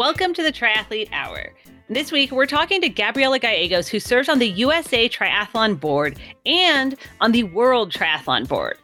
Welcome 0.00 0.32
to 0.32 0.42
the 0.42 0.50
Triathlete 0.50 1.12
Hour. 1.12 1.52
This 1.90 2.10
week, 2.10 2.32
we're 2.32 2.46
talking 2.46 2.80
to 2.80 2.88
Gabriela 2.88 3.38
Gallegos, 3.38 3.86
who 3.86 4.00
serves 4.00 4.30
on 4.30 4.38
the 4.38 4.48
USA 4.48 5.10
Triathlon 5.10 5.78
Board 5.78 6.18
and 6.46 6.96
on 7.20 7.32
the 7.32 7.42
World 7.42 7.92
Triathlon 7.92 8.48
Board. 8.48 8.78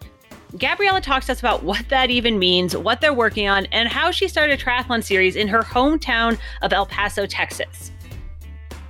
Gabriela 0.58 1.01
talks 1.01 1.24
to 1.24 1.33
us 1.33 1.40
about 1.40 1.63
what 1.63 1.88
that 1.88 2.10
even 2.10 2.38
means, 2.38 2.76
what 2.76 3.01
they're 3.01 3.15
working 3.15 3.49
on, 3.49 3.65
and 3.72 3.88
how 3.88 4.10
she 4.10 4.29
started 4.29 4.60
a 4.60 4.63
triathlon 4.63 5.03
series 5.03 5.37
in 5.37 5.49
her 5.49 5.63
hometown 5.63 6.38
of 6.60 6.74
El 6.74 6.85
Paso, 6.85 7.24
Texas. 7.24 7.92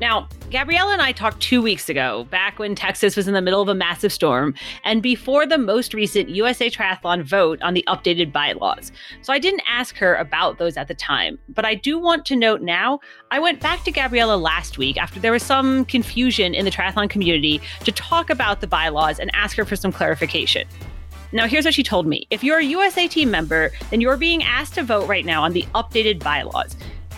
Now, 0.00 0.28
Gabriela 0.50 0.92
and 0.92 1.00
I 1.00 1.12
talked 1.12 1.40
two 1.40 1.62
weeks 1.62 1.88
ago, 1.88 2.24
back 2.30 2.58
when 2.58 2.74
Texas 2.74 3.16
was 3.16 3.26
in 3.26 3.34
the 3.34 3.40
middle 3.40 3.62
of 3.62 3.68
a 3.68 3.74
massive 3.74 4.12
storm, 4.12 4.54
and 4.84 5.02
before 5.02 5.46
the 5.46 5.56
most 5.56 5.95
recent 5.95 6.28
USA 6.28 6.68
Triathlon 6.68 7.22
vote 7.22 7.60
on 7.62 7.72
the 7.72 7.84
updated 7.88 8.30
bylaws. 8.30 8.92
So 9.22 9.32
I 9.32 9.38
didn't 9.38 9.62
ask 9.68 9.96
her 9.96 10.14
about 10.16 10.59
those 10.59 10.77
at 10.77 10.88
the 10.88 10.95
time, 10.95 11.38
but 11.48 11.64
I 11.64 11.74
do 11.74 11.98
want 11.98 12.27
to 12.27 12.37
note 12.37 12.60
now 12.60 13.01
I 13.30 13.38
went 13.40 13.60
back 13.60 13.84
to 13.84 13.90
Gabriela 13.90 14.37
last 14.37 14.77
week 14.77 14.98
after 14.98 15.18
there 15.18 15.32
was 15.32 15.42
some 15.42 15.87
confusion 15.87 16.54
in 16.54 16.65
the 16.66 16.70
triathlon 16.70 17.09
community 17.09 17.60
to 17.84 17.92
talk 17.92 18.28
about 18.28 18.60
the 18.60 18.66
bylaws 18.66 19.18
and 19.18 19.30
ask 19.34 19.56
her 19.56 19.65
for 19.65 19.76
some 19.76 19.92
clarification. 19.92 20.68
Now, 21.32 21.48
here's 21.48 21.65
what 21.65 21.74
she 21.74 21.82
told 21.82 22.06
me. 22.06 22.26
If 22.30 22.45
you're 22.45 22.60
a 22.60 22.65
USAT 22.65 23.26
member, 23.26 23.73
then 23.90 24.01
you're 24.01 24.16
being 24.16 24.42
asked 24.45 24.74
to 24.74 24.84
vote 24.84 25.09
right 25.09 25.24
now 25.24 25.42
on 25.42 25.52
the 25.52 25.65
updated 25.74 26.23
bylaws. 26.23 26.76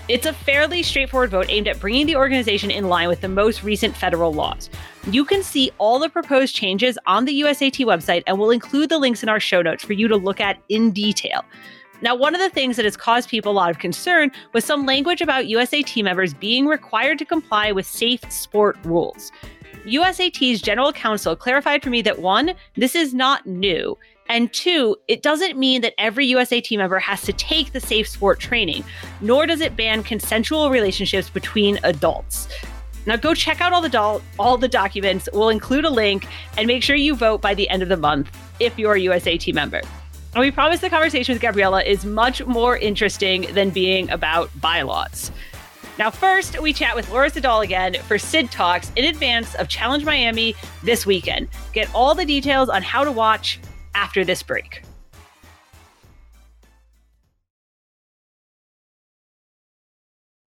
It's 0.08 0.24
a 0.24 0.32
fairly 0.32 0.82
straightforward 0.82 1.28
vote 1.28 1.50
aimed 1.50 1.68
at 1.68 1.80
bringing 1.80 2.06
the 2.06 2.16
organization 2.16 2.70
in 2.70 2.88
line 2.88 3.08
with 3.08 3.20
the 3.20 3.28
most 3.28 3.62
recent 3.62 3.94
federal 3.94 4.32
laws. 4.32 4.70
You 5.10 5.22
can 5.22 5.42
see 5.42 5.70
all 5.76 5.98
the 5.98 6.08
proposed 6.08 6.54
changes 6.54 6.98
on 7.06 7.26
the 7.26 7.42
USAT 7.42 7.84
website, 7.84 8.22
and 8.26 8.38
we'll 8.38 8.50
include 8.50 8.88
the 8.88 8.96
links 8.96 9.22
in 9.22 9.28
our 9.28 9.38
show 9.38 9.60
notes 9.60 9.84
for 9.84 9.92
you 9.92 10.08
to 10.08 10.16
look 10.16 10.40
at 10.40 10.62
in 10.70 10.92
detail. 10.92 11.44
Now, 12.00 12.14
one 12.14 12.34
of 12.34 12.40
the 12.40 12.48
things 12.48 12.76
that 12.76 12.86
has 12.86 12.96
caused 12.96 13.28
people 13.28 13.52
a 13.52 13.54
lot 13.54 13.68
of 13.68 13.80
concern 13.80 14.30
was 14.54 14.64
some 14.64 14.86
language 14.86 15.20
about 15.20 15.44
USAT 15.44 16.02
members 16.02 16.32
being 16.32 16.64
required 16.64 17.18
to 17.18 17.26
comply 17.26 17.70
with 17.70 17.84
safe 17.84 18.32
sport 18.32 18.78
rules. 18.84 19.30
USAT's 19.84 20.62
general 20.62 20.90
counsel 20.90 21.36
clarified 21.36 21.82
for 21.82 21.90
me 21.90 22.00
that 22.00 22.20
one, 22.20 22.54
this 22.76 22.94
is 22.94 23.12
not 23.12 23.46
new. 23.46 23.98
And 24.28 24.52
two, 24.52 24.96
it 25.08 25.22
doesn't 25.22 25.58
mean 25.58 25.80
that 25.80 25.94
every 25.98 26.28
USAT 26.28 26.76
member 26.76 26.98
has 26.98 27.22
to 27.22 27.32
take 27.32 27.72
the 27.72 27.80
safe 27.80 28.06
sport 28.06 28.40
training, 28.40 28.84
nor 29.20 29.46
does 29.46 29.60
it 29.60 29.76
ban 29.76 30.02
consensual 30.02 30.70
relationships 30.70 31.30
between 31.30 31.78
adults. 31.82 32.48
Now 33.06 33.16
go 33.16 33.32
check 33.34 33.62
out 33.62 33.72
all 33.72 33.80
the 33.80 33.88
do- 33.88 34.22
all 34.38 34.58
the 34.58 34.68
documents. 34.68 35.30
We'll 35.32 35.48
include 35.48 35.86
a 35.86 35.90
link 35.90 36.26
and 36.58 36.66
make 36.66 36.82
sure 36.82 36.94
you 36.94 37.14
vote 37.14 37.40
by 37.40 37.54
the 37.54 37.68
end 37.70 37.82
of 37.82 37.88
the 37.88 37.96
month 37.96 38.30
if 38.60 38.78
you're 38.78 38.96
a 38.96 39.00
USAT 39.00 39.54
member. 39.54 39.80
And 40.34 40.40
we 40.40 40.50
promise 40.50 40.80
the 40.80 40.90
conversation 40.90 41.34
with 41.34 41.40
Gabriela 41.40 41.82
is 41.82 42.04
much 42.04 42.44
more 42.44 42.76
interesting 42.76 43.46
than 43.54 43.70
being 43.70 44.10
about 44.10 44.50
bylaws. 44.60 45.32
Now, 45.98 46.10
first, 46.10 46.60
we 46.60 46.72
chat 46.72 46.94
with 46.94 47.10
Laura 47.10 47.28
Siddall 47.28 47.62
again 47.62 47.94
for 48.06 48.18
Sid 48.18 48.52
Talks 48.52 48.92
in 48.94 49.06
advance 49.06 49.54
of 49.56 49.68
Challenge 49.68 50.04
Miami 50.04 50.54
this 50.84 51.06
weekend. 51.06 51.48
Get 51.72 51.92
all 51.92 52.14
the 52.14 52.24
details 52.24 52.68
on 52.68 52.82
how 52.82 53.02
to 53.02 53.10
watch 53.10 53.58
after 53.98 54.24
this 54.24 54.44
break. 54.44 54.82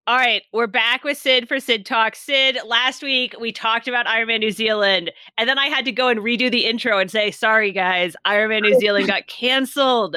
All 0.06 0.16
right, 0.16 0.42
we're 0.52 0.66
back 0.66 1.02
with 1.02 1.16
Sid 1.16 1.48
for 1.48 1.58
Sid 1.58 1.86
Talk. 1.86 2.14
Sid, 2.14 2.58
last 2.66 3.02
week 3.02 3.34
we 3.40 3.52
talked 3.52 3.88
about 3.88 4.06
Ironman 4.06 4.40
New 4.40 4.50
Zealand, 4.50 5.12
and 5.36 5.48
then 5.48 5.58
I 5.58 5.66
had 5.66 5.84
to 5.86 5.92
go 5.92 6.08
and 6.08 6.20
redo 6.20 6.50
the 6.50 6.66
intro 6.66 6.98
and 6.98 7.10
say, 7.10 7.30
sorry 7.30 7.72
guys, 7.72 8.14
Ironman 8.26 8.62
New 8.62 8.78
Zealand 8.80 9.06
got 9.06 9.26
canceled. 9.28 10.16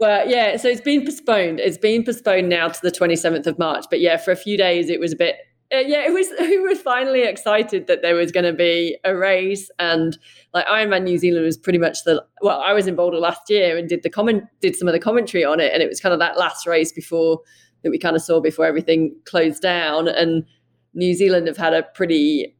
Well, 0.00 0.28
yeah, 0.28 0.56
so 0.56 0.68
it's 0.68 0.80
been 0.80 1.04
postponed. 1.04 1.60
It's 1.60 1.78
been 1.78 2.04
postponed 2.04 2.48
now 2.48 2.68
to 2.68 2.80
the 2.82 2.90
27th 2.90 3.46
of 3.46 3.58
March. 3.58 3.84
But 3.90 4.00
yeah, 4.00 4.16
for 4.16 4.30
a 4.32 4.36
few 4.36 4.56
days 4.56 4.90
it 4.90 4.98
was 4.98 5.12
a 5.12 5.16
bit 5.16 5.36
uh, 5.72 5.78
yeah, 5.78 6.04
it 6.06 6.12
was 6.12 6.28
we 6.40 6.58
were 6.58 6.74
finally 6.74 7.22
excited 7.22 7.86
that 7.86 8.02
there 8.02 8.14
was 8.14 8.32
going 8.32 8.44
to 8.44 8.52
be 8.52 8.96
a 9.04 9.16
race 9.16 9.70
and 9.78 10.18
like 10.52 10.66
Ironman 10.66 11.04
New 11.04 11.18
Zealand 11.18 11.44
was 11.44 11.56
pretty 11.56 11.78
much 11.78 11.98
the 12.04 12.24
well, 12.42 12.60
I 12.60 12.72
was 12.72 12.86
in 12.86 12.96
Boulder 12.96 13.18
last 13.18 13.48
year 13.48 13.76
and 13.76 13.88
did 13.88 14.02
the 14.02 14.10
comment 14.10 14.44
did 14.60 14.76
some 14.76 14.88
of 14.88 14.92
the 14.92 15.00
commentary 15.00 15.44
on 15.44 15.60
it 15.60 15.72
and 15.72 15.82
it 15.82 15.88
was 15.88 16.00
kind 16.00 16.12
of 16.12 16.18
that 16.18 16.38
last 16.38 16.66
race 16.66 16.92
before 16.92 17.40
that 17.82 17.90
we 17.90 17.98
kind 17.98 18.16
of 18.16 18.22
saw 18.22 18.40
before 18.40 18.66
everything 18.66 19.14
closed 19.24 19.62
down 19.62 20.08
and 20.08 20.44
New 20.94 21.14
Zealand 21.14 21.46
have 21.46 21.56
had 21.56 21.72
a 21.72 21.84
pretty 21.94 22.56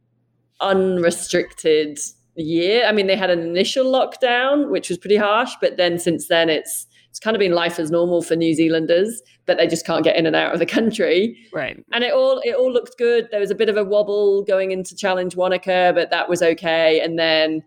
unrestricted 0.61 1.99
year. 2.35 2.85
I 2.85 2.91
mean, 2.91 3.07
they 3.07 3.17
had 3.17 3.29
an 3.29 3.39
initial 3.39 3.85
lockdown 3.85 4.69
which 4.69 4.89
was 4.89 4.97
pretty 4.97 5.17
harsh, 5.17 5.51
but 5.59 5.77
then 5.77 5.99
since 5.99 6.27
then 6.27 6.49
it's 6.49 6.87
it's 7.09 7.19
kind 7.19 7.35
of 7.35 7.41
been 7.41 7.51
life 7.51 7.77
as 7.77 7.91
normal 7.91 8.21
for 8.21 8.37
New 8.37 8.53
Zealanders, 8.53 9.21
but 9.51 9.57
they 9.57 9.67
just 9.67 9.85
can't 9.85 10.05
get 10.05 10.15
in 10.15 10.25
and 10.25 10.33
out 10.33 10.53
of 10.53 10.59
the 10.59 10.65
country. 10.65 11.37
Right. 11.51 11.83
And 11.91 12.05
it 12.05 12.13
all 12.13 12.39
it 12.45 12.55
all 12.55 12.71
looked 12.71 12.97
good. 12.97 13.27
There 13.31 13.41
was 13.41 13.51
a 13.51 13.55
bit 13.55 13.67
of 13.67 13.75
a 13.75 13.83
wobble 13.83 14.43
going 14.43 14.71
into 14.71 14.95
Challenge 14.95 15.35
Wanaka, 15.35 15.91
but 15.93 16.09
that 16.09 16.29
was 16.29 16.41
okay. 16.41 17.01
And 17.01 17.19
then 17.19 17.61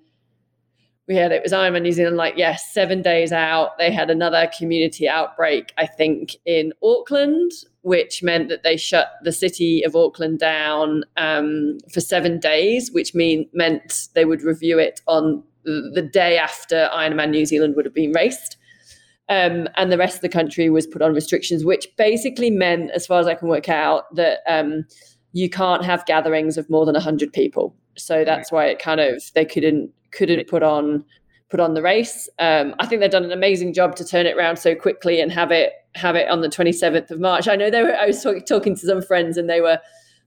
we 1.07 1.15
had 1.15 1.31
it 1.31 1.43
was 1.43 1.53
Ironman 1.53 1.83
New 1.83 1.93
Zealand, 1.93 2.17
like 2.17 2.39
yes, 2.39 2.73
seven 2.73 3.03
days 3.03 3.33
out. 3.33 3.77
They 3.77 3.93
had 3.93 4.09
another 4.09 4.51
community 4.57 5.07
outbreak, 5.07 5.75
I 5.77 5.85
think, 5.85 6.37
in 6.47 6.73
Auckland, 6.83 7.53
which 7.83 8.23
meant 8.23 8.49
that 8.49 8.63
they 8.63 8.79
shut 8.79 9.09
the 9.23 9.33
city 9.33 9.83
of 9.83 9.95
Auckland 9.95 10.39
down 10.39 11.05
um, 11.19 11.77
for 11.93 12.01
seven 12.01 12.41
days, 12.41 12.91
which 12.93 13.15
mean 13.15 13.47
meant 13.53 14.09
they 14.15 14.25
would 14.25 14.41
review 14.41 14.79
it 14.79 15.03
on 15.07 15.43
the 15.65 16.09
day 16.11 16.39
after 16.39 16.89
Ironman 16.95 17.29
New 17.29 17.45
Zealand 17.45 17.77
would 17.77 17.85
have 17.85 17.93
been 17.93 18.13
raced. 18.13 18.57
Um, 19.29 19.69
and 19.77 19.91
the 19.91 19.99
rest 19.99 20.17
of 20.17 20.21
the 20.21 20.29
country 20.29 20.69
was 20.69 20.87
put 20.87 21.01
on 21.01 21.15
restrictions, 21.15 21.65
which 21.65 21.89
basically 21.97 22.51
meant, 22.51 22.91
as 22.91 23.07
far 23.07 23.21
as 23.21 23.27
I 23.27 23.35
can 23.35 23.49
work 23.49 23.69
out, 23.69 24.15
that 24.15 24.41
um, 24.47 24.85
you 25.33 25.49
can't 25.49 25.85
have 25.85 26.05
gatherings 26.07 26.59
of 26.59 26.69
more 26.69 26.85
than 26.85 26.95
hundred 26.95 27.33
people. 27.33 27.75
So 27.97 28.25
that's 28.25 28.53
why 28.53 28.67
it 28.67 28.79
kind 28.79 29.01
of 29.01 29.23
they 29.35 29.45
couldn't 29.45 29.91
couldn't 30.11 30.47
put 30.49 30.63
on 30.63 31.05
put 31.51 31.61
on 31.61 31.75
the 31.75 31.83
race. 31.83 32.29
Um, 32.39 32.75
I 32.79 32.87
think 32.87 33.01
they've 33.01 33.11
done 33.11 33.25
an 33.25 33.33
amazing 33.33 33.75
job 33.75 33.97
to 33.97 34.05
turn 34.05 34.27
it 34.27 34.37
around 34.37 34.57
so 34.57 34.75
quickly 34.75 35.21
and 35.21 35.31
have 35.33 35.51
it 35.51 35.73
have 35.95 36.17
it 36.17 36.29
on 36.29 36.41
the 36.41 36.49
27th 36.49 37.11
of 37.11 37.21
March. 37.21 37.47
I 37.47 37.57
know 37.57 37.71
they 37.71 37.83
were. 37.83 37.95
I 37.95 38.07
was 38.07 38.23
talk, 38.23 38.45
talking 38.47 38.75
to 38.75 38.87
some 38.87 39.03
friends 39.03 39.37
and 39.37 39.49
they 39.49 39.61
were 39.61 39.79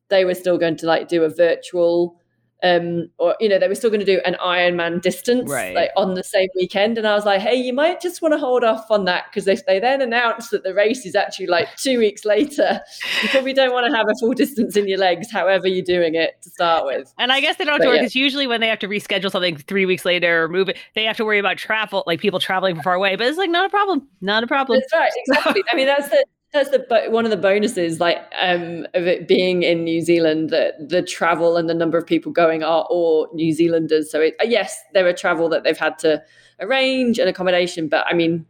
they 0.10 0.26
were 0.26 0.36
still 0.36 0.58
going 0.58 0.78
to 0.78 0.86
like 0.86 1.08
do 1.08 1.24
a 1.24 1.30
virtual 1.30 2.20
um, 2.64 3.10
or 3.18 3.36
you 3.40 3.48
know 3.48 3.60
they 3.60 3.68
were 3.68 3.76
still 3.76 3.90
going 3.90 4.00
to 4.00 4.06
do 4.06 4.20
an 4.26 4.36
Ironman 4.44 5.02
distance 5.02 5.50
Right. 5.50 5.76
like 5.76 5.92
on 5.96 6.16
the 6.16 6.24
same 6.24 6.50
weekend, 6.56 6.98
and 6.98 7.08
I 7.08 7.14
was 7.14 7.26
like, 7.26 7.42
hey, 7.42 7.56
you 7.56 7.74
might 7.74 8.02
just 8.02 8.22
want 8.22 8.34
to 8.34 8.40
hold 8.40 8.64
off 8.64 8.90
on 8.90 9.06
that 9.06 9.26
because 9.30 9.48
if 9.48 9.66
they 9.66 9.80
then 9.80 10.02
announce 10.02 10.50
that 10.50 10.64
the 10.64 10.74
race 10.74 11.06
is 11.06 11.16
actually 11.16 11.48
like 11.48 11.68
two 11.78 12.00
weeks 12.00 12.26
later, 12.26 12.82
you 13.22 13.30
probably 13.30 13.54
don't 13.54 13.74
want 13.74 13.90
to 13.90 13.96
have 13.96 14.08
a 14.10 14.14
full 14.20 14.34
distance 14.34 14.76
in 14.76 14.88
your 14.88 14.98
legs, 14.98 15.32
however 15.32 15.68
you're 15.68 15.86
doing 15.86 16.16
it 16.16 16.42
to 16.42 16.50
start 16.50 16.86
with. 16.86 17.14
And 17.20 17.32
I 17.32 17.42
guess 17.42 17.58
they 17.58 17.66
don't 17.66 17.74
have 17.74 17.82
to 17.82 17.86
But 17.86 17.90
work 17.90 17.96
yeah. 17.98 18.02
because 18.04 18.16
usually 18.16 18.48
when 18.48 18.62
they 18.62 18.68
have 18.68 18.80
to 18.80 18.88
reschedule 18.88 19.32
something 19.32 19.58
three 19.58 19.86
weeks 19.86 20.06
later 20.06 20.44
or 20.44 20.50
move 20.50 20.70
it, 20.70 20.78
they 20.96 21.04
have 21.04 21.18
to 21.18 21.26
worry 21.26 21.40
about 21.40 21.58
travel, 21.58 22.04
like 22.08 22.20
people 22.20 22.40
traveling 22.40 22.76
from 22.76 22.84
far 22.84 22.94
away. 22.96 23.16
But 23.16 23.28
it's 23.28 23.38
like 23.38 23.50
not 23.50 23.66
a 23.66 23.70
problem, 23.70 24.08
not 24.22 24.44
a 24.44 24.48
problem. 24.48 24.80
That's 24.80 24.94
right, 24.94 25.12
exactly. 25.28 25.64
I 25.72 25.76
mean, 25.76 25.86
that's 25.88 26.10
the 26.10 26.26
that's 26.54 26.70
the 26.70 27.08
one 27.10 27.26
of 27.26 27.32
the 27.32 27.38
bonuses, 27.38 28.00
like 28.00 28.20
um, 28.40 28.88
of 28.94 29.06
it 29.06 29.28
being 29.28 29.64
in 29.64 29.84
New 29.84 30.02
Zealand, 30.02 30.50
that 30.50 30.90
the 30.90 31.02
travel 31.02 31.58
and 31.58 31.70
the 31.70 31.74
number 31.74 31.98
of 31.98 32.06
people 32.06 32.32
going 32.32 32.64
are 32.64 32.84
all 32.90 33.30
New 33.34 33.54
Zealanders. 33.54 34.12
So 34.12 34.22
it, 34.22 34.36
yes, 34.44 34.82
there 34.94 35.06
are 35.08 35.14
travel 35.14 35.50
that 35.50 35.64
they've 35.64 35.78
had 35.78 36.00
to 36.00 36.24
arrange 36.60 37.20
and 37.20 37.30
accommodation, 37.30 37.88
but 37.88 38.06
I 38.08 38.14
mean, 38.14 38.46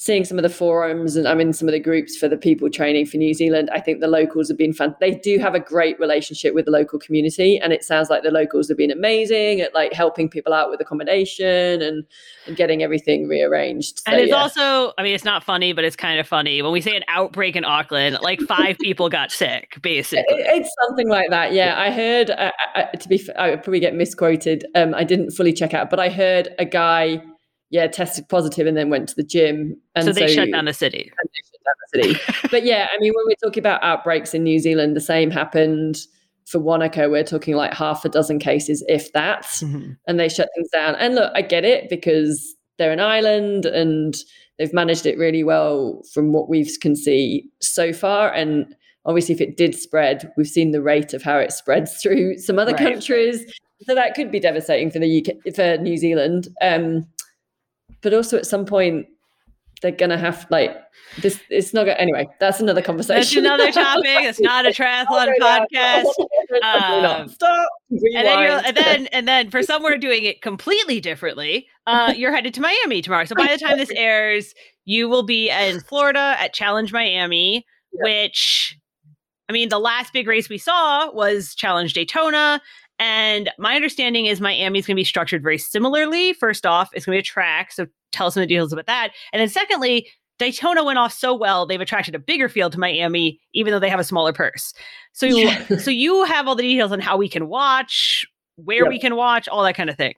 seeing 0.00 0.24
some 0.24 0.38
of 0.38 0.42
the 0.42 0.48
forums 0.48 1.14
and 1.14 1.28
I'm 1.28 1.40
in 1.40 1.52
some 1.52 1.68
of 1.68 1.72
the 1.72 1.78
groups 1.78 2.16
for 2.16 2.26
the 2.26 2.38
people 2.38 2.70
training 2.70 3.04
for 3.04 3.18
New 3.18 3.34
Zealand, 3.34 3.68
I 3.70 3.80
think 3.80 4.00
the 4.00 4.08
locals 4.08 4.48
have 4.48 4.56
been 4.56 4.72
fun. 4.72 4.96
They 4.98 5.10
do 5.10 5.38
have 5.38 5.54
a 5.54 5.60
great 5.60 6.00
relationship 6.00 6.54
with 6.54 6.64
the 6.64 6.70
local 6.70 6.98
community, 6.98 7.58
and 7.58 7.70
it 7.70 7.84
sounds 7.84 8.08
like 8.08 8.22
the 8.22 8.30
locals 8.30 8.68
have 8.68 8.78
been 8.78 8.90
amazing 8.90 9.60
at 9.60 9.74
like 9.74 9.92
helping 9.92 10.30
people 10.30 10.54
out 10.54 10.70
with 10.70 10.80
accommodation 10.80 11.82
and, 11.82 12.06
and 12.46 12.56
getting 12.56 12.82
everything 12.82 13.28
rearranged. 13.28 13.98
So, 13.98 14.12
and 14.12 14.22
it's 14.22 14.30
yeah. 14.30 14.36
also, 14.36 14.94
I 14.96 15.02
mean, 15.02 15.14
it's 15.14 15.26
not 15.26 15.44
funny, 15.44 15.74
but 15.74 15.84
it's 15.84 15.96
kind 15.96 16.18
of 16.18 16.26
funny. 16.26 16.62
When 16.62 16.72
we 16.72 16.80
say 16.80 16.96
an 16.96 17.04
outbreak 17.08 17.54
in 17.54 17.66
Auckland, 17.66 18.16
like 18.22 18.40
five 18.40 18.78
people 18.82 19.10
got 19.10 19.30
sick, 19.30 19.78
basically. 19.82 20.34
It- 20.36 20.62
It's 20.62 20.74
something 20.86 21.10
like 21.10 21.28
that. 21.28 21.52
Yeah, 21.52 21.78
I 21.78 21.90
heard. 21.90 22.30
Uh, 22.30 22.50
uh, 22.74 22.84
to 22.86 23.06
be, 23.06 23.22
I 23.36 23.50
would 23.50 23.62
probably 23.62 23.80
get 23.80 23.94
misquoted. 23.94 24.64
Um, 24.74 24.94
I 24.94 25.04
didn't 25.04 25.32
fully 25.32 25.52
check 25.52 25.74
out, 25.74 25.90
but 25.90 26.00
I 26.00 26.08
heard 26.08 26.48
a 26.58 26.64
guy, 26.64 27.22
yeah, 27.70 27.86
tested 27.86 28.28
positive 28.28 28.66
and 28.66 28.76
then 28.76 28.90
went 28.90 29.08
to 29.08 29.14
the 29.14 29.22
gym, 29.22 29.76
and 29.94 30.04
so 30.04 30.12
they 30.12 30.32
shut 30.32 30.50
down 30.50 30.64
the 30.66 30.72
city. 30.74 31.10
and 31.10 31.30
they 31.32 31.40
shut 31.48 31.60
down 31.64 32.12
the 32.14 32.14
city. 32.24 32.48
but 32.50 32.64
yeah, 32.64 32.88
I 32.92 32.98
mean, 33.00 33.12
when 33.14 33.24
we're 33.26 33.34
talking 33.48 33.60
about 33.62 33.82
outbreaks 33.82 34.34
in 34.34 34.42
New 34.42 34.58
Zealand, 34.58 34.96
the 34.96 35.00
same 35.00 35.30
happened 35.30 35.98
for 36.46 36.58
Wanaka. 36.58 37.08
We're 37.08 37.22
talking 37.24 37.54
like 37.54 37.72
half 37.74 38.04
a 38.04 38.08
dozen 38.08 38.38
cases, 38.40 38.84
if 38.88 39.12
that, 39.12 39.44
Mhm. 39.44 39.96
and 40.06 40.18
they 40.18 40.28
shut 40.28 40.48
things 40.56 40.68
down. 40.70 40.96
And 40.96 41.14
look, 41.14 41.32
I 41.34 41.42
get 41.42 41.64
it 41.64 41.88
because 41.88 42.56
they're 42.78 42.92
an 42.92 42.98
island 43.00 43.66
and 43.66 44.16
they've 44.58 44.72
managed 44.72 45.06
it 45.06 45.16
really 45.16 45.44
well 45.44 46.02
from 46.12 46.32
what 46.32 46.48
we 46.48 46.64
can 46.78 46.96
see 46.96 47.48
so 47.60 47.92
far. 47.92 48.32
And 48.32 48.74
obviously, 49.04 49.34
if 49.34 49.40
it 49.40 49.56
did 49.56 49.74
spread, 49.76 50.32
we've 50.36 50.48
seen 50.48 50.72
the 50.72 50.82
rate 50.82 51.14
of 51.14 51.22
how 51.22 51.38
it 51.38 51.52
spreads 51.52 52.02
through 52.02 52.38
some 52.38 52.58
other 52.58 52.72
Right. 52.72 52.92
countries. 52.94 53.44
So 53.82 53.94
that 53.94 54.14
could 54.14 54.30
be 54.32 54.40
devastating 54.40 54.90
for 54.90 54.98
the 54.98 55.08
UK, 55.08 55.54
for 55.54 55.76
New 55.80 55.96
Zealand. 55.96 56.48
Um, 56.60 57.06
but 58.02 58.14
also 58.14 58.36
at 58.38 58.46
some 58.46 58.64
point, 58.66 59.06
they're 59.82 59.90
gonna 59.92 60.18
have 60.18 60.46
like 60.50 60.76
this. 61.22 61.40
It's 61.48 61.72
not 61.72 61.84
gonna 61.86 61.98
anyway. 61.98 62.28
That's 62.38 62.60
another 62.60 62.82
conversation. 62.82 63.42
That's 63.42 63.54
another 63.62 63.72
topic. 63.72 64.24
It's 64.24 64.40
not 64.40 64.66
a 64.66 64.68
triathlon 64.70 65.32
podcast. 65.40 66.04
Um, 66.64 67.28
Stop. 67.28 67.68
and 67.90 68.00
then, 68.26 68.38
you're, 68.40 68.60
and 68.66 68.76
then 68.76 69.06
and 69.08 69.28
then 69.28 69.50
for 69.50 69.62
some 69.62 69.84
we're 69.84 69.96
doing 69.98 70.24
it 70.24 70.42
completely 70.42 71.00
differently. 71.00 71.68
Uh, 71.86 72.12
you're 72.16 72.32
headed 72.34 72.54
to 72.54 72.60
Miami 72.60 73.02
tomorrow. 73.02 73.24
So 73.24 73.36
by 73.36 73.46
the 73.46 73.58
time 73.58 73.78
this 73.78 73.92
airs, 73.94 74.52
you 74.84 75.08
will 75.08 75.22
be 75.22 75.48
in 75.48 75.78
Florida 75.80 76.34
at 76.40 76.52
Challenge 76.52 76.92
Miami, 76.92 77.64
Yeah. 77.92 78.02
which 78.02 78.76
I 79.48 79.52
mean, 79.52 79.68
the 79.68 79.78
last 79.78 80.12
big 80.12 80.26
race 80.26 80.48
we 80.48 80.58
saw 80.58 81.12
was 81.12 81.54
Challenge 81.54 81.92
Daytona. 81.92 82.60
And 83.00 83.50
my 83.58 83.74
understanding 83.74 84.26
is 84.26 84.40
Miami 84.40 84.78
is 84.78 84.86
going 84.86 84.94
to 84.94 85.00
be 85.00 85.04
structured 85.04 85.42
very 85.42 85.56
similarly. 85.58 86.34
First 86.34 86.66
off, 86.66 86.90
it's 86.92 87.06
going 87.06 87.16
to 87.16 87.16
be 87.16 87.20
a 87.20 87.24
track. 87.24 87.72
So 87.72 87.86
tell 88.12 88.26
us 88.26 88.34
some 88.34 88.42
of 88.42 88.48
the 88.48 88.54
details 88.54 88.72
about 88.74 88.86
that. 88.86 89.12
And 89.32 89.40
then 89.40 89.48
secondly, 89.48 90.06
Daytona 90.38 90.84
went 90.84 90.98
off 90.98 91.12
so 91.12 91.34
well, 91.34 91.66
they've 91.66 91.80
attracted 91.80 92.14
a 92.14 92.18
bigger 92.18 92.48
field 92.48 92.72
to 92.72 92.78
Miami, 92.78 93.40
even 93.54 93.72
though 93.72 93.78
they 93.78 93.88
have 93.90 94.00
a 94.00 94.04
smaller 94.04 94.32
purse. 94.34 94.74
So, 95.12 95.26
you, 95.26 95.48
Yeah. 95.48 95.76
so 95.78 95.90
you 95.90 96.24
have 96.24 96.46
all 96.46 96.54
the 96.54 96.62
details 96.62 96.92
on 96.92 97.00
how 97.00 97.16
we 97.16 97.28
can 97.28 97.48
watch, 97.48 98.24
where 98.56 98.84
Yep. 98.84 98.88
we 98.90 98.98
can 99.00 99.16
watch, 99.16 99.48
all 99.48 99.62
that 99.64 99.74
kind 99.76 99.88
of 99.90 99.96
thing. 99.96 100.14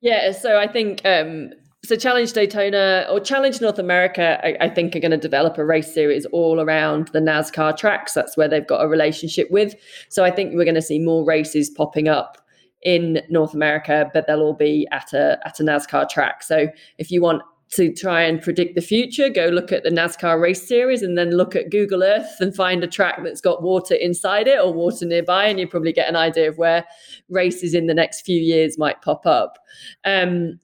Yeah, 0.00 0.32
so 0.32 0.58
I 0.58 0.66
think 0.68 1.02
um, 1.04 1.50
so. 1.86 1.96
Challenge 1.96 2.32
Daytona 2.32 3.06
or 3.10 3.20
Challenge 3.20 3.60
North 3.60 3.78
America, 3.78 4.38
I, 4.44 4.66
I 4.66 4.68
think, 4.68 4.94
are 4.94 5.00
going 5.00 5.10
to 5.10 5.16
develop 5.16 5.58
a 5.58 5.64
race 5.64 5.92
series 5.92 6.26
all 6.26 6.60
around 6.60 7.08
the 7.08 7.20
NASCAR 7.20 7.76
tracks. 7.76 8.12
That's 8.12 8.36
where 8.36 8.48
they've 8.48 8.66
got 8.66 8.84
a 8.84 8.88
relationship 8.88 9.50
with. 9.50 9.74
So 10.08 10.24
I 10.24 10.30
think 10.30 10.54
we're 10.54 10.64
going 10.64 10.74
to 10.74 10.82
see 10.82 10.98
more 10.98 11.24
races 11.24 11.70
popping 11.70 12.08
up 12.08 12.38
in 12.82 13.20
North 13.30 13.54
America, 13.54 14.10
but 14.14 14.26
they'll 14.26 14.40
all 14.40 14.54
be 14.54 14.86
at 14.92 15.12
a 15.12 15.38
at 15.44 15.58
a 15.60 15.62
NASCAR 15.62 16.08
track. 16.08 16.42
So 16.42 16.68
if 16.98 17.10
you 17.10 17.20
want 17.22 17.42
to 17.68 17.92
try 17.92 18.22
and 18.22 18.40
predict 18.40 18.76
the 18.76 18.80
future, 18.80 19.28
go 19.28 19.46
look 19.46 19.72
at 19.72 19.82
the 19.82 19.90
NASCAR 19.90 20.40
race 20.40 20.68
series 20.68 21.02
and 21.02 21.18
then 21.18 21.32
look 21.32 21.56
at 21.56 21.70
Google 21.70 22.04
Earth 22.04 22.36
and 22.38 22.54
find 22.54 22.84
a 22.84 22.86
track 22.86 23.18
that's 23.24 23.40
got 23.40 23.60
water 23.60 23.96
inside 23.96 24.46
it 24.46 24.60
or 24.60 24.72
water 24.72 25.04
nearby, 25.04 25.46
and 25.46 25.58
you 25.58 25.66
probably 25.66 25.92
get 25.92 26.08
an 26.08 26.14
idea 26.14 26.48
of 26.48 26.58
where 26.58 26.84
races 27.28 27.74
in 27.74 27.86
the 27.86 27.94
next 27.94 28.20
few 28.20 28.40
years 28.40 28.78
might 28.78 29.02
pop 29.02 29.26
up. 29.26 29.58
Um, 30.04 30.60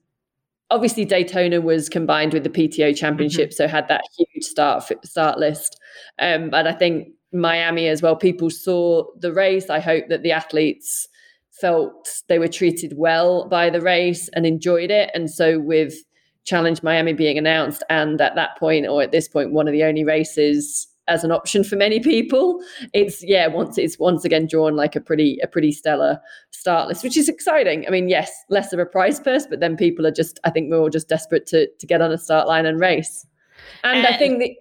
obviously, 0.73 1.05
Daytona 1.05 1.61
was 1.61 1.87
combined 1.87 2.33
with 2.33 2.43
the 2.43 2.49
PTO 2.49 2.97
Championship, 2.97 3.53
so 3.53 3.67
had 3.67 3.87
that 3.87 4.03
huge 4.17 4.43
start 4.43 4.83
start 5.05 5.37
list. 5.37 5.79
Um, 6.19 6.49
but 6.49 6.65
I 6.67 6.73
think 6.73 7.09
Miami 7.31 7.87
as 7.87 8.01
well. 8.01 8.15
People 8.15 8.49
saw 8.49 9.05
the 9.19 9.31
race. 9.31 9.69
I 9.69 9.79
hope 9.79 10.05
that 10.09 10.23
the 10.23 10.31
athletes 10.31 11.07
felt 11.51 12.09
they 12.27 12.39
were 12.39 12.47
treated 12.47 12.93
well 12.97 13.47
by 13.47 13.69
the 13.69 13.81
race 13.81 14.27
and 14.29 14.45
enjoyed 14.45 14.89
it. 14.89 15.11
And 15.13 15.29
so 15.29 15.59
with 15.59 15.93
Challenge 16.45 16.81
Miami 16.81 17.13
being 17.13 17.37
announced, 17.37 17.83
and 17.89 18.19
at 18.19 18.35
that 18.35 18.57
point 18.57 18.87
or 18.87 19.03
at 19.03 19.11
this 19.11 19.27
point, 19.27 19.53
one 19.53 19.67
of 19.67 19.73
the 19.73 19.83
only 19.83 20.03
races 20.03 20.87
as 21.07 21.23
an 21.23 21.31
option 21.31 21.63
for 21.63 21.75
many 21.75 21.99
people, 21.99 22.61
it's 22.93 23.23
yeah, 23.23 23.47
once 23.47 23.77
it's 23.77 23.99
once 23.99 24.23
again 24.25 24.47
drawn 24.47 24.75
like 24.75 24.95
a 24.95 25.01
pretty 25.01 25.39
a 25.43 25.47
pretty 25.47 25.71
stellar 25.71 26.19
start 26.51 26.87
list, 26.87 27.03
which 27.03 27.17
is 27.17 27.27
exciting. 27.27 27.85
I 27.87 27.89
mean, 27.89 28.07
yes, 28.09 28.31
less 28.49 28.71
of 28.73 28.79
a 28.79 28.85
prize 28.85 29.19
purse, 29.19 29.45
but 29.45 29.59
then 29.59 29.75
people 29.77 30.07
are 30.07 30.11
just 30.11 30.39
I 30.43 30.49
think 30.49 30.69
we're 30.71 30.79
all 30.79 30.89
just 30.89 31.09
desperate 31.09 31.45
to 31.47 31.67
to 31.67 31.85
get 31.87 32.01
on 32.01 32.11
a 32.11 32.17
start 32.17 32.47
line 32.47 32.65
and 32.65 32.79
race. 32.79 33.25
And 33.83 34.05
I 34.05 34.17
think 34.17 34.39
the 34.39 34.55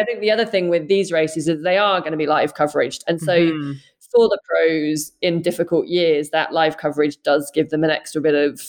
I 0.00 0.04
think 0.04 0.20
the 0.20 0.30
other 0.30 0.44
thing 0.44 0.68
with 0.68 0.86
these 0.88 1.10
races 1.12 1.48
is 1.48 1.62
they 1.62 1.78
are 1.78 2.00
going 2.00 2.12
to 2.12 2.18
be 2.18 2.26
live 2.26 2.54
coverage, 2.54 3.00
and 3.08 3.20
so 3.20 3.36
Mhm. 3.38 3.74
for 4.12 4.28
the 4.28 4.38
pros 4.44 5.12
in 5.22 5.42
difficult 5.42 5.86
years, 5.86 6.30
that 6.30 6.52
live 6.52 6.76
coverage 6.76 7.20
does 7.22 7.50
give 7.54 7.70
them 7.70 7.84
an 7.84 7.90
extra 7.90 8.20
bit 8.20 8.34
of 8.34 8.60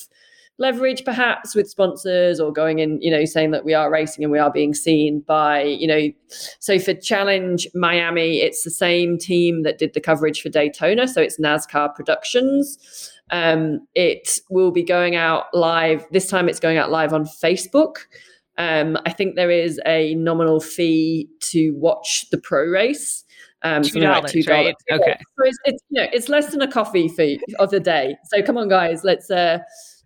leverage, 0.60 1.04
perhaps 1.06 1.56
with 1.56 1.70
sponsors 1.70 2.40
or 2.40 2.52
going 2.52 2.80
in, 2.80 3.02
you 3.02 3.10
know, 3.10 3.26
saying 3.26 3.52
that 3.52 3.66
we 3.66 3.74
are 3.74 3.90
racing 3.90 4.24
and 4.24 4.32
we 4.32 4.38
are 4.38 4.52
being 4.52 4.74
seen 4.74 5.22
by, 5.22 5.64
you 5.64 5.88
know. 5.88 6.10
So 6.60 6.78
for 6.78 6.94
Challenge 6.94 7.68
Miami, 7.74 8.42
it's 8.42 8.64
the 8.64 8.72
same 8.72 9.18
team 9.18 9.64
that 9.64 9.78
did 9.78 9.94
the 9.94 10.02
coverage 10.02 10.42
for 10.42 10.50
Daytona. 10.50 11.08
So 11.08 11.22
it's 11.22 11.40
NASCAR 11.40 11.96
Productions. 11.96 13.12
Um, 13.32 13.88
it 13.96 14.40
will 14.50 14.72
be 14.72 14.84
going 14.84 15.16
out 15.16 15.46
live. 15.54 16.06
This 16.12 16.28
time 16.28 16.50
it's 16.50 16.60
going 16.60 16.78
out 16.78 16.92
live 16.92 17.14
on 17.14 17.26
Facebook. 17.26 17.98
Um, 18.58 18.98
I 19.06 19.14
think 19.14 19.36
there 19.36 19.52
is 19.52 19.80
a 19.86 20.14
nominal 20.16 20.60
fee 20.60 21.30
to 21.42 21.72
watch 21.76 22.30
the 22.30 22.38
pro 22.38 22.66
race. 22.66 23.24
Um, 23.62 23.84
Two 23.84 23.90
something 23.90 24.10
like 24.10 24.16
dollars, 24.24 24.32
$2. 24.34 24.50
right? 24.50 24.76
Okay. 24.92 25.18
So 25.38 25.46
it's, 25.46 25.58
it's 25.66 25.84
you 25.90 26.02
know 26.02 26.08
it's 26.14 26.30
less 26.30 26.52
than 26.52 26.62
a 26.62 26.72
coffee 26.72 27.08
fee 27.08 27.42
of 27.60 27.72
the 27.72 27.80
day. 27.80 28.18
So 28.26 28.42
come 28.42 28.58
on, 28.58 28.70
guys, 28.70 29.04
let's 29.04 29.30
uh, 29.30 29.60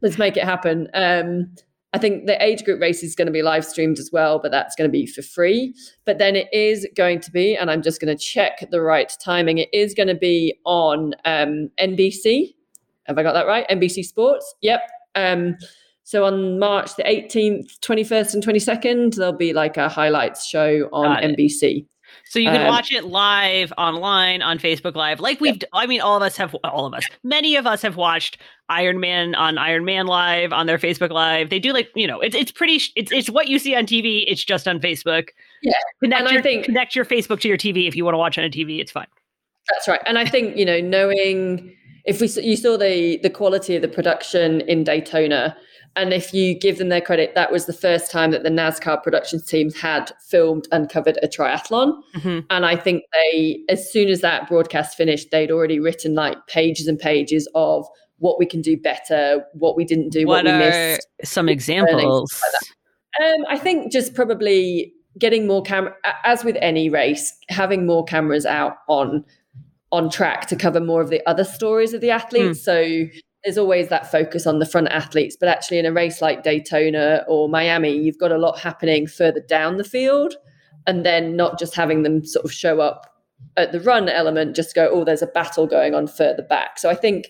let's 0.03 0.19
make 0.19 0.37
it 0.37 0.43
happen. 0.43 0.87
Um, 0.93 1.55
I 1.93 1.99
think 1.99 2.25
the 2.25 2.43
age 2.43 2.63
group 2.63 2.81
race 2.81 3.03
is 3.03 3.15
going 3.15 3.27
to 3.27 3.31
be 3.31 3.41
live 3.41 3.65
streamed 3.65 3.99
as 3.99 4.11
well, 4.11 4.39
but 4.39 4.51
that's 4.51 4.75
going 4.75 4.87
to 4.87 4.91
be 4.91 5.05
for 5.05 5.21
free. 5.21 5.75
But 6.05 6.17
then 6.17 6.35
it 6.35 6.47
is 6.51 6.87
going 6.95 7.19
to 7.21 7.31
be, 7.31 7.55
and 7.55 7.71
I'm 7.71 7.81
just 7.81 8.01
going 8.01 8.15
to 8.15 8.21
check 8.21 8.67
the 8.71 8.81
right 8.81 9.11
timing. 9.23 9.59
It 9.59 9.69
is 9.71 9.93
going 9.93 10.07
to 10.07 10.15
be 10.15 10.55
on 10.65 11.13
um, 11.25 11.69
NBC. 11.79 12.55
Have 13.03 13.17
I 13.17 13.23
got 13.23 13.33
that 13.33 13.47
right? 13.47 13.67
NBC 13.69 14.05
Sports. 14.05 14.55
Yep. 14.61 14.81
Um, 15.15 15.55
so 16.03 16.25
on 16.25 16.59
March 16.59 16.95
the 16.95 17.03
18th, 17.03 17.79
21st, 17.79 18.33
and 18.33 18.43
22nd, 18.43 19.15
there'll 19.15 19.31
be 19.31 19.53
like 19.53 19.77
a 19.77 19.87
highlights 19.87 20.45
show 20.45 20.89
on 20.91 21.21
NBC. 21.21 21.85
So 22.25 22.39
you 22.39 22.49
can 22.49 22.61
Um, 22.61 22.67
watch 22.67 22.91
it 22.91 23.03
live 23.03 23.71
online 23.77 24.41
on 24.41 24.57
Facebook 24.57 24.95
Live, 24.95 25.19
like 25.19 25.39
we've. 25.39 25.61
I 25.73 25.85
mean, 25.85 26.01
all 26.01 26.17
of 26.17 26.23
us 26.23 26.35
have. 26.37 26.55
All 26.63 26.85
of 26.85 26.93
us. 26.93 27.05
Many 27.23 27.55
of 27.55 27.67
us 27.67 27.81
have 27.83 27.95
watched 27.95 28.37
Ironman 28.71 29.35
on 29.37 29.55
Ironman 29.55 30.07
Live 30.07 30.51
on 30.51 30.65
their 30.65 30.79
Facebook 30.79 31.11
Live. 31.11 31.49
They 31.51 31.59
do 31.59 31.73
like 31.73 31.89
you 31.95 32.07
know, 32.07 32.19
it's 32.21 32.35
it's 32.35 32.51
pretty. 32.51 32.81
It's 32.95 33.11
it's 33.11 33.29
what 33.29 33.49
you 33.49 33.59
see 33.59 33.75
on 33.75 33.85
TV. 33.85 34.23
It's 34.27 34.43
just 34.43 34.67
on 34.67 34.79
Facebook. 34.79 35.29
Yeah, 35.61 35.73
Connect 36.01 36.21
and 36.21 36.29
I 36.29 36.33
your 36.33 36.41
think- 36.41 36.65
connect 36.65 36.95
your 36.95 37.05
Facebook 37.05 37.39
to 37.41 37.47
your 37.47 37.57
TV 37.57 37.87
if 37.87 37.95
you 37.95 38.03
want 38.03 38.13
to 38.15 38.19
watch 38.19 38.37
on 38.37 38.43
a 38.45 38.49
TV. 38.49 38.79
It's 38.79 38.91
fine. 38.91 39.07
That's 39.71 39.87
right. 39.87 40.01
And 40.05 40.17
I 40.17 40.25
think, 40.25 40.57
you 40.57 40.65
know, 40.65 40.81
knowing 40.81 41.73
if 42.05 42.19
we 42.19 42.27
you 42.41 42.55
saw 42.57 42.77
the 42.77 43.17
the 43.21 43.29
quality 43.29 43.75
of 43.75 43.81
the 43.81 43.87
production 43.87 44.61
in 44.61 44.83
Daytona 44.83 45.55
and 45.95 46.13
if 46.13 46.33
you 46.33 46.57
give 46.57 46.77
them 46.79 46.89
their 46.89 47.01
credit 47.01 47.33
that 47.35 47.51
was 47.51 47.65
the 47.65 47.73
first 47.73 48.09
time 48.11 48.31
that 48.31 48.43
the 48.43 48.49
NASCAR 48.49 49.01
productions 49.03 49.45
teams 49.45 49.79
had 49.79 50.11
filmed 50.27 50.67
and 50.71 50.89
covered 50.89 51.17
a 51.21 51.27
triathlon 51.27 51.93
Mhm. 52.15 52.45
and 52.49 52.65
I 52.65 52.75
think 52.75 53.03
they 53.13 53.59
as 53.69 53.91
soon 53.91 54.09
as 54.09 54.21
that 54.21 54.47
broadcast 54.49 54.97
finished 54.97 55.29
they'd 55.31 55.51
already 55.51 55.79
written 55.79 56.13
like 56.15 56.37
pages 56.47 56.87
and 56.87 56.97
pages 56.99 57.47
of 57.55 57.85
what 58.19 58.39
we 58.39 58.45
can 58.45 58.61
do 58.61 58.77
better, 58.77 59.43
what 59.53 59.75
we 59.75 59.83
didn't 59.83 60.09
do, 60.09 60.25
what, 60.25 60.45
What 60.45 60.45
we 60.45 60.51
are 60.51 60.59
missed. 60.59 61.07
some 61.25 61.49
examples? 61.49 62.31
Um, 63.21 63.45
I 63.49 63.57
think 63.57 63.91
just 63.91 64.13
probably 64.15 64.93
getting 65.19 65.45
more 65.45 65.61
camera, 65.61 65.93
as 66.23 66.43
with 66.45 66.55
any 66.61 66.89
race, 66.89 67.35
having 67.49 67.85
more 67.85 68.03
cameras 68.05 68.45
out 68.45 68.77
on 68.87 69.25
on 69.91 70.09
track 70.09 70.47
to 70.47 70.55
cover 70.55 70.79
more 70.79 71.01
of 71.01 71.09
the 71.11 71.21
other 71.29 71.43
stories 71.43 71.93
of 71.93 72.01
the 72.01 72.09
athletes. 72.09 72.63
So 72.63 73.05
there's 73.43 73.57
always 73.57 73.89
that 73.89 74.09
focus 74.11 74.47
on 74.47 74.59
the 74.59 74.65
front 74.65 74.87
athletes, 74.89 75.35
but 75.39 75.49
actually 75.49 75.77
in 75.79 75.85
a 75.85 75.91
race 75.91 76.21
like 76.21 76.43
Daytona 76.43 77.25
or 77.27 77.49
Miami, 77.49 77.91
you've 77.97 78.17
got 78.17 78.31
a 78.31 78.37
lot 78.37 78.59
happening 78.59 79.05
further 79.07 79.41
down 79.41 79.77
the 79.77 79.83
field, 79.83 80.35
and 80.87 81.05
then 81.05 81.35
not 81.35 81.59
just 81.59 81.75
having 81.75 82.03
them 82.03 82.25
sort 82.25 82.45
of 82.45 82.51
show 82.51 82.79
up 82.79 83.15
at 83.57 83.71
the 83.71 83.81
run 83.81 84.07
element, 84.09 84.55
just 84.55 84.73
go, 84.75 84.89
oh, 84.91 85.03
there's 85.03 85.21
a 85.21 85.27
battle 85.27 85.67
going 85.67 85.93
on 85.93 86.07
further 86.07 86.43
back. 86.43 86.79
So 86.79 86.89
I 86.89 86.95
think 86.95 87.27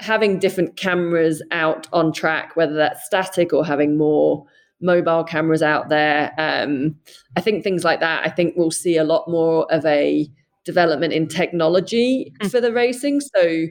having 0.00 0.38
different 0.38 0.76
cameras 0.76 1.42
out 1.52 1.88
on 1.92 2.12
track, 2.12 2.54
whether 2.56 2.74
that's 2.74 3.06
static 3.06 3.52
or 3.52 3.64
having 3.64 3.96
more 3.96 4.44
mobile 4.80 5.24
cameras 5.24 5.62
out 5.62 5.88
there. 5.88 6.34
Um, 6.36 6.96
I 7.36 7.40
think 7.40 7.64
things 7.64 7.82
like 7.82 8.00
that. 8.00 8.26
I 8.26 8.28
think 8.28 8.54
we'll 8.56 8.70
see 8.70 8.98
a 8.98 9.04
lot 9.04 9.26
more 9.26 9.72
of 9.72 9.86
a 9.86 10.28
development 10.64 11.14
in 11.14 11.28
technology 11.28 12.32
Mm. 12.42 12.50
for 12.50 12.60
the 12.60 12.72
racing. 12.72 13.20
So 13.20 13.66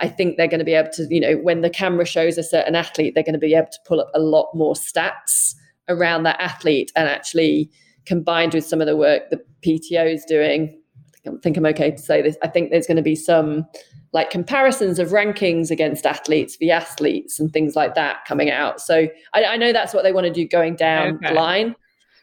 I 0.00 0.08
think 0.08 0.36
they're 0.36 0.48
going 0.48 0.60
to 0.60 0.64
be 0.64 0.74
able 0.74 0.90
to, 0.92 1.06
you 1.10 1.20
know, 1.20 1.36
when 1.36 1.60
the 1.60 1.70
camera 1.70 2.04
shows 2.04 2.38
a 2.38 2.42
certain 2.42 2.74
athlete, 2.74 3.14
they're 3.14 3.24
going 3.24 3.34
to 3.34 3.38
be 3.38 3.54
able 3.54 3.68
to 3.70 3.78
pull 3.86 4.00
up 4.00 4.10
a 4.14 4.20
lot 4.20 4.50
more 4.54 4.74
stats 4.74 5.54
around 5.88 6.22
that 6.22 6.40
athlete 6.40 6.90
and 6.96 7.08
actually 7.08 7.70
combined 8.06 8.54
with 8.54 8.64
some 8.64 8.80
of 8.80 8.86
the 8.86 8.96
work 8.96 9.30
the 9.30 9.40
PTO 9.62 10.12
is 10.12 10.24
doing. 10.24 10.62
I 11.06 11.10
think 11.12 11.26
I'm, 11.26 11.40
think 11.40 11.56
I'm 11.56 11.66
okay 11.66 11.90
to 11.90 11.98
say 11.98 12.22
this. 12.22 12.36
I 12.42 12.48
think 12.48 12.70
there's 12.70 12.86
going 12.86 12.96
to 12.96 13.02
be 13.02 13.16
some 13.16 13.66
like 14.12 14.30
comparisons 14.30 14.98
of 14.98 15.08
rankings 15.08 15.70
against 15.70 16.04
athletes, 16.04 16.56
the 16.58 16.70
athletes, 16.70 17.38
and 17.38 17.52
things 17.52 17.76
like 17.76 17.94
that 17.94 18.24
coming 18.26 18.50
out. 18.50 18.80
So 18.80 19.06
I, 19.34 19.44
I 19.44 19.56
know 19.56 19.72
that's 19.72 19.94
what 19.94 20.02
they 20.02 20.12
want 20.12 20.26
to 20.26 20.32
do 20.32 20.48
going 20.48 20.76
down 20.76 21.16
Okay. 21.16 21.28
the 21.28 21.34
line. 21.34 21.76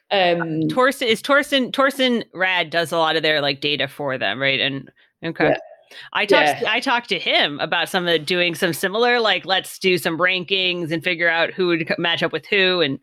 Um, 0.10 0.62
Torsten 0.70 1.08
is 1.08 1.22
Torsten 1.22 1.72
Torsten 1.72 2.24
Rad 2.34 2.70
does 2.70 2.92
a 2.92 2.98
lot 2.98 3.16
of 3.18 3.24
their 3.24 3.42
like 3.42 3.62
data 3.62 3.88
for 3.88 4.18
them, 4.18 4.42
right? 4.42 4.60
And 4.60 4.90
okay. 5.24 5.50
Yeah. 5.50 5.58
I 6.14 6.26
talked 6.26 6.62
Yeah. 6.62 6.72
I 6.72 6.80
talked 6.80 7.10
to 7.10 7.20
him 7.20 7.60
about 7.60 7.90
some 7.90 8.04
of 8.06 8.12
the 8.12 8.20
doing 8.20 8.56
some 8.56 8.74
similar 8.74 9.20
like 9.20 9.46
let's 9.46 9.80
do 9.80 9.98
some 9.98 10.18
rankings 10.18 10.92
and 10.92 11.04
figure 11.04 11.30
out 11.30 11.52
who 11.54 11.68
would 11.68 11.94
match 11.98 12.24
up 12.24 12.32
with 12.32 12.46
who 12.48 12.82
and 12.82 13.00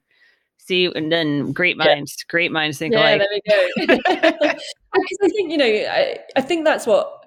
see 0.58 0.86
and 0.94 1.12
then 1.12 1.52
great 1.52 1.76
Yeah. 1.78 1.84
minds 1.94 2.16
great 2.28 2.50
minds 2.52 2.78
think 2.78 2.94
yeah, 2.94 3.16
alike. 3.16 3.42
there 3.46 3.68
we 3.76 3.86
go. 3.86 4.32
because 4.32 5.18
I 5.22 5.28
think 5.28 5.50
you 5.50 5.56
know, 5.58 5.64
I, 5.66 6.18
I 6.36 6.40
think 6.40 6.64
that's 6.64 6.86
what 6.86 7.20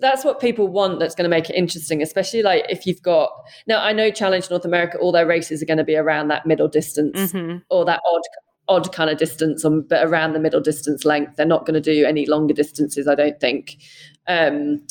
that's 0.00 0.24
what 0.24 0.40
people 0.40 0.68
want. 0.68 1.00
That's 1.00 1.14
going 1.16 1.24
to 1.24 1.28
make 1.28 1.50
it 1.50 1.56
interesting, 1.56 2.02
especially 2.02 2.42
like 2.42 2.64
if 2.68 2.86
you've 2.86 3.02
got 3.02 3.30
now. 3.66 3.80
I 3.82 3.92
know 3.92 4.10
Challenge 4.10 4.48
North 4.48 4.64
America, 4.64 4.96
all 4.98 5.10
their 5.12 5.26
races 5.26 5.60
are 5.62 5.66
going 5.66 5.78
to 5.78 5.84
be 5.84 5.96
around 5.96 6.28
that 6.28 6.46
middle 6.46 6.68
distance 6.68 7.32
Mhm. 7.32 7.62
or 7.70 7.84
that 7.84 8.00
odd 8.08 8.22
odd 8.70 8.92
kind 8.92 9.08
of 9.08 9.16
distance 9.16 9.64
on 9.64 9.80
but 9.80 10.06
around 10.06 10.34
the 10.34 10.38
middle 10.38 10.60
distance 10.60 11.06
length 11.06 11.34
they're 11.36 11.46
not 11.46 11.64
going 11.64 11.72
to 11.72 11.80
do 11.80 12.04
any 12.04 12.26
longer 12.26 12.52
distances 12.52 13.08
i 13.08 13.14
don't 13.14 13.40
think 13.40 13.78
um, 14.28 14.82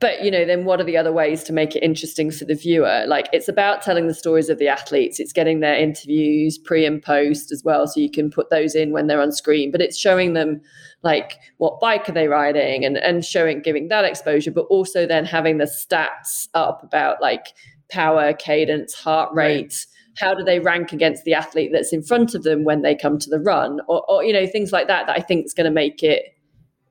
but 0.00 0.24
you 0.24 0.30
know 0.30 0.46
then 0.46 0.64
what 0.64 0.80
are 0.80 0.84
the 0.84 0.96
other 0.96 1.12
ways 1.12 1.44
to 1.44 1.52
make 1.52 1.76
it 1.76 1.82
interesting 1.82 2.30
for 2.30 2.46
the 2.46 2.54
viewer? 2.54 3.04
Like 3.06 3.28
it's 3.32 3.48
about 3.48 3.82
telling 3.82 4.08
the 4.08 4.14
stories 4.14 4.48
of 4.48 4.58
the 4.58 4.66
athletes. 4.66 5.20
It's 5.20 5.32
getting 5.32 5.60
their 5.60 5.74
interviews 5.74 6.58
pre 6.58 6.86
and 6.86 7.02
post 7.02 7.52
as 7.52 7.62
well 7.62 7.86
so 7.86 8.00
you 8.00 8.10
can 8.10 8.30
put 8.30 8.48
those 8.50 8.74
in 8.74 8.92
when 8.92 9.06
they're 9.06 9.20
on 9.20 9.30
screen. 9.30 9.70
But 9.70 9.82
it's 9.82 9.98
showing 9.98 10.32
them 10.32 10.62
like 11.02 11.38
what 11.58 11.80
bike 11.80 12.08
are 12.08 12.12
they 12.12 12.28
riding 12.28 12.84
and 12.84 12.96
and 12.96 13.24
showing 13.24 13.60
giving 13.60 13.88
that 13.88 14.04
exposure 14.04 14.50
but 14.50 14.66
also 14.70 15.06
then 15.06 15.24
having 15.24 15.58
the 15.58 15.64
stats 15.64 16.48
up 16.54 16.82
about 16.82 17.20
like 17.20 17.48
power 17.90 18.32
cadence 18.32 18.94
heart 18.94 19.32
rate. 19.34 19.62
Right. 19.62 19.74
how 20.18 20.34
do 20.34 20.44
they 20.44 20.60
rank 20.60 20.92
against 20.92 21.24
the 21.24 21.34
athlete 21.34 21.70
that's 21.72 21.92
in 21.92 22.02
front 22.02 22.34
of 22.34 22.42
them 22.42 22.64
when 22.64 22.82
they 22.82 22.94
come 22.94 23.18
to 23.18 23.30
the 23.30 23.40
run? 23.40 23.80
Or, 23.88 24.04
or 24.10 24.24
you 24.24 24.32
know 24.32 24.46
things 24.46 24.72
like 24.72 24.86
that 24.86 25.06
that 25.06 25.18
i 25.18 25.20
think 25.20 25.44
is 25.44 25.54
going 25.54 25.64
to 25.64 25.70
make 25.70 26.02
it 26.02 26.22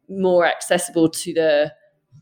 more 0.10 0.46
accessible 0.46 1.10
to 1.10 1.34
the 1.34 1.72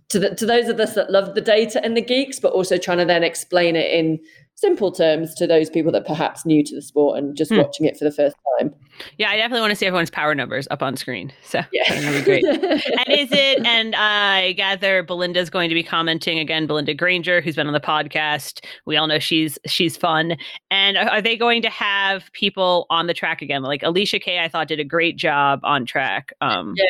to, 0.09 0.19
the, 0.19 0.35
to 0.35 0.45
those 0.45 0.69
of 0.69 0.79
us 0.79 0.95
that 0.95 1.11
love 1.11 1.35
the 1.35 1.41
data 1.41 1.83
and 1.83 1.97
the 1.97 2.01
geeks, 2.01 2.39
but 2.39 2.53
also 2.53 2.77
trying 2.77 2.99
to 2.99 3.05
then 3.05 3.23
explain 3.23 3.75
it 3.75 3.91
in 3.91 4.19
simple 4.57 4.91
terms 4.91 5.35
to 5.35 5.45
those 5.45 5.69
people 5.69 5.91
that 5.91 6.05
perhaps 6.05 6.43
new 6.43 6.63
to 6.63 6.73
the 6.73 6.81
sport 6.81 7.17
and 7.17 7.37
just 7.37 7.51
hmm. 7.51 7.57
watching 7.57 7.85
it 7.85 7.95
for 7.95 8.05
the 8.05 8.11
first 8.11 8.35
time. 8.59 8.73
Yeah, 9.19 9.29
I 9.29 9.37
definitely 9.37 9.61
want 9.61 9.71
to 9.71 9.75
see 9.75 9.85
everyone's 9.85 10.09
power 10.09 10.33
numbers 10.33 10.67
up 10.71 10.81
on 10.81 10.97
screen. 10.97 11.31
So 11.43 11.61
yeah, 11.71 11.83
that'd 11.87 12.25
be 12.25 12.25
great. 12.25 12.43
and 12.45 13.07
is 13.09 13.31
it? 13.31 13.63
And 13.65 13.95
I 13.95 14.53
gather 14.53 15.03
Belinda's 15.03 15.51
going 15.51 15.69
to 15.69 15.75
be 15.75 15.83
commenting 15.83 16.39
again. 16.39 16.65
Belinda 16.65 16.95
Granger, 16.95 17.39
who's 17.39 17.55
been 17.55 17.67
on 17.67 17.73
the 17.73 17.79
podcast, 17.79 18.65
we 18.85 18.97
all 18.97 19.05
know 19.05 19.19
she's 19.19 19.59
she's 19.67 19.95
fun. 19.95 20.37
And 20.71 20.97
are 20.97 21.21
they 21.21 21.37
going 21.37 21.61
to 21.61 21.69
have 21.69 22.31
people 22.33 22.87
on 22.89 23.05
the 23.05 23.13
track 23.13 23.43
again? 23.43 23.61
Like 23.61 23.83
Alicia 23.83 24.17
Kaye, 24.17 24.39
I 24.39 24.47
thought 24.47 24.67
did 24.67 24.79
a 24.79 24.83
great 24.83 25.17
job 25.17 25.59
on 25.61 25.85
track. 25.85 26.33
Um, 26.41 26.73
yeah, 26.75 26.85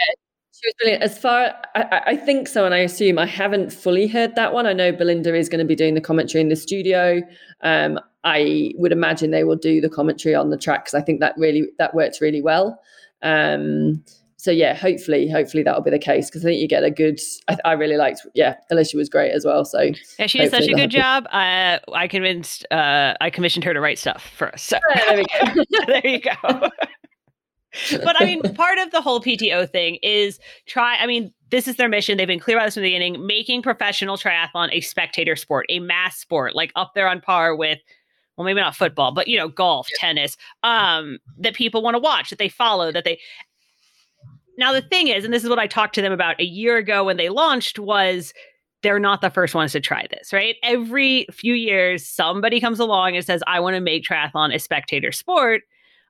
she 0.60 0.68
was 0.68 0.74
brilliant. 0.80 1.04
As 1.04 1.18
far, 1.18 1.54
I, 1.76 2.02
I, 2.08 2.16
think 2.16 2.48
so, 2.48 2.66
and 2.66 2.74
I 2.74 2.80
assume 2.80 3.20
I 3.20 3.28
haven't 3.28 3.72
fully 3.72 4.08
heard 4.08 4.36
that 4.36 4.54
one. 4.54 4.66
I 4.66 4.74
know 4.74 4.92
Belinda 4.92 5.36
is 5.36 5.50
going 5.50 5.60
to 5.60 5.66
be 5.66 5.76
doing 5.76 5.94
the 5.94 6.02
commentary 6.02 6.42
in 6.42 6.50
the 6.50 6.56
studio. 6.56 7.22
Um, 7.62 8.00
I 8.24 8.72
would 8.76 8.92
imagine 8.92 9.32
they 9.32 9.44
will 9.44 9.56
do 9.56 9.82
the 9.82 9.90
commentary 9.90 10.34
on 10.34 10.50
the 10.50 10.58
track 10.58 10.86
because 10.86 10.96
I 10.96 11.02
think 11.02 11.20
that 11.20 11.36
really 11.38 11.70
that 11.78 11.94
works 11.94 12.22
really 12.22 12.42
well. 12.42 12.82
Um, 13.22 14.04
so 14.40 14.52
yeah, 14.52 14.76
hopefully, 14.76 15.30
hopefully 15.30 15.64
that'll 15.64 15.82
be 15.82 15.90
the 15.90 16.00
case 16.00 16.30
because 16.30 16.46
I 16.46 16.50
think 16.50 16.62
you 16.62 16.68
get 16.68 16.84
a 16.84 16.92
good. 16.92 17.20
I, 17.48 17.58
I, 17.66 17.72
really 17.74 17.98
liked. 17.98 18.26
Yeah, 18.36 18.56
Alicia 18.70 18.96
was 18.96 19.10
great 19.10 19.32
as 19.32 19.46
well. 19.46 19.66
So 19.66 19.92
yeah, 20.20 20.28
she 20.28 20.38
did 20.38 20.52
such 20.52 20.68
a 20.68 20.74
good 20.74 20.92
job. 20.92 21.26
Uh, 21.32 21.80
I 21.94 22.08
convinced. 22.08 22.66
Uh, 22.72 23.16
I 23.20 23.30
commissioned 23.30 23.64
her 23.66 23.74
to 23.74 23.82
write 23.82 23.98
stuff 23.98 24.24
for 24.36 24.54
us. 24.54 24.64
So 24.64 24.78
there 24.96 25.24
there 25.88 26.08
you 26.08 26.22
go 26.22 26.70
but 28.04 28.20
I 28.20 28.26
mean, 28.26 28.42
part 28.54 28.78
of 28.80 28.92
the 28.92 29.02
whole 29.02 29.22
PTO 29.22 29.70
thing 29.70 29.96
is 30.02 30.40
try. 30.66 30.98
I 30.98 31.08
mean, 31.08 31.34
this 31.50 31.68
is 31.68 31.76
their 31.78 31.90
mission. 31.90 32.18
They've 32.18 32.28
been 32.28 32.40
clear 32.40 32.58
about 32.58 32.66
this 32.66 32.74
from 32.74 32.84
the 32.84 32.90
beginning, 32.90 33.26
making 33.26 33.62
professional 33.62 34.18
triathlon 34.18 34.70
a 34.72 34.82
spectator 34.82 35.36
sport, 35.36 35.66
a 35.70 35.80
mass 35.80 36.18
sport, 36.18 36.56
like 36.56 36.72
up 36.76 36.92
there 36.94 37.08
on 37.08 37.22
par 37.22 37.56
with, 37.56 37.80
well, 38.36 38.46
maybe 38.46 38.60
not 38.60 38.76
football, 38.76 39.14
but 39.14 39.28
you 39.28 39.38
know, 39.38 39.48
golf, 39.48 39.88
tennis, 39.96 40.38
um, 40.64 41.20
that 41.38 41.54
people 41.54 41.82
want 41.82 41.96
to 41.96 42.00
watch, 42.00 42.30
that 42.30 42.40
they 42.40 42.50
follow, 42.50 42.92
that 42.92 43.04
they. 43.04 43.20
Now 44.58 44.74
the 44.74 44.82
thing 44.82 45.08
is, 45.08 45.24
and 45.24 45.34
this 45.34 45.44
is 45.44 45.50
what 45.50 45.60
I 45.60 45.68
talked 45.68 45.96
to 45.96 46.02
them 46.02 46.12
about 46.12 46.40
a 46.40 46.46
year 46.46 46.78
ago 46.78 47.04
when 47.06 47.18
they 47.18 47.30
launched, 47.30 47.78
was 47.78 48.34
they're 48.84 49.00
not 49.00 49.22
the 49.22 49.30
first 49.30 49.56
ones 49.56 49.72
to 49.72 49.80
try 49.80 50.06
this, 50.10 50.32
right? 50.34 50.56
Every 50.64 51.28
few 51.32 51.54
years, 51.54 52.06
somebody 52.06 52.60
comes 52.60 52.80
along 52.80 53.16
and 53.16 53.26
says, 53.26 53.44
"I 53.48 53.60
want 53.60 53.76
to 53.76 53.82
make 53.82 54.04
triathlon 54.04 54.54
a 54.54 54.60
spectator 54.60 55.12
sport." 55.12 55.62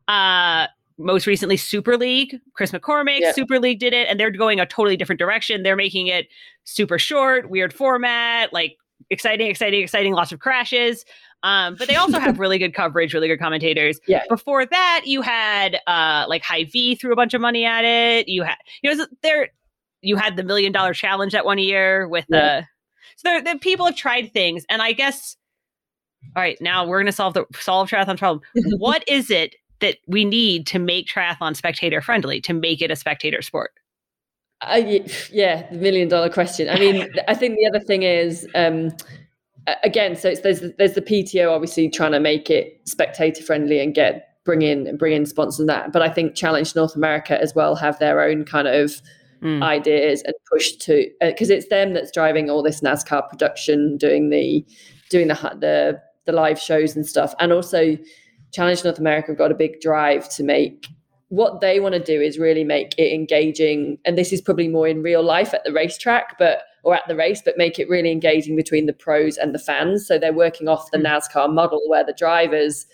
Uh, 0.07 0.67
most 0.97 1.27
recently 1.27 1.57
Super 1.57 1.97
League, 1.97 2.39
Chris 2.53 2.71
McCormick, 2.71 3.19
yeah. 3.19 3.31
Super 3.31 3.59
League 3.59 3.79
did 3.79 3.93
it, 3.93 4.07
and 4.09 4.19
they're 4.19 4.31
going 4.31 4.59
a 4.59 4.65
totally 4.65 4.97
different 4.97 5.19
direction. 5.19 5.63
They're 5.63 5.75
making 5.75 6.07
it 6.07 6.27
super 6.63 6.97
short, 6.97 7.49
weird 7.49 7.73
format, 7.73 8.51
like 8.51 8.77
exciting, 9.09 9.47
exciting, 9.47 9.81
exciting, 9.81 10.13
lots 10.13 10.31
of 10.31 10.39
crashes. 10.39 11.05
Um, 11.43 11.75
but 11.77 11.87
they 11.87 11.95
also 11.97 12.19
have 12.19 12.39
really 12.39 12.57
good 12.57 12.73
coverage, 12.73 13.13
really 13.13 13.27
good 13.27 13.39
commentators. 13.39 13.99
Yeah. 14.07 14.23
Before 14.29 14.65
that, 14.65 15.03
you 15.05 15.21
had 15.21 15.79
uh 15.87 16.25
like 16.27 16.43
Hy-Vee 16.43 16.95
threw 16.95 17.13
a 17.13 17.15
bunch 17.15 17.33
of 17.33 17.41
money 17.41 17.65
at 17.65 17.85
it. 17.85 18.27
You 18.27 18.43
had 18.43 18.57
you 18.81 18.95
know 18.95 19.05
there 19.21 19.49
you 20.01 20.15
had 20.15 20.35
the 20.35 20.43
million 20.43 20.71
dollar 20.71 20.93
challenge 20.93 21.33
that 21.33 21.45
one 21.45 21.59
year 21.59 22.07
with 22.07 22.25
the 22.29 22.37
yeah. 22.37 22.63
so 23.17 23.41
the 23.41 23.59
people 23.59 23.85
have 23.85 23.95
tried 23.95 24.31
things, 24.33 24.65
and 24.69 24.81
I 24.81 24.93
guess 24.93 25.37
all 26.35 26.41
right, 26.41 26.57
now 26.59 26.85
we're 26.85 26.99
gonna 26.99 27.11
solve 27.11 27.35
the 27.35 27.45
solve 27.59 27.89
triathlon 27.89 28.17
problem. 28.17 28.41
what 28.77 29.03
is 29.07 29.29
it 29.29 29.55
that 29.79 29.98
we 30.07 30.25
need 30.25 30.67
to 30.67 30.79
make 30.79 31.07
triathlon 31.07 31.55
spectator 31.55 32.01
friendly 32.01 32.41
to 32.41 32.53
make 32.53 32.81
it 32.81 32.91
a 32.91 32.96
spectator 32.96 33.41
sport? 33.41 33.72
Uh, 34.62 34.81
yeah, 35.31 35.69
the 35.69 35.77
million 35.77 36.07
dollar 36.07 36.29
question. 36.29 36.67
I 36.69 36.79
mean, 36.79 37.07
I 37.27 37.36
think 37.36 37.57
the 37.57 37.67
other 37.67 37.79
thing 37.79 38.03
is, 38.03 38.48
um, 38.55 38.91
again, 39.84 40.15
so 40.15 40.34
there's 40.34 40.62
there's 40.77 40.93
the 40.93 41.01
PTO 41.01 41.51
obviously 41.51 41.89
trying 41.89 42.13
to 42.13 42.19
make 42.19 42.50
it 42.50 42.81
spectator 42.86 43.43
friendly 43.43 43.79
and 43.79 43.93
get 43.93 44.27
bring 44.46 44.63
in 44.63 44.98
bring 44.98 45.13
in 45.13 45.25
sponsors 45.25 45.60
and 45.60 45.69
that. 45.69 45.91
But 45.91 46.01
I 46.01 46.10
think 46.10 46.36
Challenge 46.36 46.75
North 46.75 46.96
America 46.96 47.39
as 47.39 47.53
well 47.53 47.75
have 47.75 48.00
their 48.00 48.22
own 48.22 48.46
kind 48.46 48.67
of 48.67 49.01
mm. 49.43 49.62
ideas 49.62 50.24
and 50.24 50.34
push 50.51 50.72
to 50.72 51.07
because 51.22 51.51
uh, 51.51 51.55
it's 51.55 51.67
them 51.67 51.93
that's 51.93 52.12
driving 52.12 52.50
all 52.50 52.63
this 52.63 52.81
NASCAR 52.81 53.29
production, 53.29 53.98
doing 53.98 54.29
the 54.29 54.65
doing 55.10 55.27
the 55.27 55.36
the 55.60 56.01
the 56.25 56.31
live 56.31 56.60
shows 56.60 56.96
and 56.96 57.05
stuff, 57.05 57.36
and 57.39 57.53
also 57.53 57.98
Challenge 58.53 58.83
North 58.83 58.99
America 58.99 59.27
have 59.27 59.37
got 59.37 59.51
a 59.51 59.55
big 59.55 59.81
drive 59.81 60.29
to 60.29 60.43
make 60.43 60.87
what 61.29 61.59
they 61.59 61.79
want 61.79 61.93
to 61.93 61.99
do 61.99 62.21
is 62.21 62.39
really 62.39 62.63
make 62.63 62.97
it 62.97 63.13
engaging. 63.13 63.97
And 64.05 64.17
this 64.17 64.31
is 64.31 64.41
probably 64.41 64.67
more 64.67 64.87
in 64.87 65.01
real 65.01 65.23
life 65.23 65.53
at 65.53 65.63
the 65.63 65.73
racetrack, 65.73 66.37
but 66.39 66.59
or 66.83 66.95
at 66.95 67.03
the 67.07 67.15
race, 67.15 67.41
but 67.43 67.57
make 67.57 67.79
it 67.79 67.89
really 67.89 68.11
engaging 68.11 68.55
between 68.55 68.85
the 68.85 68.93
pros 68.93 69.35
and 69.35 69.53
the 69.53 69.59
fans. 69.59 70.07
So 70.07 70.17
they're 70.17 70.33
working 70.33 70.69
off 70.69 70.89
the 70.91 70.99
hmm. 70.99 71.05
NASCAR 71.05 71.53
model 71.53 71.81
where 71.87 72.05
the 72.05 72.13
drivers 72.13 72.85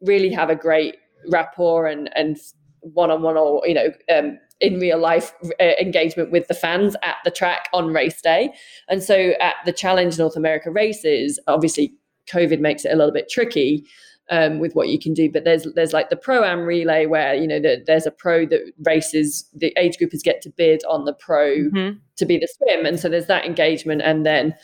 really 0.00 0.30
have 0.30 0.50
a 0.50 0.56
great 0.56 0.96
rapport 1.28 1.86
and 1.86 2.10
and 2.14 2.36
one-on-one 2.80 3.36
or 3.36 3.66
you 3.66 3.74
know 3.74 3.88
um, 4.14 4.38
in 4.60 4.78
real 4.78 4.98
life 4.98 5.32
uh, 5.58 5.72
engagement 5.80 6.30
with 6.30 6.46
the 6.48 6.54
fans 6.54 6.94
at 7.02 7.16
the 7.24 7.30
track 7.30 7.68
on 7.72 7.92
race 7.92 8.20
day. 8.20 8.54
And 8.88 9.02
so 9.02 9.32
at 9.40 9.54
the 9.64 9.72
Challenge 9.72 10.16
North 10.16 10.36
America 10.36 10.70
races, 10.70 11.40
obviously 11.48 11.92
COVID 12.32 12.60
makes 12.60 12.84
it 12.84 12.92
a 12.92 12.96
little 12.96 13.12
bit 13.12 13.28
tricky 13.28 13.84
um, 14.30 14.58
with 14.58 14.74
what 14.74 14.88
you 14.88 14.98
can 14.98 15.14
do. 15.14 15.30
But 15.30 15.44
there's 15.44 15.66
there's 15.74 15.92
like 15.92 16.10
the 16.10 16.16
pro 16.16 16.44
am 16.44 16.60
relay 16.60 17.06
where 17.06 17.34
you 17.34 17.46
know 17.46 17.60
the, 17.60 17.82
there's 17.86 18.06
a 18.06 18.10
pro 18.10 18.46
that 18.46 18.60
races 18.84 19.48
the 19.54 19.72
age 19.76 19.98
groupers 19.98 20.22
get 20.22 20.40
to 20.42 20.50
bid 20.50 20.82
on 20.88 21.04
the 21.04 21.12
pro 21.12 21.56
mm-hmm. 21.56 21.98
to 22.16 22.26
be 22.26 22.38
the 22.38 22.48
swim, 22.48 22.86
and 22.86 22.98
so 22.98 23.08
there's 23.08 23.26
that 23.26 23.44
engagement, 23.44 24.02
and 24.02 24.24
then 24.24 24.54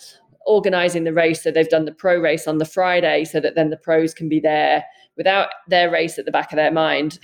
organizing 0.47 1.05
the 1.05 1.13
race. 1.13 1.43
So 1.43 1.51
they've 1.51 1.69
done 1.69 1.85
the 1.85 1.93
pro 1.93 2.19
race 2.19 2.47
on 2.49 2.59
the 2.59 2.65
Friday, 2.65 3.25
so 3.25 3.41
that 3.41 3.55
then 3.55 3.71
the 3.71 3.77
pros 3.77 4.15
can 4.15 4.29
be 4.29 4.41
there 4.41 4.85
without 5.17 5.49
their 5.69 5.91
race 5.91 6.19
at 6.19 6.25
the 6.25 6.31
back 6.31 6.53
of 6.53 6.57
their 6.57 6.73
mind 6.73 7.19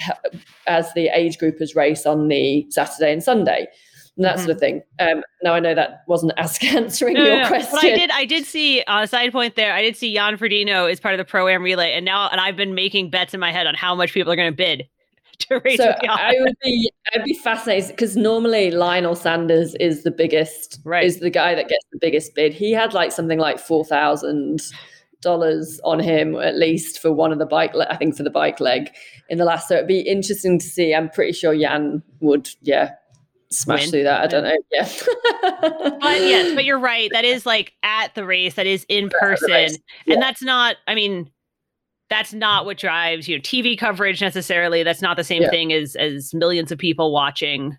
as 0.66 0.92
the 0.94 1.08
age 1.14 1.38
groupers 1.38 1.74
race 1.74 2.04
on 2.04 2.28
the 2.28 2.66
Saturday 2.70 3.12
and 3.12 3.22
Sunday 3.22 3.66
and 4.16 4.24
that 4.24 4.36
mm-hmm. 4.36 4.44
sort 4.44 4.50
of 4.50 4.60
thing. 4.60 4.82
Um, 4.98 5.22
now 5.42 5.54
I 5.54 5.60
know 5.60 5.74
that 5.74 6.04
wasn't 6.06 6.32
as 6.36 6.58
answering 6.62 7.14
no, 7.14 7.24
your 7.24 7.42
no, 7.42 7.48
question. 7.48 7.70
But 7.72 7.84
I 7.84 7.94
did, 7.94 8.10
I 8.10 8.24
did 8.24 8.44
see 8.44 8.82
on 8.86 9.02
a 9.02 9.06
side 9.06 9.32
point 9.32 9.56
there. 9.56 9.72
I 9.72 9.82
did 9.82 9.96
see 9.96 10.14
Jan 10.14 10.36
Frodeno 10.38 10.90
is 10.90 11.00
part 11.00 11.14
of 11.14 11.18
the 11.18 11.24
pro 11.24 11.48
am 11.48 11.62
relay, 11.62 11.92
and 11.92 12.04
now 12.04 12.28
and 12.28 12.40
I've 12.40 12.56
been 12.56 12.74
making 12.74 13.10
bets 13.10 13.34
in 13.34 13.40
my 13.40 13.52
head 13.52 13.66
on 13.66 13.74
how 13.74 13.94
much 13.94 14.12
people 14.12 14.32
are 14.32 14.36
going 14.36 14.52
to 14.52 14.56
bid 14.56 14.88
to 15.38 15.60
race. 15.64 15.76
So 15.76 15.94
I 16.08 16.34
would 16.40 16.56
be, 16.62 16.90
I'd 17.14 17.24
be 17.24 17.34
fascinated 17.34 17.90
because 17.90 18.16
normally 18.16 18.70
Lionel 18.70 19.14
Sanders 19.14 19.74
is 19.76 20.02
the 20.02 20.10
biggest, 20.10 20.80
right. 20.84 21.04
is 21.04 21.20
the 21.20 21.30
guy 21.30 21.54
that 21.54 21.68
gets 21.68 21.84
the 21.92 21.98
biggest 22.00 22.34
bid. 22.34 22.54
He 22.54 22.72
had 22.72 22.94
like 22.94 23.12
something 23.12 23.38
like 23.38 23.58
four 23.58 23.84
thousand 23.84 24.62
dollars 25.22 25.80
on 25.82 25.98
him 25.98 26.36
at 26.36 26.56
least 26.56 27.00
for 27.00 27.10
one 27.10 27.32
of 27.32 27.38
the 27.38 27.46
bike 27.46 27.74
le- 27.74 27.88
I 27.90 27.96
think 27.96 28.16
for 28.16 28.22
the 28.22 28.30
bike 28.30 28.60
leg 28.60 28.90
in 29.30 29.38
the 29.38 29.46
last 29.46 29.66
so 29.66 29.74
it'd 29.74 29.88
be 29.88 30.00
interesting 30.00 30.58
to 30.58 30.64
see 30.64 30.94
I'm 30.94 31.08
pretty 31.08 31.32
sure 31.32 31.56
Jan 31.56 32.02
would 32.20 32.50
yeah 32.60 32.90
smash 33.50 33.82
win. 33.82 33.90
through 33.90 34.02
that. 34.04 34.22
I 34.22 34.26
don't 34.26 34.44
know. 34.44 34.56
Yeah. 34.72 34.88
but 36.00 36.20
yes, 36.20 36.54
but 36.54 36.64
you're 36.64 36.78
right. 36.78 37.10
That 37.12 37.24
is 37.24 37.46
like 37.46 37.72
at 37.82 38.14
the 38.14 38.24
race. 38.24 38.54
That 38.54 38.66
is 38.66 38.84
in 38.88 39.10
person, 39.20 39.50
yeah. 39.50 40.14
and 40.14 40.22
that's 40.22 40.42
not. 40.42 40.76
I 40.86 40.94
mean, 40.94 41.30
that's 42.08 42.32
not 42.32 42.64
what 42.64 42.78
drives 42.78 43.28
you 43.28 43.36
know 43.36 43.42
TV 43.42 43.78
coverage 43.78 44.20
necessarily. 44.20 44.82
That's 44.82 45.02
not 45.02 45.16
the 45.16 45.24
same 45.24 45.42
yeah. 45.42 45.50
thing 45.50 45.72
as 45.72 45.96
as 45.96 46.34
millions 46.34 46.72
of 46.72 46.78
people 46.78 47.12
watching 47.12 47.76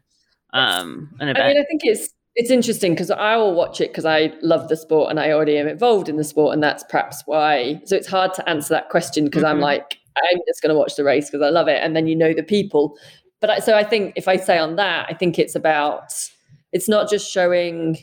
um 0.54 1.10
an 1.20 1.30
event. 1.30 1.46
I 1.46 1.48
mean, 1.50 1.62
I 1.62 1.66
think 1.66 1.82
it's 1.84 2.14
it's 2.36 2.52
interesting 2.52 2.94
because 2.94 3.12
I 3.12 3.36
will 3.36 3.54
watch 3.54 3.82
it 3.82 3.90
because 3.90 4.06
I 4.06 4.34
love 4.42 4.70
the 4.70 4.78
sport 4.78 5.10
and 5.10 5.20
I 5.20 5.32
already 5.32 5.58
am 5.58 5.68
involved 5.68 6.10
in 6.10 6.18
the 6.18 6.24
sport, 6.24 6.54
and 6.54 6.64
that's 6.64 6.84
perhaps 6.84 7.24
why. 7.26 7.82
So 7.86 7.96
it's 7.96 8.08
hard 8.08 8.34
to 8.36 8.50
answer 8.50 8.74
that 8.74 8.90
question 8.90 9.26
because 9.26 9.44
mm-hmm. 9.44 9.56
I'm 9.56 9.60
like. 9.60 9.98
I'm 10.34 10.40
just 10.48 10.64
going 10.64 10.74
to 10.74 10.76
watch 10.76 10.96
the 10.96 11.04
race 11.04 11.30
because 11.30 11.46
I 11.46 11.52
love 11.52 11.68
it. 11.68 11.80
And 11.80 11.96
then 11.96 12.08
you 12.08 12.16
know 12.16 12.34
the 12.34 12.42
people 12.42 12.98
but 13.40 13.50
I, 13.50 13.60
so 13.60 13.76
I 13.76 13.84
think 13.84 14.14
if 14.16 14.28
I 14.28 14.38
say 14.38 14.58
on 14.58 14.76
that, 14.78 15.08
I 15.10 15.14
think 15.14 15.38
it's 15.38 15.56
about 15.56 16.12
it's 16.74 16.90
not 16.90 17.10
just 17.10 17.32
showing 17.32 17.98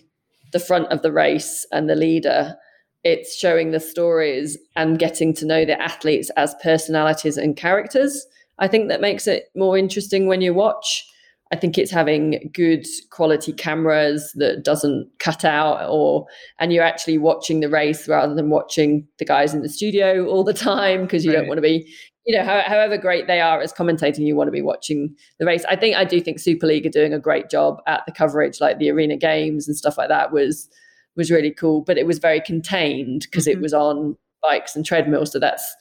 the 0.53 0.61
front 0.61 0.87
of 0.89 1.03
the 1.03 1.13
race 1.13 1.67
and 1.73 1.89
the 1.89 1.97
leader. 1.97 2.57
It's 3.03 3.37
showing 3.37 3.71
the 3.71 3.81
stories 3.81 4.57
and 4.77 4.99
getting 4.99 5.35
to 5.35 5.47
know 5.47 5.65
the 5.65 5.81
athletes 5.81 6.31
as 6.37 6.55
personalities 6.63 7.37
and 7.37 7.57
characters. 7.57 8.27
I 8.59 8.69
think 8.69 8.89
that 8.89 9.01
makes 9.01 9.27
it 9.27 9.47
more 9.57 9.77
interesting 9.77 10.27
when 10.27 10.41
you 10.41 10.55
watch. 10.55 11.05
I 11.53 11.57
think 11.57 11.77
it's 11.77 11.91
having 11.91 12.51
good 12.55 12.87
quality 13.11 13.53
cameras 13.53 14.33
that 14.37 14.65
doesn't 14.65 15.09
cut 15.19 15.45
out 15.45 15.87
or 15.89 16.27
and 16.59 16.73
you're 16.73 16.83
actually 16.83 17.19
watching 17.19 17.61
the 17.61 17.69
race 17.69 18.09
rather 18.09 18.35
than 18.35 18.49
watching 18.49 19.07
the 19.19 19.25
guys 19.25 19.55
in 19.55 19.63
the 19.63 19.69
studio 19.69 20.27
all 20.27 20.43
the 20.43 20.55
time 20.55 21.03
because 21.03 21.25
you 21.25 21.33
right. 21.33 21.41
don't 21.41 21.49
want 21.49 21.59
to 21.59 21.63
be 21.63 21.93
you 22.27 22.37
know 22.37 22.45
however 22.45 22.97
great 22.97 23.27
they 23.27 23.41
are 23.41 23.61
as 23.61 23.73
commentating 23.73 24.27
you 24.27 24.35
want 24.35 24.49
to 24.49 24.53
be 24.53 24.63
watching 24.63 25.15
the 25.39 25.47
race 25.47 25.65
i 25.69 25.77
think 25.77 25.97
i 25.97 26.05
do 26.05 26.21
think 26.21 26.39
super 26.39 26.67
league 26.67 26.87
are 26.87 26.91
doing 26.91 27.13
a 27.13 27.19
great 27.19 27.51
job 27.51 27.81
at 27.87 28.03
the 28.07 28.13
coverage 28.13 28.61
like 28.61 28.79
the 28.79 28.91
arena 28.91 29.17
games 29.17 29.69
and 29.69 29.77
stuff 29.77 29.99
like 29.99 30.09
that 30.09 30.33
was 30.33 30.69
was 31.17 31.31
really 31.31 31.51
cool 31.51 31.83
but 31.83 31.99
it 31.99 32.07
was 32.07 32.19
very 32.19 32.41
contained 32.41 33.27
because 33.31 33.47
mm-hmm. 33.47 33.59
it 33.59 33.63
was 33.63 33.75
on 33.75 34.17
bikes 34.43 34.75
and 34.75 34.85
treadmills 34.85 35.33
so 35.33 35.39
that's 35.39 35.75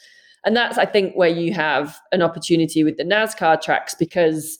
and 0.45 0.55
that's 0.55 0.77
i 0.77 0.85
think 0.85 1.15
where 1.15 1.29
you 1.29 1.53
have 1.53 1.97
an 2.11 2.21
opportunity 2.21 2.83
with 2.83 2.97
the 2.97 3.05
nascar 3.05 3.59
tracks 3.59 3.95
because 3.95 4.59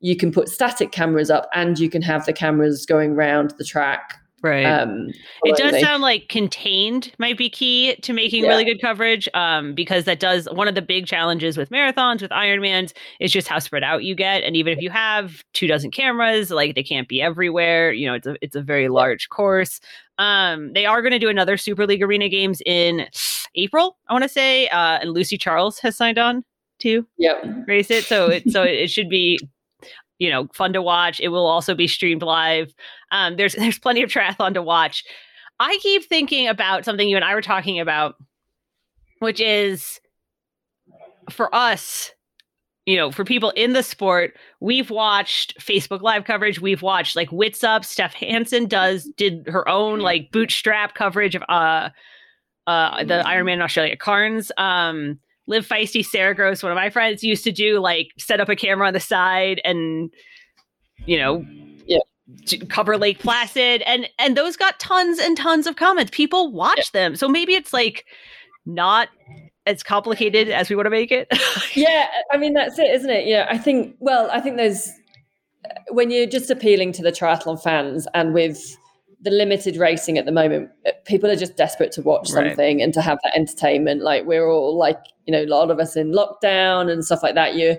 you 0.00 0.16
can 0.16 0.32
put 0.32 0.48
static 0.48 0.90
cameras 0.90 1.30
up 1.30 1.48
and 1.54 1.78
you 1.78 1.88
can 1.88 2.02
have 2.02 2.26
the 2.26 2.32
cameras 2.32 2.84
going 2.84 3.12
around 3.12 3.54
the 3.58 3.64
track 3.64 4.18
Right. 4.42 4.64
Um, 4.64 5.12
it 5.44 5.56
does 5.56 5.80
sound 5.80 6.02
like 6.02 6.28
contained 6.28 7.12
might 7.18 7.38
be 7.38 7.48
key 7.48 7.94
to 8.02 8.12
making 8.12 8.42
yeah. 8.42 8.50
really 8.50 8.64
good 8.64 8.80
coverage 8.80 9.28
um, 9.34 9.72
because 9.72 10.04
that 10.06 10.18
does 10.18 10.48
one 10.50 10.66
of 10.66 10.74
the 10.74 10.82
big 10.82 11.06
challenges 11.06 11.56
with 11.56 11.70
marathons, 11.70 12.22
with 12.22 12.32
Ironmans, 12.32 12.92
is 13.20 13.30
just 13.30 13.46
how 13.46 13.60
spread 13.60 13.84
out 13.84 14.02
you 14.02 14.16
get. 14.16 14.42
And 14.42 14.56
even 14.56 14.72
if 14.72 14.82
you 14.82 14.90
have 14.90 15.44
two 15.52 15.68
dozen 15.68 15.92
cameras, 15.92 16.50
like 16.50 16.74
they 16.74 16.82
can't 16.82 17.06
be 17.06 17.22
everywhere. 17.22 17.92
You 17.92 18.08
know, 18.08 18.14
it's 18.14 18.26
a 18.26 18.36
it's 18.42 18.56
a 18.56 18.62
very 18.62 18.88
large 18.88 19.28
course. 19.28 19.80
Um, 20.18 20.72
they 20.72 20.86
are 20.86 21.02
going 21.02 21.12
to 21.12 21.20
do 21.20 21.28
another 21.28 21.56
Super 21.56 21.86
League 21.86 22.02
Arena 22.02 22.28
Games 22.28 22.60
in 22.66 23.06
April, 23.54 23.96
I 24.08 24.12
want 24.12 24.24
to 24.24 24.28
say, 24.28 24.68
uh, 24.68 24.98
and 25.00 25.10
Lucy 25.10 25.38
Charles 25.38 25.78
has 25.80 25.96
signed 25.96 26.18
on 26.18 26.44
to 26.80 27.06
yep. 27.16 27.44
race 27.68 27.90
it. 27.92 28.04
So 28.04 28.26
it 28.26 28.50
so 28.50 28.64
it 28.64 28.90
should 28.90 29.08
be 29.08 29.38
you 30.18 30.30
know 30.30 30.48
fun 30.52 30.72
to 30.72 30.82
watch. 30.82 31.20
It 31.20 31.28
will 31.28 31.46
also 31.46 31.74
be 31.74 31.88
streamed 31.88 32.22
live. 32.22 32.74
Um, 33.10 33.36
there's 33.36 33.54
there's 33.58 33.78
plenty 33.78 34.02
of 34.02 34.10
triathlon 34.10 34.54
to 34.54 34.62
watch. 34.62 35.04
I 35.60 35.78
keep 35.80 36.04
thinking 36.04 36.48
about 36.48 36.84
something 36.84 37.08
you 37.08 37.16
and 37.16 37.24
I 37.24 37.34
were 37.34 37.42
talking 37.42 37.78
about, 37.78 38.16
which 39.20 39.40
is 39.40 40.00
for 41.30 41.54
us, 41.54 42.10
you 42.86 42.96
know, 42.96 43.12
for 43.12 43.24
people 43.24 43.50
in 43.50 43.72
the 43.72 43.82
sport, 43.82 44.36
we've 44.60 44.90
watched 44.90 45.58
Facebook 45.60 46.02
Live 46.02 46.24
coverage. 46.24 46.60
We've 46.60 46.82
watched 46.82 47.14
like 47.14 47.30
Wits 47.30 47.62
Up. 47.62 47.84
Steph 47.84 48.14
Hansen 48.14 48.66
does 48.66 49.04
did 49.16 49.46
her 49.46 49.68
own 49.68 50.00
like 50.00 50.32
bootstrap 50.32 50.94
coverage 50.94 51.34
of 51.34 51.42
uh 51.48 51.90
uh 52.66 53.04
the 53.04 53.22
Ironman 53.24 53.54
in 53.54 53.62
Australia 53.62 53.96
Cairns. 53.96 54.50
Um, 54.56 55.20
Live 55.46 55.66
Feisty 55.66 56.04
Sarah 56.04 56.34
Gross, 56.34 56.62
one 56.62 56.72
of 56.72 56.76
my 56.76 56.90
friends, 56.90 57.22
used 57.22 57.44
to 57.44 57.52
do 57.52 57.80
like 57.80 58.08
set 58.18 58.40
up 58.40 58.48
a 58.48 58.56
camera 58.56 58.86
on 58.86 58.94
the 58.94 59.00
side 59.00 59.60
and 59.64 60.10
you 61.06 61.16
know 61.16 61.44
yeah. 61.86 61.98
cover 62.68 62.96
Lake 62.96 63.18
Placid 63.18 63.82
and 63.82 64.08
and 64.18 64.36
those 64.36 64.56
got 64.56 64.78
tons 64.78 65.18
and 65.18 65.36
tons 65.36 65.66
of 65.66 65.76
comments. 65.76 66.10
People 66.14 66.52
watch 66.52 66.78
yeah. 66.78 67.00
them. 67.00 67.16
So 67.16 67.28
maybe 67.28 67.54
it's 67.54 67.72
like 67.72 68.06
not 68.66 69.08
as 69.66 69.82
complicated 69.82 70.48
as 70.48 70.68
we 70.68 70.76
want 70.76 70.86
to 70.86 70.90
make 70.90 71.12
it. 71.12 71.28
yeah, 71.74 72.06
I 72.32 72.36
mean 72.36 72.54
that's 72.54 72.78
it, 72.78 72.90
isn't 72.90 73.10
it? 73.10 73.26
Yeah, 73.26 73.46
I 73.50 73.58
think 73.58 73.96
well, 73.98 74.30
I 74.32 74.40
think 74.40 74.56
there's 74.56 74.88
when 75.90 76.10
you're 76.10 76.26
just 76.26 76.50
appealing 76.50 76.92
to 76.92 77.02
the 77.02 77.12
triathlon 77.12 77.62
fans 77.62 78.06
and 78.14 78.34
with 78.34 78.76
the 79.22 79.30
limited 79.30 79.76
racing 79.76 80.18
at 80.18 80.26
the 80.26 80.32
moment, 80.32 80.70
uh, 80.86 80.90
people 81.04 81.30
are 81.30 81.36
just 81.36 81.56
desperate 81.56 81.92
to 81.92 82.02
watch 82.02 82.28
something 82.28 82.76
right. 82.78 82.84
and 82.84 82.92
to 82.94 83.00
have 83.00 83.18
that 83.22 83.36
entertainment. 83.36 84.02
Like 84.02 84.24
we're 84.24 84.48
all 84.50 84.76
like, 84.76 84.98
you 85.26 85.32
know, 85.32 85.42
a 85.42 85.46
lot 85.46 85.70
of 85.70 85.78
us 85.78 85.96
in 85.96 86.12
lockdown 86.12 86.90
and 86.90 87.04
stuff 87.04 87.22
like 87.22 87.34
that. 87.34 87.54
You 87.54 87.76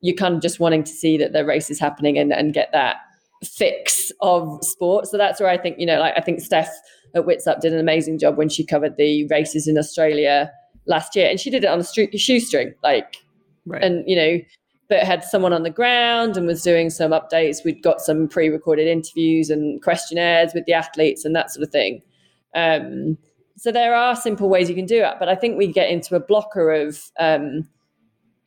you're 0.00 0.16
kind 0.16 0.34
of 0.34 0.42
just 0.42 0.60
wanting 0.60 0.84
to 0.84 0.92
see 0.92 1.16
that 1.16 1.32
the 1.32 1.46
race 1.46 1.70
is 1.70 1.80
happening 1.80 2.18
and, 2.18 2.30
and 2.30 2.52
get 2.52 2.70
that 2.72 2.96
fix 3.42 4.12
of 4.20 4.62
sport. 4.62 5.06
So 5.06 5.16
that's 5.16 5.40
where 5.40 5.48
I 5.48 5.56
think, 5.56 5.78
you 5.78 5.86
know, 5.86 5.98
like 5.98 6.12
I 6.14 6.20
think 6.20 6.40
Steph 6.40 6.70
at 7.14 7.24
Wits 7.24 7.46
Up 7.46 7.62
did 7.62 7.72
an 7.72 7.80
amazing 7.80 8.18
job 8.18 8.36
when 8.36 8.50
she 8.50 8.66
covered 8.66 8.98
the 8.98 9.26
races 9.28 9.66
in 9.66 9.78
Australia 9.78 10.52
last 10.86 11.16
year. 11.16 11.30
And 11.30 11.40
she 11.40 11.48
did 11.48 11.64
it 11.64 11.68
on 11.68 11.80
a 11.80 12.18
shoestring, 12.18 12.74
like 12.82 13.16
right. 13.64 13.82
and 13.82 14.04
you 14.06 14.16
know, 14.16 14.38
but 14.88 15.00
had 15.00 15.24
someone 15.24 15.52
on 15.52 15.62
the 15.62 15.70
ground 15.70 16.36
and 16.36 16.46
was 16.46 16.62
doing 16.62 16.90
some 16.90 17.12
updates. 17.12 17.64
We'd 17.64 17.82
got 17.82 18.00
some 18.00 18.28
pre-recorded 18.28 18.86
interviews 18.86 19.50
and 19.50 19.82
questionnaires 19.82 20.52
with 20.54 20.66
the 20.66 20.74
athletes 20.74 21.24
and 21.24 21.34
that 21.34 21.50
sort 21.50 21.66
of 21.66 21.72
thing. 21.72 22.02
Um, 22.54 23.16
so 23.56 23.72
there 23.72 23.94
are 23.94 24.16
simple 24.16 24.48
ways 24.48 24.68
you 24.68 24.74
can 24.74 24.86
do 24.86 25.02
it, 25.02 25.14
but 25.18 25.28
I 25.28 25.34
think 25.34 25.56
we 25.56 25.68
get 25.72 25.90
into 25.90 26.16
a 26.16 26.20
blocker 26.20 26.72
of 26.72 27.00
um, 27.18 27.68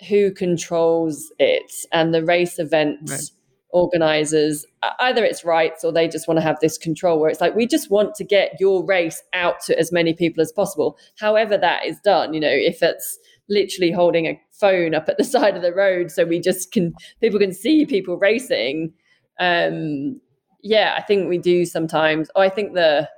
who 0.08 0.32
controls 0.32 1.32
it 1.40 1.72
and 1.92 2.14
the 2.14 2.24
race 2.24 2.60
events 2.60 3.12
right. 3.12 3.32
organizers. 3.72 4.66
Either 5.00 5.24
it's 5.24 5.44
rights 5.44 5.84
or 5.84 5.92
they 5.92 6.08
just 6.08 6.28
want 6.28 6.38
to 6.38 6.44
have 6.44 6.60
this 6.60 6.78
control 6.78 7.20
where 7.20 7.30
it's 7.30 7.42
like 7.42 7.56
we 7.56 7.66
just 7.66 7.90
want 7.90 8.16
to 8.16 8.24
get 8.24 8.60
your 8.60 8.86
race 8.86 9.24
out 9.34 9.60
to 9.66 9.80
as 9.80 9.92
many 9.92 10.14
people 10.14 10.42
as 10.42 10.52
possible. 10.52 10.98
However 11.18 11.58
that 11.58 11.86
is 11.86 12.00
done, 12.04 12.34
you 12.34 12.40
know, 12.40 12.52
if 12.52 12.84
it's 12.84 13.18
literally 13.50 13.92
holding 13.92 14.26
a 14.26 14.40
phone 14.52 14.94
up 14.94 15.08
at 15.10 15.18
the 15.18 15.24
side 15.36 15.56
of 15.56 15.62
the 15.62 15.74
road 15.74 16.12
so 16.12 16.26
we 16.26 16.40
just 16.40 16.72
can 16.72 16.94
people 17.22 17.40
can 17.40 17.54
see 17.54 17.86
people 17.86 18.18
racing. 18.18 18.94
Um 19.40 20.20
yeah 20.64 20.96
i 20.98 21.02
think 21.02 21.30
we 21.30 21.38
do 21.38 21.66
sometimes. 21.66 22.30
Oh 22.36 22.42
i 22.42 22.50
think 22.50 22.74
the 22.74 23.10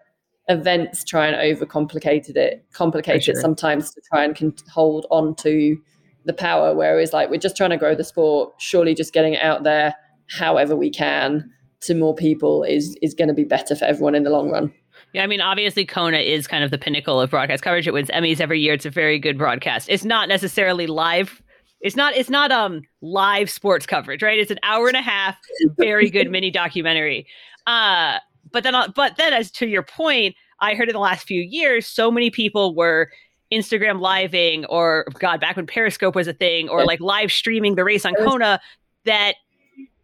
events 0.49 1.03
try 1.03 1.27
and 1.27 1.35
overcomplicated 1.35 2.35
it 2.35 2.65
complicate 2.73 3.23
sure. 3.23 3.35
it 3.35 3.37
sometimes 3.37 3.93
to 3.93 4.01
try 4.11 4.23
and 4.23 4.35
can 4.35 4.51
hold 4.73 5.05
on 5.11 5.35
to 5.35 5.77
the 6.25 6.33
power 6.33 6.75
whereas 6.75 7.13
like 7.13 7.29
we're 7.29 7.37
just 7.37 7.55
trying 7.55 7.69
to 7.69 7.77
grow 7.77 7.95
the 7.95 8.03
sport. 8.03 8.53
Surely 8.57 8.93
just 8.93 9.13
getting 9.13 9.33
it 9.33 9.41
out 9.41 9.63
there 9.63 9.95
however 10.29 10.75
we 10.75 10.89
can 10.89 11.49
to 11.81 11.95
more 11.95 12.13
people 12.13 12.63
is 12.63 12.97
is 13.01 13.13
going 13.13 13.27
to 13.27 13.33
be 13.33 13.43
better 13.43 13.75
for 13.75 13.85
everyone 13.85 14.15
in 14.15 14.23
the 14.23 14.29
long 14.29 14.49
run 14.49 14.71
yeah, 15.13 15.23
I 15.23 15.27
mean, 15.27 15.41
obviously, 15.41 15.85
Kona 15.85 16.17
is 16.17 16.47
kind 16.47 16.63
of 16.63 16.71
the 16.71 16.77
pinnacle 16.77 17.19
of 17.19 17.31
broadcast 17.31 17.63
coverage. 17.63 17.87
It 17.87 17.93
wins 17.93 18.09
Emmys 18.09 18.39
every 18.39 18.59
year. 18.59 18.73
It's 18.73 18.85
a 18.85 18.89
very 18.89 19.17
good 19.17 19.37
broadcast. 19.37 19.89
It's 19.89 20.05
not 20.05 20.29
necessarily 20.29 20.87
live. 20.87 21.41
It's 21.81 21.95
not. 21.95 22.15
It's 22.15 22.29
not 22.29 22.51
um 22.51 22.81
live 23.01 23.49
sports 23.49 23.85
coverage, 23.85 24.21
right? 24.21 24.37
It's 24.37 24.51
an 24.51 24.59
hour 24.63 24.87
and 24.87 24.97
a 24.97 25.01
half, 25.01 25.35
very 25.77 26.09
good 26.09 26.29
mini 26.31 26.51
documentary. 26.51 27.25
Uh, 27.65 28.19
but 28.51 28.63
then, 28.63 28.75
uh, 28.75 28.89
but 28.95 29.17
then, 29.17 29.33
as 29.33 29.49
to 29.51 29.67
your 29.67 29.83
point, 29.83 30.35
I 30.59 30.75
heard 30.75 30.89
in 30.89 30.93
the 30.93 30.99
last 30.99 31.25
few 31.25 31.41
years, 31.41 31.87
so 31.87 32.11
many 32.11 32.29
people 32.29 32.75
were 32.75 33.09
Instagram 33.51 33.99
living, 33.99 34.65
or 34.65 35.05
God, 35.19 35.39
back 35.39 35.55
when 35.55 35.65
Periscope 35.65 36.15
was 36.15 36.27
a 36.27 36.33
thing, 36.33 36.69
or 36.69 36.85
like 36.85 36.99
live 36.99 37.31
streaming 37.31 37.75
the 37.75 37.83
race 37.83 38.05
on 38.05 38.13
Kona, 38.15 38.59
that 39.05 39.35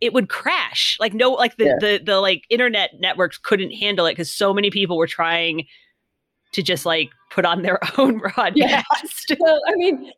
it 0.02 0.14
would 0.14 0.30
crash. 0.30 0.98
Like 1.00 1.14
no, 1.14 1.32
like 1.32 1.58
the 1.58 1.66
yeah. 1.66 1.76
the, 1.80 2.02
the 2.04 2.20
like 2.20 2.44
internet 2.50 2.92
networks 3.00 3.38
couldn't 3.38 3.72
handle 3.72 4.06
it 4.06 4.12
because 4.12 4.32
so 4.32 4.54
many 4.54 4.70
people 4.70 4.98
were 4.98 5.08
trying 5.08 5.66
to 6.54 6.64
just 6.64 6.86
like 6.86 7.10
put 7.32 7.46
on 7.46 7.62
their 7.62 7.80
own 7.98 8.18
broadcast. 8.18 8.56
Yeah. 8.56 9.36
well, 9.40 9.60
I 9.68 9.76
mean, 9.76 10.12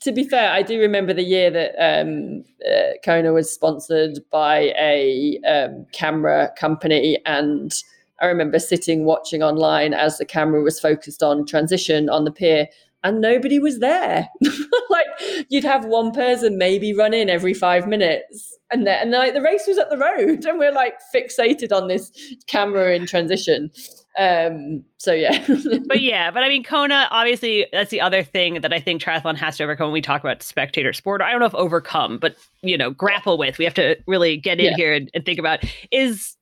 to 0.00 0.12
be 0.12 0.24
fair, 0.24 0.52
I 0.52 0.62
do 0.62 0.78
remember 0.78 1.14
the 1.14 1.22
year 1.22 1.50
that 1.50 1.74
um, 1.78 2.44
uh, 2.70 2.92
Kona 3.04 3.32
was 3.32 3.50
sponsored 3.50 4.18
by 4.30 4.74
a 4.78 5.38
um, 5.46 5.86
camera 5.92 6.52
company, 6.58 7.18
and 7.24 7.74
I 8.20 8.26
remember 8.26 8.58
sitting 8.58 9.04
watching 9.04 9.42
online 9.42 9.94
as 9.94 10.18
the 10.18 10.26
camera 10.26 10.62
was 10.62 10.80
focused 10.80 11.22
on 11.22 11.46
transition 11.46 12.08
on 12.10 12.24
the 12.24 12.32
pier, 12.32 12.68
and 13.04 13.20
nobody 13.20 13.58
was 13.58 13.78
there. 13.78 14.28
like 14.90 15.06
you'd 15.48 15.64
have 15.64 15.84
one 15.84 16.12
person 16.12 16.58
maybe 16.58 16.94
run 16.94 17.14
in 17.14 17.30
every 17.30 17.54
five 17.54 17.86
minutes, 17.86 18.56
and 18.70 18.86
then 18.86 19.02
and 19.02 19.10
like 19.10 19.34
the 19.34 19.42
race 19.42 19.66
was 19.66 19.78
up 19.78 19.90
the 19.90 19.98
road, 19.98 20.44
and 20.46 20.58
we're 20.58 20.72
like 20.72 20.94
fixated 21.14 21.72
on 21.72 21.88
this 21.88 22.10
camera 22.46 22.94
in 22.94 23.06
transition. 23.06 23.70
Um, 24.18 24.84
so 24.96 25.12
yeah, 25.12 25.46
but 25.86 26.00
yeah, 26.00 26.30
but 26.30 26.42
I 26.42 26.48
mean, 26.48 26.64
Kona 26.64 27.06
obviously 27.10 27.66
that's 27.72 27.90
the 27.90 28.00
other 28.00 28.24
thing 28.24 28.60
that 28.62 28.72
I 28.72 28.80
think 28.80 29.00
triathlon 29.02 29.36
has 29.36 29.56
to 29.58 29.64
overcome 29.64 29.88
when 29.88 29.92
we 29.92 30.02
talk 30.02 30.22
about 30.22 30.42
spectator 30.42 30.92
sport. 30.92 31.22
I 31.22 31.30
don't 31.30 31.40
know 31.40 31.46
if 31.46 31.54
overcome, 31.54 32.18
but 32.18 32.36
you 32.62 32.76
know, 32.76 32.90
grapple 32.90 33.38
with. 33.38 33.58
We 33.58 33.64
have 33.64 33.74
to 33.74 33.96
really 34.06 34.36
get 34.36 34.58
in 34.58 34.66
yeah. 34.66 34.76
here 34.76 34.92
and, 34.92 35.10
and 35.14 35.24
think 35.24 35.38
about 35.38 35.60
is 35.92 36.37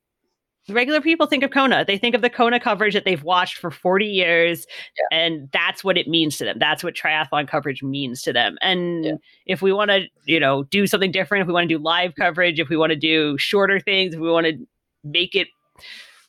regular 0.68 1.00
people 1.00 1.26
think 1.26 1.42
of 1.42 1.50
Kona. 1.50 1.84
They 1.84 1.98
think 1.98 2.14
of 2.14 2.22
the 2.22 2.30
Kona 2.30 2.58
coverage 2.58 2.94
that 2.94 3.04
they've 3.04 3.22
watched 3.22 3.58
for 3.58 3.70
40 3.70 4.06
years, 4.06 4.66
yeah. 4.98 5.18
and 5.18 5.48
that's 5.52 5.84
what 5.84 5.96
it 5.96 6.08
means 6.08 6.36
to 6.38 6.44
them. 6.44 6.58
That's 6.58 6.82
what 6.82 6.94
triathlon 6.94 7.48
coverage 7.48 7.82
means 7.82 8.22
to 8.22 8.32
them. 8.32 8.56
And 8.60 9.04
yeah. 9.04 9.12
if 9.46 9.62
we 9.62 9.72
want 9.72 9.90
to, 9.90 10.06
you 10.24 10.40
know, 10.40 10.64
do 10.64 10.86
something 10.86 11.12
different, 11.12 11.42
if 11.42 11.48
we 11.48 11.54
want 11.54 11.68
to 11.68 11.74
do 11.76 11.82
live 11.82 12.14
coverage, 12.16 12.58
if 12.58 12.68
we 12.68 12.76
want 12.76 12.90
to 12.90 12.96
do 12.96 13.38
shorter 13.38 13.80
things, 13.80 14.14
if 14.14 14.20
we 14.20 14.30
want 14.30 14.46
to 14.46 14.66
make 15.04 15.34
it 15.34 15.48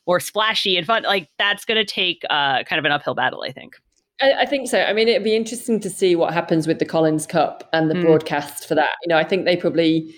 more 0.06 0.19
splashy 0.19 0.78
and 0.78 0.86
fun, 0.86 1.04
like 1.04 1.30
that's 1.38 1.65
going 1.65 1.78
to 1.78 1.86
take 1.86 2.23
uh, 2.30 2.63
kind 2.63 2.80
of 2.80 2.86
an 2.86 2.91
uphill 2.91 3.15
battle, 3.15 3.43
I 3.43 3.52
think. 3.52 3.76
I, 4.21 4.34
I, 4.41 4.45
think 4.45 4.67
so. 4.67 4.82
I 4.82 4.93
mean, 4.93 5.08
it'd 5.08 5.23
be 5.23 5.36
interesting 5.36 5.80
to 5.82 5.89
see 5.89 6.15
what 6.15 6.34
happens 6.34 6.65
with 6.65 6.80
the 6.80 6.86
Collins 6.86 7.28
Cup 7.28 7.69
and 7.73 7.89
the 7.89 7.95
mm. 7.95 8.02
broadcast 8.02 8.67
for 8.67 8.73
that. 8.76 8.95
You 9.04 9.10
know, 9.10 9.17
I 9.17 9.23
think 9.23 9.45
they 9.45 9.56
probably 9.56 10.15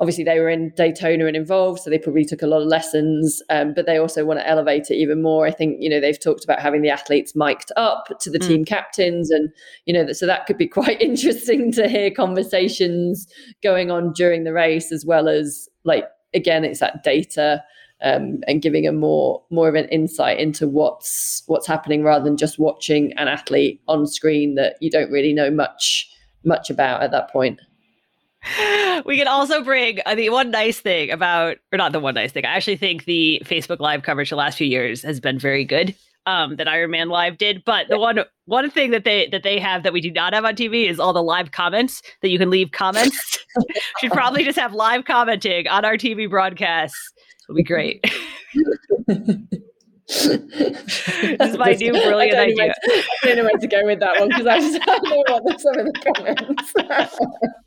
obviously 0.00 0.24
they 0.24 0.40
were 0.40 0.48
in 0.48 0.72
Daytona 0.76 1.26
and 1.26 1.36
involved, 1.36 1.80
so 1.80 1.90
they 1.90 1.98
probably 1.98 2.24
took 2.24 2.42
a 2.42 2.46
lot 2.46 2.62
of 2.62 2.66
lessons. 2.66 3.42
Um, 3.50 3.74
but 3.74 3.86
they 3.86 3.98
also 3.98 4.24
want 4.24 4.40
to 4.40 4.48
elevate 4.48 4.90
it 4.90 4.96
even 4.96 5.22
more. 5.22 5.46
I 5.46 5.50
think 5.50 5.76
you 5.80 5.90
know 5.90 6.00
they've 6.00 6.18
talked 6.18 6.42
about 6.42 6.60
having 6.60 6.82
the 6.82 6.90
athletes 6.90 7.36
mic'd 7.36 7.70
up 7.76 8.08
to 8.20 8.30
the 8.30 8.38
mm. 8.38 8.46
team 8.46 8.64
captains, 8.64 9.30
and 9.30 9.50
you 9.84 9.94
know 9.94 10.12
so 10.12 10.26
that 10.26 10.46
could 10.46 10.58
be 10.58 10.66
quite 10.80 11.00
interesting 11.00 11.70
to 11.72 11.88
hear 11.88 12.10
conversations 12.10 13.26
going 13.62 13.90
on 13.90 14.12
during 14.12 14.44
the 14.44 14.52
race 14.52 14.90
as 14.90 15.04
well 15.04 15.28
as 15.28 15.68
like 15.84 16.04
again 16.34 16.64
it's 16.64 16.80
that 16.80 17.04
data. 17.04 17.62
Um, 18.02 18.38
and 18.48 18.62
giving 18.62 18.86
a 18.86 18.92
more 18.92 19.42
more 19.50 19.68
of 19.68 19.74
an 19.74 19.86
insight 19.90 20.40
into 20.40 20.66
what's 20.66 21.42
what's 21.48 21.66
happening 21.66 22.02
rather 22.02 22.24
than 22.24 22.38
just 22.38 22.58
watching 22.58 23.12
an 23.18 23.28
athlete 23.28 23.82
on 23.88 24.06
screen 24.06 24.54
that 24.54 24.76
you 24.80 24.90
don't 24.90 25.10
really 25.10 25.34
know 25.34 25.50
much 25.50 26.10
much 26.42 26.70
about 26.70 27.02
at 27.02 27.10
that 27.10 27.30
point 27.30 27.60
we 29.04 29.18
can 29.18 29.28
also 29.28 29.62
bring 29.62 29.98
uh, 30.06 30.14
the 30.14 30.30
one 30.30 30.50
nice 30.50 30.80
thing 30.80 31.10
about, 31.10 31.58
or 31.72 31.76
not 31.76 31.92
the 31.92 32.00
one 32.00 32.14
nice 32.14 32.32
thing. 32.32 32.44
I 32.44 32.54
actually 32.54 32.76
think 32.76 33.04
the 33.04 33.42
Facebook 33.44 33.80
Live 33.80 34.02
coverage 34.02 34.30
the 34.30 34.36
last 34.36 34.58
few 34.58 34.66
years 34.66 35.02
has 35.02 35.20
been 35.20 35.38
very 35.38 35.64
good. 35.64 35.94
Um, 36.26 36.56
that 36.56 36.66
Ironman 36.66 37.08
Live 37.08 37.38
did, 37.38 37.64
but 37.64 37.88
the 37.88 37.98
one 37.98 38.20
one 38.44 38.70
thing 38.70 38.90
that 38.90 39.04
they 39.04 39.28
that 39.28 39.42
they 39.42 39.58
have 39.58 39.82
that 39.84 39.94
we 39.94 40.02
do 40.02 40.12
not 40.12 40.34
have 40.34 40.44
on 40.44 40.54
TV 40.54 40.88
is 40.88 41.00
all 41.00 41.14
the 41.14 41.22
live 41.22 41.50
comments 41.52 42.02
that 42.20 42.28
you 42.28 42.38
can 42.38 42.50
leave 42.50 42.72
comments. 42.72 43.38
Should 44.00 44.12
probably 44.12 44.44
just 44.44 44.58
have 44.58 44.74
live 44.74 45.06
commenting 45.06 45.66
on 45.66 45.86
our 45.86 45.94
TV 45.94 46.28
broadcasts. 46.28 47.12
It'll 47.48 47.56
be 47.56 47.62
great. 47.62 48.04
this 50.10 51.50
is 51.52 51.58
my 51.58 51.72
new 51.72 51.92
brilliant 51.92 52.36
I 52.36 52.44
idea. 52.44 52.74
To, 52.74 52.74
I 53.22 53.26
don't 53.26 53.36
know 53.36 53.44
where 53.44 53.58
to 53.58 53.66
go 53.66 53.84
with 53.84 54.00
that 54.00 54.18
one 54.18 54.28
because 54.28 54.46
I 54.46 54.58
just 54.58 54.80
don't 54.82 55.04
know 55.04 55.22
what 55.28 55.60
some 55.60 55.78
of 55.78 55.86
the 55.86 55.92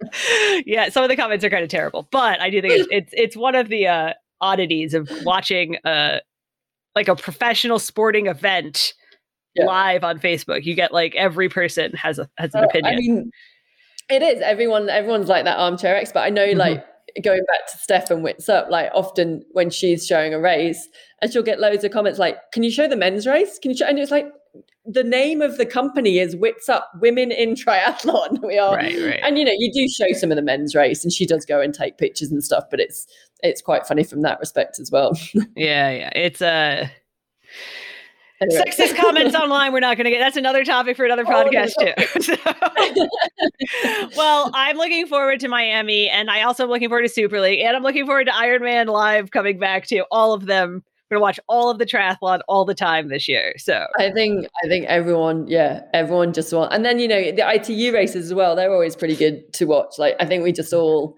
comments. 0.09 0.65
yeah, 0.65 0.89
some 0.89 1.03
of 1.03 1.09
the 1.09 1.15
comments 1.15 1.45
are 1.45 1.49
kind 1.49 1.63
of 1.63 1.69
terrible, 1.69 2.07
but 2.11 2.41
I 2.41 2.49
do 2.49 2.61
think 2.61 2.73
it's 2.73 2.87
it's, 2.91 3.13
it's 3.15 3.37
one 3.37 3.55
of 3.55 3.69
the 3.69 3.87
uh, 3.87 4.13
oddities 4.41 4.93
of 4.93 5.09
watching 5.23 5.77
uh 5.85 6.19
like 6.95 7.07
a 7.07 7.15
professional 7.15 7.79
sporting 7.79 8.27
event 8.27 8.93
yeah. 9.55 9.65
live 9.65 10.03
on 10.03 10.19
Facebook. 10.19 10.63
You 10.65 10.75
get 10.75 10.93
like 10.93 11.15
every 11.15 11.49
person 11.49 11.91
has 11.93 12.19
a 12.19 12.29
has 12.37 12.53
an 12.53 12.63
opinion. 12.63 12.93
I 12.93 12.97
mean, 12.97 13.31
it 14.09 14.21
is 14.21 14.41
everyone. 14.41 14.89
Everyone's 14.89 15.29
like 15.29 15.45
that 15.45 15.57
armchair 15.57 15.95
expert. 15.95 16.19
I 16.19 16.29
know, 16.29 16.45
mm-hmm. 16.45 16.59
like 16.59 16.85
going 17.23 17.43
back 17.47 17.71
to 17.71 17.77
Steph 17.77 18.11
and 18.11 18.23
Wits 18.23 18.49
Up, 18.49 18.69
like 18.69 18.89
often 18.93 19.43
when 19.51 19.69
she's 19.69 20.05
showing 20.05 20.33
a 20.33 20.39
race, 20.39 20.87
and 21.23 21.31
she'll 21.31 21.41
get 21.41 21.59
loads 21.59 21.83
of 21.83 21.91
comments 21.91 22.19
like, 22.19 22.37
"Can 22.51 22.63
you 22.63 22.69
show 22.69 22.87
the 22.87 22.97
men's 22.97 23.25
race? 23.25 23.57
Can 23.57 23.71
you 23.71 23.77
show?" 23.77 23.85
And 23.87 23.97
it's 23.97 24.11
like 24.11 24.27
the 24.85 25.03
name 25.03 25.41
of 25.41 25.57
the 25.57 25.65
company 25.65 26.19
is 26.19 26.35
Wits 26.35 26.67
Up 26.67 26.91
Women 26.99 27.31
in 27.31 27.55
Triathlon. 27.55 28.41
We 28.43 28.59
are, 28.59 28.75
right, 28.75 29.01
right. 29.01 29.19
and 29.23 29.37
you 29.37 29.45
know, 29.45 29.53
you 29.57 29.71
do 29.71 29.87
show 29.87 30.13
some 30.13 30.31
of 30.31 30.35
the 30.35 30.41
men's 30.41 30.75
race, 30.75 31.03
and 31.03 31.13
she 31.13 31.25
does 31.25 31.45
go 31.45 31.61
and 31.61 31.73
take 31.73 31.97
pictures 31.97 32.29
and 32.29 32.43
stuff, 32.43 32.65
but 32.69 32.81
it's 32.81 33.07
it's 33.41 33.61
quite 33.61 33.87
funny 33.87 34.03
from 34.03 34.21
that 34.23 34.39
respect 34.39 34.79
as 34.79 34.91
well. 34.91 35.17
yeah, 35.55 35.89
yeah, 35.89 36.09
it's 36.13 36.41
a. 36.41 36.83
Uh 36.83 36.87
Anyway. 38.43 38.63
Sexist 38.67 38.97
comments 38.97 39.35
online, 39.35 39.71
we're 39.71 39.79
not 39.79 39.95
going 39.95 40.05
to 40.05 40.11
get. 40.11 40.19
That's 40.19 40.35
another 40.35 40.65
topic 40.65 40.97
for 40.97 41.05
another 41.05 41.23
oh, 41.25 41.29
podcast 41.29 41.73
too. 41.79 43.07
well, 44.17 44.51
I'm 44.53 44.75
looking 44.75 45.07
forward 45.07 45.39
to 45.41 45.47
Miami, 45.47 46.09
and 46.09 46.29
I 46.29 46.41
also 46.41 46.63
am 46.63 46.69
looking 46.69 46.89
forward 46.89 47.03
to 47.03 47.09
Super 47.09 47.39
League, 47.39 47.59
and 47.59 47.75
I'm 47.75 47.83
looking 47.83 48.05
forward 48.05 48.25
to 48.25 48.33
Ironman 48.33 48.87
Live 48.87 49.31
coming 49.31 49.59
back 49.59 49.87
to 49.87 49.99
all 50.11 50.33
of 50.33 50.45
them. 50.45 50.83
We're 51.13 51.19
gonna 51.19 51.25
watch 51.25 51.39
all 51.47 51.69
of 51.69 51.77
the 51.77 51.85
triathlon 51.85 52.39
all 52.47 52.65
the 52.65 52.73
time 52.73 53.09
this 53.09 53.27
year. 53.27 53.53
So 53.57 53.85
I 53.99 54.09
think 54.09 54.47
I 54.63 54.67
think 54.67 54.85
everyone, 54.87 55.45
yeah, 55.47 55.83
everyone 55.93 56.33
just 56.33 56.51
want, 56.51 56.73
and 56.73 56.83
then 56.83 56.97
you 56.97 57.07
know 57.07 57.31
the 57.31 57.47
ITU 57.47 57.93
races 57.93 58.25
as 58.25 58.33
well. 58.33 58.55
They're 58.55 58.73
always 58.73 58.95
pretty 58.95 59.15
good 59.15 59.53
to 59.53 59.65
watch. 59.65 59.99
Like 59.99 60.15
I 60.19 60.25
think 60.25 60.43
we 60.43 60.51
just 60.51 60.73
all 60.73 61.15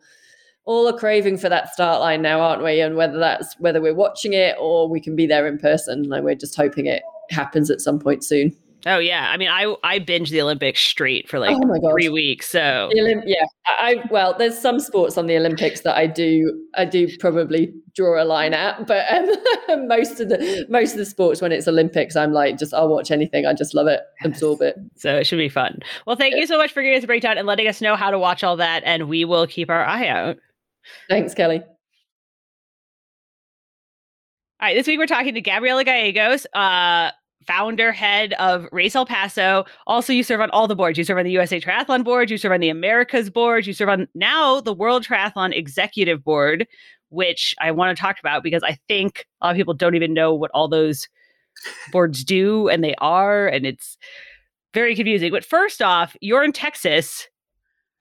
all 0.66 0.86
are 0.90 0.98
craving 0.98 1.38
for 1.38 1.48
that 1.48 1.72
start 1.72 2.02
line 2.02 2.22
now, 2.22 2.42
aren't 2.42 2.62
we? 2.62 2.82
And 2.82 2.98
whether 2.98 3.18
that's 3.18 3.58
whether 3.60 3.80
we're 3.80 3.96
watching 3.96 4.34
it 4.34 4.58
or 4.60 4.90
we 4.90 5.00
can 5.00 5.16
be 5.16 5.28
there 5.28 5.48
in 5.48 5.58
person, 5.58 6.04
like 6.10 6.24
we're 6.24 6.36
just 6.36 6.58
hoping 6.58 6.88
it 6.88 7.02
happens 7.30 7.72
at 7.72 7.80
some 7.80 7.98
point 7.98 8.26
soon. 8.26 8.54
Oh 8.88 9.00
yeah, 9.00 9.32
I 9.32 9.38
mean, 9.38 9.48
I 9.50 9.76
I 9.84 9.98
binge 9.98 10.30
the 10.30 10.42
Olympics 10.42 10.80
straight 10.80 11.28
for 11.28 11.40
like 11.40 11.58
oh 11.60 11.90
three 11.92 12.10
weeks. 12.10 12.48
So 12.48 12.92
Olymp- 12.96 13.24
yeah, 13.26 13.46
I 13.66 14.04
well, 14.12 14.36
there's 14.38 14.60
some 14.60 14.80
sports 14.80 15.18
on 15.18 15.26
the 15.26 15.36
Olympics 15.36 15.82
that 15.82 15.98
I 15.98 16.06
do 16.06 16.68
I 16.76 16.86
do 16.86 17.08
probably 17.18 17.74
draw 17.96 18.22
a 18.22 18.26
line 18.26 18.54
at, 18.54 18.86
but 18.86 19.12
um, 19.12 19.88
most 19.88 20.20
of 20.20 20.30
the 20.30 20.68
most 20.70 20.92
of 20.92 20.98
the 21.00 21.06
sports 21.06 21.42
when 21.42 21.52
it's 21.52 21.68
Olympics, 21.68 22.16
I'm 22.16 22.32
like 22.32 22.60
just 22.60 22.76
I'll 22.76 22.88
watch 22.88 23.10
anything. 23.10 23.48
I 23.48 23.54
just 23.54 23.74
love 23.74 23.88
it, 23.88 24.02
absorb 24.24 24.62
it. 24.62 24.76
So 24.96 25.16
it 25.16 25.26
should 25.26 25.40
be 25.40 25.50
fun. 25.50 25.80
Well, 26.06 26.16
thank 26.16 26.36
yeah. 26.36 26.42
you 26.42 26.48
so 26.48 26.58
much 26.60 26.72
for 26.72 26.84
giving 26.84 26.98
us 27.00 27.04
a 27.04 27.08
breakdown 27.08 27.40
and 27.40 27.48
letting 27.48 27.68
us 27.68 27.82
know 27.82 27.96
how 27.96 28.12
to 28.12 28.20
watch 28.20 28.44
all 28.44 28.58
that, 28.58 28.84
and 28.86 29.10
we 29.10 29.26
will 29.26 29.48
keep 29.48 29.72
our 29.72 29.84
eye 29.84 30.08
out. 30.08 30.38
Thanks, 31.10 31.34
Kelly. 31.34 31.64
All 34.60 34.70
right, 34.70 34.76
this 34.76 34.86
week 34.86 35.00
we're 35.00 35.08
talking 35.08 35.34
to 35.34 35.42
Gabriela 35.42 35.84
Gallegos, 35.84 36.46
uh, 36.54 37.12
founder, 37.48 37.92
head 37.92 38.34
of 38.34 38.68
Race 38.72 38.96
El 38.96 39.06
Paso. 39.06 39.66
Also, 39.88 40.14
you 40.14 40.24
serve 40.24 40.42
on 40.42 40.50
all 40.52 40.68
the 40.68 40.76
boards. 40.76 40.98
You 40.98 41.04
serve 41.04 41.18
on 41.18 41.26
the 41.26 41.32
USA 41.32 41.60
Triathlon 41.60 42.04
Board, 42.04 42.30
you 42.30 42.38
serve 42.38 42.52
on 42.52 42.60
the 42.60 42.70
Americas 42.70 43.30
Board, 43.30 43.66
you 43.66 43.74
serve 43.74 43.90
on 43.90 44.08
now 44.16 44.60
the 44.62 44.74
World 44.74 45.04
Triathlon 45.04 45.56
Executive 45.56 46.24
Board, 46.24 46.68
which 47.10 47.56
I 47.60 47.72
want 47.72 47.96
to 47.96 48.02
talk 48.02 48.20
about 48.20 48.44
because 48.44 48.64
I 48.64 48.78
think 48.88 49.26
a 49.42 49.48
lot 49.48 49.52
of 49.52 49.58
people 49.58 49.74
don't 49.74 49.96
even 49.96 50.14
know 50.14 50.34
what 50.34 50.52
all 50.54 50.68
those 50.68 51.08
boards 51.92 52.24
do 52.24 52.68
and 52.68 52.84
they 52.84 52.96
are, 52.96 53.48
and 53.48 53.66
it's 53.66 53.98
very 54.74 54.96
confusing. 54.96 55.32
But 55.32 55.46
first 55.46 55.82
off, 55.82 56.16
you're 56.22 56.44
in 56.44 56.52
Texas. 56.52 57.28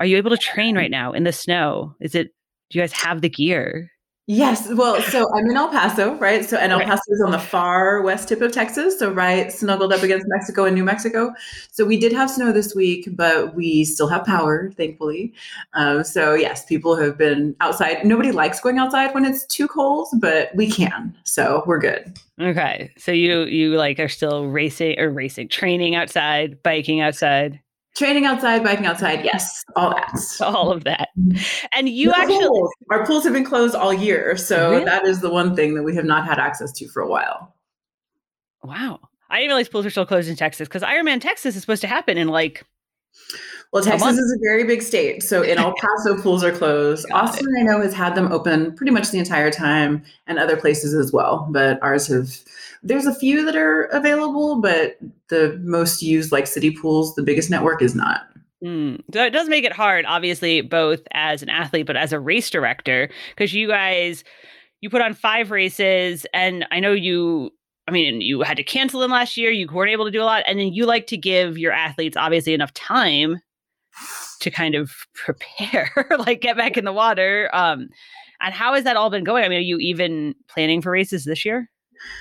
Are 0.01 0.07
you 0.07 0.17
able 0.17 0.31
to 0.31 0.37
train 0.37 0.77
right 0.77 0.91
now 0.91 1.13
in 1.13 1.25
the 1.25 1.33
snow? 1.33 1.95
Is 2.01 2.15
it 2.15 2.29
do 2.71 2.79
you 2.79 2.83
guys 2.83 2.93
have 2.93 3.21
the 3.21 3.29
gear? 3.29 3.91
Yes. 4.27 4.73
Well, 4.73 5.03
so 5.03 5.31
I'm 5.35 5.47
in 5.51 5.57
El 5.57 5.69
Paso, 5.69 6.15
right? 6.15 6.45
So, 6.45 6.57
and 6.57 6.73
El 6.73 6.81
Paso 6.81 7.03
is 7.09 7.23
on 7.25 7.31
the 7.31 7.39
far 7.39 8.01
west 8.01 8.29
tip 8.29 8.41
of 8.41 8.53
Texas. 8.53 8.99
So, 8.99 9.13
right, 9.13 9.53
snuggled 9.53 9.93
up 9.93 10.03
against 10.03 10.27
Mexico 10.29 10.65
and 10.65 10.75
New 10.75 10.85
Mexico. 10.85 11.35
So, 11.71 11.85
we 11.85 11.99
did 11.99 12.13
have 12.13 12.31
snow 12.31 12.51
this 12.51 12.75
week, 12.75 13.09
but 13.13 13.55
we 13.55 13.85
still 13.85 14.09
have 14.09 14.25
power, 14.25 14.71
thankfully. 14.77 15.35
Um, 15.75 16.05
so, 16.05 16.35
yes, 16.35 16.65
people 16.65 16.97
have 16.97 17.19
been 17.19 17.55
outside. 17.61 18.05
Nobody 18.05 18.33
likes 18.33 18.61
going 18.61 18.79
outside 18.79 19.13
when 19.13 19.27
it's 19.27 19.45
too 19.45 19.69
cold, 19.69 20.09
but 20.21 20.55
we 20.55 20.71
can. 20.71 21.15
So, 21.25 21.63
we're 21.67 21.79
good. 21.79 22.19
Okay. 22.41 22.93
So, 22.97 23.13
you, 23.13 23.43
you 23.43 23.77
like 23.77 24.01
are 24.01 24.09
still 24.09 24.47
racing 24.47 24.99
or 24.99 25.11
racing, 25.11 25.49
training 25.49 25.97
outside, 25.97 26.63
biking 26.63 27.01
outside? 27.03 27.61
Training 27.97 28.25
outside, 28.25 28.65
biking 28.65 28.87
outside, 28.87 29.25
yes, 29.25 29.65
all 29.77 29.91
that. 29.91 30.19
All 30.41 30.73
of 30.73 30.83
that. 30.85 31.11
And 31.73 31.89
you 31.89 32.11
the 32.11 32.19
actually 32.19 32.47
pools. 32.47 32.71
our 32.91 33.07
pools 33.07 33.23
have 33.23 33.33
been 33.33 33.45
closed 33.45 33.77
all 33.77 33.95
year. 33.95 34.37
So 34.37 34.73
really? 34.73 34.85
that 34.85 35.07
is 35.07 35.21
the 35.21 35.31
one 35.31 35.55
thing 35.55 35.75
that 35.75 35.85
we 35.85 35.95
have 35.95 36.05
not 36.05 36.27
had 36.27 36.39
access 36.39 36.73
to 36.73 36.89
for 36.89 37.03
a 37.03 37.09
while. 37.09 37.55
Wow. 38.65 38.99
I 39.31 39.39
didn't 39.39 39.51
realize 39.51 39.69
pools 39.69 39.87
are 39.87 39.91
still 39.91 40.07
closed 40.07 40.29
in 40.29 40.37
Texas 40.37 40.67
because 40.69 40.83
Ironman 40.83 41.21
Texas 41.21 41.55
is 41.55 41.61
supposed 41.61 41.83
to 41.83 41.89
happen 41.89 42.19
in 42.19 42.29
like 42.29 42.65
well, 43.75 43.83
Texas 43.83 44.17
is 44.17 44.33
a 44.33 44.39
very 44.41 44.63
big 44.63 44.83
state. 44.83 45.21
So 45.25 45.43
in 45.43 45.59
El 45.59 45.75
Paso, 45.81 46.17
pools 46.23 46.45
are 46.45 46.53
closed. 46.53 47.09
Got 47.09 47.25
Austin, 47.25 47.49
it. 47.57 47.61
I 47.61 47.63
know, 47.65 47.81
has 47.81 47.93
had 47.93 48.15
them 48.15 48.31
open 48.31 48.73
pretty 48.77 48.93
much 48.93 49.11
the 49.11 49.19
entire 49.19 49.51
time 49.51 50.05
and 50.29 50.39
other 50.39 50.57
places 50.57 50.95
as 50.95 51.13
well. 51.13 51.49
But 51.51 51.83
ours 51.83 52.07
have, 52.07 52.39
there's 52.85 53.05
a 53.05 53.15
few 53.15 53.45
that 53.45 53.57
are 53.57 53.87
available, 53.87 54.61
but 54.61 54.97
the 55.29 55.61
most 55.65 56.03
used, 56.03 56.31
like 56.31 56.47
city 56.47 56.71
pools, 56.71 57.17
the 57.17 57.25
biggest 57.25 57.51
network 57.51 57.83
is 57.83 57.97
not. 57.97 58.29
Mm. 58.65 59.03
So 59.13 59.25
it 59.25 59.31
does 59.31 59.49
make 59.49 59.65
it 59.65 59.73
hard, 59.73 60.05
obviously, 60.07 60.61
both 60.61 61.01
as 61.11 61.43
an 61.43 61.49
athlete, 61.49 61.87
but 61.87 61.97
as 61.97 62.13
a 62.13 62.21
race 62.21 62.51
director, 62.51 63.11
because 63.31 63.55
you 63.55 63.67
guys, 63.67 64.23
you 64.83 64.89
put 64.89 65.03
on 65.03 65.15
five 65.15 65.51
races, 65.51 66.27
and 66.33 66.65
I 66.71 66.79
know 66.79 66.93
you 66.93 67.51
I 67.87 67.91
mean, 67.91 68.23
you 68.23 68.41
had 68.41 68.57
to 68.57 68.63
cancel 68.63 69.01
them 69.01 69.11
last 69.11 69.37
year. 69.37 69.51
You 69.51 69.69
weren't 69.71 69.91
able 69.91 70.07
to 70.07 70.11
do 70.11 70.23
a 70.23 70.25
lot, 70.25 70.45
and 70.47 70.61
then 70.61 70.73
you 70.73 70.87
like 70.87 71.07
to 71.09 71.19
give 71.19 71.59
your 71.59 71.73
athletes 71.73 72.17
obviously 72.17 72.55
enough 72.55 72.73
time 72.73 73.41
to 74.41 74.51
kind 74.51 74.75
of 74.75 74.93
prepare, 75.15 75.91
like 76.19 76.41
get 76.41 76.57
back 76.57 76.77
in 76.77 76.85
the 76.85 76.93
water. 76.93 77.51
Um, 77.53 77.89
and 78.41 78.53
how 78.53 78.75
has 78.75 78.85
that 78.85 78.97
all 78.97 79.11
been 79.11 79.25
going? 79.25 79.45
I 79.45 79.49
mean, 79.49 79.59
are 79.59 79.63
you 79.63 79.79
even 79.79 80.35
planning 80.49 80.83
for 80.83 80.91
races 80.91 81.25
this 81.25 81.45
year? 81.45 81.71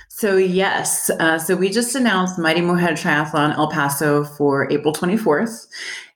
So 0.09 0.38
yes, 0.38 1.09
uh, 1.09 1.38
so 1.38 1.55
we 1.55 1.69
just 1.69 1.95
announced 1.95 2.39
Mighty 2.39 2.62
Mujer 2.62 2.93
Triathlon 2.93 3.55
El 3.57 3.69
Paso 3.69 4.23
for 4.23 4.71
April 4.71 4.93
24th, 4.93 5.67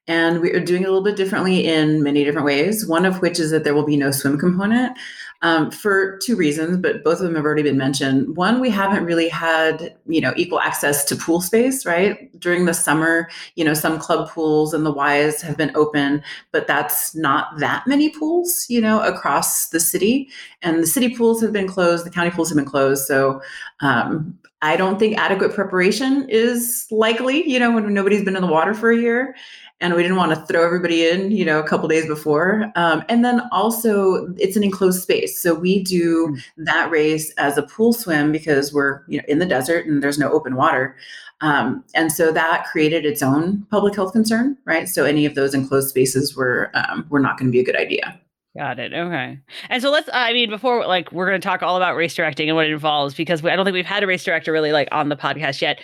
and 0.08 0.40
we 0.40 0.52
are 0.54 0.60
doing 0.60 0.84
a 0.84 0.88
little 0.88 1.04
bit 1.04 1.18
differently 1.18 1.66
in 1.66 2.02
many 2.04 2.24
different 2.24 2.46
ways. 2.46 2.88
One 2.88 3.06
of 3.06 3.22
which 3.22 3.40
is 3.40 3.52
that 3.52 3.66
there 3.66 3.74
will 3.74 3.86
be 3.86 3.98
no 3.98 4.12
swim 4.12 4.38
component 4.38 4.98
um, 5.42 5.72
for 5.72 6.18
two 6.18 6.36
reasons, 6.36 6.78
but 6.78 7.04
both 7.04 7.20
of 7.20 7.26
them 7.26 7.36
have 7.36 7.46
already 7.46 7.64
been 7.64 7.78
mentioned. 7.78 8.36
One, 8.36 8.60
we 8.60 8.70
haven't 8.70 9.06
really 9.06 9.30
had 9.30 9.96
you 10.08 10.22
know 10.22 10.34
equal 10.36 10.60
access 10.60 11.04
to 11.06 11.16
pool 11.16 11.42
space, 11.42 11.86
right? 11.86 12.32
During 12.40 12.66
the 12.66 12.74
summer, 12.74 13.30
you 13.56 13.64
know, 13.64 13.74
some 13.74 14.00
club 14.00 14.30
pools 14.30 14.74
and 14.74 14.86
the 14.86 14.94
Ys 14.94 15.42
have 15.42 15.58
been 15.58 15.72
open, 15.76 16.24
but 16.52 16.68
that's 16.68 17.16
not 17.16 17.58
that 17.60 17.86
many 17.88 18.10
pools, 18.10 18.66
you 18.70 18.82
know, 18.82 19.02
across 19.02 19.70
the 19.70 19.80
city. 19.80 20.30
And 20.62 20.82
the 20.82 20.88
city 20.88 21.16
pools 21.16 21.42
have 21.42 21.54
been 21.54 21.68
closed, 21.68 22.06
the 22.06 22.10
county 22.10 22.32
pools 22.32 22.50
have 22.50 22.58
been 22.58 22.66
closed. 22.66 23.06
So 23.06 23.42
um, 23.82 24.38
I 24.62 24.76
don't 24.76 24.98
think 24.98 25.18
adequate 25.18 25.54
preparation 25.54 26.28
is 26.30 26.88
likely, 26.90 27.48
you 27.48 27.60
know, 27.60 27.72
when 27.72 27.94
nobody's 27.94 28.24
been 28.24 28.36
in 28.36 28.42
the 28.42 28.48
water 28.48 28.74
for 28.74 28.92
a 28.92 28.98
year. 28.98 29.36
And 29.80 29.94
we 29.94 30.02
didn't 30.02 30.18
want 30.18 30.34
to 30.34 30.44
throw 30.48 30.66
everybody 30.66 31.08
in, 31.08 31.30
you 31.30 31.46
know, 31.46 31.60
a 31.60 31.68
couple 31.68 31.88
days 31.88 32.08
before. 32.08 32.72
Um, 32.76 33.04
and 33.10 33.24
then 33.24 33.44
also, 33.52 34.34
it's 34.38 34.58
an 34.58 34.64
enclosed 34.64 35.04
space, 35.04 35.27
so 35.28 35.54
we 35.54 35.84
do 35.84 36.30
mm. 36.30 36.42
that 36.58 36.90
race 36.90 37.32
as 37.38 37.58
a 37.58 37.64
pool 37.64 37.94
swim 37.94 38.32
because 38.32 38.74
we're 38.74 39.04
you 39.08 39.18
know 39.18 39.24
in 39.28 39.40
the 39.40 39.46
desert 39.46 39.86
and 39.86 40.02
there's 40.02 40.20
no 40.20 40.32
open 40.32 40.56
water. 40.56 40.96
Um, 41.42 41.84
and 41.94 42.12
so 42.12 42.32
that 42.32 42.66
created 42.66 43.06
its 43.06 43.22
own 43.22 43.68
public 43.70 43.96
health 43.96 44.12
concern, 44.12 44.58
right? 44.66 44.90
So 44.90 45.06
any 45.06 45.26
of 45.26 45.36
those 45.36 45.54
enclosed 45.54 45.90
spaces 45.90 46.36
were 46.36 46.72
um, 46.74 47.06
were 47.10 47.20
not 47.20 47.38
going 47.38 47.48
to 47.48 47.52
be 47.52 47.60
a 47.60 47.66
good 47.66 47.76
idea. 47.76 48.20
Got 48.58 48.80
it. 48.80 48.92
Okay. 48.92 49.38
And 49.70 49.84
so 49.84 49.92
let's, 49.92 50.10
I 50.12 50.34
mean, 50.34 50.50
before, 50.50 50.88
like, 50.88 51.12
we're 51.12 51.28
going 51.28 51.40
to 51.40 51.48
talk 51.48 51.62
all 51.62 51.78
about 51.78 51.96
race 51.96 52.16
directing 52.16 52.50
and 52.50 52.56
what 52.56 52.66
it 52.66 52.72
involves 52.72 53.14
because 53.14 53.44
we, 53.44 53.52
I 53.52 53.56
don't 53.56 53.66
think 53.66 53.76
we've 53.76 53.86
had 53.86 54.02
a 54.02 54.08
race 54.08 54.24
director 54.24 54.52
really 54.52 54.72
like 54.72 54.88
on 54.92 55.10
the 55.10 55.16
podcast 55.16 55.62
yet. 55.62 55.80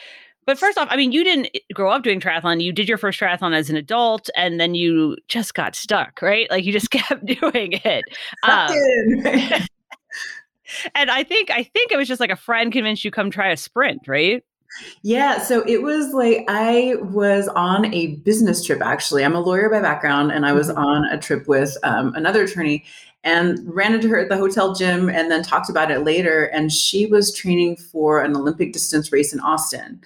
But 0.45 0.59
first 0.59 0.77
off, 0.77 0.87
I 0.91 0.97
mean, 0.97 1.11
you 1.11 1.23
didn't 1.23 1.49
grow 1.73 1.91
up 1.91 2.03
doing 2.03 2.19
triathlon. 2.19 2.61
You 2.61 2.71
did 2.71 2.87
your 2.87 2.97
first 2.97 3.19
triathlon 3.19 3.55
as 3.55 3.69
an 3.69 3.75
adult, 3.75 4.29
and 4.35 4.59
then 4.59 4.75
you 4.75 5.17
just 5.27 5.53
got 5.53 5.75
stuck, 5.75 6.21
right? 6.21 6.49
Like 6.49 6.65
you 6.65 6.71
just 6.71 6.91
kept 6.91 7.25
doing 7.41 7.79
it. 7.83 8.03
Um, 8.43 8.71
and 10.95 11.11
I 11.11 11.23
think 11.23 11.51
I 11.51 11.63
think 11.63 11.91
it 11.91 11.97
was 11.97 12.07
just 12.07 12.19
like 12.19 12.31
a 12.31 12.35
friend 12.35 12.71
convinced 12.71 13.03
you 13.03 13.11
come 13.11 13.31
try 13.31 13.51
a 13.51 13.57
sprint, 13.57 14.07
right? 14.07 14.43
Yeah, 15.03 15.37
so 15.37 15.63
it 15.67 15.83
was 15.83 16.13
like 16.13 16.45
I 16.47 16.95
was 16.99 17.47
on 17.49 17.93
a 17.93 18.15
business 18.17 18.65
trip 18.65 18.81
actually. 18.81 19.23
I'm 19.23 19.35
a 19.35 19.39
lawyer 19.39 19.69
by 19.69 19.81
background, 19.81 20.31
and 20.31 20.45
I 20.45 20.53
was 20.53 20.69
mm-hmm. 20.69 20.79
on 20.79 21.05
a 21.05 21.17
trip 21.17 21.47
with 21.47 21.77
um, 21.83 22.13
another 22.15 22.43
attorney 22.43 22.83
and 23.23 23.59
ran 23.65 23.93
into 23.93 24.09
her 24.09 24.19
at 24.19 24.29
the 24.29 24.37
hotel 24.37 24.73
gym 24.75 25.09
and 25.09 25.31
then 25.31 25.43
talked 25.43 25.69
about 25.69 25.91
it 25.91 25.99
later. 25.99 26.45
And 26.45 26.71
she 26.71 27.05
was 27.05 27.33
training 27.33 27.77
for 27.77 28.21
an 28.21 28.35
Olympic 28.35 28.73
distance 28.73 29.11
race 29.11 29.33
in 29.33 29.39
Austin. 29.39 30.01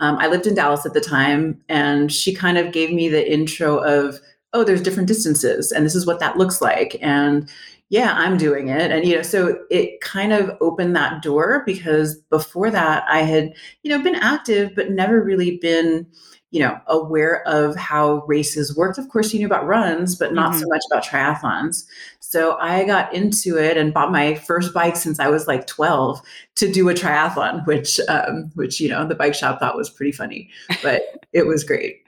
Um, 0.00 0.16
I 0.18 0.26
lived 0.26 0.46
in 0.46 0.54
Dallas 0.54 0.84
at 0.84 0.94
the 0.94 1.00
time, 1.00 1.62
and 1.68 2.10
she 2.10 2.34
kind 2.34 2.58
of 2.58 2.72
gave 2.72 2.92
me 2.92 3.08
the 3.08 3.30
intro 3.30 3.78
of, 3.78 4.18
oh, 4.52 4.64
there's 4.64 4.82
different 4.82 5.08
distances, 5.08 5.70
and 5.70 5.86
this 5.86 5.94
is 5.94 6.06
what 6.06 6.18
that 6.20 6.36
looks 6.36 6.60
like. 6.60 6.96
And 7.00 7.48
yeah, 7.90 8.14
I'm 8.16 8.36
doing 8.36 8.68
it. 8.68 8.90
And, 8.92 9.04
you 9.04 9.16
know, 9.16 9.22
so 9.22 9.58
it 9.68 10.00
kind 10.00 10.32
of 10.32 10.56
opened 10.60 10.94
that 10.94 11.22
door 11.22 11.64
because 11.66 12.16
before 12.30 12.70
that, 12.70 13.04
I 13.08 13.22
had, 13.22 13.52
you 13.82 13.90
know, 13.90 14.02
been 14.02 14.14
active, 14.14 14.72
but 14.76 14.90
never 14.90 15.20
really 15.22 15.58
been, 15.58 16.06
you 16.50 16.60
know, 16.60 16.80
aware 16.88 17.46
of 17.46 17.76
how 17.76 18.24
races 18.26 18.76
worked. 18.76 18.98
Of 18.98 19.08
course, 19.08 19.32
you 19.32 19.38
knew 19.38 19.46
about 19.46 19.66
runs, 19.66 20.16
but 20.16 20.34
not 20.34 20.52
mm-hmm. 20.52 20.60
so 20.60 20.66
much 20.68 20.82
about 20.90 21.04
triathlons. 21.04 21.84
So 22.18 22.56
I 22.58 22.84
got 22.84 23.14
into 23.14 23.56
it 23.56 23.76
and 23.76 23.94
bought 23.94 24.10
my 24.10 24.34
first 24.34 24.74
bike 24.74 24.96
since 24.96 25.20
I 25.20 25.28
was 25.28 25.46
like 25.46 25.66
12 25.66 26.20
to 26.56 26.72
do 26.72 26.88
a 26.88 26.94
triathlon, 26.94 27.64
which, 27.66 28.00
um, 28.08 28.50
which, 28.54 28.80
you 28.80 28.88
know, 28.88 29.06
the 29.06 29.14
bike 29.14 29.34
shop 29.34 29.60
thought 29.60 29.76
was 29.76 29.90
pretty 29.90 30.12
funny, 30.12 30.50
but 30.82 31.02
it 31.32 31.46
was 31.46 31.62
great. 31.62 32.02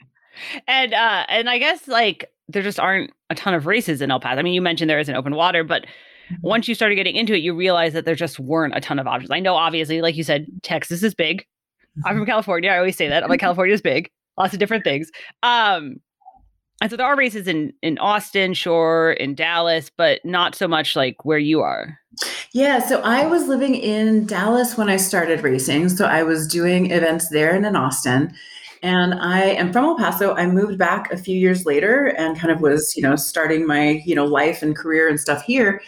And, 0.66 0.92
uh, 0.92 1.24
and 1.28 1.48
I 1.48 1.58
guess 1.58 1.86
like 1.86 2.30
there 2.48 2.62
just 2.62 2.80
aren't 2.80 3.12
a 3.30 3.34
ton 3.34 3.54
of 3.54 3.66
races 3.66 4.02
in 4.02 4.10
El 4.10 4.20
Paso. 4.20 4.40
I 4.40 4.42
mean, 4.42 4.54
you 4.54 4.62
mentioned 4.62 4.90
there 4.90 4.98
isn't 4.98 5.14
open 5.14 5.34
water, 5.36 5.62
but 5.62 5.82
mm-hmm. 5.82 6.34
once 6.42 6.66
you 6.66 6.74
started 6.74 6.96
getting 6.96 7.14
into 7.14 7.34
it, 7.34 7.38
you 7.38 7.54
realize 7.54 7.92
that 7.92 8.04
there 8.04 8.14
just 8.16 8.40
weren't 8.40 8.76
a 8.76 8.80
ton 8.80 8.98
of 8.98 9.06
options. 9.06 9.30
I 9.30 9.40
know, 9.40 9.54
obviously, 9.54 10.02
like 10.02 10.16
you 10.16 10.24
said, 10.24 10.46
Texas 10.62 11.02
is 11.02 11.14
big. 11.14 11.46
I'm 12.04 12.14
from 12.14 12.22
mm-hmm. 12.22 12.30
California. 12.30 12.70
I 12.70 12.78
always 12.78 12.96
say 12.96 13.08
that. 13.08 13.22
I'm 13.22 13.28
like, 13.28 13.40
California 13.40 13.74
is 13.74 13.82
big, 13.82 14.10
lots 14.38 14.52
of 14.52 14.58
different 14.58 14.84
things. 14.84 15.10
Um, 15.42 15.96
and 16.80 16.90
so 16.90 16.96
there 16.96 17.06
are 17.06 17.16
races 17.16 17.46
in 17.46 17.72
in 17.82 17.98
Austin, 17.98 18.54
sure, 18.54 19.12
in 19.12 19.34
Dallas, 19.34 19.90
but 19.96 20.20
not 20.24 20.54
so 20.54 20.66
much 20.66 20.96
like 20.96 21.24
where 21.24 21.38
you 21.38 21.60
are. 21.60 21.98
Yeah, 22.52 22.80
so 22.80 23.00
I 23.02 23.24
was 23.26 23.46
living 23.46 23.74
in 23.74 24.26
Dallas 24.26 24.76
when 24.76 24.90
I 24.90 24.96
started 24.96 25.42
racing. 25.42 25.88
So 25.88 26.04
I 26.06 26.22
was 26.22 26.46
doing 26.46 26.90
events 26.90 27.28
there 27.30 27.54
and 27.54 27.64
in 27.64 27.76
Austin. 27.76 28.34
And 28.82 29.14
I 29.14 29.42
am 29.42 29.72
from 29.72 29.84
El 29.84 29.96
Paso. 29.96 30.34
I 30.34 30.46
moved 30.46 30.76
back 30.76 31.10
a 31.12 31.16
few 31.16 31.38
years 31.38 31.64
later 31.64 32.06
and 32.18 32.38
kind 32.38 32.52
of 32.52 32.60
was, 32.60 32.94
you 32.96 33.02
know, 33.02 33.14
starting 33.14 33.64
my, 33.64 34.02
you 34.04 34.14
know, 34.14 34.24
life 34.24 34.60
and 34.60 34.76
career 34.76 35.08
and 35.08 35.20
stuff 35.20 35.42
here. 35.44 35.80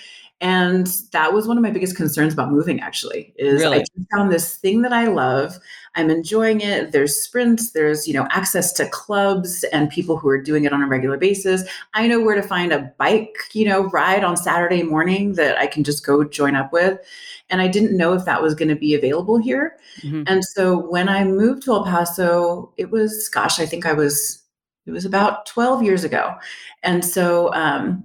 And 0.44 0.86
that 1.12 1.32
was 1.32 1.48
one 1.48 1.56
of 1.56 1.62
my 1.62 1.70
biggest 1.70 1.96
concerns 1.96 2.34
about 2.34 2.52
moving 2.52 2.78
actually 2.78 3.32
is 3.38 3.62
really? 3.62 3.78
I 3.80 3.84
found 4.14 4.30
this 4.30 4.56
thing 4.56 4.82
that 4.82 4.92
I 4.92 5.06
love. 5.06 5.58
I'm 5.94 6.10
enjoying 6.10 6.60
it. 6.60 6.92
There's 6.92 7.16
sprints, 7.16 7.70
there's, 7.70 8.06
you 8.06 8.12
know, 8.12 8.28
access 8.30 8.70
to 8.74 8.86
clubs 8.90 9.64
and 9.72 9.88
people 9.88 10.18
who 10.18 10.28
are 10.28 10.42
doing 10.42 10.64
it 10.64 10.74
on 10.74 10.82
a 10.82 10.86
regular 10.86 11.16
basis. 11.16 11.64
I 11.94 12.06
know 12.08 12.20
where 12.20 12.34
to 12.34 12.46
find 12.46 12.74
a 12.74 12.92
bike, 12.98 13.34
you 13.54 13.64
know, 13.64 13.84
ride 13.84 14.22
on 14.22 14.36
Saturday 14.36 14.82
morning 14.82 15.32
that 15.36 15.56
I 15.56 15.66
can 15.66 15.82
just 15.82 16.04
go 16.04 16.22
join 16.24 16.56
up 16.56 16.74
with. 16.74 17.00
And 17.48 17.62
I 17.62 17.68
didn't 17.68 17.96
know 17.96 18.12
if 18.12 18.26
that 18.26 18.42
was 18.42 18.54
going 18.54 18.68
to 18.68 18.76
be 18.76 18.94
available 18.94 19.38
here. 19.38 19.78
Mm-hmm. 20.02 20.24
And 20.26 20.44
so 20.44 20.76
when 20.76 21.08
I 21.08 21.24
moved 21.24 21.62
to 21.62 21.72
El 21.72 21.84
Paso, 21.84 22.70
it 22.76 22.90
was, 22.90 23.30
gosh, 23.30 23.58
I 23.58 23.64
think 23.64 23.86
I 23.86 23.94
was 23.94 24.42
it 24.86 24.90
was 24.90 25.06
about 25.06 25.46
12 25.46 25.82
years 25.82 26.04
ago 26.04 26.34
and 26.82 27.02
so 27.02 27.50
um, 27.54 28.04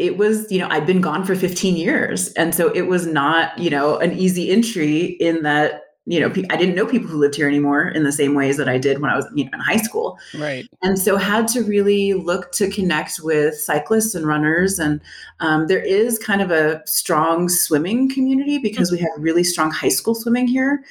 it 0.00 0.16
was, 0.16 0.50
you 0.50 0.58
know, 0.58 0.66
I'd 0.70 0.86
been 0.86 1.02
gone 1.02 1.24
for 1.26 1.36
15 1.36 1.76
years. 1.76 2.32
And 2.32 2.54
so 2.54 2.72
it 2.72 2.82
was 2.82 3.06
not, 3.06 3.56
you 3.58 3.68
know, 3.68 3.98
an 3.98 4.14
easy 4.14 4.50
entry 4.50 5.04
in 5.20 5.42
that, 5.42 5.82
you 6.06 6.18
know, 6.18 6.28
I 6.48 6.56
didn't 6.56 6.74
know 6.74 6.86
people 6.86 7.08
who 7.08 7.18
lived 7.18 7.34
here 7.34 7.46
anymore 7.46 7.86
in 7.86 8.02
the 8.04 8.10
same 8.10 8.34
ways 8.34 8.56
that 8.56 8.66
I 8.66 8.78
did 8.78 9.00
when 9.00 9.10
I 9.10 9.16
was, 9.16 9.26
you 9.34 9.44
know, 9.44 9.50
in 9.52 9.60
high 9.60 9.76
school. 9.76 10.18
Right. 10.38 10.66
And 10.82 10.98
so 10.98 11.18
had 11.18 11.48
to 11.48 11.62
really 11.62 12.14
look 12.14 12.50
to 12.52 12.70
connect 12.70 13.20
with 13.22 13.60
cyclists 13.60 14.14
and 14.14 14.26
runners. 14.26 14.78
And 14.78 15.02
um, 15.40 15.66
there 15.66 15.84
is 15.84 16.18
kind 16.18 16.40
of 16.40 16.50
a 16.50 16.80
strong 16.86 17.50
swimming 17.50 18.10
community 18.10 18.56
because 18.56 18.90
we 18.90 18.98
have 18.98 19.10
really 19.18 19.44
strong 19.44 19.70
high 19.70 19.90
school 19.90 20.14
swimming 20.14 20.48
here. 20.48 20.82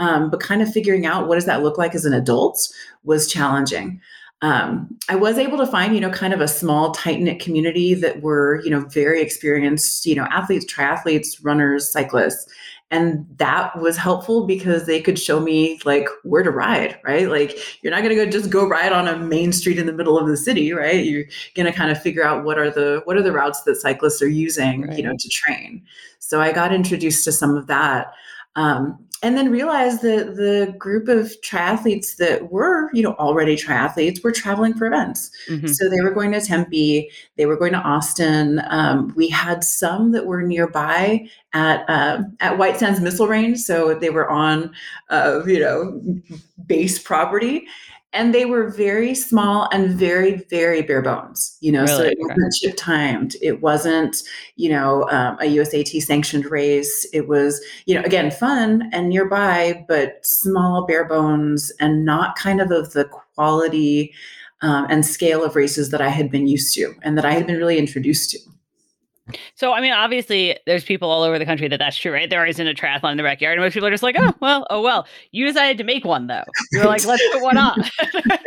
Um, 0.00 0.28
but 0.28 0.40
kind 0.40 0.60
of 0.60 0.72
figuring 0.72 1.06
out 1.06 1.28
what 1.28 1.36
does 1.36 1.46
that 1.46 1.62
look 1.62 1.78
like 1.78 1.94
as 1.94 2.04
an 2.04 2.12
adult 2.12 2.68
was 3.04 3.32
challenging 3.32 4.00
um, 4.42 4.96
I 5.08 5.16
was 5.16 5.38
able 5.38 5.56
to 5.58 5.66
find, 5.66 5.94
you 5.94 6.00
know, 6.00 6.10
kind 6.10 6.34
of 6.34 6.40
a 6.40 6.48
small, 6.48 6.92
tight 6.92 7.20
knit 7.20 7.40
community 7.40 7.94
that 7.94 8.20
were, 8.20 8.60
you 8.64 8.70
know, 8.70 8.80
very 8.80 9.22
experienced, 9.22 10.04
you 10.04 10.14
know, 10.14 10.26
athletes, 10.30 10.70
triathletes, 10.70 11.38
runners, 11.42 11.90
cyclists. 11.90 12.46
And 12.90 13.26
that 13.38 13.76
was 13.80 13.96
helpful 13.96 14.46
because 14.46 14.86
they 14.86 15.00
could 15.00 15.18
show 15.18 15.40
me 15.40 15.80
like 15.84 16.06
where 16.22 16.42
to 16.42 16.50
ride, 16.50 17.00
right? 17.02 17.28
Like 17.28 17.82
you're 17.82 17.90
not 17.90 18.02
going 18.02 18.16
to 18.16 18.24
go 18.24 18.30
just 18.30 18.50
go 18.50 18.68
ride 18.68 18.92
on 18.92 19.08
a 19.08 19.18
main 19.18 19.52
street 19.52 19.78
in 19.78 19.86
the 19.86 19.92
middle 19.92 20.18
of 20.18 20.28
the 20.28 20.36
city, 20.36 20.72
right? 20.72 21.04
You're 21.04 21.24
going 21.56 21.66
to 21.66 21.76
kind 21.76 21.90
of 21.90 22.00
figure 22.00 22.22
out 22.22 22.44
what 22.44 22.58
are 22.58 22.70
the 22.70 23.00
what 23.04 23.16
are 23.16 23.22
the 23.22 23.32
routes 23.32 23.62
that 23.62 23.76
cyclists 23.76 24.22
are 24.22 24.28
using, 24.28 24.82
right. 24.82 24.96
you 24.96 25.02
know, 25.02 25.14
to 25.18 25.28
train. 25.30 25.82
So 26.20 26.40
I 26.40 26.52
got 26.52 26.72
introduced 26.72 27.24
to 27.24 27.32
some 27.32 27.56
of 27.56 27.66
that. 27.66 28.12
Um, 28.54 29.04
and 29.26 29.36
then 29.36 29.50
realized 29.50 30.02
that 30.02 30.36
the 30.36 30.72
group 30.78 31.08
of 31.08 31.32
triathletes 31.40 32.14
that 32.18 32.52
were, 32.52 32.88
you 32.92 33.02
know, 33.02 33.14
already 33.14 33.56
triathletes 33.56 34.22
were 34.22 34.30
traveling 34.30 34.72
for 34.72 34.86
events. 34.86 35.32
Mm-hmm. 35.48 35.66
So 35.66 35.90
they 35.90 36.00
were 36.00 36.12
going 36.12 36.30
to 36.30 36.40
Tempe, 36.40 37.10
they 37.34 37.44
were 37.44 37.56
going 37.56 37.72
to 37.72 37.80
Austin. 37.80 38.62
Um, 38.68 39.12
we 39.16 39.28
had 39.28 39.64
some 39.64 40.12
that 40.12 40.26
were 40.26 40.42
nearby 40.42 41.28
at 41.54 41.84
uh, 41.90 42.22
at 42.38 42.56
White 42.56 42.76
Sands 42.76 43.00
Missile 43.00 43.26
Range, 43.26 43.58
so 43.58 43.98
they 43.98 44.10
were 44.10 44.30
on, 44.30 44.72
uh, 45.10 45.42
you 45.44 45.58
know, 45.58 46.00
base 46.64 46.96
property, 47.00 47.66
and 48.16 48.34
they 48.34 48.46
were 48.46 48.68
very 48.68 49.14
small 49.14 49.68
and 49.72 49.90
very 49.90 50.44
very 50.50 50.82
bare 50.82 51.02
bones 51.02 51.56
you 51.60 51.70
know 51.70 51.82
really? 51.82 51.96
so 51.96 52.02
it 52.04 52.18
wasn't 52.18 52.54
chip 52.54 52.76
timed. 52.76 53.36
It 53.42 53.60
wasn't 53.60 54.22
you 54.56 54.70
know 54.70 55.08
um, 55.10 55.36
a 55.40 55.44
usat 55.44 55.88
sanctioned 56.02 56.46
race. 56.46 57.06
It 57.12 57.28
was 57.28 57.60
you 57.84 57.94
know 57.94 58.02
again 58.02 58.30
fun 58.30 58.88
and 58.92 59.08
nearby 59.08 59.84
but 59.88 60.24
small 60.24 60.86
bare 60.86 61.04
bones 61.04 61.72
and 61.80 62.04
not 62.04 62.36
kind 62.36 62.60
of 62.60 62.70
of 62.70 62.92
the 62.92 63.04
quality 63.04 64.12
um, 64.62 64.86
and 64.88 65.04
scale 65.04 65.44
of 65.44 65.54
races 65.54 65.90
that 65.90 66.00
i 66.00 66.08
had 66.08 66.30
been 66.30 66.46
used 66.46 66.74
to 66.74 66.94
and 67.02 67.16
that 67.18 67.26
i 67.26 67.32
had 67.32 67.46
been 67.46 67.58
really 67.58 67.78
introduced 67.78 68.30
to 68.30 68.38
so, 69.54 69.72
I 69.72 69.80
mean, 69.80 69.92
obviously, 69.92 70.56
there's 70.66 70.84
people 70.84 71.10
all 71.10 71.22
over 71.22 71.38
the 71.38 71.44
country 71.44 71.68
that 71.68 71.78
that's 71.78 71.96
true, 71.96 72.12
right? 72.12 72.30
There 72.30 72.46
isn't 72.46 72.66
a 72.66 72.74
triathlon 72.74 73.12
in 73.12 73.16
the 73.16 73.22
backyard, 73.22 73.58
and 73.58 73.64
most 73.64 73.74
people 73.74 73.88
are 73.88 73.90
just 73.90 74.02
like, 74.02 74.16
"Oh, 74.18 74.32
mm. 74.32 74.34
well, 74.40 74.66
oh 74.70 74.80
well." 74.80 75.06
You 75.32 75.46
decided 75.46 75.78
to 75.78 75.84
make 75.84 76.04
one, 76.04 76.26
though. 76.26 76.44
You're 76.72 76.86
like, 76.86 77.04
"Let's 77.04 77.22
put 77.32 77.42
one 77.42 77.56
on." 77.56 77.82
I 78.00 78.38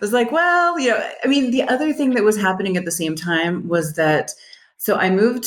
was 0.00 0.12
like, 0.12 0.30
"Well, 0.30 0.78
you 0.78 0.90
know, 0.90 1.10
I 1.24 1.28
mean, 1.28 1.50
the 1.50 1.62
other 1.62 1.92
thing 1.92 2.10
that 2.10 2.24
was 2.24 2.36
happening 2.36 2.76
at 2.76 2.84
the 2.84 2.92
same 2.92 3.14
time 3.14 3.66
was 3.68 3.94
that." 3.94 4.32
So 4.76 4.96
I 4.96 5.08
moved 5.08 5.46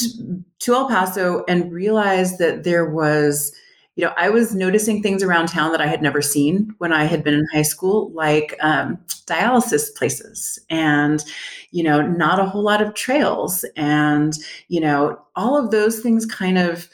to 0.59 0.73
El 0.73 0.87
Paso 0.87 1.43
and 1.47 1.71
realized 1.71 2.39
that 2.39 2.63
there 2.63 2.89
was 2.89 3.53
you 3.97 4.05
know, 4.05 4.13
I 4.15 4.29
was 4.29 4.53
noticing 4.53 5.01
things 5.01 5.23
around 5.23 5.47
town 5.47 5.71
that 5.71 5.81
I 5.81 5.87
had 5.87 6.03
never 6.03 6.21
seen 6.21 6.73
when 6.77 6.93
I 6.93 7.05
had 7.05 7.23
been 7.23 7.33
in 7.33 7.47
high 7.51 7.63
school, 7.63 8.11
like 8.11 8.55
um, 8.61 8.99
dialysis 9.25 9.93
places 9.95 10.59
and, 10.69 11.25
you 11.71 11.83
know, 11.83 12.03
not 12.03 12.39
a 12.39 12.45
whole 12.45 12.61
lot 12.61 12.79
of 12.79 12.93
trails. 12.93 13.65
And, 13.75 14.33
you 14.67 14.79
know, 14.79 15.19
all 15.35 15.57
of 15.57 15.71
those 15.71 15.99
things 15.99 16.27
kind 16.27 16.59
of, 16.59 16.87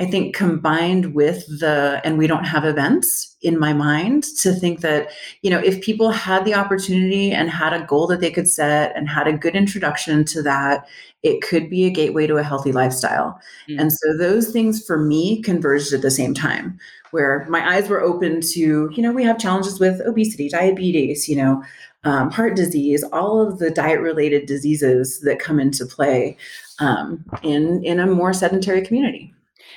I 0.00 0.04
think 0.04 0.34
combined 0.34 1.14
with 1.14 1.46
the, 1.60 2.00
and 2.04 2.18
we 2.18 2.26
don't 2.26 2.44
have 2.44 2.64
events 2.64 3.36
in 3.40 3.58
my 3.58 3.72
mind 3.72 4.24
to 4.40 4.52
think 4.52 4.80
that, 4.80 5.10
you 5.42 5.50
know, 5.50 5.60
if 5.60 5.80
people 5.80 6.10
had 6.10 6.44
the 6.44 6.54
opportunity 6.54 7.30
and 7.30 7.50
had 7.50 7.72
a 7.72 7.84
goal 7.84 8.08
that 8.08 8.20
they 8.20 8.32
could 8.32 8.48
set 8.48 8.96
and 8.96 9.08
had 9.08 9.28
a 9.28 9.32
good 9.32 9.54
introduction 9.54 10.24
to 10.24 10.42
that, 10.42 10.88
it 11.22 11.42
could 11.42 11.68
be 11.68 11.84
a 11.84 11.90
gateway 11.90 12.26
to 12.26 12.36
a 12.36 12.42
healthy 12.42 12.72
lifestyle. 12.72 13.40
Mm. 13.68 13.80
And 13.80 13.92
so 13.92 14.16
those 14.16 14.50
things 14.50 14.84
for 14.84 14.98
me 14.98 15.42
converged 15.42 15.92
at 15.92 16.02
the 16.02 16.10
same 16.10 16.34
time, 16.34 16.78
where 17.10 17.46
my 17.48 17.66
eyes 17.74 17.88
were 17.88 18.00
open 18.00 18.40
to, 18.40 18.90
you 18.92 19.02
know, 19.02 19.12
we 19.12 19.24
have 19.24 19.38
challenges 19.38 19.80
with 19.80 20.00
obesity, 20.02 20.48
diabetes, 20.48 21.28
you 21.28 21.36
know, 21.36 21.62
um, 22.04 22.30
heart 22.30 22.54
disease, 22.54 23.02
all 23.12 23.40
of 23.40 23.58
the 23.58 23.70
diet 23.70 24.00
related 24.00 24.46
diseases 24.46 25.20
that 25.20 25.40
come 25.40 25.58
into 25.58 25.84
play 25.84 26.36
um, 26.78 27.24
in 27.42 27.82
in 27.84 27.98
a 27.98 28.06
more 28.06 28.32
sedentary 28.32 28.82
community. 28.82 29.34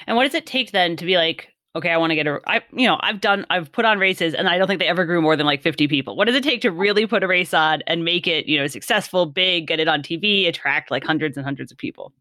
And 0.08 0.16
what 0.16 0.24
does 0.24 0.36
it 0.36 0.46
take 0.46 0.72
then 0.72 0.96
to 0.98 1.06
be 1.06 1.16
like, 1.16 1.51
okay, 1.76 1.90
I 1.90 1.98
want 1.98 2.12
to 2.12 2.16
get 2.16 2.28
a, 2.28 2.40
I, 2.48 2.62
you 2.74 2.86
know, 2.86 2.98
I've 3.02 3.22
done, 3.22 3.46
I've 3.50 3.72
put 3.72 3.86
on 3.86 3.98
races 3.98 4.34
and 4.34 4.50
I 4.50 4.58
don't 4.58 4.68
think 4.68 4.80
they 4.80 4.88
ever 4.88 5.06
grew 5.06 5.22
more 5.22 5.36
than 5.36 5.46
like 5.46 5.62
50 5.62 5.88
people. 5.88 6.16
What 6.18 6.26
does 6.26 6.36
it 6.36 6.44
take 6.44 6.62
to 6.62 6.72
really 6.72 7.08
put 7.08 7.24
a 7.24 7.28
race 7.28 7.54
on 7.54 7.82
and 7.88 8.04
make 8.04 8.28
it, 8.28 8.46
you 8.48 8.58
know, 8.58 8.68
successful, 8.68 9.26
big, 9.26 9.68
get 9.68 9.80
it 9.80 9.88
on 9.88 10.02
TV, 10.02 10.48
attract 10.48 10.92
like 10.92 11.04
hundreds 11.04 11.38
and 11.38 11.46
hundreds 11.46 11.72
of 11.72 11.78
people? 11.78 12.12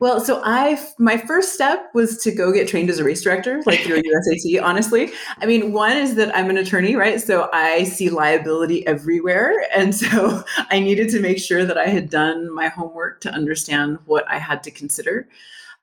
Well, 0.00 0.20
so 0.20 0.42
I, 0.44 0.82
my 0.98 1.16
first 1.16 1.54
step 1.54 1.90
was 1.94 2.18
to 2.22 2.32
go 2.32 2.52
get 2.52 2.68
trained 2.68 2.90
as 2.90 2.98
a 2.98 3.04
race 3.04 3.22
director, 3.22 3.62
like 3.64 3.80
through 3.80 4.02
USAT, 4.02 4.62
honestly. 4.62 5.10
I 5.38 5.46
mean, 5.46 5.72
one 5.72 5.96
is 5.96 6.14
that 6.16 6.34
I'm 6.36 6.50
an 6.50 6.58
attorney, 6.58 6.96
right? 6.96 7.20
So 7.20 7.48
I 7.52 7.84
see 7.84 8.10
liability 8.10 8.86
everywhere. 8.86 9.66
And 9.74 9.94
so 9.94 10.42
I 10.70 10.80
needed 10.80 11.08
to 11.10 11.20
make 11.20 11.38
sure 11.38 11.64
that 11.64 11.78
I 11.78 11.86
had 11.86 12.10
done 12.10 12.52
my 12.52 12.68
homework 12.68 13.20
to 13.22 13.30
understand 13.30 13.98
what 14.04 14.24
I 14.28 14.38
had 14.38 14.62
to 14.64 14.70
consider. 14.70 15.28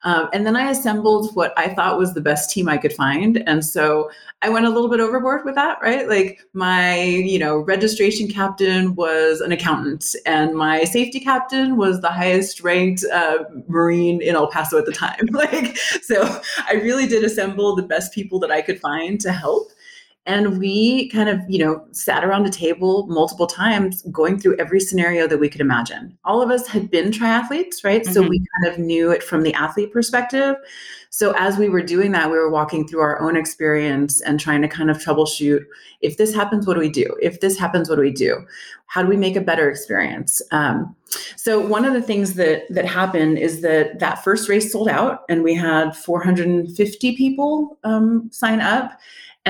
Um, 0.03 0.29
and 0.31 0.45
then 0.45 0.55
I 0.55 0.69
assembled 0.69 1.35
what 1.35 1.53
I 1.57 1.73
thought 1.73 1.97
was 1.97 2.13
the 2.13 2.21
best 2.21 2.51
team 2.51 2.69
I 2.69 2.77
could 2.77 2.93
find. 2.93 3.43
And 3.47 3.65
so 3.65 4.09
I 4.41 4.49
went 4.49 4.65
a 4.65 4.69
little 4.69 4.89
bit 4.89 5.01
overboard 5.01 5.43
with 5.43 5.55
that, 5.55 5.79
right? 5.81 6.07
Like 6.07 6.39
my, 6.53 7.01
you 7.01 7.37
know, 7.37 7.57
registration 7.57 8.29
captain 8.29 8.95
was 8.95 9.41
an 9.41 9.51
accountant, 9.51 10.15
and 10.25 10.55
my 10.55 10.85
safety 10.85 11.19
captain 11.19 11.75
was 11.75 11.99
the 11.99 12.09
highest 12.09 12.61
ranked 12.61 13.03
uh, 13.13 13.39
Marine 13.67 14.21
in 14.21 14.35
El 14.35 14.49
Paso 14.49 14.77
at 14.77 14.85
the 14.85 14.93
time. 14.93 15.19
like, 15.31 15.75
so 15.77 16.41
I 16.65 16.75
really 16.75 17.05
did 17.05 17.25
assemble 17.25 17.75
the 17.75 17.83
best 17.83 18.13
people 18.13 18.39
that 18.39 18.51
I 18.51 18.61
could 18.61 18.79
find 18.79 19.19
to 19.19 19.33
help. 19.33 19.71
And 20.25 20.59
we 20.59 21.09
kind 21.09 21.27
of, 21.27 21.39
you 21.47 21.57
know, 21.57 21.85
sat 21.91 22.23
around 22.23 22.45
a 22.45 22.51
table 22.51 23.07
multiple 23.07 23.47
times 23.47 24.03
going 24.11 24.39
through 24.39 24.57
every 24.57 24.79
scenario 24.79 25.25
that 25.27 25.39
we 25.39 25.49
could 25.49 25.61
imagine. 25.61 26.15
All 26.23 26.41
of 26.41 26.51
us 26.51 26.67
had 26.67 26.91
been 26.91 27.09
triathletes, 27.09 27.83
right? 27.83 28.03
Mm-hmm. 28.03 28.13
So 28.13 28.21
we 28.21 28.39
mm-hmm. 28.39 28.63
kind 28.63 28.73
of 28.73 28.79
knew 28.79 29.11
it 29.11 29.23
from 29.23 29.43
the 29.43 29.53
athlete 29.53 29.91
perspective. 29.91 30.55
So 31.09 31.33
as 31.35 31.57
we 31.57 31.69
were 31.69 31.81
doing 31.81 32.11
that, 32.11 32.29
we 32.29 32.37
were 32.37 32.51
walking 32.51 32.87
through 32.87 32.99
our 32.99 33.19
own 33.19 33.35
experience 33.35 34.21
and 34.21 34.39
trying 34.39 34.61
to 34.61 34.67
kind 34.67 34.91
of 34.91 34.97
troubleshoot 34.97 35.65
if 36.01 36.17
this 36.17 36.33
happens, 36.33 36.65
what 36.65 36.75
do 36.75 36.79
we 36.79 36.89
do? 36.89 37.15
If 37.21 37.41
this 37.41 37.57
happens, 37.57 37.89
what 37.89 37.95
do 37.95 38.01
we 38.01 38.11
do? 38.11 38.45
How 38.85 39.01
do 39.01 39.07
we 39.07 39.17
make 39.17 39.35
a 39.35 39.41
better 39.41 39.69
experience? 39.69 40.41
Um, 40.51 40.95
so 41.35 41.59
one 41.59 41.85
of 41.85 41.93
the 41.93 42.01
things 42.01 42.35
that 42.35 42.63
that 42.69 42.85
happened 42.85 43.37
is 43.37 43.61
that 43.61 43.99
that 43.99 44.23
first 44.23 44.47
race 44.47 44.71
sold 44.71 44.87
out, 44.87 45.23
and 45.29 45.43
we 45.43 45.53
had 45.53 45.95
450 45.95 47.15
people 47.15 47.77
um, 47.83 48.29
sign 48.31 48.61
up 48.61 48.99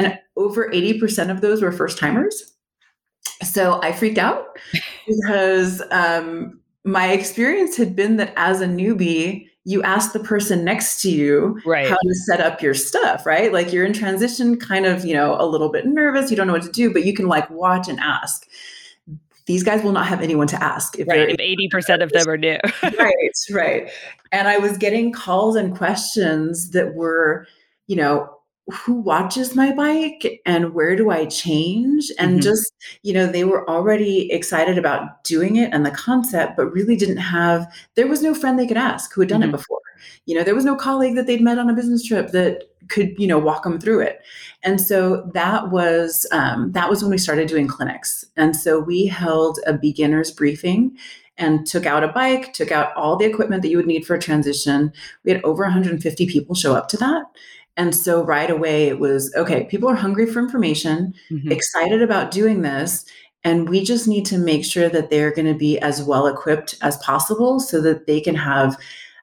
and 0.06 0.20
over 0.36 0.70
80% 0.70 1.30
of 1.30 1.42
those 1.42 1.62
were 1.62 1.72
first 1.72 1.98
timers. 1.98 2.54
So 3.44 3.82
I 3.82 3.92
freaked 3.92 4.18
out 4.18 4.58
because 5.08 5.82
um, 5.92 6.60
my 6.84 7.12
experience 7.12 7.78
had 7.78 7.96
been 7.96 8.18
that 8.18 8.34
as 8.36 8.62
a 8.62 8.68
newbie, 8.68 9.48
you 9.66 9.84
ask 9.84 10.14
the 10.14 10.20
person 10.20 10.64
next 10.64 11.02
to 11.02 11.12
you 11.12 11.60
right. 11.66 11.88
how 11.88 11.96
to 11.96 12.16
set 12.26 12.40
up 12.40 12.62
your 12.62 12.74
stuff, 12.74 13.26
right? 13.26 13.54
Like 13.54 13.72
you're 13.72 13.86
in 13.86 13.94
transition, 13.94 14.58
kind 14.58 14.86
of, 14.86 15.06
you 15.06 15.14
know, 15.14 15.36
a 15.40 15.46
little 15.46 15.70
bit 15.70 15.86
nervous, 15.86 16.32
you 16.32 16.38
don't 16.38 16.48
know 16.48 16.54
what 16.54 16.64
to 16.64 16.72
do, 16.72 16.92
but 16.92 17.06
you 17.06 17.14
can 17.14 17.28
like 17.28 17.50
watch 17.50 17.88
and 17.88 18.00
ask. 18.00 18.48
These 19.46 19.64
guys 19.64 19.84
will 19.84 19.92
not 19.92 20.08
have 20.08 20.22
anyone 20.22 20.48
to 20.48 20.64
ask. 20.64 20.98
If 20.98 21.08
right, 21.08 21.30
if 21.30 21.38
80% 21.38 22.04
of 22.04 22.12
them 22.12 22.28
are 22.28 22.38
new. 22.38 22.58
right, 22.98 23.34
right. 23.52 23.92
And 24.32 24.48
I 24.48 24.58
was 24.58 24.78
getting 24.78 25.12
calls 25.12 25.56
and 25.56 25.76
questions 25.76 26.72
that 26.72 26.94
were, 26.94 27.48
you 27.88 27.96
know, 27.96 28.39
who 28.72 28.94
watches 28.94 29.56
my 29.56 29.74
bike 29.74 30.42
and 30.46 30.74
where 30.74 30.96
do 30.96 31.10
I 31.10 31.26
change? 31.26 32.12
And 32.20 32.32
mm-hmm. 32.32 32.40
just, 32.42 32.74
you 33.04 33.14
know, 33.14 33.28
they 33.28 33.44
were 33.44 33.70
already 33.70 34.32
excited 34.32 34.78
about 34.78 35.24
doing 35.24 35.56
it 35.56 35.74
and 35.74 35.86
the 35.86 35.92
concept, 35.92 36.58
but 36.58 36.72
really 36.72 36.96
didn't 36.96 37.18
have, 37.18 37.66
there 37.96 38.08
was 38.08 38.22
no 38.22 38.34
friend 38.34 38.58
they 38.58 38.68
could 38.68 38.78
ask 38.78 39.14
who 39.14 39.22
had 39.22 39.30
done 39.30 39.42
mm-hmm. 39.42 39.50
it 39.50 39.58
before. 39.58 39.80
You 40.26 40.36
know, 40.36 40.44
there 40.44 40.56
was 40.56 40.66
no 40.66 40.76
colleague 40.76 41.16
that 41.16 41.28
they'd 41.28 41.42
met 41.42 41.58
on 41.58 41.70
a 41.70 41.74
business 41.74 42.06
trip 42.06 42.32
that 42.32 42.64
could, 42.90 43.14
you 43.18 43.28
know, 43.28 43.40
walk 43.40 43.64
them 43.64 43.80
through 43.80 44.02
it. 44.02 44.20
And 44.64 44.80
so 44.82 45.30
that 45.34 45.70
was, 45.70 46.26
um, 46.32 46.72
that 46.72 46.90
was 46.90 47.02
when 47.02 47.12
we 47.12 47.18
started 47.18 47.48
doing 47.48 47.68
clinics. 47.68 48.26
And 48.36 48.56
so 48.56 48.80
we 48.80 49.06
held 49.06 49.60
a 49.66 49.74
beginner's 49.74 50.32
briefing 50.32 50.98
and 51.40 51.66
took 51.66 51.86
out 51.86 52.04
a 52.04 52.10
bike, 52.10 52.54
took 52.54 52.72
out 52.72 52.94
all 52.96 53.16
the 53.16 53.26
equipment 53.26 53.62
that 53.62 53.70
you 53.70 53.78
would 53.78 53.88
need 53.88 54.06
for 54.06 54.14
a 54.14 54.20
transition. 54.20 54.92
We 55.24 55.32
had 55.32 55.44
over 55.44 55.64
150 55.64 56.28
people 56.28 56.54
show 56.54 56.76
up 56.76 56.90
to 56.90 56.98
that. 56.98 57.24
And 57.80 57.96
so 57.96 58.22
right 58.26 58.50
away 58.50 58.90
it 58.90 59.00
was 59.00 59.34
okay, 59.36 59.64
people 59.64 59.90
are 59.90 59.96
hungry 59.96 60.26
for 60.26 60.40
information, 60.40 61.14
mm-hmm. 61.32 61.50
excited 61.50 62.02
about 62.02 62.30
doing 62.30 62.62
this. 62.62 63.06
And 63.46 63.70
we 63.70 63.86
just 63.86 64.06
need 64.06 64.26
to 64.26 64.38
make 64.38 64.66
sure 64.66 64.90
that 64.90 65.10
they're 65.10 65.34
going 65.34 65.48
to 65.48 65.58
be 65.58 65.80
as 65.80 66.04
well 66.04 66.28
equipped 66.28 66.76
as 66.82 66.98
possible 66.98 67.62
so 67.62 67.80
that 67.82 68.06
they 68.06 68.20
can 68.20 68.36
have 68.36 68.78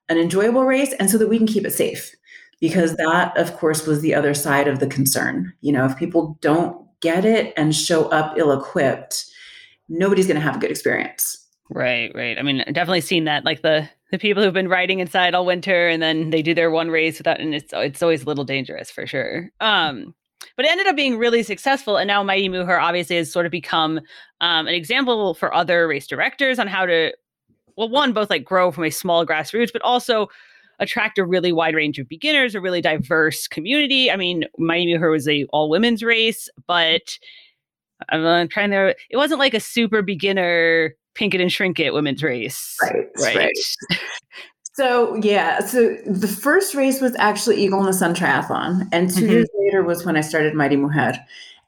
an 0.08 0.16
enjoyable 0.16 0.64
race 0.64 0.94
and 0.98 1.10
so 1.10 1.18
that 1.18 1.28
we 1.28 1.36
can 1.36 1.46
keep 1.46 1.66
it 1.66 1.72
safe. 1.72 2.16
Because 2.58 2.96
that, 2.96 3.36
of 3.36 3.54
course, 3.58 3.86
was 3.86 4.00
the 4.00 4.14
other 4.14 4.32
side 4.32 4.68
of 4.68 4.80
the 4.80 4.86
concern. 4.86 5.52
You 5.60 5.72
know, 5.72 5.84
if 5.84 5.98
people 5.98 6.38
don't 6.40 6.80
get 7.00 7.26
it 7.26 7.52
and 7.58 7.76
show 7.76 8.08
up 8.08 8.38
ill 8.38 8.58
equipped, 8.58 9.26
nobody's 9.90 10.26
going 10.26 10.36
to 10.36 10.40
have 10.40 10.56
a 10.56 10.60
good 10.60 10.70
experience. 10.70 11.46
Right, 11.68 12.10
right. 12.14 12.38
I 12.38 12.42
mean, 12.42 12.64
definitely 12.68 13.02
seen 13.02 13.24
that. 13.24 13.44
Like 13.44 13.60
the 13.60 13.86
the 14.10 14.18
people 14.18 14.42
who've 14.42 14.52
been 14.52 14.68
riding 14.68 15.00
inside 15.00 15.34
all 15.34 15.46
winter 15.46 15.88
and 15.88 16.02
then 16.02 16.30
they 16.30 16.42
do 16.42 16.54
their 16.54 16.70
one 16.70 16.90
race 16.90 17.18
without 17.18 17.40
and 17.40 17.54
it's 17.54 17.72
it's 17.72 18.02
always 18.02 18.22
a 18.22 18.26
little 18.26 18.44
dangerous 18.44 18.90
for 18.90 19.06
sure. 19.06 19.50
Um 19.60 20.14
but 20.56 20.64
it 20.64 20.70
ended 20.70 20.86
up 20.86 20.96
being 20.96 21.18
really 21.18 21.42
successful 21.42 21.96
and 21.96 22.06
now 22.06 22.22
mighty 22.22 22.48
mujer 22.48 22.78
obviously 22.78 23.16
has 23.16 23.32
sort 23.32 23.46
of 23.46 23.52
become 23.52 23.98
um, 24.40 24.66
an 24.66 24.74
example 24.74 25.34
for 25.34 25.52
other 25.52 25.88
race 25.88 26.06
directors 26.06 26.58
on 26.58 26.66
how 26.66 26.86
to 26.86 27.12
well 27.76 27.88
one 27.88 28.12
both 28.12 28.30
like 28.30 28.44
grow 28.44 28.70
from 28.70 28.84
a 28.84 28.90
small 28.90 29.26
grassroots 29.26 29.72
but 29.72 29.82
also 29.82 30.28
attract 30.78 31.18
a 31.18 31.24
really 31.24 31.52
wide 31.52 31.74
range 31.74 31.98
of 31.98 32.08
beginners 32.08 32.54
a 32.54 32.60
really 32.60 32.80
diverse 32.80 33.48
community. 33.48 34.10
I 34.10 34.16
mean 34.16 34.44
mighty 34.58 34.86
mujer 34.86 35.10
was 35.10 35.26
a 35.26 35.44
all 35.46 35.68
women's 35.68 36.02
race 36.02 36.48
but 36.66 37.18
i'm 38.10 38.46
trying 38.48 38.70
to 38.70 38.94
it 39.10 39.16
wasn't 39.16 39.40
like 39.40 39.54
a 39.54 39.60
super 39.60 40.02
beginner 40.02 40.94
Pink 41.16 41.34
It 41.34 41.40
and 41.40 41.50
Shrink 41.50 41.80
It 41.80 41.92
women's 41.92 42.22
race. 42.22 42.76
Right. 42.82 43.08
Right. 43.18 43.36
right. 43.36 43.98
So 44.76 45.14
yeah, 45.22 45.60
so 45.60 45.96
the 46.04 46.28
first 46.28 46.74
race 46.74 47.00
was 47.00 47.16
actually 47.16 47.64
Eagle 47.64 47.80
in 47.80 47.86
the 47.86 47.94
Sun 47.94 48.14
Triathlon, 48.14 48.86
and 48.92 49.08
2 49.08 49.22
mm-hmm. 49.22 49.32
years 49.32 49.48
later 49.58 49.82
was 49.82 50.04
when 50.04 50.18
I 50.18 50.20
started 50.20 50.52
Mighty 50.52 50.76
Mujer. 50.76 51.14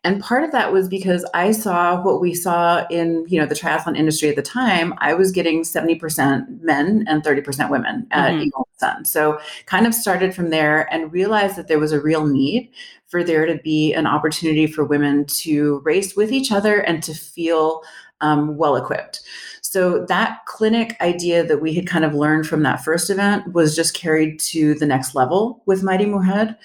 And 0.04 0.22
part 0.22 0.44
of 0.44 0.52
that 0.52 0.72
was 0.72 0.88
because 0.88 1.28
I 1.34 1.50
saw 1.50 2.00
what 2.02 2.20
we 2.20 2.32
saw 2.32 2.86
in 2.88 3.24
you 3.28 3.40
know 3.40 3.46
the 3.46 3.54
triathlon 3.54 3.96
industry 3.96 4.28
at 4.28 4.36
the 4.36 4.42
time. 4.42 4.94
I 4.98 5.14
was 5.14 5.32
getting 5.32 5.64
seventy 5.64 5.96
percent 5.96 6.62
men 6.62 7.04
and 7.08 7.24
thirty 7.24 7.40
percent 7.40 7.70
women 7.70 8.06
at 8.10 8.30
mm-hmm. 8.30 8.42
Eagle 8.42 8.68
in 8.68 8.74
the 8.74 8.86
Sun. 8.86 9.04
So 9.06 9.40
kind 9.66 9.86
of 9.86 9.94
started 9.94 10.34
from 10.34 10.50
there 10.50 10.92
and 10.92 11.12
realized 11.12 11.56
that 11.56 11.66
there 11.66 11.80
was 11.80 11.92
a 11.92 12.00
real 12.00 12.26
need 12.26 12.70
for 13.06 13.24
there 13.24 13.46
to 13.46 13.56
be 13.64 13.92
an 13.94 14.06
opportunity 14.06 14.66
for 14.66 14.84
women 14.84 15.24
to 15.26 15.80
race 15.80 16.14
with 16.14 16.30
each 16.30 16.52
other 16.52 16.80
and 16.80 17.02
to 17.02 17.14
feel 17.14 17.82
um, 18.20 18.56
well 18.56 18.76
equipped. 18.76 19.22
So 19.62 20.06
that 20.06 20.46
clinic 20.46 20.96
idea 21.00 21.44
that 21.44 21.60
we 21.60 21.74
had 21.74 21.86
kind 21.86 22.04
of 22.04 22.14
learned 22.14 22.46
from 22.46 22.62
that 22.62 22.82
first 22.82 23.10
event 23.10 23.52
was 23.52 23.76
just 23.76 23.94
carried 23.94 24.40
to 24.40 24.74
the 24.74 24.86
next 24.86 25.14
level 25.14 25.62
with 25.66 25.82
Mighty 25.82 26.06
Mujer. 26.06 26.56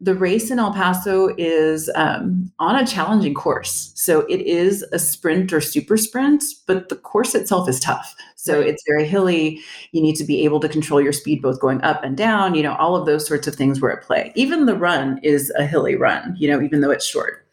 The 0.00 0.14
race 0.14 0.50
in 0.50 0.58
El 0.58 0.72
Paso 0.72 1.34
is 1.38 1.90
um, 1.94 2.52
on 2.58 2.76
a 2.76 2.86
challenging 2.86 3.34
course. 3.34 3.92
So 3.94 4.20
it 4.22 4.40
is 4.40 4.84
a 4.92 4.98
sprint 4.98 5.52
or 5.52 5.60
super 5.60 5.96
sprint, 5.96 6.44
but 6.66 6.88
the 6.88 6.96
course 6.96 7.34
itself 7.34 7.68
is 7.68 7.80
tough. 7.80 8.14
So 8.36 8.60
it's 8.60 8.82
very 8.88 9.06
hilly. 9.06 9.60
You 9.92 10.00
need 10.00 10.16
to 10.16 10.24
be 10.24 10.44
able 10.44 10.60
to 10.60 10.68
control 10.68 11.00
your 11.00 11.12
speed 11.12 11.42
both 11.42 11.60
going 11.60 11.82
up 11.82 12.02
and 12.02 12.16
down. 12.16 12.54
You 12.54 12.62
know, 12.62 12.74
all 12.76 12.96
of 12.96 13.06
those 13.06 13.26
sorts 13.26 13.46
of 13.46 13.54
things 13.54 13.80
were 13.80 13.96
at 13.96 14.04
play. 14.04 14.32
Even 14.34 14.66
the 14.66 14.76
run 14.76 15.20
is 15.22 15.52
a 15.58 15.66
hilly 15.66 15.96
run, 15.96 16.34
you 16.38 16.48
know, 16.48 16.62
even 16.62 16.80
though 16.80 16.90
it's 16.90 17.06
short. 17.06 17.46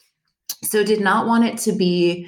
So 0.64 0.84
did 0.84 1.02
not 1.02 1.28
want 1.28 1.46
it 1.46 1.58
to 1.60 1.72
be 1.72 2.28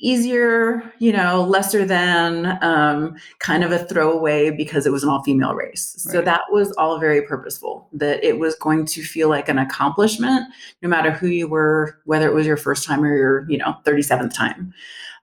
easier, 0.00 0.82
you 0.98 1.12
know, 1.12 1.44
lesser 1.44 1.84
than, 1.84 2.58
um, 2.62 3.16
kind 3.38 3.62
of 3.62 3.70
a 3.70 3.78
throwaway 3.84 4.50
because 4.50 4.86
it 4.86 4.92
was 4.92 5.02
an 5.02 5.10
all 5.10 5.22
female 5.22 5.54
race. 5.54 6.02
Right. 6.06 6.12
So 6.12 6.22
that 6.22 6.42
was 6.50 6.72
all 6.72 6.98
very 6.98 7.22
purposeful, 7.22 7.88
that 7.92 8.24
it 8.24 8.38
was 8.38 8.54
going 8.56 8.86
to 8.86 9.02
feel 9.02 9.28
like 9.28 9.48
an 9.48 9.58
accomplishment, 9.58 10.46
no 10.82 10.88
matter 10.88 11.10
who 11.10 11.28
you 11.28 11.48
were, 11.48 11.98
whether 12.04 12.26
it 12.26 12.34
was 12.34 12.46
your 12.46 12.56
first 12.56 12.84
time 12.84 13.04
or 13.04 13.14
your, 13.16 13.50
you 13.50 13.58
know, 13.58 13.76
37th 13.84 14.34
time. 14.34 14.72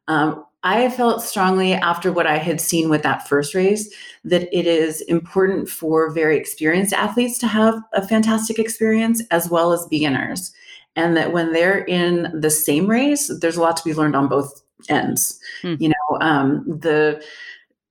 Um, 0.08 0.45
I 0.64 0.89
felt 0.89 1.22
strongly 1.22 1.74
after 1.74 2.12
what 2.12 2.28
I 2.28 2.38
had 2.38 2.60
seen 2.60 2.89
with 2.89 3.04
that 3.04 3.28
first 3.28 3.54
race 3.54 3.93
that 4.24 4.49
it 4.51 4.68
is 4.68 5.01
important 5.01 5.70
for 5.70 6.12
very 6.12 6.38
experienced 6.38 6.93
athletes 6.93 7.38
to 7.39 7.47
have 7.47 7.76
a 7.93 8.06
fantastic 8.06 8.60
experience 8.60 9.24
as 9.32 9.49
well 9.49 9.72
as 9.72 9.86
beginners. 9.88 10.51
And 10.95 11.16
that 11.16 11.32
when 11.32 11.54
they're 11.54 11.86
in 11.86 12.38
the 12.38 12.49
same 12.49 12.88
race, 12.88 13.32
there's 13.39 13.56
a 13.56 13.62
lot 13.62 13.78
to 13.78 13.84
be 13.84 13.93
learned 13.93 14.16
on 14.16 14.28
both 14.28 14.62
ends. 14.90 15.40
Hmm. 15.62 15.76
You 15.80 15.90
know, 15.90 16.18
um, 16.22 16.64
the 16.68 17.24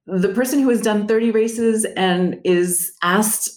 the 0.07 0.29
person 0.29 0.61
who 0.61 0.69
has 0.69 0.81
done 0.81 1.09
30 1.09 1.33
races 1.33 1.85
and 1.97 2.41
is 2.45 2.93
asked 3.03 3.51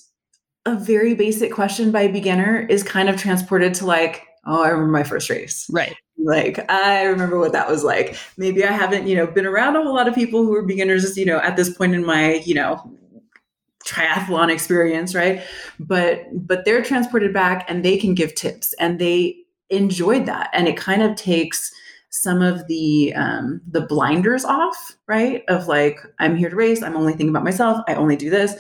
a 0.66 0.76
very 0.76 1.14
basic 1.14 1.52
question 1.52 1.92
by 1.92 2.02
a 2.02 2.12
beginner 2.12 2.66
is 2.70 2.84
kind 2.84 3.08
of 3.08 3.18
transported 3.18 3.74
to 3.76 3.86
like, 3.86 4.26
oh, 4.46 4.64
I 4.64 4.70
remember 4.70 4.92
my 4.92 5.04
first 5.04 5.30
race. 5.30 5.70
Right. 5.72 5.96
Like 6.18 6.70
I 6.70 7.04
remember 7.04 7.40
what 7.40 7.54
that 7.54 7.70
was 7.70 7.84
like. 7.84 8.18
Maybe 8.36 8.66
I 8.66 8.72
haven't, 8.72 9.08
you 9.08 9.16
know, 9.16 9.28
been 9.28 9.46
around 9.46 9.76
a 9.76 9.84
whole 9.84 9.96
lot 9.96 10.08
of 10.08 10.16
people 10.16 10.44
who 10.44 10.54
are 10.56 10.64
beginners, 10.64 11.18
you 11.18 11.26
know, 11.26 11.40
at 11.40 11.56
this 11.56 11.76
point 11.76 11.94
in 11.94 12.06
my, 12.06 12.36
you 12.46 12.56
know, 12.56 12.92
triathlon 13.86 14.52
experience, 14.52 15.16
right? 15.16 15.42
But 15.80 16.26
but 16.34 16.66
they're 16.66 16.84
transported 16.84 17.34
back 17.34 17.66
and 17.70 17.86
they 17.86 17.98
can 17.98 18.14
give 18.14 18.36
tips 18.36 18.74
and 18.74 19.00
they 19.00 19.38
enjoyed 19.70 20.26
that. 20.26 20.50
And 20.52 20.68
it 20.68 20.78
kind 20.78 21.02
of 21.02 21.16
takes 21.16 21.72
some 22.10 22.42
of 22.42 22.68
the 22.68 23.14
um, 23.14 23.62
the 23.68 23.82
blinders 23.82 24.44
off, 24.46 24.98
right? 25.08 25.44
Of 25.48 25.68
like, 25.68 26.00
I'm 26.20 26.36
here 26.36 26.50
to 26.50 26.56
race. 26.56 26.82
I'm 26.82 26.96
only 26.98 27.14
thinking 27.14 27.30
about 27.30 27.44
myself. 27.44 27.82
I 27.88 27.94
only 27.96 28.16
do 28.16 28.30
this. 28.30 28.56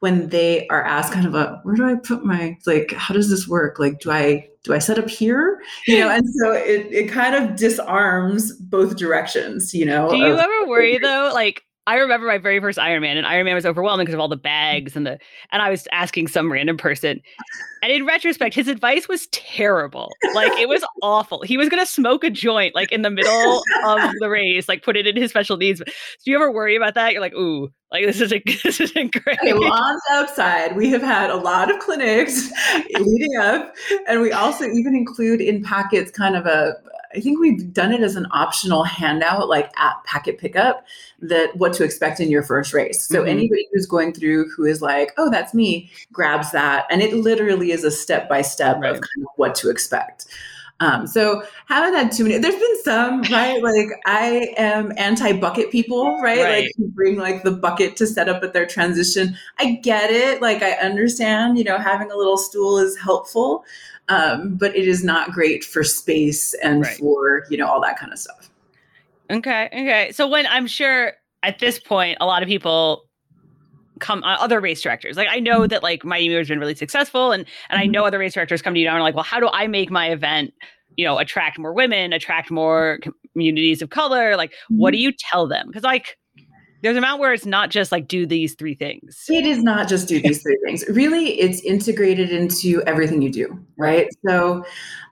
When 0.00 0.30
they 0.30 0.66
are 0.68 0.82
asked, 0.82 1.12
kind 1.12 1.26
of 1.26 1.34
a, 1.34 1.60
where 1.62 1.74
do 1.74 1.84
I 1.84 1.94
put 1.94 2.24
my 2.24 2.56
like? 2.66 2.92
How 2.92 3.12
does 3.12 3.28
this 3.28 3.46
work? 3.46 3.78
Like, 3.78 4.00
do 4.00 4.10
I 4.10 4.48
do 4.64 4.72
I 4.72 4.78
set 4.78 4.98
up 4.98 5.10
here? 5.10 5.60
You 5.86 6.00
know, 6.00 6.08
and 6.08 6.26
so 6.36 6.52
it 6.52 6.86
it 6.90 7.10
kind 7.10 7.34
of 7.34 7.56
disarms 7.56 8.52
both 8.52 8.96
directions. 8.96 9.74
You 9.74 9.84
know. 9.84 10.08
Do 10.08 10.16
you 10.16 10.32
of, 10.32 10.38
ever 10.38 10.66
worry 10.66 10.98
though, 10.98 11.30
like? 11.34 11.64
I 11.90 11.96
remember 11.96 12.28
my 12.28 12.38
very 12.38 12.60
first 12.60 12.78
Ironman, 12.78 13.16
and 13.16 13.26
Ironman 13.26 13.54
was 13.54 13.66
overwhelming 13.66 14.04
because 14.04 14.14
of 14.14 14.20
all 14.20 14.28
the 14.28 14.36
bags 14.36 14.94
and 14.94 15.04
the. 15.04 15.18
And 15.50 15.60
I 15.60 15.70
was 15.70 15.88
asking 15.90 16.28
some 16.28 16.52
random 16.52 16.76
person, 16.76 17.20
and 17.82 17.90
in 17.90 18.06
retrospect, 18.06 18.54
his 18.54 18.68
advice 18.68 19.08
was 19.08 19.26
terrible. 19.32 20.08
Like 20.32 20.52
it 20.52 20.68
was 20.68 20.84
awful. 21.02 21.42
He 21.42 21.56
was 21.56 21.68
gonna 21.68 21.84
smoke 21.84 22.22
a 22.22 22.30
joint 22.30 22.76
like 22.76 22.92
in 22.92 23.02
the 23.02 23.10
middle 23.10 23.64
of 23.84 24.00
the 24.20 24.30
race, 24.30 24.68
like 24.68 24.84
put 24.84 24.96
it 24.96 25.08
in 25.08 25.16
his 25.16 25.30
special 25.30 25.56
needs. 25.56 25.80
Do 25.80 26.30
you 26.30 26.36
ever 26.36 26.52
worry 26.52 26.76
about 26.76 26.94
that? 26.94 27.10
You're 27.10 27.20
like, 27.20 27.34
ooh, 27.34 27.72
like 27.90 28.06
this 28.06 28.20
isn't 28.20 28.44
this 28.62 28.80
isn't 28.80 29.12
great. 29.12 29.40
Okay, 29.40 29.52
well, 29.52 29.72
on 29.72 29.96
the 29.96 30.14
outside, 30.14 30.76
we 30.76 30.90
have 30.90 31.02
had 31.02 31.28
a 31.28 31.36
lot 31.36 31.74
of 31.74 31.80
clinics 31.80 32.52
leading 33.00 33.36
up, 33.40 33.74
and 34.06 34.20
we 34.20 34.30
also 34.30 34.64
even 34.64 34.94
include 34.94 35.40
in 35.40 35.64
packets 35.64 36.12
kind 36.12 36.36
of 36.36 36.46
a 36.46 36.74
I 37.14 37.20
think 37.20 37.40
we've 37.40 37.72
done 37.72 37.92
it 37.92 38.02
as 38.02 38.16
an 38.16 38.26
optional 38.30 38.84
handout, 38.84 39.48
like 39.48 39.72
at 39.78 40.02
packet 40.04 40.38
pickup, 40.38 40.84
that 41.20 41.56
what 41.56 41.72
to 41.74 41.84
expect 41.84 42.20
in 42.20 42.30
your 42.30 42.42
first 42.42 42.72
race. 42.72 43.04
So 43.04 43.20
mm-hmm. 43.20 43.28
anybody 43.28 43.66
who's 43.72 43.86
going 43.86 44.12
through 44.12 44.50
who 44.50 44.64
is 44.64 44.80
like, 44.80 45.12
oh, 45.18 45.30
that's 45.30 45.52
me, 45.52 45.90
grabs 46.12 46.52
that. 46.52 46.86
And 46.90 47.02
it 47.02 47.12
literally 47.14 47.72
is 47.72 47.84
a 47.84 47.90
step 47.90 48.28
by 48.28 48.42
step 48.42 48.76
of 48.76 48.82
kind 48.82 49.22
of 49.22 49.28
what 49.36 49.54
to 49.56 49.70
expect. 49.70 50.26
Um, 50.80 51.06
so 51.06 51.42
haven't 51.66 51.94
had 51.94 52.10
too 52.10 52.24
many. 52.24 52.38
There's 52.38 52.54
been 52.54 52.82
some, 52.84 53.22
right? 53.24 53.62
Like 53.62 53.88
I 54.06 54.54
am 54.56 54.92
anti-bucket 54.96 55.70
people, 55.70 56.18
right? 56.22 56.42
right? 56.42 56.72
Like 56.78 56.88
bring 56.94 57.18
like 57.18 57.42
the 57.42 57.50
bucket 57.50 57.96
to 57.96 58.06
set 58.06 58.30
up 58.30 58.42
at 58.42 58.54
their 58.54 58.66
transition. 58.66 59.36
I 59.58 59.72
get 59.82 60.10
it. 60.10 60.40
Like 60.40 60.62
I 60.62 60.72
understand, 60.72 61.58
you 61.58 61.64
know, 61.64 61.76
having 61.76 62.10
a 62.10 62.16
little 62.16 62.38
stool 62.38 62.78
is 62.78 62.96
helpful 62.96 63.62
um, 64.10 64.56
but 64.56 64.74
it 64.76 64.86
is 64.86 65.02
not 65.02 65.30
great 65.30 65.64
for 65.64 65.82
space 65.84 66.52
and 66.54 66.82
right. 66.82 66.98
for 66.98 67.44
you 67.48 67.56
know 67.56 67.66
all 67.66 67.80
that 67.80 67.98
kind 67.98 68.12
of 68.12 68.18
stuff. 68.18 68.50
Okay, 69.30 69.66
okay. 69.66 70.10
So 70.12 70.28
when 70.28 70.46
I'm 70.46 70.66
sure 70.66 71.12
at 71.42 71.60
this 71.60 71.78
point, 71.78 72.18
a 72.20 72.26
lot 72.26 72.42
of 72.42 72.48
people 72.48 73.04
come 74.00 74.22
uh, 74.24 74.36
other 74.40 74.60
race 74.60 74.80
directors 74.80 75.18
like 75.18 75.28
i 75.30 75.38
know 75.38 75.58
mm-hmm. 75.60 75.68
that 75.68 75.82
like 75.82 76.06
Mighty 76.06 76.26
Mujer 76.28 76.38
has 76.38 76.48
been 76.48 76.58
really 76.58 76.74
successful 76.74 77.32
and 77.32 77.44
and 77.68 77.78
i 77.78 77.82
mm-hmm. 77.82 77.92
know 77.92 78.06
other 78.06 78.18
race 78.18 78.32
directors 78.32 78.62
come 78.62 78.72
to 78.72 78.80
you 78.80 78.86
now 78.86 78.92
and 78.92 79.00
are 79.00 79.02
like 79.02 79.14
well 79.14 79.24
how 79.24 79.38
do 79.38 79.46
i 79.52 79.66
make 79.66 79.90
my 79.90 80.10
event 80.10 80.54
you 80.96 81.04
know 81.04 81.18
attract 81.18 81.58
more 81.58 81.74
women 81.74 82.14
attract 82.14 82.50
more 82.50 82.98
communities 83.34 83.82
of 83.82 83.90
color 83.90 84.36
like 84.36 84.54
what 84.70 84.92
do 84.92 84.96
mm-hmm. 84.96 85.02
you 85.02 85.12
tell 85.12 85.46
them 85.46 85.66
because 85.66 85.82
like 85.82 86.16
there's 86.82 86.96
a 86.96 86.98
amount 86.98 87.20
where 87.20 87.32
it's 87.32 87.46
not 87.46 87.70
just 87.70 87.92
like 87.92 88.08
do 88.08 88.26
these 88.26 88.54
three 88.54 88.74
things. 88.74 89.24
It 89.28 89.44
is 89.44 89.62
not 89.62 89.88
just 89.88 90.08
do 90.08 90.20
these 90.20 90.42
three 90.42 90.58
things. 90.64 90.84
Really, 90.88 91.40
it's 91.40 91.60
integrated 91.60 92.30
into 92.30 92.82
everything 92.86 93.22
you 93.22 93.30
do, 93.30 93.58
right? 93.76 94.08
So, 94.26 94.64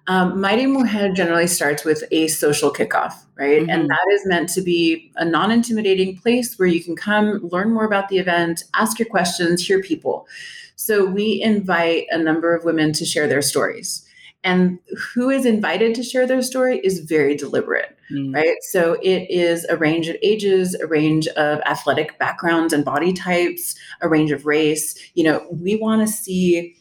um, 0.07 0.41
Mighty 0.41 0.67
Mujer 0.67 1.13
generally 1.13 1.47
starts 1.47 1.85
with 1.85 2.03
a 2.11 2.29
social 2.29 2.73
kickoff, 2.73 3.13
right? 3.37 3.61
Mm-hmm. 3.61 3.71
And 3.71 3.91
that 3.91 4.07
is 4.13 4.23
meant 4.25 4.49
to 4.51 4.63
be 4.63 5.13
a 5.17 5.25
non 5.25 5.51
intimidating 5.51 6.17
place 6.17 6.59
where 6.59 6.69
you 6.69 6.83
can 6.83 6.97
come 6.97 7.41
learn 7.53 7.73
more 7.73 7.85
about 7.85 8.09
the 8.09 8.19
event, 8.19 8.65
ask 8.75 8.99
your 8.99 9.09
questions, 9.09 9.67
hear 9.67 9.83
people. 9.83 10.27
So, 10.77 11.05
we 11.05 11.43
invite 11.43 12.07
a 12.11 12.19
number 12.19 12.55
of 12.55 12.65
women 12.65 12.93
to 12.95 13.05
share 13.05 13.27
their 13.27 13.43
stories. 13.43 14.08
And 14.45 14.79
who 15.15 15.31
is 15.31 15.45
invited 15.45 15.95
to 15.97 16.03
share 16.03 16.27
their 16.27 16.43
story 16.43 16.79
is 16.79 17.01
very 17.01 17.35
deliberate, 17.35 17.99
mm. 18.13 18.33
right? 18.35 18.57
So 18.71 18.95
it 19.03 19.29
is 19.29 19.65
a 19.65 19.77
range 19.77 20.09
of 20.09 20.17
ages, 20.23 20.75
a 20.75 20.87
range 20.87 21.27
of 21.29 21.61
athletic 21.67 22.19
backgrounds 22.19 22.73
and 22.73 22.85
body 22.85 23.13
types, 23.13 23.75
a 24.01 24.09
range 24.09 24.31
of 24.31 24.47
race. 24.47 24.97
You 25.15 25.25
know, 25.25 25.47
we 25.51 25.77
want 25.77 26.07
to 26.07 26.13
see 26.13 26.77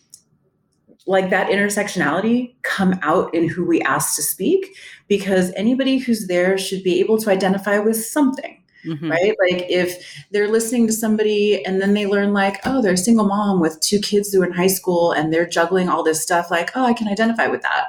like 1.08 1.30
that 1.30 1.50
intersectionality 1.50 2.54
come 2.62 3.00
out 3.02 3.34
in 3.34 3.48
who 3.48 3.66
we 3.66 3.82
ask 3.82 4.16
to 4.18 4.22
speak 4.22 4.76
because 5.08 5.52
anybody 5.56 5.98
who's 5.98 6.28
there 6.28 6.58
should 6.58 6.84
be 6.84 7.00
able 7.00 7.18
to 7.18 7.32
identify 7.32 7.80
with 7.80 7.96
something 7.96 8.62
mm-hmm. 8.86 9.12
right? 9.12 9.36
Like 9.40 9.66
if 9.70 10.26
they're 10.32 10.50
listening 10.50 10.88
to 10.88 10.94
somebody 10.94 11.64
and 11.66 11.82
then 11.82 11.94
they 11.94 12.06
learn 12.06 12.34
like, 12.34 12.60
oh, 12.66 12.82
they're 12.82 12.94
a 12.94 12.98
single 12.98 13.26
mom 13.26 13.60
with 13.60 13.80
two 13.82 14.00
kids 14.00 14.32
who 14.32 14.42
are 14.42 14.46
in 14.46 14.52
high 14.52 14.68
school 14.68 15.12
and 15.12 15.34
they're 15.34 15.48
juggling 15.48 15.90
all 15.90 16.04
this 16.04 16.22
stuff, 16.22 16.52
like, 16.52 16.72
oh, 16.76 16.86
I 16.86 16.94
can 16.94 17.08
identify 17.08 17.48
with 17.48 17.62
that. 17.62 17.86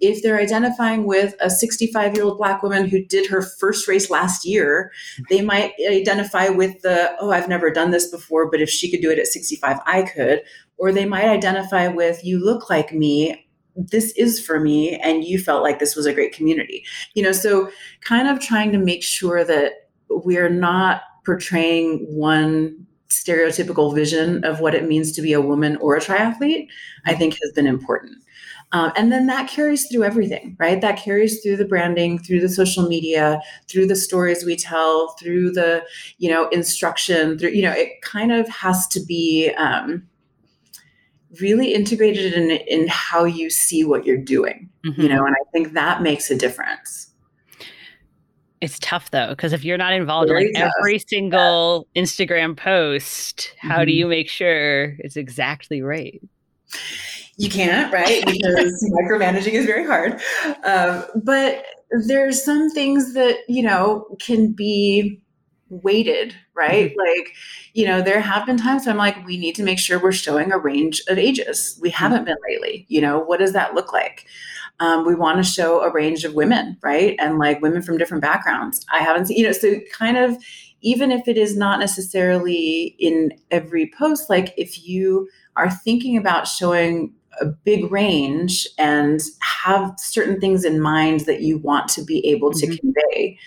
If 0.00 0.22
they're 0.22 0.38
identifying 0.38 1.04
with 1.06 1.34
a 1.40 1.48
65 1.48 2.14
year 2.14 2.24
old 2.24 2.38
black 2.38 2.62
woman 2.62 2.88
who 2.88 3.04
did 3.04 3.30
her 3.30 3.42
first 3.42 3.88
race 3.88 4.10
last 4.10 4.44
year, 4.44 4.92
they 5.30 5.40
might 5.40 5.72
identify 5.88 6.48
with 6.48 6.82
the, 6.82 7.16
oh, 7.20 7.30
I've 7.30 7.48
never 7.48 7.70
done 7.70 7.90
this 7.90 8.10
before, 8.10 8.50
but 8.50 8.60
if 8.60 8.68
she 8.68 8.90
could 8.90 9.00
do 9.00 9.10
it 9.10 9.18
at 9.18 9.26
65, 9.26 9.78
I 9.86 10.02
could. 10.02 10.42
Or 10.78 10.92
they 10.92 11.06
might 11.06 11.28
identify 11.28 11.88
with, 11.88 12.22
you 12.24 12.44
look 12.44 12.68
like 12.68 12.92
me, 12.92 13.46
this 13.76 14.12
is 14.12 14.44
for 14.44 14.58
me 14.58 14.96
and 14.96 15.24
you 15.24 15.38
felt 15.38 15.62
like 15.62 15.78
this 15.78 15.94
was 15.94 16.06
a 16.06 16.12
great 16.12 16.32
community 16.32 16.82
you 17.14 17.22
know 17.22 17.32
so 17.32 17.70
kind 18.00 18.26
of 18.26 18.40
trying 18.40 18.72
to 18.72 18.78
make 18.78 19.02
sure 19.02 19.44
that 19.44 19.85
we're 20.08 20.48
not 20.48 21.02
portraying 21.24 22.06
one 22.08 22.86
stereotypical 23.08 23.94
vision 23.94 24.44
of 24.44 24.60
what 24.60 24.74
it 24.74 24.86
means 24.86 25.12
to 25.12 25.22
be 25.22 25.32
a 25.32 25.40
woman 25.40 25.76
or 25.76 25.96
a 25.96 26.00
triathlete, 26.00 26.68
I 27.04 27.14
think 27.14 27.34
has 27.42 27.52
been 27.52 27.66
important. 27.66 28.18
Um, 28.72 28.92
and 28.96 29.12
then 29.12 29.26
that 29.26 29.48
carries 29.48 29.86
through 29.86 30.02
everything, 30.02 30.56
right? 30.58 30.80
That 30.80 30.98
carries 30.98 31.40
through 31.40 31.56
the 31.56 31.64
branding, 31.64 32.18
through 32.18 32.40
the 32.40 32.48
social 32.48 32.88
media, 32.88 33.40
through 33.68 33.86
the 33.86 33.94
stories 33.94 34.44
we 34.44 34.56
tell, 34.56 35.14
through 35.20 35.52
the, 35.52 35.84
you 36.18 36.28
know, 36.28 36.48
instruction, 36.48 37.38
through, 37.38 37.50
you 37.50 37.62
know, 37.62 37.70
it 37.70 38.02
kind 38.02 38.32
of 38.32 38.48
has 38.48 38.88
to 38.88 39.00
be 39.04 39.50
um, 39.56 40.02
really 41.40 41.74
integrated 41.74 42.32
in, 42.32 42.50
in 42.50 42.88
how 42.88 43.24
you 43.24 43.50
see 43.50 43.84
what 43.84 44.04
you're 44.04 44.16
doing, 44.16 44.68
mm-hmm. 44.84 45.00
you 45.00 45.08
know, 45.08 45.24
and 45.24 45.34
I 45.34 45.50
think 45.52 45.74
that 45.74 46.02
makes 46.02 46.30
a 46.30 46.36
difference. 46.36 47.12
It's 48.60 48.78
tough 48.78 49.10
though, 49.10 49.30
because 49.30 49.52
if 49.52 49.64
you're 49.64 49.78
not 49.78 49.92
involved 49.92 50.30
in 50.30 50.36
like 50.36 50.52
every 50.54 50.98
single 50.98 51.86
yeah. 51.94 52.02
Instagram 52.02 52.56
post, 52.56 53.54
how 53.58 53.76
mm-hmm. 53.76 53.86
do 53.86 53.92
you 53.92 54.06
make 54.06 54.28
sure 54.28 54.96
it's 54.98 55.16
exactly 55.16 55.82
right? 55.82 56.20
You 57.36 57.50
can't, 57.50 57.92
right? 57.92 58.24
Because 58.24 58.90
micromanaging 58.92 59.52
is 59.52 59.66
very 59.66 59.84
hard. 59.84 60.20
Um, 60.64 61.04
but 61.22 61.64
there's 62.06 62.42
some 62.42 62.70
things 62.70 63.12
that, 63.12 63.36
you 63.46 63.62
know, 63.62 64.06
can 64.20 64.52
be 64.52 65.20
weighted, 65.68 66.34
right? 66.54 66.90
Mm-hmm. 66.90 66.98
Like, 66.98 67.34
you 67.74 67.86
know, 67.86 68.00
there 68.00 68.20
have 68.20 68.46
been 68.46 68.56
times 68.56 68.86
I'm 68.86 68.96
like, 68.96 69.24
we 69.26 69.36
need 69.36 69.54
to 69.56 69.62
make 69.62 69.78
sure 69.78 69.98
we're 69.98 70.12
showing 70.12 70.50
a 70.50 70.58
range 70.58 71.02
of 71.08 71.18
ages. 71.18 71.78
We 71.80 71.90
mm-hmm. 71.90 71.96
haven't 71.96 72.24
been 72.24 72.38
lately. 72.48 72.86
You 72.88 73.02
know, 73.02 73.18
what 73.18 73.38
does 73.38 73.52
that 73.52 73.74
look 73.74 73.92
like? 73.92 74.26
Um, 74.80 75.06
we 75.06 75.14
want 75.14 75.38
to 75.38 75.44
show 75.44 75.82
a 75.82 75.92
range 75.92 76.24
of 76.24 76.34
women, 76.34 76.76
right? 76.82 77.16
And 77.18 77.38
like 77.38 77.62
women 77.62 77.82
from 77.82 77.98
different 77.98 78.22
backgrounds. 78.22 78.84
I 78.92 78.98
haven't 78.98 79.26
seen, 79.26 79.38
you 79.38 79.44
know, 79.44 79.52
so 79.52 79.76
kind 79.92 80.16
of 80.16 80.36
even 80.82 81.10
if 81.10 81.26
it 81.26 81.38
is 81.38 81.56
not 81.56 81.80
necessarily 81.80 82.94
in 82.98 83.32
every 83.50 83.90
post, 83.98 84.28
like 84.28 84.52
if 84.56 84.86
you 84.86 85.28
are 85.56 85.70
thinking 85.70 86.16
about 86.16 86.46
showing 86.46 87.12
a 87.40 87.46
big 87.46 87.90
range 87.90 88.66
and 88.78 89.20
have 89.40 89.94
certain 89.98 90.40
things 90.40 90.64
in 90.64 90.80
mind 90.80 91.20
that 91.20 91.40
you 91.40 91.58
want 91.58 91.88
to 91.88 92.02
be 92.04 92.26
able 92.26 92.52
to 92.52 92.66
mm-hmm. 92.66 92.76
convey, 92.76 93.38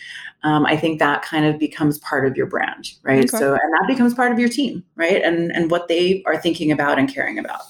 um, 0.43 0.65
I 0.65 0.77
think 0.77 0.99
that 0.99 1.21
kind 1.21 1.45
of 1.45 1.59
becomes 1.59 1.97
part 1.99 2.25
of 2.25 2.35
your 2.35 2.45
brand, 2.45 2.93
right? 3.03 3.19
Okay. 3.25 3.37
So, 3.37 3.53
and 3.53 3.73
that 3.73 3.85
becomes 3.87 4.13
part 4.13 4.31
of 4.31 4.39
your 4.39 4.49
team, 4.49 4.83
right? 4.95 5.21
And 5.21 5.51
and 5.51 5.69
what 5.69 5.87
they 5.87 6.23
are 6.25 6.37
thinking 6.37 6.71
about 6.71 6.97
and 6.97 7.13
caring 7.13 7.37
about. 7.37 7.61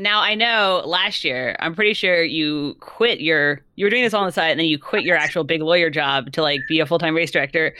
Now 0.00 0.20
I 0.20 0.34
know 0.34 0.82
last 0.84 1.24
year, 1.24 1.56
I'm 1.60 1.74
pretty 1.74 1.94
sure 1.94 2.22
you 2.22 2.76
quit 2.80 3.20
your 3.20 3.60
you 3.76 3.86
were 3.86 3.90
doing 3.90 4.02
this 4.02 4.14
all 4.14 4.22
on 4.22 4.28
the 4.28 4.32
side 4.32 4.50
and 4.50 4.60
then 4.60 4.66
you 4.66 4.78
quit 4.78 5.04
your 5.04 5.16
actual 5.16 5.44
big 5.44 5.62
lawyer 5.62 5.90
job 5.90 6.32
to 6.32 6.42
like 6.42 6.60
be 6.68 6.80
a 6.80 6.86
full-time 6.86 7.14
race 7.14 7.30
director 7.30 7.74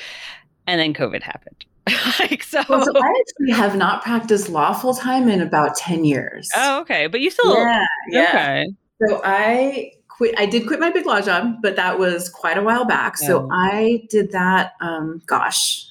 and 0.67 0.81
then 0.81 0.93
COVID 0.95 1.23
happened. 1.23 1.65
like 2.19 2.43
so, 2.43 2.63
well, 2.69 2.85
so 2.85 2.93
I 2.97 3.07
actually 3.21 3.53
have 3.53 3.77
not 3.77 4.03
practiced 4.03 4.49
law 4.49 4.73
full 4.73 4.95
time 4.95 5.29
in 5.29 5.41
about 5.41 5.77
10 5.77 6.05
years. 6.05 6.49
Oh, 6.57 6.81
okay. 6.81 7.07
But 7.07 7.21
you 7.21 7.31
still 7.31 7.57
Yeah, 7.57 7.85
yeah. 8.11 8.23
okay. 8.29 8.67
So 9.07 9.21
I 9.25 9.93
quit 10.09 10.35
I 10.39 10.47
did 10.47 10.67
quit 10.67 10.81
my 10.81 10.91
big 10.91 11.07
law 11.07 11.21
job, 11.21 11.57
but 11.63 11.77
that 11.77 11.99
was 11.99 12.29
quite 12.29 12.59
a 12.59 12.63
while 12.63 12.85
back. 12.87 13.17
So 13.17 13.43
Oh. 13.43 13.49
I 13.53 14.03
did 14.11 14.33
that 14.33 14.73
um 14.81 15.23
gosh, 15.27 15.86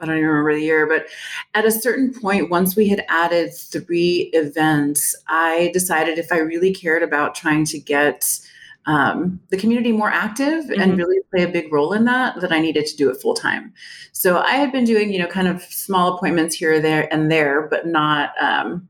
I 0.00 0.06
don't 0.06 0.16
even 0.16 0.28
remember 0.28 0.54
the 0.54 0.62
year, 0.64 0.86
but 0.86 1.06
at 1.54 1.64
a 1.66 1.70
certain 1.70 2.12
point 2.12 2.50
once 2.50 2.76
we 2.76 2.88
had 2.88 3.04
added 3.08 3.54
3 3.54 4.30
events, 4.32 5.14
I 5.28 5.70
decided 5.72 6.18
if 6.18 6.32
I 6.32 6.38
really 6.38 6.72
cared 6.72 7.02
about 7.02 7.34
trying 7.34 7.64
to 7.66 7.78
get 7.78 8.38
um, 8.86 9.38
the 9.50 9.58
community 9.58 9.92
more 9.92 10.10
active 10.10 10.70
and 10.70 10.94
Mhm. 10.94 10.96
really 10.96 11.18
play 11.30 11.42
a 11.44 11.48
big 11.48 11.70
role 11.70 11.92
in 11.92 12.06
that, 12.06 12.40
that 12.40 12.50
I 12.50 12.60
needed 12.60 12.86
to 12.86 12.96
do 12.96 13.10
it 13.10 13.20
full 13.20 13.34
time. 13.34 13.74
So 14.12 14.38
I 14.38 14.52
had 14.52 14.72
been 14.72 14.84
doing, 14.84 15.12
you 15.12 15.18
know, 15.18 15.26
kind 15.26 15.48
of 15.48 15.62
small 15.62 16.14
appointments 16.14 16.56
here, 16.56 16.80
there, 16.80 17.06
and 17.12 17.30
there, 17.30 17.68
but 17.70 17.86
not, 17.86 18.30
um, 18.40 18.88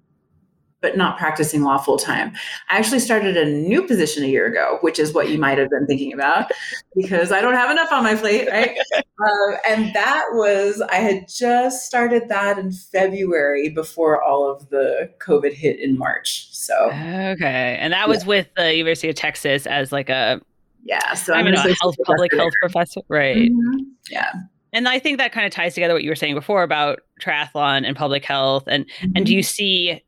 but 0.81 0.97
not 0.97 1.19
practicing 1.19 1.63
law 1.63 1.79
full 1.79 1.99
time. 1.99 2.33
I 2.69 2.79
actually 2.79 3.01
started 3.01 3.37
a 3.37 3.45
new 3.45 3.83
position 3.87 4.25
a 4.25 4.27
year 4.27 4.47
ago, 4.47 4.79
which 4.81 4.99
is 4.99 5.13
what 5.13 5.29
you 5.29 5.39
might 5.39 5.59
have 5.59 5.71
been 5.71 5.87
thinking 5.87 6.13
about, 6.13 6.51
because 6.97 7.33
I 7.33 7.41
don't 7.41 7.55
have 7.55 7.71
enough 7.71 7.93
on 7.93 8.03
my 8.03 8.15
plate, 8.15 8.49
right? 8.49 8.77
um, 8.97 9.57
and 9.69 9.95
that 9.95 10.25
was 10.33 10.81
I 10.91 10.97
had 10.97 11.27
just 11.29 11.87
started 11.87 12.29
that 12.29 12.59
in 12.59 12.73
February 12.73 13.69
before 13.69 14.23
all 14.23 14.51
of 14.51 14.69
the 14.71 15.11
COVID 15.19 15.53
hit 15.53 15.79
in 15.79 15.99
March. 15.99 16.49
So 16.55 16.75
Okay. 16.91 17.77
And 17.81 17.93
that 17.93 18.09
was 18.09 18.25
with 18.25 18.49
the 18.57 18.75
University 18.75 19.09
of 19.09 19.17
Texas 19.17 19.67
as 19.67 19.93
like 19.93 20.09
a 20.09 20.41
yeah, 20.85 21.13
so 21.13 21.35
I 21.35 21.41
I'm 21.41 21.47
a 21.47 21.59
health 21.81 21.97
public 22.05 22.33
health 22.35 22.55
professor. 22.61 23.03
Right. 23.09 23.51
Mhm. 23.51 23.85
Yeah. 24.11 24.33
And 24.73 24.89
I 24.89 24.99
think 24.99 25.19
that 25.19 25.33
kind 25.33 25.45
of 25.47 25.53
ties 25.53 25.75
together 25.75 25.93
what 25.95 26.05
you 26.05 26.11
were 26.11 26.17
saying 26.17 26.35
before 26.35 26.63
about 26.63 27.01
triathlon 27.21 27.87
and 27.87 27.97
public 27.97 28.25
health. 28.25 28.65
And 28.67 28.87
and 29.03 29.13
Mm-hmm. 29.15 29.25
do 29.25 29.35
you 29.35 29.43
see 29.43 30.03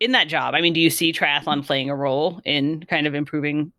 in 0.00 0.12
that 0.12 0.28
job, 0.28 0.54
I 0.54 0.60
mean, 0.60 0.72
do 0.72 0.80
you 0.80 0.90
see 0.90 1.12
triathlon 1.12 1.64
playing 1.64 1.90
a 1.90 1.96
role 1.96 2.40
in 2.44 2.84
kind 2.84 3.06
of 3.06 3.14
improving 3.14 3.72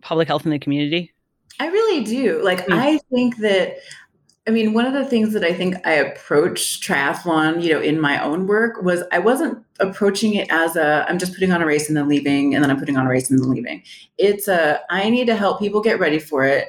public 0.00 0.28
health 0.28 0.44
in 0.44 0.50
the 0.50 0.58
community? 0.58 1.12
I 1.58 1.68
really 1.68 2.04
do. 2.04 2.42
Like, 2.42 2.66
Mm. 2.66 2.74
I 2.74 2.98
think 3.12 3.36
that, 3.38 3.76
I 4.48 4.50
mean, 4.50 4.72
one 4.72 4.86
of 4.86 4.94
the 4.94 5.04
things 5.04 5.34
that 5.34 5.44
I 5.44 5.52
think 5.52 5.76
I 5.86 5.92
approached 5.92 6.82
triathlon, 6.82 7.62
you 7.62 7.72
know, 7.72 7.80
in 7.80 8.00
my 8.00 8.22
own 8.22 8.46
work 8.46 8.82
was 8.82 9.02
I 9.12 9.18
wasn't 9.18 9.58
approaching 9.78 10.34
it 10.34 10.50
as 10.50 10.76
a, 10.76 11.04
I'm 11.08 11.18
just 11.18 11.34
putting 11.34 11.52
on 11.52 11.60
a 11.60 11.66
race 11.66 11.88
and 11.88 11.96
then 11.96 12.08
leaving, 12.08 12.54
and 12.54 12.64
then 12.64 12.70
I'm 12.70 12.78
putting 12.78 12.96
on 12.96 13.06
a 13.06 13.10
race 13.10 13.30
and 13.30 13.38
then 13.38 13.50
leaving. 13.50 13.82
It's 14.16 14.48
a, 14.48 14.80
I 14.88 15.10
need 15.10 15.26
to 15.26 15.36
help 15.36 15.58
people 15.58 15.82
get 15.82 16.00
ready 16.00 16.18
for 16.18 16.44
it. 16.44 16.68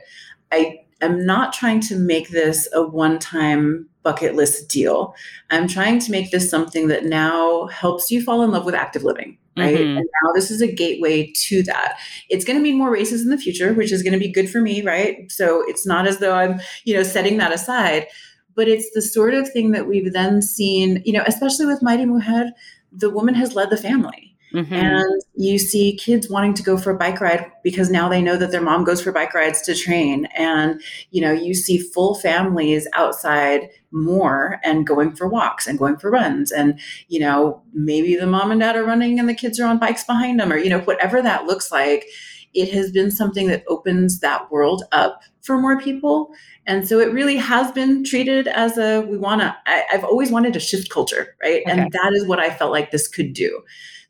I 0.51 0.79
am 1.01 1.25
not 1.25 1.53
trying 1.53 1.79
to 1.81 1.95
make 1.95 2.29
this 2.29 2.67
a 2.73 2.83
one 2.83 3.17
time 3.19 3.87
bucket 4.03 4.35
list 4.35 4.67
deal. 4.69 5.15
I'm 5.51 5.67
trying 5.67 5.99
to 5.99 6.11
make 6.11 6.31
this 6.31 6.49
something 6.49 6.87
that 6.87 7.05
now 7.05 7.67
helps 7.67 8.09
you 8.11 8.21
fall 8.23 8.41
in 8.43 8.51
love 8.51 8.65
with 8.65 8.75
active 8.75 9.03
living. 9.03 9.37
Right. 9.57 9.77
Mhm. 9.77 9.97
And 9.97 10.05
now 10.23 10.31
this 10.33 10.49
is 10.49 10.61
a 10.61 10.71
gateway 10.71 11.29
to 11.35 11.61
that 11.63 11.97
it's 12.29 12.45
going 12.45 12.57
to 12.57 12.63
mean 12.63 12.77
more 12.77 12.89
races 12.89 13.21
in 13.21 13.29
the 13.29 13.37
future 13.37 13.73
which 13.73 13.91
is 13.91 14.01
going 14.01 14.13
to 14.13 14.19
be 14.19 14.31
good 14.31 14.49
for 14.49 14.61
me 14.61 14.81
right 14.81 15.29
so 15.29 15.61
it's 15.67 15.85
not 15.85 16.07
as 16.07 16.19
though 16.19 16.33
i'm 16.33 16.61
you 16.85 16.93
know 16.93 17.03
setting 17.03 17.37
that 17.37 17.51
aside 17.51 18.07
but 18.55 18.69
it's 18.69 18.89
the 18.91 19.01
sort 19.01 19.33
of 19.33 19.49
thing 19.49 19.71
that 19.71 19.87
we've 19.89 20.13
then 20.13 20.41
seen 20.41 21.01
you 21.05 21.11
know 21.11 21.23
especially 21.27 21.65
with 21.65 21.81
mighty 21.81 22.05
mujer 22.05 22.45
the 22.93 23.09
woman 23.09 23.35
has 23.35 23.53
led 23.53 23.69
the 23.69 23.75
family 23.75 24.33
Mhm. 24.53 24.71
and 24.71 25.21
you 25.35 25.59
see 25.59 25.97
kids 25.97 26.29
wanting 26.29 26.53
to 26.53 26.63
go 26.63 26.77
for 26.77 26.91
a 26.91 26.97
bike 26.97 27.19
ride 27.19 27.45
because 27.61 27.89
now 27.89 28.07
they 28.07 28.21
know 28.21 28.37
that 28.37 28.51
their 28.51 28.61
mom 28.61 28.85
goes 28.85 29.01
for 29.01 29.11
bike 29.11 29.33
rides 29.33 29.61
to 29.63 29.75
train 29.75 30.27
and 30.37 30.81
you 31.11 31.19
know 31.21 31.31
you 31.33 31.53
see 31.53 31.77
full 31.77 32.15
families 32.15 32.87
outside 32.93 33.69
more 33.91 34.59
and 34.63 34.87
going 34.87 35.13
for 35.13 35.27
walks 35.27 35.67
and 35.67 35.77
going 35.77 35.97
for 35.97 36.09
runs 36.09 36.51
and 36.51 36.79
you 37.09 37.19
know 37.19 37.61
maybe 37.73 38.15
the 38.15 38.25
mom 38.25 38.51
and 38.51 38.61
dad 38.61 38.75
are 38.75 38.85
running 38.85 39.19
and 39.19 39.27
the 39.27 39.33
kids 39.33 39.59
are 39.59 39.67
on 39.67 39.77
bikes 39.77 40.03
behind 40.05 40.39
them 40.39 40.51
or 40.51 40.57
you 40.57 40.69
know 40.69 40.79
whatever 40.81 41.21
that 41.21 41.45
looks 41.45 41.71
like 41.71 42.05
it 42.53 42.73
has 42.73 42.91
been 42.91 43.11
something 43.11 43.47
that 43.47 43.63
opens 43.67 44.19
that 44.19 44.51
world 44.51 44.83
up 44.91 45.21
for 45.41 45.57
more 45.57 45.79
people. 45.79 46.31
And 46.67 46.87
so 46.87 46.99
it 46.99 47.11
really 47.13 47.37
has 47.37 47.71
been 47.71 48.03
treated 48.03 48.47
as 48.47 48.77
a 48.77 49.01
we 49.01 49.17
want 49.17 49.41
to 49.41 49.55
i've 49.65 50.03
always 50.03 50.31
wanted 50.31 50.53
to 50.53 50.59
shift 50.59 50.89
culture 50.89 51.35
right? 51.41 51.63
Okay. 51.63 51.71
and 51.71 51.91
that 51.91 52.13
is 52.13 52.25
what 52.27 52.39
i 52.39 52.49
felt 52.49 52.71
like 52.71 52.91
this 52.91 53.07
could 53.07 53.33
do. 53.33 53.61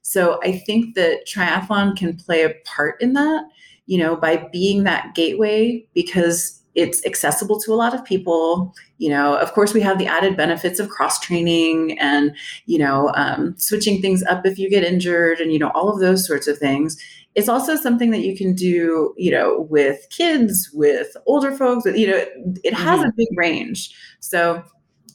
So 0.01 0.39
I 0.43 0.57
think 0.57 0.95
that 0.95 1.27
triathlon 1.27 1.95
can 1.95 2.17
play 2.17 2.43
a 2.43 2.55
part 2.65 3.01
in 3.01 3.13
that, 3.13 3.43
you 3.85 3.97
know, 3.97 4.15
by 4.15 4.49
being 4.51 4.83
that 4.83 5.13
gateway 5.15 5.85
because 5.93 6.60
it's 6.75 7.05
accessible 7.05 7.59
to 7.61 7.73
a 7.73 7.75
lot 7.75 7.93
of 7.93 8.05
people. 8.05 8.73
You 8.97 9.09
know, 9.09 9.35
of 9.35 9.53
course, 9.53 9.73
we 9.73 9.81
have 9.81 9.97
the 9.97 10.07
added 10.07 10.37
benefits 10.37 10.79
of 10.79 10.89
cross 10.89 11.19
training 11.19 11.97
and, 11.99 12.35
you 12.65 12.77
know, 12.77 13.11
um, 13.15 13.55
switching 13.57 14.01
things 14.01 14.23
up 14.23 14.45
if 14.45 14.57
you 14.57 14.69
get 14.69 14.83
injured 14.83 15.39
and, 15.39 15.51
you 15.51 15.59
know, 15.59 15.71
all 15.73 15.89
of 15.89 15.99
those 15.99 16.25
sorts 16.25 16.47
of 16.47 16.57
things. 16.57 16.97
It's 17.33 17.49
also 17.49 17.75
something 17.75 18.11
that 18.11 18.21
you 18.21 18.35
can 18.35 18.53
do, 18.53 19.13
you 19.17 19.31
know, 19.31 19.67
with 19.69 20.05
kids, 20.09 20.69
with 20.73 21.15
older 21.25 21.51
folks, 21.51 21.85
you 21.85 22.07
know, 22.07 22.25
it 22.63 22.73
has 22.73 23.01
a 23.01 23.11
big 23.15 23.27
range. 23.37 23.93
So 24.19 24.63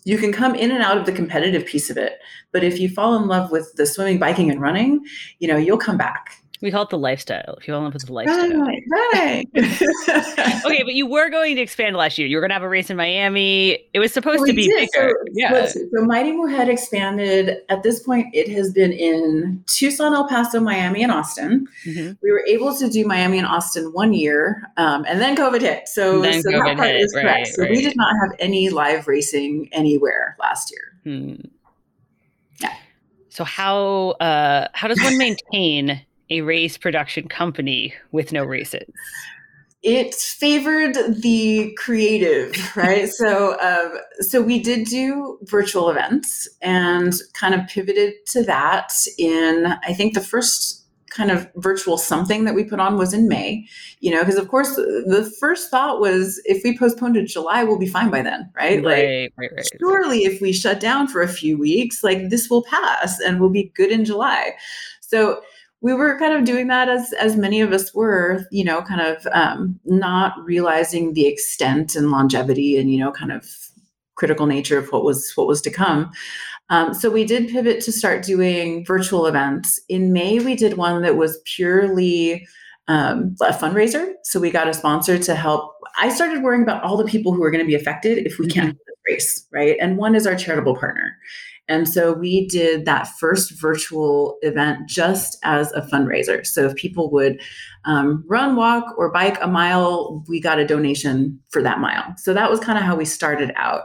you 0.04 0.16
can 0.16 0.32
come 0.32 0.54
in 0.54 0.70
and 0.70 0.82
out 0.82 0.96
of 0.96 1.04
the 1.04 1.12
competitive 1.12 1.66
piece 1.66 1.90
of 1.90 1.96
it. 1.96 2.20
But 2.52 2.62
if 2.62 2.78
you 2.78 2.88
fall 2.88 3.16
in 3.16 3.26
love 3.26 3.50
with 3.50 3.74
the 3.76 3.86
swimming, 3.86 4.18
biking, 4.18 4.50
and 4.50 4.60
running, 4.60 5.04
you 5.40 5.48
know, 5.48 5.56
you'll 5.56 5.78
come 5.78 5.98
back. 5.98 6.42
We 6.62 6.70
call 6.70 6.82
it 6.84 6.90
the 6.90 6.98
lifestyle. 6.98 7.56
If 7.60 7.68
you 7.68 7.74
want 7.74 7.92
to 7.92 7.98
put 7.98 8.06
the 8.06 8.12
lifestyle. 8.12 8.60
Right, 8.60 8.82
right. 9.12 9.46
Okay, 10.64 10.82
but 10.82 10.94
you 10.94 11.06
were 11.06 11.28
going 11.30 11.54
to 11.56 11.62
expand 11.62 11.96
last 11.96 12.18
year. 12.18 12.26
You 12.26 12.36
were 12.36 12.40
going 12.40 12.50
to 12.50 12.54
have 12.54 12.62
a 12.62 12.68
race 12.68 12.88
in 12.90 12.96
Miami. 12.96 13.78
It 13.92 13.98
was 13.98 14.12
supposed 14.12 14.46
to 14.46 14.52
be 14.52 14.66
did. 14.66 14.88
bigger. 14.92 15.10
So, 15.10 15.32
yeah. 15.34 15.66
so 15.66 15.80
Mighty 16.04 16.32
Mujer 16.32 16.70
expanded. 16.70 17.58
At 17.68 17.82
this 17.82 18.00
point, 18.00 18.34
it 18.34 18.48
has 18.48 18.72
been 18.72 18.92
in 18.92 19.62
Tucson, 19.66 20.14
El 20.14 20.26
Paso, 20.28 20.58
Miami, 20.60 21.02
and 21.02 21.12
Austin. 21.12 21.68
Mhm. 21.86 22.16
We 22.22 22.32
were 22.32 22.44
able 22.48 22.74
to 22.76 22.88
do 22.88 23.04
Miami 23.06 23.38
and 23.38 23.46
Austin 23.46 23.92
one 23.92 24.12
year, 24.12 24.62
um, 24.76 25.04
and 25.06 25.20
then 25.20 25.36
COVID 25.36 25.60
hit. 25.60 25.88
So, 25.88 26.20
Then 26.22 26.42
so 26.42 26.50
COVID 26.50 26.64
that 26.64 26.76
part 26.76 26.88
hit, 26.88 27.00
is 27.02 27.12
correct. 27.12 27.26
right, 27.26 27.46
So 27.46 27.62
we 27.68 27.80
did 27.82 27.96
not 27.96 28.12
have 28.22 28.34
any 28.38 28.70
live 28.70 29.06
racing 29.06 29.68
anywhere 29.72 30.36
last 30.40 30.72
year. 30.72 30.92
Hmm. 31.04 31.34
Yeah. 32.60 32.72
So 33.28 33.44
how 33.44 34.10
uh, 34.20 34.68
how 34.72 34.88
does 34.88 35.00
one 35.02 35.18
maintain 35.52 36.00
a 36.30 36.40
race 36.40 36.76
production 36.76 37.28
company 37.28 37.94
with 38.12 38.32
no 38.32 38.44
races? 38.44 38.88
it 39.86 40.14
favored 40.14 40.96
the 41.22 41.72
creative 41.78 42.76
right 42.76 43.08
so 43.12 43.58
um, 43.60 43.98
so 44.20 44.42
we 44.42 44.58
did 44.58 44.86
do 44.86 45.38
virtual 45.42 45.88
events 45.88 46.48
and 46.60 47.14
kind 47.34 47.54
of 47.54 47.66
pivoted 47.68 48.14
to 48.26 48.42
that 48.42 48.92
in 49.16 49.66
i 49.86 49.92
think 49.92 50.14
the 50.14 50.20
first 50.20 50.82
kind 51.10 51.30
of 51.30 51.48
virtual 51.56 51.96
something 51.96 52.44
that 52.44 52.54
we 52.54 52.64
put 52.64 52.80
on 52.80 52.98
was 52.98 53.14
in 53.14 53.28
may 53.28 53.64
you 54.00 54.10
know 54.10 54.20
because 54.20 54.36
of 54.36 54.48
course 54.48 54.74
the 54.74 55.32
first 55.38 55.70
thought 55.70 56.00
was 56.00 56.42
if 56.44 56.62
we 56.64 56.76
postpone 56.76 57.14
to 57.14 57.24
july 57.24 57.62
we'll 57.62 57.78
be 57.78 57.86
fine 57.86 58.10
by 58.10 58.20
then 58.20 58.50
right 58.56 58.82
like 58.82 59.04
right, 59.04 59.32
right, 59.38 59.50
right. 59.54 59.68
surely 59.78 60.24
if 60.24 60.40
we 60.40 60.52
shut 60.52 60.80
down 60.80 61.06
for 61.06 61.22
a 61.22 61.28
few 61.28 61.56
weeks 61.56 62.02
like 62.02 62.28
this 62.28 62.50
will 62.50 62.64
pass 62.64 63.20
and 63.20 63.40
we'll 63.40 63.50
be 63.50 63.72
good 63.76 63.90
in 63.90 64.04
july 64.04 64.52
so 65.00 65.40
we 65.80 65.94
were 65.94 66.18
kind 66.18 66.34
of 66.34 66.44
doing 66.44 66.68
that 66.68 66.88
as 66.88 67.12
as 67.14 67.36
many 67.36 67.60
of 67.60 67.72
us 67.72 67.94
were 67.94 68.44
you 68.50 68.64
know 68.64 68.82
kind 68.82 69.00
of 69.00 69.26
um, 69.32 69.78
not 69.84 70.32
realizing 70.44 71.12
the 71.12 71.26
extent 71.26 71.94
and 71.94 72.10
longevity 72.10 72.76
and 72.78 72.90
you 72.90 72.98
know 72.98 73.12
kind 73.12 73.32
of 73.32 73.46
critical 74.14 74.46
nature 74.46 74.78
of 74.78 74.88
what 74.88 75.04
was 75.04 75.32
what 75.34 75.46
was 75.46 75.60
to 75.62 75.70
come. 75.70 76.10
Um, 76.68 76.94
so 76.94 77.10
we 77.10 77.24
did 77.24 77.48
pivot 77.48 77.80
to 77.82 77.92
start 77.92 78.24
doing 78.24 78.84
virtual 78.84 79.26
events. 79.26 79.80
In 79.88 80.12
may 80.12 80.40
we 80.40 80.56
did 80.56 80.76
one 80.76 81.02
that 81.02 81.16
was 81.16 81.38
purely 81.44 82.46
um, 82.88 83.36
a 83.40 83.52
fundraiser. 83.52 84.14
So 84.24 84.40
we 84.40 84.50
got 84.50 84.68
a 84.68 84.74
sponsor 84.74 85.18
to 85.18 85.34
help. 85.34 85.72
I 85.98 86.08
started 86.08 86.42
worrying 86.42 86.62
about 86.62 86.82
all 86.82 86.96
the 86.96 87.04
people 87.04 87.32
who 87.32 87.42
are 87.42 87.50
going 87.50 87.64
to 87.64 87.66
be 87.66 87.74
affected 87.74 88.26
if 88.26 88.38
we 88.38 88.46
can't 88.46 88.76
race 89.08 89.46
right? 89.52 89.76
And 89.80 89.96
one 89.96 90.14
is 90.14 90.26
our 90.26 90.36
charitable 90.36 90.76
partner 90.76 91.16
and 91.68 91.88
so 91.88 92.12
we 92.12 92.46
did 92.46 92.84
that 92.84 93.08
first 93.18 93.50
virtual 93.60 94.38
event 94.42 94.88
just 94.88 95.38
as 95.42 95.72
a 95.72 95.80
fundraiser. 95.82 96.46
So 96.46 96.66
if 96.66 96.76
people 96.76 97.10
would 97.10 97.40
um, 97.84 98.24
run, 98.26 98.56
walk, 98.56 98.94
or 98.96 99.10
bike 99.10 99.38
a 99.40 99.48
mile, 99.48 100.24
we 100.28 100.40
got 100.40 100.58
a 100.58 100.66
donation 100.66 101.40
for 101.48 101.62
that 101.62 101.80
mile. 101.80 102.14
So 102.18 102.32
that 102.34 102.50
was 102.50 102.60
kind 102.60 102.78
of 102.78 102.84
how 102.84 102.96
we 102.96 103.04
started 103.04 103.52
out. 103.56 103.82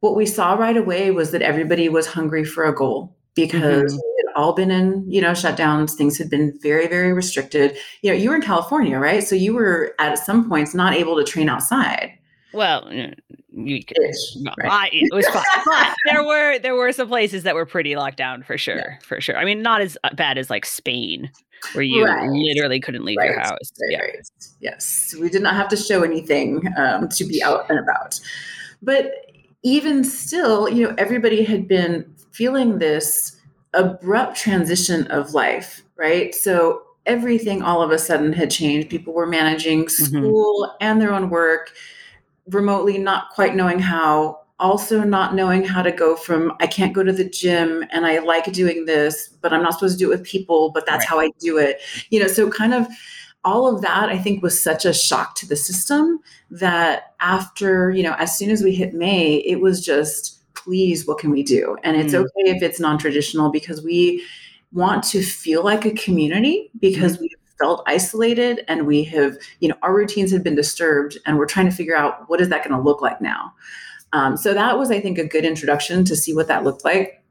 What 0.00 0.16
we 0.16 0.24
saw 0.24 0.54
right 0.54 0.76
away 0.76 1.10
was 1.10 1.32
that 1.32 1.42
everybody 1.42 1.88
was 1.88 2.06
hungry 2.06 2.44
for 2.44 2.64
a 2.64 2.74
goal 2.74 3.16
because 3.34 3.92
Mhm. 3.92 3.96
we 3.96 4.24
had 4.26 4.32
all 4.36 4.52
been 4.52 4.70
in, 4.70 5.04
you 5.08 5.20
know, 5.20 5.32
shutdowns. 5.32 5.92
Things 5.92 6.16
had 6.16 6.30
been 6.30 6.56
very, 6.62 6.86
very 6.86 7.12
restricted. 7.12 7.76
You 8.02 8.10
know, 8.10 8.16
you 8.16 8.30
were 8.30 8.36
in 8.36 8.42
California, 8.42 8.98
right? 8.98 9.22
So 9.22 9.34
you 9.34 9.54
were 9.54 9.94
at 9.98 10.18
some 10.18 10.48
points 10.48 10.74
not 10.74 10.94
able 10.94 11.16
to 11.16 11.24
train 11.24 11.48
outside. 11.48 12.12
Well, 12.52 12.90
you 13.52 13.84
could, 13.84 13.96
right. 14.62 14.90
it 14.92 15.12
was 15.12 15.26
fun. 15.28 15.42
but 15.66 15.94
there 16.06 16.24
were 16.24 16.58
there 16.58 16.74
were 16.74 16.92
some 16.92 17.08
places 17.08 17.42
that 17.42 17.54
were 17.54 17.66
pretty 17.66 17.96
locked 17.96 18.16
down 18.16 18.42
for 18.42 18.56
sure, 18.56 18.76
yeah. 18.76 18.98
for 19.02 19.20
sure. 19.20 19.36
I 19.36 19.44
mean, 19.44 19.62
not 19.62 19.80
as 19.80 19.98
uh, 20.04 20.14
bad 20.14 20.38
as 20.38 20.50
like 20.50 20.64
Spain, 20.64 21.30
where 21.72 21.82
you 21.82 22.04
right. 22.04 22.28
literally 22.28 22.80
couldn't 22.80 23.04
leave 23.04 23.16
right. 23.18 23.30
your 23.30 23.40
house. 23.40 23.72
yeah. 23.88 24.02
Yes, 24.60 25.14
we 25.20 25.28
did 25.28 25.42
not 25.42 25.54
have 25.54 25.68
to 25.68 25.76
show 25.76 26.02
anything 26.02 26.62
um, 26.76 27.08
to 27.08 27.24
be 27.24 27.42
out 27.42 27.68
and 27.68 27.78
about. 27.78 28.20
But 28.82 29.12
even 29.62 30.04
still, 30.04 30.68
you 30.68 30.86
know, 30.86 30.94
everybody 30.96 31.42
had 31.44 31.66
been 31.66 32.14
feeling 32.30 32.78
this 32.78 33.36
abrupt 33.74 34.36
transition 34.36 35.06
of 35.08 35.34
life, 35.34 35.82
right? 35.96 36.34
So 36.34 36.82
everything 37.06 37.62
all 37.62 37.82
of 37.82 37.90
a 37.90 37.98
sudden 37.98 38.32
had 38.32 38.50
changed. 38.50 38.88
People 38.88 39.12
were 39.12 39.26
managing 39.26 39.84
mm-hmm. 39.84 40.04
school 40.04 40.66
mm-hmm. 40.66 40.76
and 40.80 41.00
their 41.00 41.12
own 41.12 41.30
work 41.30 41.72
remotely, 42.50 42.98
not 42.98 43.30
quite 43.30 43.54
knowing 43.54 43.78
how, 43.78 44.40
also 44.58 45.02
not 45.02 45.34
knowing 45.34 45.64
how 45.64 45.82
to 45.82 45.90
go 45.90 46.14
from 46.14 46.52
I 46.60 46.66
can't 46.66 46.92
go 46.92 47.02
to 47.02 47.12
the 47.12 47.28
gym 47.28 47.84
and 47.90 48.06
I 48.06 48.18
like 48.18 48.52
doing 48.52 48.84
this, 48.84 49.28
but 49.40 49.52
I'm 49.52 49.62
not 49.62 49.74
supposed 49.74 49.98
to 49.98 50.04
do 50.04 50.12
it 50.12 50.18
with 50.18 50.26
people, 50.26 50.70
but 50.70 50.84
that's 50.86 51.02
right. 51.02 51.08
how 51.08 51.20
I 51.20 51.30
do 51.38 51.56
it. 51.56 51.80
You 52.10 52.20
know, 52.20 52.26
so 52.26 52.50
kind 52.50 52.74
of 52.74 52.86
all 53.42 53.74
of 53.74 53.80
that 53.82 54.10
I 54.10 54.18
think 54.18 54.42
was 54.42 54.60
such 54.60 54.84
a 54.84 54.92
shock 54.92 55.34
to 55.36 55.48
the 55.48 55.56
system 55.56 56.20
that 56.50 57.14
after, 57.20 57.90
you 57.90 58.02
know, 58.02 58.14
as 58.18 58.36
soon 58.36 58.50
as 58.50 58.62
we 58.62 58.74
hit 58.74 58.92
May, 58.92 59.36
it 59.36 59.60
was 59.60 59.84
just 59.84 60.36
please 60.54 61.06
what 61.06 61.18
can 61.18 61.30
we 61.30 61.42
do? 61.42 61.76
And 61.82 61.96
it's 61.96 62.12
mm. 62.12 62.18
okay 62.18 62.56
if 62.56 62.62
it's 62.62 62.78
non-traditional 62.78 63.50
because 63.50 63.82
we 63.82 64.22
want 64.72 65.02
to 65.04 65.22
feel 65.22 65.64
like 65.64 65.84
a 65.84 65.92
community 65.92 66.70
because 66.78 67.14
mm-hmm. 67.14 67.22
we 67.22 67.34
felt 67.60 67.84
isolated 67.86 68.64
and 68.66 68.86
we 68.86 69.04
have, 69.04 69.36
you 69.60 69.68
know, 69.68 69.76
our 69.82 69.94
routines 69.94 70.32
have 70.32 70.42
been 70.42 70.56
disturbed 70.56 71.18
and 71.26 71.38
we're 71.38 71.46
trying 71.46 71.66
to 71.66 71.74
figure 71.74 71.96
out 71.96 72.28
what 72.28 72.40
is 72.40 72.48
that 72.48 72.64
going 72.66 72.76
to 72.76 72.82
look 72.82 73.02
like 73.02 73.20
now. 73.20 73.52
Um, 74.12 74.36
so 74.36 74.54
that 74.54 74.78
was, 74.78 74.90
I 74.90 75.00
think, 75.00 75.18
a 75.18 75.24
good 75.24 75.44
introduction 75.44 76.04
to 76.06 76.16
see 76.16 76.34
what 76.34 76.48
that 76.48 76.64
looked 76.64 76.84
like. 76.84 77.22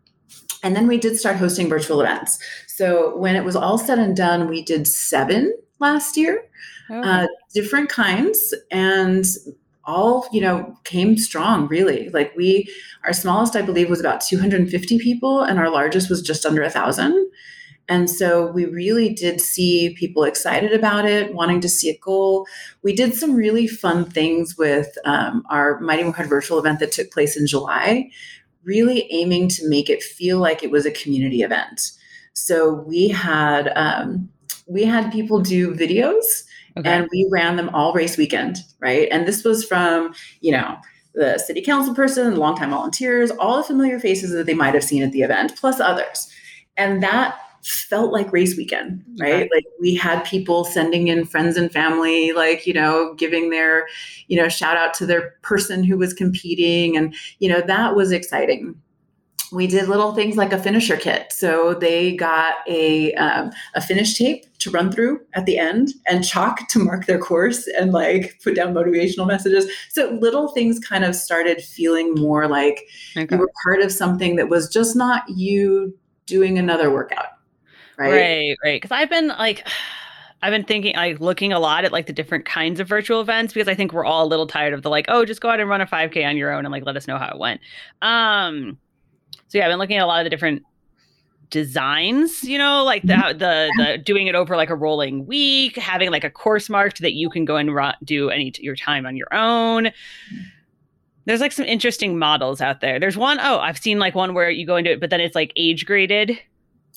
And 0.64 0.76
then 0.76 0.88
we 0.88 0.98
did 0.98 1.18
start 1.18 1.38
hosting 1.38 1.68
virtual 1.68 2.02
events. 2.02 2.40
So 2.68 3.18
when 3.18 3.36
it 3.36 3.44
was 3.44 3.56
all 3.56 3.78
said 3.78 4.00
and 4.00 4.16
done, 4.16 4.48
we 4.48 4.62
did 4.62 4.88
seven 4.88 5.54
last 5.80 6.16
year, 6.16 6.44
oh. 6.90 7.02
uh, 7.02 7.28
different 7.54 7.90
kinds, 7.90 8.54
and 8.72 9.26
all 9.86 10.28
you 10.32 10.42
know 10.42 10.78
came 10.84 11.18
strong. 11.18 11.68
Really, 11.68 12.10
like 12.10 12.34
we, 12.36 12.68
our 13.06 13.14
smallest, 13.14 13.56
I 13.56 13.62
believe, 13.62 13.90
was 13.90 14.00
about 14.00 14.22
250 14.22 15.00
people, 15.00 15.42
and 15.42 15.58
our 15.60 15.70
largest 15.70 16.10
was 16.10 16.22
just 16.22 16.46
under 16.46 16.62
a 16.62 16.70
thousand. 16.70 17.32
And 17.90 18.08
so 18.08 18.52
we 18.52 18.66
really 18.66 19.10
did 19.10 19.42
see 19.42 19.96
people 19.98 20.24
excited 20.24 20.72
about 20.74 21.06
it, 21.06 21.34
wanting 21.34 21.60
to 21.62 21.68
see 21.68 21.90
a 21.90 21.98
goal. 21.98 22.46
We 22.84 22.94
did 22.96 23.16
some 23.16 23.34
really 23.34 23.68
fun 23.68 24.06
things 24.06 24.56
with 24.58 24.96
um, 25.06 25.44
our 25.50 25.80
Mighty 25.80 26.04
Mujer 26.04 26.26
virtual 26.26 26.60
event 26.60 26.80
that 26.80 26.92
took 26.92 27.12
place 27.12 27.36
in 27.36 27.48
July, 27.48 28.12
really 28.64 29.12
aiming 29.12 29.50
to 29.50 29.68
make 29.68 29.90
it 29.90 30.04
feel 30.04 30.38
like 30.38 30.64
it 30.64 30.70
was 30.70 30.86
a 30.86 30.92
community 30.92 31.42
event. 31.42 31.92
So 32.34 32.74
we 32.88 33.08
had 33.08 33.74
um, 33.76 34.30
we 34.68 34.84
had 34.84 35.12
people 35.12 35.42
do 35.42 35.74
videos 35.74 36.44
okay. 36.78 36.90
and 36.90 37.08
we 37.12 37.28
ran 37.32 37.56
them 37.56 37.70
all 37.70 37.92
race 37.94 38.18
weekend, 38.18 38.58
right? 38.80 39.08
And 39.12 39.28
this 39.28 39.44
was 39.44 39.66
from, 39.66 40.14
you 40.42 40.52
know, 40.52 40.78
the 41.16 41.40
city 41.40 41.62
council 41.64 41.96
person, 41.96 42.36
longtime 42.36 42.70
volunteers, 42.70 43.32
all 43.32 43.58
the 43.58 43.64
familiar 43.64 44.00
faces 44.00 44.32
that 44.32 44.46
they 44.46 44.54
might 44.54 44.76
have 44.76 44.84
seen 44.84 45.02
at 45.02 45.12
the 45.12 45.24
event, 45.24 45.54
plus 45.58 45.80
others. 45.80 46.32
And 46.78 47.02
that 47.02 47.40
felt 47.64 48.12
like 48.12 48.32
race 48.32 48.56
weekend, 48.56 49.04
right? 49.20 49.50
Like 49.54 49.66
we 49.80 49.96
had 49.96 50.24
people 50.24 50.64
sending 50.64 51.08
in 51.08 51.26
friends 51.26 51.58
and 51.58 51.72
family, 51.72 52.32
like, 52.32 52.66
you 52.66 52.74
know, 52.74 53.14
giving 53.16 53.50
their, 53.50 53.88
you 54.28 54.38
know, 54.38 54.48
shout 54.48 54.78
out 54.78 54.94
to 54.96 55.06
their 55.06 55.32
person 55.42 55.84
who 55.84 55.98
was 55.98 56.14
competing. 56.14 56.96
And, 56.96 57.14
you 57.40 57.50
know, 57.50 57.62
that 57.62 57.96
was 57.96 58.12
exciting. 58.12 58.76
We 59.52 59.66
did 59.66 59.90
little 59.90 60.14
things 60.14 60.38
like 60.38 60.54
a 60.54 60.62
finisher 60.62 60.96
kit. 60.96 61.32
So 61.32 61.74
they 61.74 62.16
got 62.16 62.58
a, 62.68 63.14
um, 63.16 63.52
a 63.74 63.82
finish 63.82 64.14
tape 64.16 64.46
to 64.60 64.70
run 64.70 64.92
through 64.92 65.22
at 65.34 65.46
the 65.48 65.58
end 65.58 65.94
and 66.08 66.24
chalk 66.24 66.68
to 66.70 66.80
mark 66.80 67.08
their 67.08 67.18
course 67.18 67.68
and 67.68 67.92
like 67.92 68.40
put 68.44 68.56
down 68.56 68.74
motivational 68.74 69.26
messages. 69.26 69.70
So 69.90 70.18
little 70.22 70.50
things 70.50 70.80
kind 70.80 71.04
of 71.04 71.16
started 71.16 71.62
feeling 71.62 72.14
more 72.14 72.48
like 72.48 72.88
okay. 73.18 73.28
you 73.32 73.40
were 73.40 73.50
part 73.64 73.82
of 73.82 73.92
something 73.92 74.36
that 74.36 74.50
was 74.50 74.70
just 74.70 74.96
not 74.96 75.24
you 75.30 75.98
doing 76.28 76.60
another 76.60 76.92
workout 76.92 77.39
right? 78.00 78.12
Right, 78.12 78.58
right. 78.64 78.82
Because 78.82 78.92
I've 78.92 79.10
been 79.10 79.28
like, 79.28 79.68
I've 80.42 80.52
been 80.52 80.64
thinking, 80.64 80.96
like, 80.96 81.20
looking 81.20 81.52
a 81.52 81.60
lot 81.60 81.84
at 81.84 81.92
like 81.92 82.08
the 82.08 82.14
different 82.14 82.46
kinds 82.46 82.80
of 82.80 82.88
virtual 82.88 83.20
events 83.20 83.54
because 83.54 83.68
I 83.68 83.76
think 83.76 83.92
we're 83.92 84.06
all 84.06 84.26
a 84.26 84.30
little 84.30 84.48
tired 84.48 84.74
of 84.74 84.84
the 84.84 84.90
like, 84.90 85.06
oh, 85.10 85.26
just 85.26 85.42
go 85.42 85.50
out 85.50 85.60
and 85.60 85.70
run 85.70 85.82
a 85.82 85.86
5K 85.86 86.26
on 86.26 86.38
your 86.38 86.54
own 86.54 86.66
and 86.66 86.72
like 86.72 86.86
let 86.86 86.96
us 86.96 87.10
know 87.10 87.18
how 87.18 87.28
it 87.28 87.38
went. 87.38 87.60
Um, 88.02 88.78
so 89.50 89.58
yeah, 89.58 89.66
I've 89.66 89.72
been 89.72 89.80
looking 89.80 89.98
at 89.98 90.04
a 90.04 90.08
lot 90.08 90.22
of 90.22 90.26
the 90.26 90.30
different 90.30 90.64
designs 91.50 92.44
you 92.44 92.58
know 92.58 92.84
like 92.84 93.02
the, 93.04 93.14
mm-hmm. 93.14 93.40
the 93.40 93.72
the 93.78 93.98
doing 93.98 94.28
it 94.28 94.36
over 94.36 94.56
like 94.56 94.70
a 94.70 94.76
rolling 94.76 95.26
week 95.26 95.76
having 95.78 96.12
like 96.12 96.24
a 96.24 96.30
course 96.30 96.70
marked 96.70 97.02
that 97.02 97.14
you 97.14 97.30
can 97.30 97.46
go 97.46 97.56
and 97.56 97.74
run, 97.74 97.96
do 98.04 98.30
any 98.30 98.54
your 98.60 98.76
time 98.76 99.06
on 99.06 99.16
your 99.18 99.34
own 99.34 99.90
there's 101.26 101.42
like 101.42 101.52
some 101.52 101.66
interesting 101.66 102.20
models 102.20 102.62
out 102.62 102.82
there 102.82 103.00
there's 103.00 103.18
one 103.18 103.40
oh 103.42 103.58
i've 103.60 103.80
seen 103.80 103.98
like 103.98 104.14
one 104.14 104.34
where 104.34 104.50
you 104.50 104.66
go 104.66 104.76
into 104.76 104.92
it 104.92 105.00
but 105.00 105.10
then 105.10 105.20
it's 105.20 105.36
like 105.36 105.52
age 105.56 105.86
graded 105.86 106.38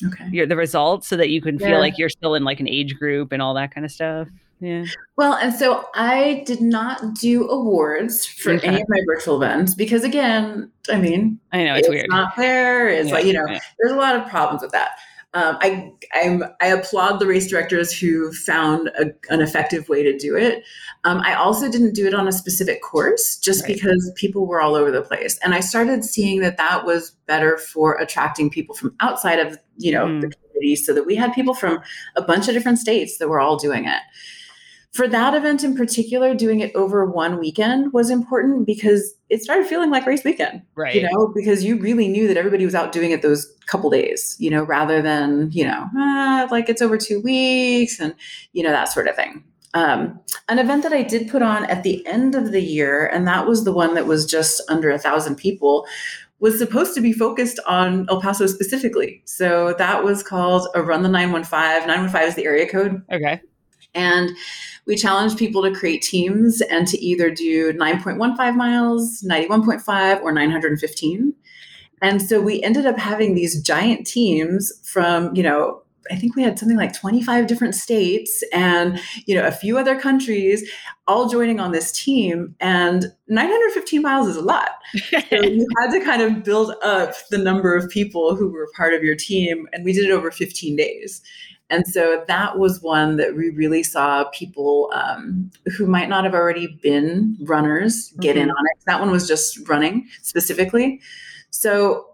okay. 0.06 0.28
your 0.30 0.46
the 0.46 0.56
results 0.56 1.06
so 1.08 1.16
that 1.16 1.30
you 1.30 1.40
can 1.40 1.58
feel 1.58 1.78
like 1.78 1.98
you're 1.98 2.08
still 2.08 2.34
in 2.34 2.44
like 2.44 2.60
an 2.60 2.68
age 2.68 2.96
group 2.98 3.32
and 3.32 3.40
all 3.42 3.54
that 3.54 3.74
kind 3.74 3.84
of 3.84 3.90
stuff. 3.90 4.28
Yeah. 4.60 4.84
Well 5.16 5.34
and 5.34 5.52
so 5.52 5.88
i 5.94 6.44
did 6.46 6.60
not 6.60 7.14
do 7.14 7.48
awards 7.48 8.24
for 8.24 8.52
okay. 8.52 8.68
any 8.68 8.80
of 8.80 8.88
my 8.88 9.00
virtual 9.08 9.34
events 9.34 9.74
because 9.74 10.04
again 10.04 10.70
i 10.88 10.98
mean 10.98 11.40
i 11.50 11.64
know 11.64 11.74
it's, 11.74 11.88
it's 11.88 11.88
weird. 11.88 12.06
not 12.08 12.36
fair 12.36 12.88
it's 12.88 13.08
yeah, 13.08 13.14
like 13.14 13.24
you 13.24 13.32
know 13.32 13.44
yeah. 13.48 13.58
there's 13.80 13.90
a 13.90 13.96
lot 13.96 14.14
of 14.14 14.28
problems 14.28 14.62
with 14.62 14.70
that 14.70 14.98
um, 15.34 15.56
I 15.60 15.92
I'm, 16.14 16.44
i 16.60 16.66
applaud 16.66 17.18
the 17.18 17.26
race 17.26 17.48
directors 17.48 17.96
who 17.96 18.32
found 18.32 18.88
a, 18.98 19.12
an 19.30 19.40
effective 19.40 19.88
way 19.88 20.02
to 20.02 20.16
do 20.16 20.36
it. 20.36 20.62
Um, 21.04 21.22
I 21.24 21.34
also 21.34 21.70
didn't 21.70 21.94
do 21.94 22.06
it 22.06 22.14
on 22.14 22.28
a 22.28 22.32
specific 22.32 22.82
course 22.82 23.38
just 23.38 23.62
right. 23.62 23.74
because 23.74 24.12
people 24.14 24.46
were 24.46 24.60
all 24.60 24.74
over 24.74 24.90
the 24.90 25.02
place, 25.02 25.38
and 25.38 25.54
I 25.54 25.60
started 25.60 26.04
seeing 26.04 26.40
that 26.40 26.58
that 26.58 26.84
was 26.84 27.12
better 27.26 27.56
for 27.56 27.98
attracting 27.98 28.50
people 28.50 28.74
from 28.74 28.94
outside 29.00 29.38
of 29.38 29.58
you 29.78 29.92
know 29.92 30.06
mm. 30.06 30.20
the 30.20 30.30
community, 30.30 30.76
so 30.76 30.92
that 30.92 31.06
we 31.06 31.16
had 31.16 31.32
people 31.32 31.54
from 31.54 31.80
a 32.16 32.22
bunch 32.22 32.48
of 32.48 32.54
different 32.54 32.78
states 32.78 33.18
that 33.18 33.28
were 33.28 33.40
all 33.40 33.56
doing 33.56 33.86
it 33.86 34.02
for 34.92 35.08
that 35.08 35.34
event 35.34 35.64
in 35.64 35.74
particular, 35.74 36.34
doing 36.34 36.60
it 36.60 36.74
over 36.74 37.06
one 37.06 37.38
weekend 37.38 37.92
was 37.94 38.10
important 38.10 38.66
because 38.66 39.14
it 39.30 39.42
started 39.42 39.66
feeling 39.66 39.90
like 39.90 40.04
race 40.04 40.22
weekend. 40.22 40.62
Right. 40.74 40.94
You 40.94 41.02
know, 41.02 41.32
because 41.34 41.64
you 41.64 41.78
really 41.78 42.08
knew 42.08 42.28
that 42.28 42.36
everybody 42.36 42.66
was 42.66 42.74
out 42.74 42.92
doing 42.92 43.10
it 43.10 43.22
those 43.22 43.50
couple 43.66 43.88
days, 43.88 44.36
you 44.38 44.50
know, 44.50 44.62
rather 44.64 45.00
than, 45.00 45.50
you 45.50 45.64
know, 45.64 45.88
ah, 45.96 46.46
like 46.50 46.68
it's 46.68 46.82
over 46.82 46.98
two 46.98 47.20
weeks 47.20 47.98
and, 48.00 48.14
you 48.52 48.62
know, 48.62 48.70
that 48.70 48.88
sort 48.88 49.08
of 49.08 49.16
thing. 49.16 49.42
Um, 49.74 50.20
an 50.50 50.58
event 50.58 50.82
that 50.82 50.92
I 50.92 51.02
did 51.02 51.30
put 51.30 51.40
on 51.40 51.64
at 51.64 51.82
the 51.82 52.06
end 52.06 52.34
of 52.34 52.52
the 52.52 52.60
year, 52.60 53.06
and 53.06 53.26
that 53.26 53.46
was 53.46 53.64
the 53.64 53.72
one 53.72 53.94
that 53.94 54.06
was 54.06 54.26
just 54.26 54.60
under 54.68 54.90
a 54.90 54.98
thousand 54.98 55.36
people, 55.36 55.86
was 56.40 56.58
supposed 56.58 56.94
to 56.94 57.00
be 57.00 57.14
focused 57.14 57.58
on 57.66 58.04
El 58.10 58.20
Paso 58.20 58.46
specifically. 58.46 59.22
So 59.24 59.74
that 59.78 60.04
was 60.04 60.22
called 60.22 60.68
a 60.74 60.82
Run 60.82 61.02
the 61.02 61.08
915. 61.08 61.86
915 61.86 62.28
is 62.28 62.34
the 62.34 62.44
area 62.44 62.68
code. 62.68 63.00
Okay. 63.10 63.40
And 63.94 64.30
we 64.86 64.96
challenged 64.96 65.38
people 65.38 65.62
to 65.62 65.72
create 65.72 66.02
teams 66.02 66.60
and 66.62 66.86
to 66.88 66.98
either 66.98 67.30
do 67.30 67.72
9.15 67.72 68.56
miles, 68.56 69.22
91.5, 69.22 70.22
or 70.22 70.32
915. 70.32 71.34
And 72.00 72.20
so 72.20 72.40
we 72.40 72.62
ended 72.62 72.84
up 72.84 72.98
having 72.98 73.34
these 73.34 73.62
giant 73.62 74.06
teams 74.06 74.72
from, 74.84 75.34
you 75.36 75.42
know, 75.42 75.82
I 76.10 76.16
think 76.16 76.34
we 76.34 76.42
had 76.42 76.58
something 76.58 76.76
like 76.76 76.92
25 76.92 77.46
different 77.46 77.76
states 77.76 78.42
and, 78.52 79.00
you 79.26 79.36
know, 79.36 79.46
a 79.46 79.52
few 79.52 79.78
other 79.78 79.98
countries 79.98 80.68
all 81.06 81.28
joining 81.28 81.60
on 81.60 81.70
this 81.70 81.92
team. 81.92 82.56
And 82.58 83.06
915 83.28 84.02
miles 84.02 84.26
is 84.26 84.36
a 84.36 84.42
lot. 84.42 84.70
so 84.96 85.20
you 85.30 85.66
had 85.78 85.90
to 85.92 86.04
kind 86.04 86.22
of 86.22 86.42
build 86.42 86.74
up 86.82 87.14
the 87.30 87.38
number 87.38 87.76
of 87.76 87.88
people 87.88 88.34
who 88.34 88.48
were 88.48 88.68
part 88.76 88.94
of 88.94 89.04
your 89.04 89.14
team. 89.14 89.68
And 89.72 89.84
we 89.84 89.92
did 89.92 90.04
it 90.04 90.10
over 90.10 90.32
15 90.32 90.74
days. 90.74 91.22
And 91.72 91.88
so 91.88 92.22
that 92.28 92.58
was 92.58 92.82
one 92.82 93.16
that 93.16 93.34
we 93.34 93.48
really 93.48 93.82
saw 93.82 94.24
people 94.24 94.92
um, 94.94 95.50
who 95.74 95.86
might 95.86 96.10
not 96.10 96.24
have 96.24 96.34
already 96.34 96.78
been 96.82 97.34
runners 97.40 98.12
get 98.20 98.36
mm-hmm. 98.36 98.42
in 98.42 98.50
on 98.50 98.64
it. 98.74 98.84
That 98.86 99.00
one 99.00 99.10
was 99.10 99.26
just 99.26 99.66
running 99.66 100.06
specifically. 100.20 101.00
So 101.48 102.08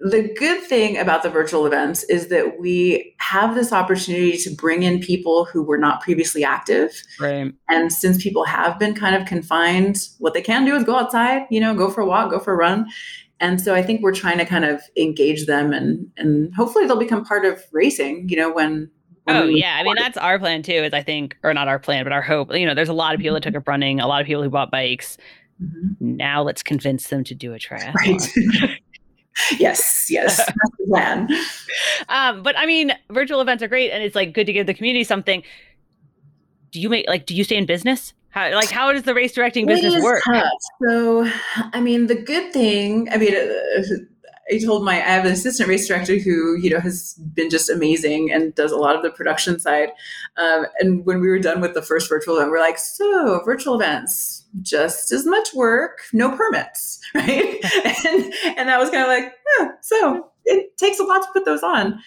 the 0.00 0.34
good 0.38 0.62
thing 0.62 0.96
about 0.96 1.22
the 1.22 1.28
virtual 1.28 1.66
events 1.66 2.02
is 2.04 2.28
that 2.28 2.58
we 2.58 3.14
have 3.18 3.54
this 3.54 3.72
opportunity 3.74 4.38
to 4.38 4.54
bring 4.54 4.82
in 4.82 5.00
people 5.00 5.44
who 5.44 5.62
were 5.62 5.78
not 5.78 6.00
previously 6.00 6.42
active. 6.42 7.02
Right. 7.20 7.52
And 7.68 7.92
since 7.92 8.22
people 8.22 8.44
have 8.44 8.78
been 8.78 8.94
kind 8.94 9.14
of 9.14 9.26
confined, 9.26 9.98
what 10.18 10.32
they 10.32 10.42
can 10.42 10.64
do 10.64 10.74
is 10.74 10.84
go 10.84 10.96
outside, 10.96 11.42
you 11.50 11.60
know, 11.60 11.74
go 11.74 11.90
for 11.90 12.00
a 12.00 12.06
walk, 12.06 12.30
go 12.30 12.38
for 12.38 12.54
a 12.54 12.56
run. 12.56 12.86
And 13.40 13.60
so 13.60 13.74
I 13.74 13.82
think 13.82 14.02
we're 14.02 14.14
trying 14.14 14.38
to 14.38 14.44
kind 14.44 14.64
of 14.64 14.80
engage 14.96 15.46
them 15.46 15.72
and 15.72 16.10
and 16.16 16.54
hopefully 16.54 16.86
they'll 16.86 16.96
become 16.96 17.24
part 17.24 17.44
of 17.44 17.62
racing, 17.72 18.28
you 18.28 18.36
know, 18.36 18.52
when 18.52 18.90
Oh 19.26 19.44
yeah, 19.44 19.76
I 19.78 19.82
mean 19.82 19.94
that's 19.96 20.18
our 20.18 20.38
plan 20.38 20.62
too. 20.62 20.72
Is 20.72 20.92
I 20.92 21.02
think, 21.02 21.36
or 21.42 21.54
not 21.54 21.68
our 21.68 21.78
plan, 21.78 22.04
but 22.04 22.12
our 22.12 22.22
hope. 22.22 22.54
You 22.54 22.66
know, 22.66 22.74
there's 22.74 22.88
a 22.88 22.94
lot 22.94 23.14
of 23.14 23.20
people 23.20 23.34
that 23.34 23.42
took 23.42 23.54
up 23.54 23.66
running, 23.66 24.00
a 24.00 24.06
lot 24.06 24.20
of 24.20 24.26
people 24.26 24.42
who 24.42 24.50
bought 24.50 24.70
bikes. 24.70 25.16
Mm-hmm. 25.62 26.16
Now 26.16 26.42
let's 26.42 26.62
convince 26.62 27.08
them 27.08 27.24
to 27.24 27.34
do 27.34 27.54
a 27.54 27.58
triathlon. 27.58 27.94
Right. 28.60 28.80
yes, 29.58 30.06
yes, 30.10 30.36
that's 30.38 30.52
the 30.52 30.86
plan. 30.88 31.28
Um, 32.08 32.42
but 32.42 32.56
I 32.58 32.66
mean, 32.66 32.92
virtual 33.10 33.40
events 33.40 33.62
are 33.62 33.68
great, 33.68 33.90
and 33.90 34.02
it's 34.02 34.14
like 34.14 34.32
good 34.32 34.46
to 34.46 34.52
give 34.52 34.66
the 34.66 34.74
community 34.74 35.04
something. 35.04 35.42
Do 36.70 36.80
you 36.80 36.88
make 36.88 37.08
like? 37.08 37.26
Do 37.26 37.34
you 37.34 37.44
stay 37.44 37.56
in 37.56 37.66
business? 37.66 38.12
How, 38.28 38.52
like 38.54 38.68
how 38.68 38.92
does 38.92 39.04
the 39.04 39.14
race 39.14 39.32
directing 39.32 39.66
business 39.66 40.02
work? 40.02 40.22
Tough. 40.24 40.50
So, 40.82 41.30
I 41.72 41.80
mean, 41.80 42.08
the 42.08 42.16
good 42.16 42.52
thing. 42.52 43.08
I 43.10 43.16
mean. 43.16 43.34
Uh, 43.34 43.82
I 44.52 44.58
told 44.58 44.84
my 44.84 44.94
I 44.94 45.10
have 45.10 45.24
an 45.24 45.32
assistant 45.32 45.68
race 45.68 45.88
director 45.88 46.18
who 46.18 46.56
you 46.56 46.70
know 46.70 46.80
has 46.80 47.14
been 47.34 47.50
just 47.50 47.70
amazing 47.70 48.30
and 48.30 48.54
does 48.54 48.72
a 48.72 48.76
lot 48.76 48.96
of 48.96 49.02
the 49.02 49.10
production 49.10 49.58
side. 49.58 49.90
Um, 50.36 50.66
and 50.80 51.04
when 51.06 51.20
we 51.20 51.28
were 51.28 51.38
done 51.38 51.60
with 51.60 51.74
the 51.74 51.82
first 51.82 52.08
virtual 52.08 52.36
event, 52.36 52.50
we're 52.50 52.60
like, 52.60 52.78
so 52.78 53.42
virtual 53.44 53.74
events, 53.74 54.44
just 54.62 55.12
as 55.12 55.26
much 55.26 55.54
work, 55.54 56.00
no 56.12 56.36
permits, 56.36 57.00
right? 57.14 57.64
and 58.04 58.34
and 58.56 58.68
that 58.68 58.78
was 58.78 58.90
kind 58.90 59.02
of 59.02 59.08
like, 59.08 59.32
yeah, 59.58 59.68
so 59.80 60.30
it 60.44 60.76
takes 60.76 60.98
a 60.98 61.04
lot 61.04 61.22
to 61.22 61.28
put 61.32 61.44
those 61.44 61.62
on. 61.62 61.98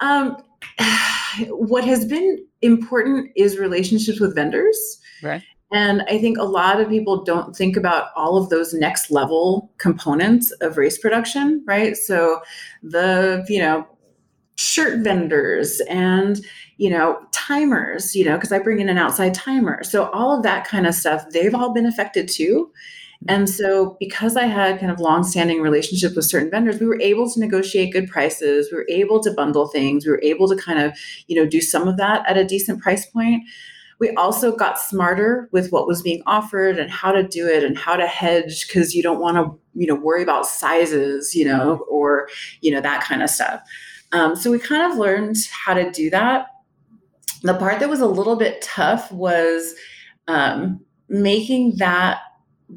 Um, 0.00 0.36
what 1.48 1.84
has 1.84 2.04
been 2.04 2.44
important 2.62 3.30
is 3.36 3.58
relationships 3.58 4.20
with 4.20 4.34
vendors. 4.34 5.00
Right. 5.22 5.42
And 5.70 6.02
I 6.02 6.18
think 6.18 6.38
a 6.38 6.44
lot 6.44 6.80
of 6.80 6.88
people 6.88 7.24
don't 7.24 7.54
think 7.54 7.76
about 7.76 8.08
all 8.16 8.36
of 8.36 8.48
those 8.48 8.72
next 8.72 9.10
level 9.10 9.70
components 9.78 10.50
of 10.62 10.78
race 10.78 10.96
production, 10.96 11.62
right? 11.66 11.96
So 11.96 12.40
the, 12.82 13.44
you 13.48 13.60
know, 13.60 13.86
shirt 14.56 15.04
vendors 15.04 15.80
and, 15.88 16.40
you 16.78 16.90
know, 16.90 17.20
timers, 17.32 18.16
you 18.16 18.24
know, 18.24 18.36
because 18.36 18.50
I 18.50 18.58
bring 18.58 18.80
in 18.80 18.88
an 18.88 18.98
outside 18.98 19.34
timer. 19.34 19.84
So 19.84 20.10
all 20.10 20.36
of 20.36 20.42
that 20.42 20.66
kind 20.66 20.86
of 20.86 20.94
stuff, 20.94 21.24
they've 21.32 21.54
all 21.54 21.72
been 21.72 21.86
affected 21.86 22.28
too. 22.28 22.72
Mm-hmm. 23.24 23.34
And 23.34 23.50
so, 23.50 23.96
because 24.00 24.36
I 24.36 24.46
had 24.46 24.80
kind 24.80 24.90
of 24.90 25.00
long-standing 25.00 25.60
relationship 25.60 26.16
with 26.16 26.24
certain 26.24 26.50
vendors, 26.50 26.80
we 26.80 26.86
were 26.86 27.00
able 27.00 27.30
to 27.30 27.40
negotiate 27.40 27.92
good 27.92 28.08
prices. 28.08 28.68
We 28.70 28.78
were 28.78 28.86
able 28.88 29.20
to 29.22 29.32
bundle 29.32 29.68
things. 29.68 30.06
We 30.06 30.12
were 30.12 30.22
able 30.22 30.48
to 30.48 30.56
kind 30.56 30.78
of, 30.78 30.96
you 31.26 31.36
know, 31.36 31.48
do 31.48 31.60
some 31.60 31.88
of 31.88 31.96
that 31.98 32.28
at 32.28 32.38
a 32.38 32.44
decent 32.44 32.80
price 32.80 33.06
point. 33.06 33.42
We 34.00 34.10
also 34.10 34.54
got 34.54 34.78
smarter 34.78 35.48
with 35.52 35.70
what 35.72 35.86
was 35.86 36.02
being 36.02 36.22
offered 36.26 36.78
and 36.78 36.90
how 36.90 37.12
to 37.12 37.22
do 37.26 37.46
it 37.46 37.64
and 37.64 37.76
how 37.76 37.96
to 37.96 38.06
hedge 38.06 38.66
because 38.66 38.94
you 38.94 39.02
don't 39.02 39.20
want 39.20 39.36
to, 39.36 39.58
you 39.74 39.86
know, 39.86 39.96
worry 39.96 40.22
about 40.22 40.46
sizes, 40.46 41.34
you 41.34 41.44
know, 41.44 41.84
or, 41.90 42.28
you 42.60 42.70
know, 42.70 42.80
that 42.80 43.02
kind 43.02 43.22
of 43.22 43.30
stuff. 43.30 43.60
Um, 44.12 44.36
so 44.36 44.50
we 44.50 44.58
kind 44.58 44.90
of 44.90 44.98
learned 44.98 45.36
how 45.50 45.74
to 45.74 45.90
do 45.90 46.10
that. 46.10 46.46
The 47.42 47.54
part 47.54 47.80
that 47.80 47.88
was 47.88 48.00
a 48.00 48.06
little 48.06 48.36
bit 48.36 48.62
tough 48.62 49.10
was 49.12 49.74
um, 50.28 50.80
making 51.08 51.76
that 51.76 52.20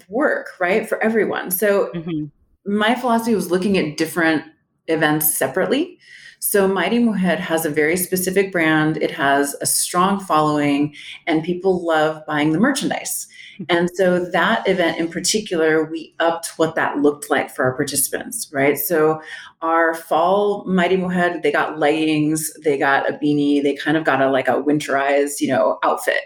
work, 0.07 0.49
right, 0.59 0.87
for 0.87 1.01
everyone. 1.03 1.51
So 1.51 1.91
mm-hmm. 1.93 2.25
my 2.65 2.95
philosophy 2.95 3.35
was 3.35 3.51
looking 3.51 3.77
at 3.77 3.97
different 3.97 4.43
events 4.87 5.35
separately. 5.35 5.99
So 6.43 6.67
Mighty 6.67 6.97
Mujer 6.97 7.35
has 7.35 7.65
a 7.65 7.69
very 7.69 7.95
specific 7.95 8.51
brand. 8.51 8.97
It 8.97 9.11
has 9.11 9.55
a 9.61 9.65
strong 9.67 10.19
following, 10.19 10.95
and 11.27 11.43
people 11.43 11.85
love 11.85 12.25
buying 12.25 12.51
the 12.51 12.59
merchandise. 12.59 13.27
And 13.69 13.91
so 13.93 14.25
that 14.25 14.67
event 14.67 14.97
in 14.97 15.07
particular, 15.07 15.85
we 15.85 16.15
upped 16.19 16.53
what 16.57 16.73
that 16.73 16.97
looked 16.97 17.29
like 17.29 17.51
for 17.51 17.63
our 17.63 17.75
participants, 17.75 18.49
right? 18.51 18.75
So 18.75 19.21
our 19.61 19.93
fall 19.93 20.65
Mighty 20.65 20.97
Mujer, 20.97 21.39
they 21.43 21.51
got 21.51 21.77
leggings, 21.77 22.51
they 22.63 22.75
got 22.75 23.07
a 23.07 23.13
beanie, 23.13 23.61
they 23.61 23.75
kind 23.75 23.95
of 23.95 24.03
got 24.03 24.19
a 24.19 24.29
like 24.29 24.47
a 24.47 24.63
winterized, 24.63 25.41
you 25.41 25.47
know, 25.47 25.77
outfit. 25.83 26.23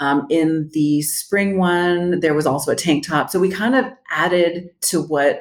Um, 0.00 0.26
in 0.28 0.68
the 0.74 1.00
spring 1.00 1.56
one, 1.56 2.20
there 2.20 2.34
was 2.34 2.46
also 2.46 2.72
a 2.72 2.76
tank 2.76 3.06
top. 3.06 3.30
So 3.30 3.40
we 3.40 3.50
kind 3.50 3.74
of 3.74 3.86
added 4.10 4.68
to 4.82 5.00
what 5.00 5.40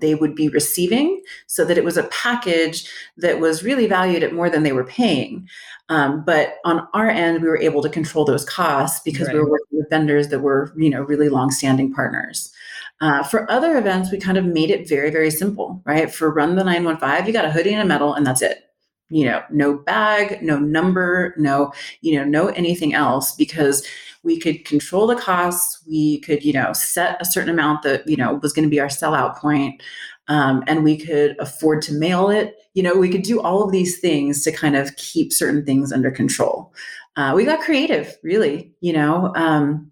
they 0.00 0.14
would 0.14 0.34
be 0.34 0.48
receiving 0.48 1.22
so 1.46 1.64
that 1.64 1.78
it 1.78 1.84
was 1.84 1.96
a 1.96 2.04
package 2.04 2.90
that 3.16 3.40
was 3.40 3.62
really 3.62 3.86
valued 3.86 4.22
at 4.22 4.34
more 4.34 4.50
than 4.50 4.62
they 4.62 4.72
were 4.72 4.84
paying. 4.84 5.48
Um, 5.88 6.24
but 6.24 6.56
on 6.64 6.86
our 6.94 7.08
end, 7.08 7.42
we 7.42 7.48
were 7.48 7.60
able 7.60 7.82
to 7.82 7.88
control 7.88 8.24
those 8.24 8.44
costs 8.44 9.00
because 9.04 9.26
right. 9.26 9.34
we 9.34 9.40
were 9.40 9.50
working 9.50 9.78
with 9.78 9.90
vendors 9.90 10.28
that 10.28 10.40
were, 10.40 10.72
you 10.76 10.90
know, 10.90 11.02
really 11.02 11.28
long-standing 11.28 11.92
partners. 11.92 12.52
Uh, 13.00 13.22
for 13.22 13.50
other 13.50 13.78
events, 13.78 14.10
we 14.10 14.18
kind 14.18 14.36
of 14.36 14.44
made 14.44 14.70
it 14.70 14.88
very, 14.88 15.10
very 15.10 15.30
simple, 15.30 15.80
right? 15.84 16.12
For 16.12 16.30
Run 16.30 16.56
the 16.56 16.64
915, 16.64 17.26
you 17.26 17.32
got 17.32 17.44
a 17.44 17.50
hoodie 17.50 17.72
and 17.72 17.82
a 17.82 17.86
medal, 17.86 18.14
and 18.14 18.26
that's 18.26 18.42
it. 18.42 18.64
You 19.10 19.24
know, 19.24 19.42
no 19.50 19.74
bag, 19.78 20.42
no 20.42 20.58
number, 20.58 21.34
no, 21.38 21.72
you 22.02 22.18
know, 22.18 22.24
no 22.24 22.48
anything 22.48 22.92
else 22.92 23.34
because 23.34 23.86
we 24.22 24.38
could 24.38 24.64
control 24.64 25.06
the 25.06 25.16
costs 25.16 25.82
we 25.86 26.20
could 26.20 26.44
you 26.44 26.52
know 26.52 26.72
set 26.72 27.20
a 27.20 27.24
certain 27.24 27.50
amount 27.50 27.82
that 27.82 28.06
you 28.08 28.16
know 28.16 28.34
was 28.42 28.52
going 28.52 28.66
to 28.66 28.70
be 28.70 28.80
our 28.80 28.88
sellout 28.88 29.36
point 29.36 29.82
um, 30.28 30.62
and 30.66 30.84
we 30.84 30.96
could 30.96 31.36
afford 31.38 31.82
to 31.82 31.94
mail 31.94 32.28
it. 32.28 32.54
You 32.74 32.82
know 32.82 32.94
we 32.94 33.08
could 33.08 33.22
do 33.22 33.40
all 33.40 33.62
of 33.64 33.72
these 33.72 33.98
things 33.98 34.44
to 34.44 34.52
kind 34.52 34.76
of 34.76 34.94
keep 34.96 35.32
certain 35.32 35.64
things 35.64 35.92
under 35.92 36.10
control. 36.10 36.72
Uh, 37.16 37.32
we 37.34 37.44
got 37.44 37.60
creative 37.60 38.16
really 38.22 38.72
you 38.80 38.92
know 38.92 39.32
um, 39.34 39.90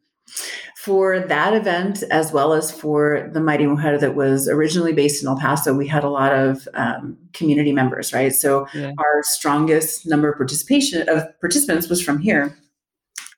for 0.76 1.18
that 1.18 1.54
event 1.54 2.04
as 2.12 2.32
well 2.32 2.52
as 2.52 2.70
for 2.70 3.28
the 3.32 3.40
mighty 3.40 3.66
mujer 3.66 3.98
that 3.98 4.14
was 4.14 4.48
originally 4.48 4.92
based 4.92 5.20
in 5.22 5.28
el 5.28 5.36
paso 5.36 5.74
we 5.74 5.88
had 5.88 6.04
a 6.04 6.10
lot 6.10 6.32
of 6.32 6.68
um, 6.74 7.16
community 7.32 7.72
members 7.72 8.12
right? 8.12 8.32
So 8.32 8.68
yeah. 8.74 8.92
our 8.98 9.22
strongest 9.24 10.06
number 10.06 10.30
of 10.30 10.36
participation 10.36 11.08
of 11.08 11.24
participants 11.40 11.88
was 11.88 12.00
from 12.00 12.18
here 12.18 12.56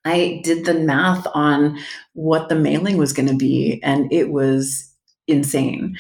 I 0.04 0.40
did 0.44 0.64
the 0.64 0.74
math 0.74 1.26
on 1.34 1.78
what 2.14 2.48
the 2.48 2.54
mailing 2.54 2.96
was 2.96 3.12
going 3.12 3.28
to 3.28 3.36
be, 3.36 3.80
and 3.82 4.12
it 4.12 4.30
was 4.30 4.88
insane. 5.26 5.96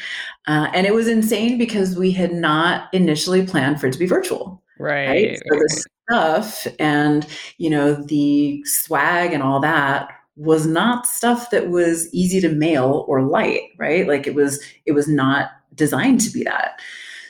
Uh, 0.46 0.68
and 0.74 0.86
it 0.86 0.94
was 0.94 1.06
insane 1.06 1.58
because 1.58 1.96
we 1.96 2.10
had 2.10 2.32
not 2.32 2.92
initially 2.92 3.46
planned 3.46 3.80
for 3.80 3.86
it 3.86 3.92
to 3.92 3.98
be 3.98 4.06
virtual. 4.06 4.62
Right. 4.78 5.08
right? 5.08 5.38
So 5.38 5.58
the 5.58 5.86
stuff 6.08 6.66
and, 6.78 7.26
you 7.58 7.68
know, 7.68 7.94
the 7.94 8.62
swag 8.64 9.32
and 9.32 9.42
all 9.42 9.60
that 9.60 10.08
was 10.36 10.66
not 10.66 11.06
stuff 11.06 11.50
that 11.50 11.68
was 11.68 12.08
easy 12.14 12.40
to 12.40 12.48
mail 12.48 13.04
or 13.08 13.22
light, 13.22 13.62
right? 13.76 14.06
Like 14.06 14.26
it 14.26 14.34
was, 14.34 14.62
it 14.86 14.92
was 14.92 15.08
not 15.08 15.50
designed 15.74 16.20
to 16.22 16.30
be 16.30 16.44
that. 16.44 16.80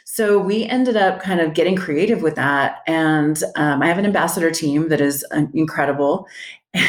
So 0.05 0.39
we 0.39 0.65
ended 0.65 0.97
up 0.97 1.23
kind 1.23 1.41
of 1.41 1.55
getting 1.55 1.77
creative 1.77 2.23
with 2.23 2.35
that. 2.35 2.81
And 2.87 3.41
um, 3.57 3.83
I 3.83 3.87
have 3.87 3.99
an 3.99 4.05
ambassador 4.05 4.51
team 4.51 4.89
that 4.89 5.01
is 5.01 5.25
uh, 5.33 5.43
incredible. 5.55 6.27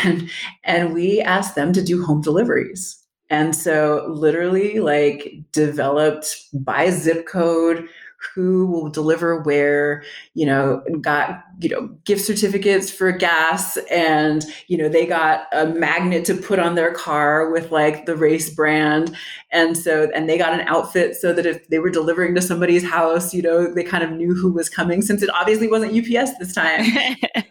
And, 0.04 0.30
and 0.64 0.94
we 0.94 1.22
asked 1.22 1.56
them 1.56 1.74
to 1.74 1.84
do 1.84 2.04
home 2.04 2.22
deliveries. 2.22 3.04
And 3.30 3.56
so 3.56 4.06
literally 4.10 4.80
like 4.80 5.44
developed 5.52 6.36
by 6.54 6.90
zip 6.90 7.28
code, 7.28 7.88
who 8.34 8.66
will 8.68 8.90
deliver 8.90 9.42
where, 9.42 10.04
you 10.34 10.46
know, 10.46 10.82
got, 11.02 11.44
you 11.60 11.70
know, 11.70 11.88
gift 12.04 12.26
certificates 12.26 12.92
for 12.92 13.12
gas 13.12 13.78
and, 13.90 14.46
you 14.68 14.78
know, 14.78 14.90
they 14.90 15.06
got 15.06 15.48
a 15.54 15.68
magnet 15.68 16.26
to 16.26 16.36
put 16.36 16.60
on 16.60 16.76
their 16.76 16.94
car 16.94 17.50
with 17.50 17.72
like 17.72 18.06
the 18.06 18.16
race 18.16 18.50
brand. 18.50 19.16
And 19.52 19.78
so, 19.78 20.10
and 20.14 20.30
they 20.30 20.38
got 20.38 20.54
an 20.54 20.68
outfit 20.68 21.16
so 21.16 21.34
that 21.34 21.46
if 21.46 21.68
they 21.70 21.80
were 21.80 21.90
delivering 21.90 22.36
to 22.36 22.42
somebody's 22.42 22.88
house, 22.88 23.34
you 23.34 23.42
know, 23.42 23.74
they 23.74 23.84
kind 23.84 24.04
of 24.04 24.12
knew 24.12 24.36
who 24.36 24.52
was 24.52 24.70
coming 24.70 25.02
since 25.02 25.24
it 25.24 25.30
obviously 25.34 25.68
wasn't 25.68 25.94
UPS 25.94 26.38
this 26.40 26.54
time. 26.54 26.86
uh, 27.36 27.42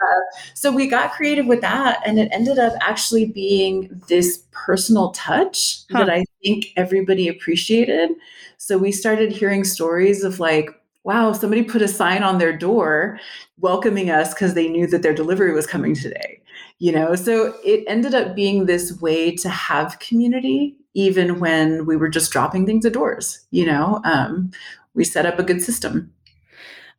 so 0.54 0.70
we 0.70 0.86
got 0.86 1.12
creative 1.12 1.46
with 1.46 1.62
that 1.62 2.00
and 2.06 2.18
it 2.18 2.28
ended 2.30 2.58
up 2.58 2.74
actually 2.80 3.26
being 3.26 4.02
this 4.08 4.44
personal 4.52 5.10
touch 5.12 5.84
huh. 5.90 6.00
that 6.00 6.10
I 6.10 6.24
think 6.42 6.66
everybody 6.76 7.28
appreciated. 7.28 8.10
So 8.56 8.78
we 8.78 8.92
started 8.92 9.32
hearing 9.32 9.64
stories 9.64 10.24
of 10.24 10.40
like, 10.40 10.70
wow, 11.04 11.32
somebody 11.32 11.62
put 11.62 11.82
a 11.82 11.88
sign 11.88 12.22
on 12.22 12.38
their 12.38 12.56
door 12.56 13.18
welcoming 13.58 14.10
us 14.10 14.34
because 14.34 14.54
they 14.54 14.68
knew 14.68 14.86
that 14.88 15.02
their 15.02 15.14
delivery 15.14 15.52
was 15.52 15.66
coming 15.66 15.94
today. 15.94 16.40
You 16.80 16.92
know, 16.92 17.14
so 17.16 17.54
it 17.64 17.84
ended 17.88 18.14
up 18.14 18.36
being 18.36 18.66
this 18.66 19.00
way 19.00 19.34
to 19.36 19.48
have 19.48 19.98
community, 19.98 20.76
even 20.94 21.40
when 21.40 21.86
we 21.86 21.96
were 21.96 22.08
just 22.08 22.30
dropping 22.30 22.66
things 22.66 22.86
at 22.86 22.92
doors. 22.92 23.46
You 23.50 23.66
know, 23.66 24.00
um, 24.04 24.52
we 24.94 25.04
set 25.04 25.26
up 25.26 25.38
a 25.38 25.42
good 25.42 25.60
system. 25.60 26.12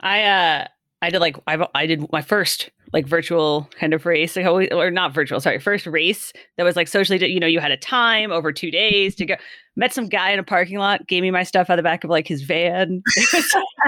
I 0.02 0.24
uh, 0.24 0.68
I 1.02 1.10
did 1.10 1.20
like 1.20 1.38
I, 1.48 1.66
I 1.74 1.86
did 1.86 2.12
my 2.12 2.22
first 2.22 2.72
like 2.94 3.08
virtual 3.08 3.70
kind 3.80 3.94
of 3.94 4.06
race 4.06 4.36
or 4.38 4.92
not 4.92 5.14
virtual 5.14 5.40
sorry 5.40 5.60
first 5.60 5.86
race 5.86 6.34
that 6.58 6.64
was 6.64 6.76
like 6.76 6.88
socially 6.88 7.24
you 7.32 7.40
know 7.40 7.48
you 7.48 7.60
had 7.60 7.72
a 7.72 7.78
time 7.78 8.32
over 8.32 8.52
two 8.52 8.72
days 8.72 9.16
to 9.16 9.26
go 9.26 9.36
met 9.80 9.94
some 9.94 10.10
guy 10.10 10.32
in 10.32 10.40
a 10.40 10.44
parking 10.44 10.78
lot 10.78 11.08
gave 11.08 11.24
me 11.24 11.32
my 11.32 11.44
stuff 11.44 11.70
out 11.70 11.74
of 11.74 11.78
the 11.78 11.84
back 11.84 12.04
of 12.04 12.10
like 12.10 12.28
his 12.28 12.44
van. 12.44 13.02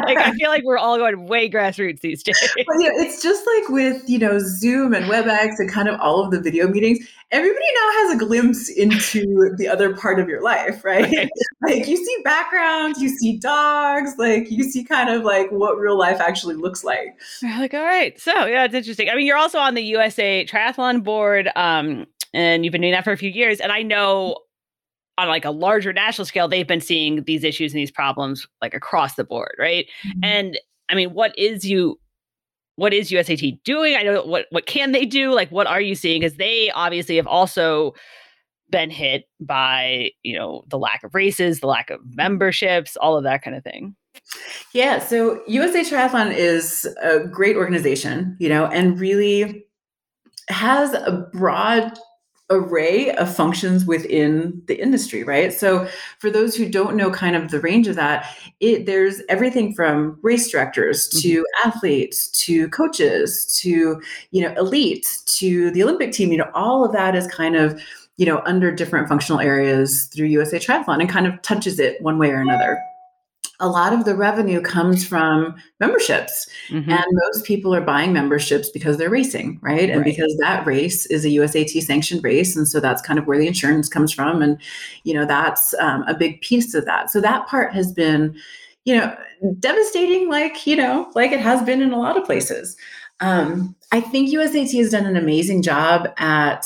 Like 0.04 0.18
i 0.18 0.32
feel 0.32 0.50
like 0.50 0.64
we're 0.64 0.80
all 0.80 0.98
going 0.98 1.28
way 1.28 1.50
grassroots 1.50 2.00
these 2.00 2.24
days. 2.24 2.36
Well, 2.68 2.82
yeah, 2.82 2.89
it's 2.94 3.22
just 3.22 3.46
like 3.46 3.70
with 3.70 4.10
you 4.10 4.18
know 4.18 4.39
zoom 4.39 4.94
and 4.94 5.06
webex 5.06 5.60
and 5.60 5.70
kind 5.70 5.88
of 5.88 6.00
all 6.00 6.24
of 6.24 6.32
the 6.32 6.39
video 6.39 6.68
meetings 6.68 7.00
everybody 7.32 7.66
now 7.76 7.92
has 7.98 8.16
a 8.16 8.26
glimpse 8.26 8.70
into 8.70 9.54
the 9.58 9.68
other 9.68 9.96
part 9.96 10.20
of 10.20 10.28
your 10.28 10.42
life 10.42 10.84
right? 10.84 11.04
right. 11.04 11.30
Like 11.62 11.88
you 11.88 11.98
see 11.98 12.18
background 12.24 12.96
you 12.98 13.10
see 13.10 13.38
dogs 13.38 14.16
like 14.18 14.50
you 14.50 14.64
see 14.64 14.84
kind 14.84 15.10
of 15.10 15.24
like 15.24 15.52
what 15.52 15.78
real 15.78 15.98
life 15.98 16.20
actually 16.20 16.56
looks 16.56 16.84
like. 16.84 17.20
You're 17.42 17.60
like 17.60 17.74
all 17.74 17.84
right. 17.84 18.20
So 18.20 18.32
yeah 18.46 18.64
it's 18.64 18.74
interesting. 18.74 19.10
I 19.10 19.16
mean 19.16 19.28
you're 19.28 19.38
also 19.38 19.60
on 19.60 19.76
the 19.76 19.84
usa 19.84 20.46
triathlon 20.46 21.04
board 21.04 21.50
um 21.56 22.08
and 22.34 22.64
you've 22.64 22.72
been 22.72 22.82
doing 22.82 22.94
that 22.94 23.04
for 23.04 23.12
a 23.12 23.18
few 23.18 23.30
years 23.30 23.60
and 23.60 23.74
i 23.74 23.82
know 23.82 24.38
on 25.18 25.28
like 25.28 25.45
a 25.45 25.51
larger 25.51 25.93
national 25.93 26.26
scale, 26.26 26.47
they've 26.47 26.68
been 26.68 26.82
seeing 26.82 27.24
these 27.24 27.43
issues 27.43 27.74
and 27.74 27.80
these 27.80 27.91
problems 27.91 28.47
like 28.62 28.74
across 28.74 29.16
the 29.16 29.24
board, 29.24 29.55
right? 29.59 29.88
Mm-hmm. 30.07 30.24
And 30.24 30.59
I 30.89 30.95
mean, 30.95 31.14
what 31.14 31.38
is 31.38 31.66
you 31.66 31.99
what 32.76 32.93
is 32.93 33.12
USAT 33.12 33.62
doing? 33.64 33.95
I 33.95 34.03
know 34.03 34.24
what 34.24 34.47
what 34.49 34.66
can 34.66 34.91
they 34.91 35.05
do? 35.05 35.34
Like 35.34 35.51
what 35.51 35.68
are 35.68 35.82
you 35.82 35.95
seeing? 35.95 36.22
Because 36.22 36.38
they 36.38 36.72
obviously 36.72 37.18
have 37.18 37.28
also 37.28 37.93
been 38.72 38.89
hit 38.89 39.26
by, 39.39 40.12
you 40.24 40.36
know, 40.38 40.64
the 40.70 40.80
lack 40.80 41.03
of 41.03 41.14
races, 41.14 41.59
the 41.59 41.68
lack 41.68 41.89
of 41.89 41.99
memberships, 42.05 42.95
all 42.97 43.18
of 43.18 43.24
that 43.24 43.43
kind 43.43 43.55
of 43.55 43.64
thing. 43.64 43.95
Yeah, 44.74 44.99
so 44.99 45.41
USA 45.47 45.82
Triathlon 45.82 46.34
is 46.34 46.88
a 47.01 47.20
great 47.20 47.55
organization, 47.55 48.36
you 48.39 48.49
know, 48.49 48.66
and 48.66 48.99
really 48.99 49.66
has 50.49 50.93
a 50.93 51.28
broad 51.34 51.97
array 52.52 53.12
of 53.16 53.34
functions 53.34 53.86
within 53.86 54.62
the 54.68 54.76
industry, 54.76 55.24
right? 55.24 55.52
So 55.54 55.88
for 56.20 56.30
those 56.30 56.56
who 56.56 56.70
don't 56.70 56.95
know 56.95 57.10
kind 57.10 57.36
of 57.36 57.49
the 57.49 57.60
range 57.60 57.88
of 57.88 57.95
that, 57.95 58.36
it 58.60 58.86
there's 58.86 59.22
everything 59.30 59.74
from 59.74 60.20
race 60.22 60.52
directors 60.52 61.08
to 61.10 61.39
mm-hmm. 61.39 61.68
athletes 61.68 62.28
to 62.45 62.70
coaches 62.70 63.45
to, 63.62 64.02
you 64.32 64.41
know, 64.41 64.54
elites 64.56 65.24
to 65.38 65.72
the 65.72 65.82
Olympic 65.82 66.12
team, 66.12 66.32
you 66.32 66.38
know, 66.38 66.52
all 66.54 66.86
of 66.86 66.91
that 66.91 67.16
is 67.16 67.26
kind 67.28 67.56
of, 67.56 67.82
you 68.18 68.26
know, 68.26 68.41
under 68.45 68.72
different 68.72 69.08
functional 69.08 69.39
areas 69.39 70.06
through 70.08 70.28
USA 70.28 70.60
Triathlon 70.60 70.99
and 70.99 71.10
kind 71.10 71.26
of 71.26 71.41
touches 71.41 71.80
it 71.80 72.02
one 72.02 72.20
way 72.20 72.30
or 72.30 72.41
another 72.41 72.78
a 73.62 73.70
lot 73.70 73.93
of 73.93 74.03
the 74.03 74.16
revenue 74.16 74.59
comes 74.59 75.07
from 75.07 75.55
memberships. 75.80 76.49
Mm-hmm. 76.70 76.89
And 76.89 77.05
most 77.12 77.45
people 77.45 77.74
are 77.74 77.82
buying 77.82 78.12
memberships 78.12 78.70
because 78.70 78.97
they're 78.97 79.09
racing, 79.09 79.59
right? 79.62 79.89
And 79.89 79.99
right. 79.99 80.05
because 80.05 80.36
that 80.41 80.66
race 80.66 81.05
is 81.05 81.24
a 81.24 81.30
USAT 81.30 81.82
sanctioned 81.82 82.24
race. 82.24 82.55
And 82.55 82.68
so 82.68 82.80
that's 82.80 83.01
kind 83.01 83.20
of 83.20 83.28
where 83.28 83.38
the 83.38 83.47
insurance 83.47 83.88
comes 83.88 84.12
from. 84.12 84.41
And, 84.41 84.59
you 85.03 85.14
know, 85.14 85.26
that's 85.26 85.74
um, 85.76 86.03
a 86.07 86.16
big 86.16 86.41
piece 86.41 86.74
of 86.74 86.86
that. 86.86 87.09
So 87.12 87.22
that 87.22 87.47
part 87.47 87.74
has 87.74 87.93
been, 87.93 88.36
you 88.84 88.97
know, 88.97 89.16
devastating, 89.59 90.28
like, 90.28 90.66
you 90.66 90.76
know, 90.76 91.09
like 91.14 91.32
it 91.32 91.39
has 91.39 91.62
been 91.62 91.82
in 91.82 91.93
a 91.93 91.99
lot 91.99 92.18
of 92.18 92.26
places. 92.26 92.76
Um, 93.22 93.76
I 93.92 94.02
think 94.02 94.34
USAT 94.34 94.76
has 94.78 94.92
done 94.92 95.06
an 95.06 95.16
amazing 95.16 95.62
job 95.62 96.08
at 96.18 96.66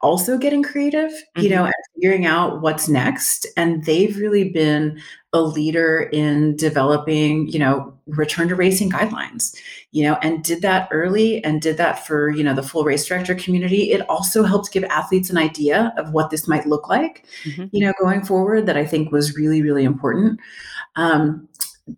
also 0.00 0.38
getting 0.38 0.62
creative, 0.62 1.10
you 1.36 1.44
mm-hmm. 1.44 1.50
know, 1.50 1.64
and 1.64 1.74
figuring 1.94 2.24
out 2.24 2.62
what's 2.62 2.88
next. 2.88 3.46
And 3.56 3.84
they've 3.84 4.16
really 4.16 4.50
been 4.50 5.00
a 5.34 5.42
leader 5.42 6.08
in 6.12 6.56
developing, 6.56 7.48
you 7.48 7.58
know, 7.58 7.92
return 8.06 8.48
to 8.48 8.54
racing 8.54 8.90
guidelines, 8.90 9.56
you 9.90 10.04
know, 10.04 10.18
and 10.22 10.44
did 10.44 10.62
that 10.62 10.88
early 10.92 11.42
and 11.44 11.60
did 11.60 11.78
that 11.78 12.06
for, 12.06 12.30
you 12.30 12.44
know, 12.44 12.54
the 12.54 12.62
full 12.62 12.84
race 12.84 13.06
director 13.06 13.34
community. 13.34 13.90
It 13.90 14.08
also 14.08 14.44
helped 14.44 14.72
give 14.72 14.84
athletes 14.84 15.30
an 15.30 15.38
idea 15.38 15.92
of 15.96 16.12
what 16.12 16.30
this 16.30 16.46
might 16.46 16.66
look 16.66 16.88
like, 16.88 17.24
mm-hmm. 17.44 17.66
you 17.72 17.84
know, 17.84 17.92
going 18.00 18.24
forward 18.24 18.66
that 18.66 18.76
I 18.76 18.86
think 18.86 19.10
was 19.10 19.36
really, 19.36 19.62
really 19.62 19.84
important. 19.84 20.38
Um, 20.96 21.48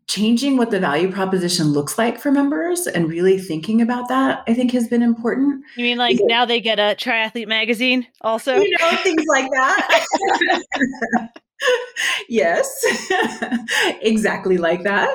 changing 0.07 0.57
what 0.57 0.71
the 0.71 0.81
value 0.81 1.13
proposition 1.13 1.67
looks 1.67 1.99
like 1.99 2.19
for 2.19 2.33
members 2.33 2.87
and 2.87 3.09
really 3.09 3.39
thinking 3.39 3.83
about 3.83 4.09
that 4.09 4.43
i 4.47 4.55
think 4.55 4.73
has 4.73 4.89
been 4.89 5.03
important 5.03 5.63
you 5.77 5.85
mean 5.85 5.99
like 5.99 6.17
because, 6.17 6.27
now 6.27 6.45
they 6.47 6.61
get 6.61 6.79
a 6.79 6.97
triathlete 6.99 7.47
magazine 7.47 8.07
also 8.23 8.57
you 8.57 8.77
know 8.81 8.97
things 9.03 9.25
like 9.29 9.51
that 9.51 11.31
yes, 12.29 12.85
exactly 14.03 14.59
like 14.59 14.83
that. 14.83 15.15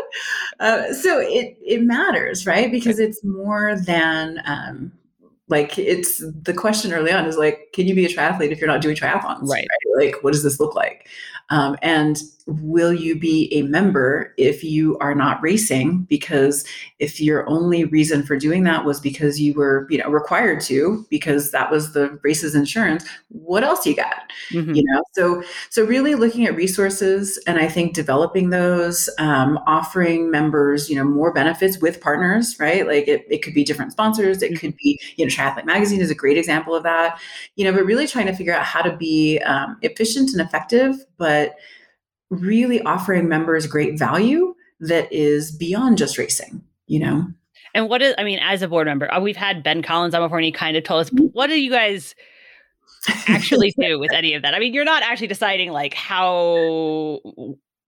Uh, 0.60 0.94
so 0.94 1.20
it 1.20 1.58
it 1.66 1.84
matters, 1.84 2.46
right? 2.46 2.72
Because 2.72 3.00
it's 3.00 3.24
more 3.24 3.76
than 3.86 4.42
um, 4.46 4.92
like 5.48 5.78
it's 5.78 6.24
the 6.44 6.54
question 6.54 6.94
early 6.94 7.12
on 7.12 7.26
is 7.26 7.38
like, 7.38 7.70
can 7.74 7.88
you 7.88 7.96
be 7.96 8.06
a 8.06 8.10
triathlete 8.10 8.52
if 8.52 8.60
you're 8.60 8.68
not 8.68 8.82
doing 8.82 8.96
triathlons? 8.96 9.48
Right. 9.48 9.68
right? 9.68 10.06
Like, 10.06 10.24
what 10.24 10.34
does 10.34 10.44
this 10.44 10.60
look 10.60 10.76
like? 10.76 11.08
Um, 11.50 11.78
and 11.82 12.18
will 12.50 12.94
you 12.94 13.18
be 13.18 13.54
a 13.54 13.62
member 13.64 14.34
if 14.38 14.64
you 14.64 14.98
are 15.00 15.16
not 15.16 15.42
racing? 15.42 16.04
Because 16.04 16.66
if 17.00 17.22
your 17.22 17.48
only 17.50 17.86
reason 17.86 18.24
for 18.24 18.38
doing 18.38 18.64
that 18.64 18.86
was 18.86 19.00
because 19.00 19.40
you 19.40 19.54
were, 19.54 19.88
you 19.90 19.98
know, 19.98 20.10
required 20.10 20.62
to, 20.62 21.06
because 21.10 21.52
that 21.52 21.72
was 21.72 21.94
the 21.94 22.20
race's 22.24 22.56
insurance, 22.56 23.06
what 23.30 23.64
else 23.64 23.86
you 23.86 23.96
got? 23.96 24.32
Mm-hmm. 24.52 24.74
You 24.74 24.84
know, 24.86 25.04
so 25.14 25.44
so 25.70 25.86
really 25.86 26.16
looking 26.16 26.46
at 26.46 26.56
resources 26.56 27.42
and 27.46 27.60
I 27.60 27.68
think 27.68 27.94
developing 27.94 28.50
those, 28.50 29.10
um, 29.18 29.60
offering 29.68 30.32
members, 30.32 30.90
you 30.90 30.96
know, 30.96 31.04
more 31.04 31.32
benefits 31.32 31.80
with 31.80 32.02
partners, 32.02 32.56
right? 32.60 32.88
Like 32.88 33.08
it, 33.08 33.26
it 33.30 33.44
could 33.44 33.54
be 33.54 33.64
different 33.64 33.92
sponsors, 33.92 34.42
it 34.42 34.52
mm-hmm. 34.52 34.60
could 34.60 34.76
be, 34.78 35.00
you 35.16 35.26
know, 35.26 35.30
Triathlete 35.30 35.66
Magazine 35.66 36.02
is 36.02 36.10
a 36.10 36.16
great 36.16 36.38
example 36.38 36.76
of 36.76 36.84
that, 36.84 37.20
you 37.56 37.66
know, 37.66 37.72
but 37.72 37.86
really 37.86 38.08
trying 38.08 38.26
to 38.28 38.36
figure 38.36 38.54
out 38.54 38.66
how 38.66 38.82
to 38.82 38.96
be 38.96 39.40
um, 39.40 39.78
efficient 39.82 40.32
and 40.32 40.42
effective, 40.42 41.06
but 41.18 41.56
really 42.30 42.82
offering 42.82 43.28
members 43.28 43.68
great 43.68 43.98
value 43.98 44.56
that 44.80 45.12
is 45.12 45.52
beyond 45.52 45.98
just 45.98 46.18
racing, 46.18 46.62
you 46.88 47.00
know? 47.00 47.28
And 47.74 47.90
what 47.90 48.02
is, 48.02 48.16
I 48.18 48.24
mean, 48.24 48.40
as 48.40 48.62
a 48.62 48.68
board 48.68 48.88
member, 48.88 49.12
uh, 49.14 49.20
we've 49.20 49.36
had 49.36 49.64
Ben 49.64 49.82
Collins 49.82 50.14
on 50.14 50.22
before 50.22 50.38
and 50.38 50.46
he 50.46 50.52
kind 50.52 50.76
of 50.76 50.84
told 50.84 51.02
us, 51.02 51.10
what 51.34 51.48
do 51.48 51.60
you 51.60 51.70
guys 51.70 52.16
actually 53.28 53.74
do 53.80 54.00
with 54.00 54.12
any 54.12 54.34
of 54.34 54.42
that? 54.42 54.56
I 54.56 54.60
mean, 54.60 54.74
you're 54.74 54.86
not 54.86 55.04
actually 55.04 55.28
deciding 55.28 55.72
like 55.72 55.94
how, 55.94 57.20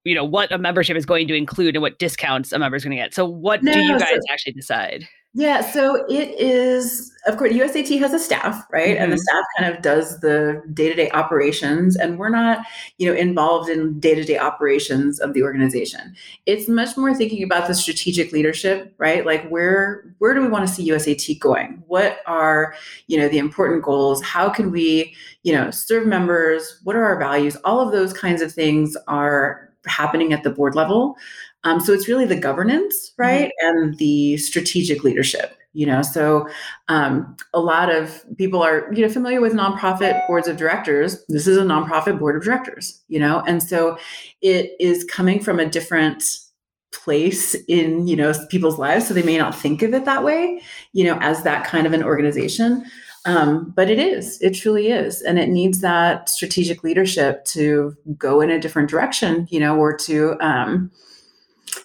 you 0.03 0.15
know, 0.15 0.23
what 0.23 0.51
a 0.51 0.57
membership 0.57 0.97
is 0.97 1.05
going 1.05 1.27
to 1.27 1.35
include 1.35 1.75
and 1.75 1.81
what 1.81 1.99
discounts 1.99 2.51
a 2.51 2.59
member 2.59 2.75
is 2.75 2.83
going 2.83 2.95
to 2.95 3.01
get. 3.01 3.13
So 3.13 3.25
what 3.25 3.63
no, 3.63 3.73
do 3.73 3.79
you 3.79 3.97
guys 3.97 4.09
so, 4.09 4.19
actually 4.31 4.53
decide? 4.53 5.07
Yeah, 5.33 5.61
so 5.61 6.05
it 6.09 6.37
is, 6.37 7.09
of 7.25 7.37
course, 7.37 7.53
USAT 7.53 7.97
has 7.99 8.13
a 8.13 8.19
staff, 8.19 8.65
right? 8.69 8.89
Mm-hmm. 8.89 9.03
And 9.03 9.11
the 9.13 9.15
mm-hmm. 9.15 9.21
staff 9.21 9.43
kind 9.57 9.73
of 9.73 9.81
does 9.81 10.19
the 10.19 10.61
day 10.73 10.89
to 10.89 10.93
day 10.93 11.09
operations, 11.11 11.95
and 11.95 12.19
we're 12.19 12.27
not, 12.29 12.65
you 12.97 13.07
know, 13.07 13.17
involved 13.17 13.69
in 13.69 13.97
day 14.01 14.13
to 14.13 14.25
day 14.25 14.37
operations 14.37 15.21
of 15.21 15.33
the 15.33 15.41
organization. 15.41 16.15
It's 16.47 16.67
much 16.67 16.97
more 16.97 17.15
thinking 17.15 17.43
about 17.43 17.69
the 17.69 17.75
strategic 17.75 18.33
leadership, 18.33 18.93
right? 18.97 19.25
Like 19.25 19.47
where 19.47 20.13
where 20.17 20.33
do 20.33 20.41
we 20.41 20.49
want 20.49 20.67
to 20.67 20.73
see 20.73 20.89
USAT 20.89 21.39
going? 21.39 21.81
What 21.87 22.19
are, 22.27 22.75
you 23.07 23.17
know, 23.17 23.29
the 23.29 23.37
important 23.37 23.83
goals? 23.83 24.21
How 24.21 24.49
can 24.49 24.69
we, 24.69 25.15
you 25.43 25.53
know, 25.53 25.71
serve 25.71 26.07
members? 26.07 26.81
What 26.83 26.97
are 26.97 27.05
our 27.05 27.17
values? 27.17 27.55
All 27.63 27.79
of 27.79 27.93
those 27.93 28.11
kinds 28.11 28.41
of 28.41 28.51
things 28.51 28.97
are 29.07 29.71
happening 29.85 30.33
at 30.33 30.43
the 30.43 30.49
board 30.49 30.75
level. 30.75 31.15
Um, 31.63 31.79
so 31.79 31.93
it's 31.93 32.07
really 32.07 32.25
the 32.25 32.35
governance, 32.35 33.11
mm-hmm. 33.11 33.21
right, 33.21 33.51
mm-hmm. 33.63 33.77
and 33.77 33.97
the 33.97 34.37
strategic 34.37 35.03
leadership. 35.03 35.57
You 35.73 35.85
know, 35.85 36.01
so 36.01 36.49
um, 36.89 37.37
a 37.53 37.61
lot 37.61 37.89
of 37.89 38.25
people 38.37 38.61
are 38.61 38.91
you 38.93 39.03
know 39.05 39.11
familiar 39.11 39.39
with 39.39 39.53
nonprofit 39.53 40.27
boards 40.27 40.47
of 40.47 40.57
directors. 40.57 41.23
This 41.29 41.47
is 41.47 41.57
a 41.57 41.63
nonprofit 41.63 42.19
board 42.19 42.35
of 42.35 42.43
directors. 42.43 43.01
You 43.07 43.19
know, 43.19 43.41
and 43.47 43.63
so 43.63 43.97
it 44.41 44.75
is 44.79 45.03
coming 45.05 45.39
from 45.39 45.59
a 45.59 45.65
different 45.65 46.23
place 46.93 47.55
in 47.69 48.05
you 48.05 48.17
know 48.17 48.33
people's 48.49 48.77
lives 48.77 49.07
so 49.07 49.13
they 49.13 49.23
may 49.23 49.37
not 49.37 49.55
think 49.55 49.81
of 49.81 49.93
it 49.93 50.03
that 50.03 50.25
way 50.25 50.61
you 50.91 51.05
know 51.05 51.17
as 51.21 51.41
that 51.43 51.65
kind 51.65 51.87
of 51.87 51.93
an 51.93 52.03
organization 52.03 52.83
um, 53.25 53.71
but 53.75 53.89
it 53.89 53.99
is, 53.99 54.41
it 54.41 54.51
truly 54.51 54.87
is. 54.87 55.21
And 55.21 55.37
it 55.37 55.49
needs 55.49 55.81
that 55.81 56.29
strategic 56.29 56.83
leadership 56.83 57.45
to 57.45 57.95
go 58.17 58.41
in 58.41 58.49
a 58.49 58.59
different 58.59 58.89
direction, 58.89 59.47
you 59.51 59.59
know, 59.59 59.77
or 59.77 59.95
to, 59.97 60.35
um, 60.41 60.91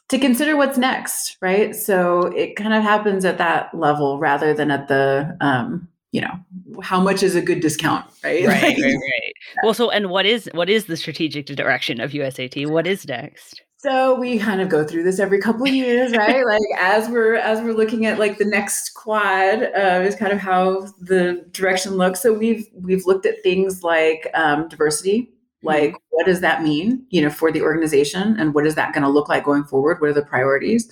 to 0.09 0.19
consider 0.19 0.57
what's 0.57 0.79
next, 0.79 1.37
right? 1.41 1.75
So 1.75 2.27
it 2.27 2.57
kind 2.57 2.75
of 2.75 2.83
happens 2.83 3.25
at 3.25 3.39
that 3.39 3.75
level 3.75 4.19
rather 4.19 4.55
than 4.55 4.71
at 4.71 4.89
the, 4.89 5.37
um, 5.41 5.89
you 6.13 6.21
know, 6.21 6.39
how 6.83 7.01
much 7.01 7.23
is 7.23 7.35
a 7.35 7.43
good 7.43 7.61
discount, 7.61 8.07
right? 8.23 8.47
Right, 8.47 8.63
right, 8.63 8.79
right. 8.79 9.33
Well, 9.63 9.75
so 9.75 9.91
and 9.91 10.09
what 10.11 10.25
is 10.27 10.49
what 10.55 10.71
is 10.71 10.87
the 10.87 10.97
strategic 10.97 11.47
direction 11.47 12.01
of 12.01 12.13
USAT? 12.13 12.67
What 12.69 12.87
is 12.87 13.07
next? 13.07 13.63
So 13.79 14.19
we 14.19 14.39
kind 14.39 14.61
of 14.61 14.69
go 14.69 14.85
through 14.85 15.03
this 15.03 15.21
every 15.21 15.39
couple 15.39 15.67
of 15.67 15.75
years, 15.75 16.17
right? 16.17 16.45
like 16.47 16.63
as 16.79 17.09
we're 17.09 17.35
as 17.35 17.61
we're 17.61 17.75
looking 17.75 18.07
at 18.07 18.19
like 18.19 18.39
the 18.39 18.45
next 18.45 18.95
quad 18.95 19.63
uh, 19.63 20.03
is 20.03 20.17
kind 20.17 20.33
of 20.33 20.39
how 20.39 20.89
the 21.01 21.45
direction 21.53 21.95
looks. 21.95 22.21
So 22.21 22.33
we've 22.33 22.67
we've 22.75 23.05
looked 23.05 23.27
at 23.27 23.43
things 23.43 23.83
like 23.83 24.29
um, 24.35 24.69
diversity, 24.69 25.31
like 25.63 25.91
mm-hmm. 25.91 25.97
what 26.11 26.27
does 26.27 26.41
that 26.41 26.63
mean, 26.63 27.05
you 27.11 27.23
know, 27.23 27.31
for 27.31 27.51
the 27.51 27.63
organization, 27.63 28.37
and 28.39 28.55
what 28.55 28.67
is 28.67 28.75
that 28.75 28.93
going 28.93 29.05
to 29.05 29.09
look 29.11 29.29
like 29.29 29.45
going 29.45 29.65
forward? 29.65 30.01
What 30.01 30.11
are 30.11 30.15
the 30.15 30.25
priorities? 30.25 30.91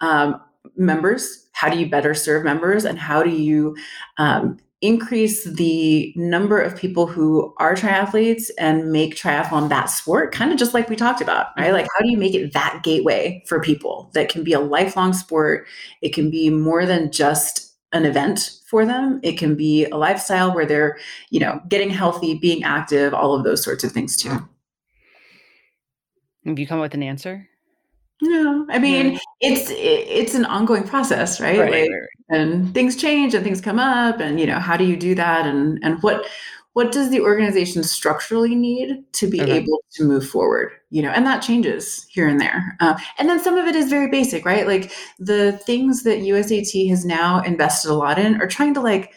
Um, 0.00 0.40
members, 0.76 1.48
how 1.52 1.68
do 1.68 1.78
you 1.78 1.88
better 1.88 2.14
serve 2.14 2.44
members, 2.44 2.84
and 2.84 2.98
how 2.98 3.22
do 3.22 3.30
you 3.30 3.76
um, 4.18 4.58
increase 4.82 5.44
the 5.44 6.12
number 6.16 6.58
of 6.58 6.76
people 6.76 7.06
who 7.06 7.54
are 7.58 7.74
triathletes 7.74 8.50
and 8.58 8.90
make 8.90 9.14
triathlon 9.14 9.68
that 9.68 9.90
sport, 9.90 10.32
kind 10.32 10.52
of 10.52 10.58
just 10.58 10.72
like 10.72 10.88
we 10.88 10.96
talked 10.96 11.20
about, 11.20 11.48
right? 11.56 11.66
Mm-hmm. 11.66 11.74
Like, 11.74 11.88
how 11.96 12.04
do 12.04 12.10
you 12.10 12.16
make 12.16 12.34
it 12.34 12.52
that 12.54 12.80
gateway 12.82 13.42
for 13.46 13.60
people 13.60 14.10
that 14.14 14.28
can 14.28 14.42
be 14.42 14.52
a 14.52 14.60
lifelong 14.60 15.12
sport? 15.12 15.66
It 16.00 16.14
can 16.14 16.30
be 16.30 16.48
more 16.48 16.86
than 16.86 17.12
just 17.12 17.69
an 17.92 18.04
event 18.04 18.58
for 18.66 18.86
them. 18.86 19.20
It 19.22 19.38
can 19.38 19.56
be 19.56 19.84
a 19.86 19.96
lifestyle 19.96 20.54
where 20.54 20.66
they're, 20.66 20.98
you 21.30 21.40
know, 21.40 21.60
getting 21.68 21.90
healthy, 21.90 22.38
being 22.38 22.62
active, 22.62 23.12
all 23.14 23.34
of 23.34 23.44
those 23.44 23.62
sorts 23.62 23.84
of 23.84 23.92
things 23.92 24.16
too. 24.16 24.48
Have 26.46 26.58
you 26.58 26.66
come 26.66 26.78
up 26.78 26.84
with 26.84 26.94
an 26.94 27.02
answer? 27.02 27.46
No, 28.22 28.66
I 28.68 28.78
mean 28.78 29.18
it's 29.40 29.70
it's 29.70 30.34
an 30.34 30.44
ongoing 30.44 30.84
process, 30.84 31.40
right? 31.40 31.58
Right, 31.58 31.70
like, 31.70 31.90
right, 31.90 32.08
And 32.28 32.74
things 32.74 32.96
change 32.96 33.34
and 33.34 33.42
things 33.42 33.62
come 33.62 33.78
up, 33.78 34.20
and 34.20 34.38
you 34.38 34.46
know 34.46 34.58
how 34.58 34.76
do 34.76 34.84
you 34.84 34.96
do 34.96 35.14
that, 35.14 35.46
and 35.46 35.78
and 35.82 36.02
what 36.02 36.26
what 36.74 36.92
does 36.92 37.10
the 37.10 37.20
organization 37.20 37.82
structurally 37.82 38.54
need 38.54 39.04
to 39.12 39.26
be 39.26 39.40
okay. 39.40 39.52
able 39.52 39.82
to 39.92 40.04
move 40.04 40.28
forward 40.28 40.72
you 40.90 41.02
know 41.02 41.10
and 41.10 41.26
that 41.26 41.42
changes 41.42 42.06
here 42.10 42.28
and 42.28 42.40
there 42.40 42.76
uh, 42.80 42.98
and 43.18 43.28
then 43.28 43.40
some 43.40 43.56
of 43.56 43.66
it 43.66 43.74
is 43.74 43.90
very 43.90 44.08
basic 44.08 44.44
right 44.44 44.66
like 44.66 44.92
the 45.18 45.52
things 45.64 46.02
that 46.02 46.20
usat 46.20 46.88
has 46.88 47.04
now 47.04 47.40
invested 47.42 47.90
a 47.90 47.94
lot 47.94 48.18
in 48.18 48.40
are 48.40 48.46
trying 48.46 48.74
to 48.74 48.80
like 48.80 49.12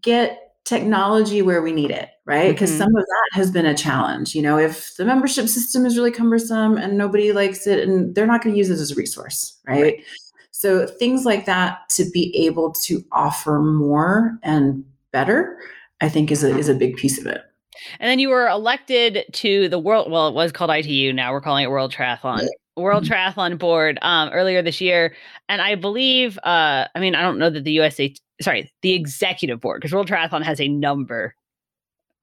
get 0.00 0.54
technology 0.64 1.42
where 1.42 1.60
we 1.60 1.72
need 1.72 1.90
it 1.90 2.10
right 2.24 2.52
because 2.52 2.70
mm-hmm. 2.70 2.80
some 2.80 2.96
of 2.96 3.04
that 3.04 3.28
has 3.32 3.50
been 3.50 3.66
a 3.66 3.76
challenge 3.76 4.34
you 4.34 4.42
know 4.42 4.58
if 4.58 4.96
the 4.96 5.04
membership 5.04 5.48
system 5.48 5.84
is 5.84 5.96
really 5.96 6.12
cumbersome 6.12 6.76
and 6.76 6.96
nobody 6.96 7.32
likes 7.32 7.66
it 7.66 7.80
and 7.80 8.14
they're 8.14 8.26
not 8.26 8.42
going 8.42 8.54
to 8.54 8.58
use 8.58 8.70
it 8.70 8.74
as 8.74 8.92
a 8.92 8.94
resource 8.94 9.58
right? 9.66 9.82
right 9.82 10.04
so 10.52 10.86
things 10.86 11.24
like 11.24 11.46
that 11.46 11.88
to 11.88 12.08
be 12.10 12.36
able 12.36 12.70
to 12.70 13.04
offer 13.10 13.58
more 13.58 14.38
and 14.44 14.84
better 15.10 15.58
I 16.02 16.08
think 16.08 16.30
is 16.30 16.42
a 16.42 16.56
is 16.58 16.68
a 16.68 16.74
big 16.74 16.96
piece 16.96 17.18
of 17.18 17.26
it. 17.26 17.40
And 18.00 18.10
then 18.10 18.18
you 18.18 18.28
were 18.28 18.48
elected 18.48 19.24
to 19.32 19.68
the 19.68 19.78
world. 19.78 20.10
Well, 20.10 20.28
it 20.28 20.34
was 20.34 20.52
called 20.52 20.70
ITU. 20.70 21.12
Now 21.12 21.32
we're 21.32 21.40
calling 21.40 21.64
it 21.64 21.70
World 21.70 21.92
Triathlon. 21.92 22.46
World 22.76 23.04
mm-hmm. 23.04 23.12
Triathlon 23.12 23.58
Board 23.58 23.98
um, 24.02 24.30
earlier 24.30 24.62
this 24.62 24.80
year, 24.80 25.14
and 25.48 25.62
I 25.62 25.76
believe. 25.76 26.38
Uh, 26.38 26.88
I 26.94 27.00
mean, 27.00 27.14
I 27.14 27.22
don't 27.22 27.38
know 27.38 27.50
that 27.50 27.64
the 27.64 27.72
USA. 27.72 28.12
Sorry, 28.40 28.70
the 28.82 28.92
executive 28.92 29.60
board 29.60 29.80
because 29.80 29.94
World 29.94 30.08
Triathlon 30.08 30.42
has 30.42 30.60
a 30.60 30.68
number 30.68 31.34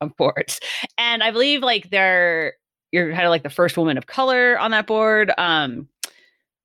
of 0.01 0.15
boards, 0.17 0.59
and 0.97 1.23
I 1.23 1.32
believe 1.32 1.61
like 1.61 1.89
they're 1.89 2.53
you're 2.91 3.11
kind 3.11 3.25
of 3.25 3.30
like 3.30 3.43
the 3.43 3.49
first 3.49 3.77
woman 3.77 3.97
of 3.97 4.07
color 4.07 4.59
on 4.59 4.71
that 4.71 4.88
board, 4.88 5.32
um, 5.38 5.88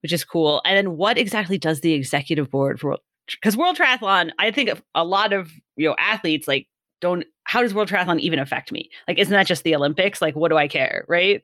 which 0.02 0.12
is 0.12 0.24
cool. 0.24 0.62
And 0.64 0.76
then 0.76 0.96
what 0.96 1.16
exactly 1.16 1.58
does 1.58 1.80
the 1.80 1.92
executive 1.92 2.50
board 2.50 2.80
for? 2.80 2.98
Because 3.30 3.56
World 3.56 3.76
Triathlon, 3.76 4.30
I 4.38 4.50
think 4.50 4.70
a 4.94 5.04
lot 5.04 5.32
of 5.32 5.52
you 5.76 5.88
know 5.88 5.94
athletes 5.98 6.48
like 6.48 6.66
don't 7.04 7.24
how 7.44 7.60
does 7.60 7.74
world 7.74 7.88
triathlon 7.88 8.18
even 8.18 8.38
affect 8.38 8.72
me? 8.72 8.90
Like 9.06 9.18
isn't 9.18 9.32
that 9.32 9.46
just 9.46 9.62
the 9.62 9.76
olympics? 9.76 10.20
Like 10.20 10.34
what 10.34 10.48
do 10.48 10.56
i 10.56 10.66
care 10.66 11.04
right? 11.08 11.42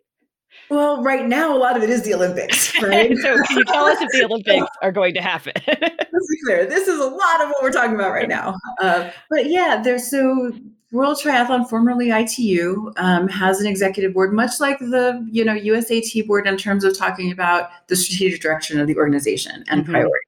Well 0.68 1.02
right 1.02 1.26
now 1.26 1.56
a 1.56 1.58
lot 1.58 1.76
of 1.76 1.82
it 1.82 1.90
is 1.90 2.02
the 2.02 2.14
olympics 2.14 2.74
right? 2.82 3.16
So 3.16 3.42
can 3.44 3.58
you 3.58 3.64
tell 3.64 3.84
us 3.84 4.00
if 4.00 4.11
the 4.11 4.24
olympics 4.28 4.66
are 4.82 4.92
going 4.92 5.14
to 5.14 5.20
happen? 5.20 5.52
Let's 5.68 6.28
be 6.28 6.38
clear 6.44 6.66
this 6.66 6.88
is 6.88 6.98
a 6.98 7.06
lot 7.06 7.42
of 7.42 7.50
what 7.50 7.62
we're 7.62 7.72
talking 7.72 7.94
about 7.94 8.12
right 8.12 8.28
now. 8.28 8.56
Uh, 8.80 9.11
but 9.28 9.48
yeah 9.48 9.80
there's 9.82 10.11
so 10.11 10.52
World 10.92 11.18
Triathlon, 11.18 11.68
formerly 11.68 12.11
ITU, 12.11 12.92
um, 12.96 13.28
has 13.28 13.61
an 13.61 13.66
executive 13.68 14.12
board, 14.12 14.32
much 14.32 14.58
like 14.58 14.78
the 14.80 15.24
you 15.30 15.44
know 15.44 15.54
USAT 15.54 16.26
board 16.26 16.48
in 16.48 16.56
terms 16.56 16.82
of 16.82 16.98
talking 16.98 17.30
about 17.30 17.70
the 17.86 17.94
strategic 17.94 18.40
direction 18.40 18.80
of 18.80 18.88
the 18.88 18.96
organization 18.96 19.64
and 19.68 19.82
mm-hmm. 19.82 19.92
priorities. 19.92 20.26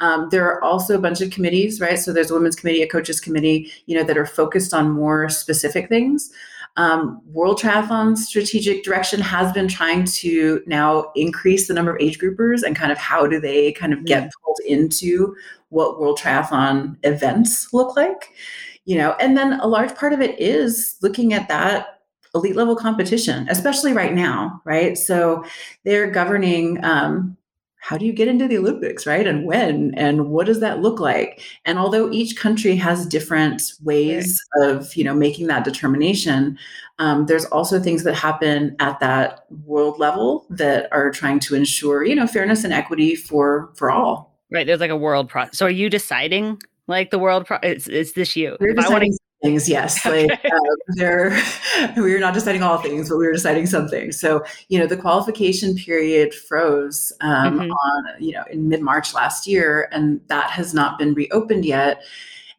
Um, 0.00 0.28
there 0.30 0.44
are 0.44 0.62
also 0.62 0.96
a 0.96 1.00
bunch 1.00 1.20
of 1.20 1.30
committees, 1.30 1.80
right? 1.80 1.98
So 1.98 2.12
there's 2.12 2.30
a 2.30 2.34
women's 2.34 2.56
committee, 2.56 2.82
a 2.82 2.88
coaches 2.88 3.20
committee, 3.20 3.70
you 3.86 3.96
know, 3.96 4.04
that 4.04 4.18
are 4.18 4.26
focused 4.26 4.74
on 4.74 4.90
more 4.90 5.28
specific 5.28 5.88
things. 5.88 6.30
Um, 6.76 7.22
World 7.26 7.60
Triathlon 7.60 8.16
strategic 8.16 8.82
direction 8.82 9.20
has 9.20 9.52
been 9.52 9.68
trying 9.68 10.04
to 10.06 10.60
now 10.66 11.12
increase 11.14 11.68
the 11.68 11.74
number 11.74 11.94
of 11.94 12.00
age 12.00 12.18
groupers 12.18 12.62
and 12.64 12.74
kind 12.74 12.90
of 12.90 12.98
how 12.98 13.26
do 13.26 13.40
they 13.40 13.72
kind 13.72 13.92
of 13.92 14.04
get 14.04 14.32
pulled 14.42 14.58
into 14.66 15.36
what 15.68 16.00
World 16.00 16.18
Triathlon 16.18 16.96
events 17.04 17.72
look 17.72 17.96
like, 17.96 18.30
you 18.86 18.98
know, 18.98 19.12
and 19.20 19.36
then 19.36 19.60
a 19.60 19.66
large 19.66 19.94
part 19.94 20.12
of 20.12 20.20
it 20.20 20.38
is 20.40 20.96
looking 21.00 21.32
at 21.32 21.48
that 21.48 22.00
elite 22.34 22.56
level 22.56 22.74
competition, 22.74 23.46
especially 23.48 23.92
right 23.92 24.12
now, 24.12 24.60
right? 24.64 24.98
So 24.98 25.44
they're 25.84 26.10
governing 26.10 26.82
um, 26.84 27.36
how 27.84 27.98
do 27.98 28.06
you 28.06 28.14
get 28.14 28.28
into 28.28 28.48
the 28.48 28.56
Olympics, 28.56 29.06
right? 29.06 29.26
And 29.26 29.44
when 29.44 29.92
and 29.94 30.30
what 30.30 30.46
does 30.46 30.60
that 30.60 30.80
look 30.80 31.00
like? 31.00 31.42
And 31.66 31.78
although 31.78 32.10
each 32.10 32.34
country 32.34 32.76
has 32.76 33.04
different 33.04 33.60
ways 33.82 34.40
right. 34.56 34.70
of, 34.70 34.96
you 34.96 35.04
know, 35.04 35.12
making 35.12 35.48
that 35.48 35.64
determination, 35.64 36.58
um, 36.98 37.26
there's 37.26 37.44
also 37.44 37.78
things 37.78 38.02
that 38.04 38.14
happen 38.14 38.74
at 38.80 39.00
that 39.00 39.44
world 39.66 39.98
level 39.98 40.46
that 40.48 40.88
are 40.92 41.10
trying 41.10 41.40
to 41.40 41.54
ensure, 41.54 42.06
you 42.06 42.14
know, 42.14 42.26
fairness 42.26 42.64
and 42.64 42.72
equity 42.72 43.14
for 43.14 43.70
for 43.74 43.90
all. 43.90 44.34
Right. 44.50 44.66
There's 44.66 44.80
like 44.80 44.90
a 44.90 44.96
world 44.96 45.28
process. 45.28 45.58
So 45.58 45.66
are 45.66 45.70
you 45.70 45.90
deciding 45.90 46.62
like 46.86 47.10
the 47.10 47.18
world 47.18 47.44
pro- 47.44 47.58
it's, 47.62 47.86
it's 47.86 48.12
this 48.12 48.34
you 48.34 48.56
We're 48.60 48.72
deciding 48.72 49.14
things 49.44 49.68
yes 49.68 50.04
okay. 50.06 50.26
like 50.26 50.44
uh, 51.00 51.42
we 51.96 52.12
were 52.12 52.18
not 52.18 52.32
deciding 52.32 52.62
all 52.62 52.78
things 52.78 53.08
but 53.08 53.18
we 53.18 53.26
were 53.26 53.32
deciding 53.32 53.66
some 53.66 53.86
things 53.88 54.18
so 54.18 54.42
you 54.68 54.78
know 54.78 54.86
the 54.86 54.96
qualification 54.96 55.74
period 55.76 56.32
froze 56.32 57.12
um, 57.20 57.58
mm-hmm. 57.58 57.70
on 57.70 58.04
you 58.18 58.32
know 58.32 58.44
in 58.50 58.68
mid-march 58.68 59.12
last 59.12 59.46
year 59.46 59.88
and 59.92 60.20
that 60.28 60.50
has 60.50 60.72
not 60.72 60.98
been 60.98 61.12
reopened 61.12 61.64
yet 61.64 62.02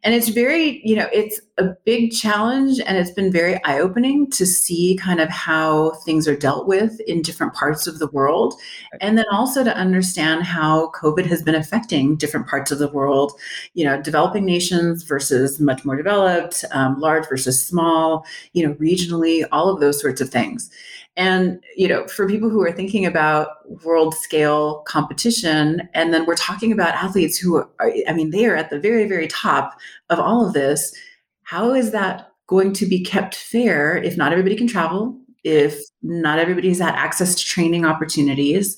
and 0.06 0.14
it's 0.14 0.30
very 0.30 0.82
you 0.88 0.96
know 0.96 1.10
it's 1.12 1.42
a 1.58 1.66
big 1.84 2.12
challenge 2.12 2.80
and 2.80 2.98
it's 2.98 3.12
been 3.12 3.32
very 3.32 3.62
eye-opening 3.64 4.30
to 4.30 4.46
see 4.46 4.98
kind 5.02 5.20
of 5.20 5.30
how 5.30 5.92
things 6.06 6.28
are 6.28 6.36
dealt 6.36 6.68
with 6.68 7.00
in 7.02 7.22
different 7.22 7.54
parts 7.54 7.88
of 7.88 7.98
the 8.00 8.08
world. 8.08 8.54
And 9.00 9.18
then 9.18 9.26
also 9.32 9.64
to 9.64 9.76
understand 9.76 10.44
how 10.44 10.92
covid 10.92 11.26
has 11.26 11.42
been 11.42 11.56
affecting 11.56 12.16
different 12.16 12.48
parts 12.48 12.72
of 12.72 12.80
the 12.80 12.90
world 12.90 13.34
you 13.74 13.84
know 13.84 14.02
developing 14.02 14.46
nations 14.46 15.04
versus 15.04 15.60
much 15.60 15.84
more 15.84 15.96
developed 15.96 16.64
um, 16.72 17.00
large 17.00 17.28
versus 17.28 17.66
small 17.66 18.26
you 18.54 18.66
know 18.66 18.76
regionally 18.76 19.46
all 19.52 19.70
of 19.70 19.80
those 19.80 20.00
sorts 20.00 20.22
of 20.22 20.30
things 20.30 20.70
and, 21.18 21.64
you 21.76 21.88
know, 21.88 22.08
for 22.08 22.28
people 22.28 22.50
who 22.50 22.62
are 22.62 22.72
thinking 22.72 23.06
about 23.06 23.48
world 23.84 24.14
scale 24.16 24.80
competition, 24.88 25.88
and 25.94 26.14
then 26.14 26.26
we're 26.26 26.36
talking 26.36 26.72
about 26.72 26.94
athletes 26.94 27.38
who 27.38 27.56
are, 27.56 27.70
I 28.08 28.14
mean, 28.14 28.32
they 28.32 28.46
are 28.46 28.56
at 28.56 28.70
the 28.70 28.80
very, 28.80 29.08
very 29.08 29.28
top 29.28 29.78
of 30.10 30.20
all 30.20 30.46
of 30.46 30.54
this. 30.54 30.94
How 31.44 31.74
is 31.74 31.92
that 31.92 32.32
going 32.48 32.74
to 32.74 32.86
be 32.86 33.04
kept 33.04 33.36
fair 33.36 33.98
if 33.98 34.18
not 34.18 34.32
everybody 34.32 34.56
can 34.56 34.68
travel, 34.68 35.18
if 35.44 35.80
not 36.02 36.40
everybody's 36.40 36.80
had 36.80 36.96
access 36.96 37.36
to 37.36 37.46
training 37.46 37.86
opportunities? 37.86 38.78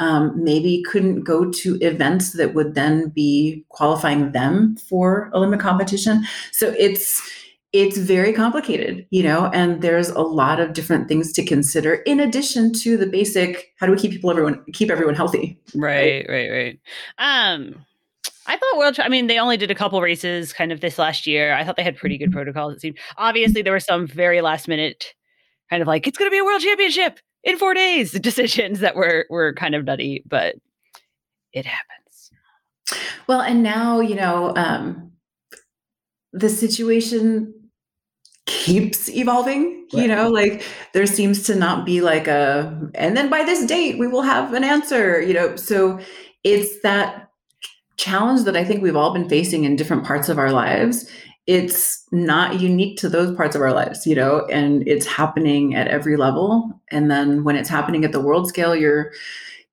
Um, 0.00 0.32
maybe 0.44 0.84
couldn't 0.88 1.24
go 1.24 1.50
to 1.50 1.76
events 1.80 2.32
that 2.34 2.54
would 2.54 2.74
then 2.74 3.08
be 3.08 3.64
qualifying 3.68 4.30
them 4.30 4.76
for 4.76 5.28
Olympic 5.34 5.58
competition. 5.58 6.24
So 6.52 6.72
it's 6.78 7.20
it's 7.72 7.98
very 7.98 8.32
complicated, 8.32 9.06
you 9.10 9.22
know, 9.22 9.50
and 9.52 9.82
there's 9.82 10.08
a 10.08 10.22
lot 10.22 10.58
of 10.58 10.72
different 10.72 11.06
things 11.06 11.32
to 11.34 11.44
consider 11.44 11.94
in 11.94 12.18
addition 12.18 12.72
to 12.72 12.96
the 12.96 13.06
basic 13.06 13.72
how 13.78 13.86
do 13.86 13.92
we 13.92 13.98
keep 13.98 14.10
people 14.10 14.30
everyone 14.30 14.64
keep 14.72 14.90
everyone 14.90 15.14
healthy? 15.14 15.60
Right, 15.74 16.24
right, 16.28 16.50
right. 16.50 16.80
Um 17.18 17.74
I 18.46 18.56
thought 18.56 18.78
World 18.78 18.98
I 19.00 19.08
mean 19.08 19.26
they 19.26 19.38
only 19.38 19.58
did 19.58 19.70
a 19.70 19.74
couple 19.74 20.00
races 20.00 20.52
kind 20.52 20.72
of 20.72 20.80
this 20.80 20.98
last 20.98 21.26
year. 21.26 21.52
I 21.52 21.64
thought 21.64 21.76
they 21.76 21.82
had 21.82 21.96
pretty 21.96 22.16
good 22.16 22.30
mm-hmm. 22.30 22.36
protocols 22.36 22.74
it 22.74 22.80
seemed. 22.80 22.98
Obviously 23.18 23.60
there 23.60 23.72
were 23.72 23.80
some 23.80 24.06
very 24.06 24.40
last 24.40 24.66
minute 24.66 25.14
kind 25.68 25.82
of 25.82 25.88
like 25.88 26.06
it's 26.06 26.16
going 26.16 26.30
to 26.30 26.34
be 26.34 26.38
a 26.38 26.44
world 26.44 26.62
championship 26.62 27.20
in 27.44 27.58
4 27.58 27.74
days 27.74 28.12
decisions 28.20 28.80
that 28.80 28.96
were 28.96 29.26
were 29.28 29.52
kind 29.52 29.74
of 29.74 29.84
nutty, 29.84 30.24
but 30.26 30.54
it 31.52 31.66
happens. 31.66 32.30
Well, 33.26 33.42
and 33.42 33.62
now, 33.62 34.00
you 34.00 34.14
know, 34.14 34.54
um 34.56 35.12
the 36.32 36.48
situation 36.48 37.54
keeps 38.48 39.10
evolving 39.10 39.86
right. 39.92 40.02
you 40.02 40.08
know 40.08 40.28
like 40.28 40.64
there 40.94 41.06
seems 41.06 41.42
to 41.42 41.54
not 41.54 41.84
be 41.84 42.00
like 42.00 42.26
a 42.26 42.90
and 42.94 43.14
then 43.14 43.28
by 43.28 43.44
this 43.44 43.66
date 43.66 43.98
we 43.98 44.06
will 44.06 44.22
have 44.22 44.54
an 44.54 44.64
answer 44.64 45.20
you 45.20 45.34
know? 45.34 45.54
So 45.56 46.00
it's 46.44 46.80
that 46.80 47.28
challenge 47.98 48.44
that 48.44 48.56
i 48.56 48.64
think 48.64 48.82
we've 48.82 48.96
all 48.96 49.12
been 49.12 49.28
facing 49.28 49.64
in 49.64 49.76
different 49.76 50.04
parts 50.04 50.28
of 50.28 50.38
our 50.38 50.50
lives. 50.50 51.10
It's 51.46 52.04
not 52.12 52.60
unique 52.60 52.98
to 52.98 53.08
those 53.08 53.34
parts 53.36 53.54
of 53.54 53.60
our 53.60 53.72
lives 53.72 54.06
you 54.06 54.14
know? 54.14 54.46
And 54.46 54.86
it's 54.88 55.06
happening 55.06 55.74
at 55.74 55.88
every 55.88 56.16
level. 56.16 56.80
And 56.90 57.10
then 57.10 57.44
when 57.44 57.56
it's 57.56 57.68
happening 57.68 58.04
at 58.04 58.12
the 58.12 58.20
world 58.20 58.48
scale 58.48 58.74
you're 58.74 59.12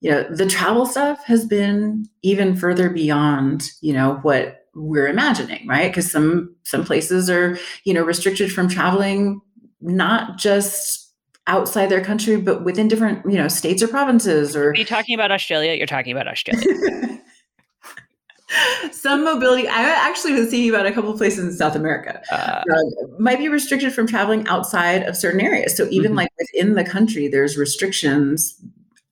you 0.01 0.11
know 0.11 0.23
the 0.29 0.45
travel 0.45 0.85
stuff 0.85 1.23
has 1.23 1.45
been 1.45 2.07
even 2.23 2.55
further 2.55 2.89
beyond 2.89 3.69
you 3.81 3.93
know 3.93 4.19
what 4.21 4.64
we're 4.75 5.07
imagining 5.07 5.65
right? 5.67 5.89
Because 5.89 6.11
some 6.11 6.53
some 6.63 6.85
places 6.85 7.29
are 7.29 7.57
you 7.85 7.93
know 7.93 8.03
restricted 8.03 8.51
from 8.51 8.67
traveling 8.67 9.41
not 9.81 10.37
just 10.37 11.13
outside 11.47 11.87
their 11.87 12.03
country 12.03 12.37
but 12.37 12.63
within 12.65 12.87
different 12.87 13.23
you 13.29 13.37
know 13.37 13.47
states 13.47 13.83
or 13.83 13.87
provinces 13.87 14.55
or 14.55 14.71
are 14.71 14.75
you 14.75 14.85
talking 14.85 15.15
about 15.15 15.31
australia? 15.31 15.73
You're 15.73 15.87
talking 15.87 16.11
about 16.11 16.27
australia. 16.27 16.63
Some 18.91 19.23
mobility 19.23 19.67
i 19.67 19.81
actually 19.81 20.33
was 20.33 20.49
thinking 20.49 20.69
about 20.69 20.85
a 20.85 20.91
couple 20.91 21.11
of 21.11 21.17
places 21.17 21.45
in 21.45 21.53
south 21.53 21.75
america. 21.75 22.21
Uh, 22.31 22.35
uh, 22.35 23.07
might 23.19 23.39
be 23.39 23.47
restricted 23.47 23.93
from 23.93 24.07
traveling 24.07 24.47
outside 24.47 25.03
of 25.03 25.15
certain 25.15 25.41
areas. 25.41 25.75
So 25.75 25.87
even 25.89 26.11
mm-hmm. 26.11 26.17
like 26.17 26.29
within 26.37 26.75
the 26.75 26.83
country 26.83 27.27
there's 27.27 27.57
restrictions 27.57 28.59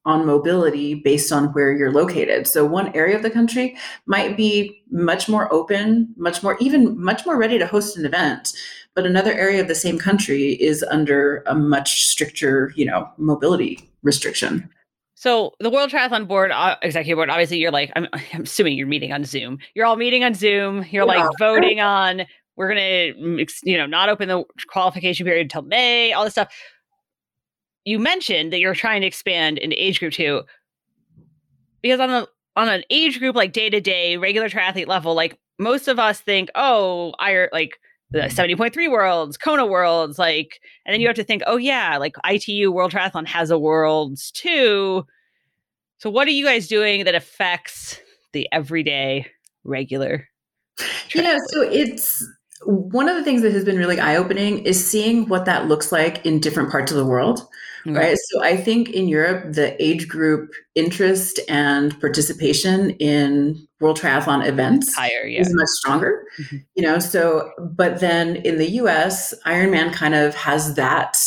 on 0.06 0.26
mobility 0.26 0.95
based 0.95 1.32
on 1.32 1.54
where 1.54 1.72
you're 1.72 1.91
located. 1.91 2.47
So 2.47 2.66
one 2.66 2.93
area 2.95 3.16
of 3.16 3.24
the 3.24 3.30
country 3.30 3.78
might 4.06 4.36
be 4.36 4.84
much 4.91 5.30
more 5.30 5.51
open, 5.54 6.14
much 6.18 6.43
more 6.43 6.58
even 6.60 7.01
much 7.01 7.26
more 7.26 7.38
ready 7.38 7.58
to 7.58 7.68
host 7.68 7.97
an 7.97 8.06
event, 8.06 8.54
but 8.95 9.06
another 9.06 9.34
area 9.34 9.62
of 9.62 9.68
the 9.68 9.76
same 9.76 9.97
country 9.97 10.54
is 10.54 10.84
under 10.84 11.43
a 11.47 11.56
much 11.56 12.06
stricter, 12.06 12.74
you 12.76 12.86
know, 12.86 13.10
mobility 13.18 13.89
restriction. 14.04 14.70
So 15.16 15.54
the 15.60 15.70
World 15.70 15.89
Triathlon 15.89 16.28
Board 16.28 16.51
uh, 16.51 16.76
Executive 16.82 17.16
Board, 17.16 17.30
obviously, 17.30 17.58
you're 17.58 17.72
like, 17.72 17.91
I'm, 17.95 18.08
I'm, 18.34 18.43
assuming 18.43 18.78
you're 18.78 18.88
meeting 18.88 19.14
on 19.14 19.24
Zoom. 19.24 19.58
You're 19.74 19.86
all 19.86 19.95
meeting 19.95 20.24
on 20.24 20.34
Zoom. 20.34 20.86
You're 20.91 21.06
yeah. 21.06 21.22
like 21.22 21.30
voting 21.39 21.80
on 21.80 22.26
we're 22.56 22.74
going 22.74 22.78
to, 23.14 23.45
you 23.64 23.78
know, 23.78 23.86
not 23.86 24.10
open 24.10 24.28
the 24.28 24.43
qualification 24.68 25.26
period 25.26 25.43
until 25.43 25.64
May, 25.64 26.14
all 26.14 26.24
this 26.24 26.34
stuff. 26.34 26.54
You 27.86 27.99
mentioned 27.99 28.53
that 28.53 28.59
you're 28.59 28.75
trying 28.75 29.01
to 29.01 29.07
expand 29.07 29.57
into 29.57 29.81
age 29.81 29.99
group 29.99 30.13
two 30.13 30.43
because 31.81 31.99
on 31.99 32.09
the 32.09 32.27
on 32.55 32.69
an 32.69 32.84
age 32.89 33.19
group 33.19 33.36
like 33.36 33.53
day 33.53 33.69
to 33.69 33.81
day 33.81 34.17
regular 34.17 34.49
triathlete 34.49 34.88
level, 34.88 35.13
like 35.15 35.38
most 35.59 35.88
of 35.88 35.99
us 35.99 36.19
think, 36.19 36.49
oh, 36.55 37.13
I 37.19 37.31
er, 37.34 37.49
like 37.51 37.79
the 38.11 38.19
70.3 38.19 38.91
worlds, 38.91 39.38
Kona 39.38 39.65
worlds, 39.65 40.19
like, 40.19 40.59
and 40.86 40.93
then 40.93 41.01
you 41.01 41.07
have 41.07 41.15
to 41.15 41.23
think, 41.23 41.41
oh 41.47 41.57
yeah, 41.57 41.97
like 41.97 42.15
ITU 42.23 42.71
World 42.71 42.91
Triathlon 42.91 43.25
has 43.27 43.49
a 43.49 43.57
worlds 43.57 44.31
too. 44.31 45.05
So 45.97 46.09
what 46.09 46.27
are 46.27 46.31
you 46.31 46.45
guys 46.45 46.67
doing 46.67 47.05
that 47.05 47.15
affects 47.15 47.99
the 48.34 48.47
everyday 48.51 49.25
regular? 49.63 50.27
You 51.13 51.23
know, 51.23 51.38
so 51.47 51.61
it's 51.61 52.25
one 52.66 53.09
of 53.09 53.16
the 53.16 53.24
things 53.24 53.41
that 53.41 53.51
has 53.53 53.66
been 53.66 53.78
really 53.78 53.99
eye 53.99 54.16
opening 54.16 54.59
is 54.59 54.86
seeing 54.86 55.28
what 55.28 55.45
that 55.45 55.68
looks 55.68 55.91
like 55.91 56.26
in 56.26 56.39
different 56.39 56.72
parts 56.72 56.91
of 56.91 56.97
the 56.97 57.05
world. 57.05 57.47
Mm-hmm. 57.86 57.97
Right. 57.97 58.18
So 58.30 58.41
I 58.41 58.55
think 58.55 58.91
in 58.91 59.09
Europe, 59.09 59.53
the 59.53 59.82
age 59.84 60.07
group 60.07 60.53
interest 60.74 61.39
and 61.49 61.99
participation 61.99 62.91
in 62.91 63.68
World 63.82 63.99
Triathlon 63.99 64.47
events 64.47 64.95
higher, 64.95 65.26
yeah. 65.26 65.41
is 65.41 65.53
much 65.53 65.68
stronger. 65.68 66.26
Mm-hmm. 66.39 66.57
You 66.76 66.84
know, 66.84 66.99
so 66.99 67.51
but 67.59 67.99
then 67.99 68.38
in 68.38 68.57
the 68.57 68.70
US, 68.82 69.34
Ironman 69.45 69.91
kind 69.91 70.16
of 70.16 70.34
has 70.36 70.76
that 70.76 71.18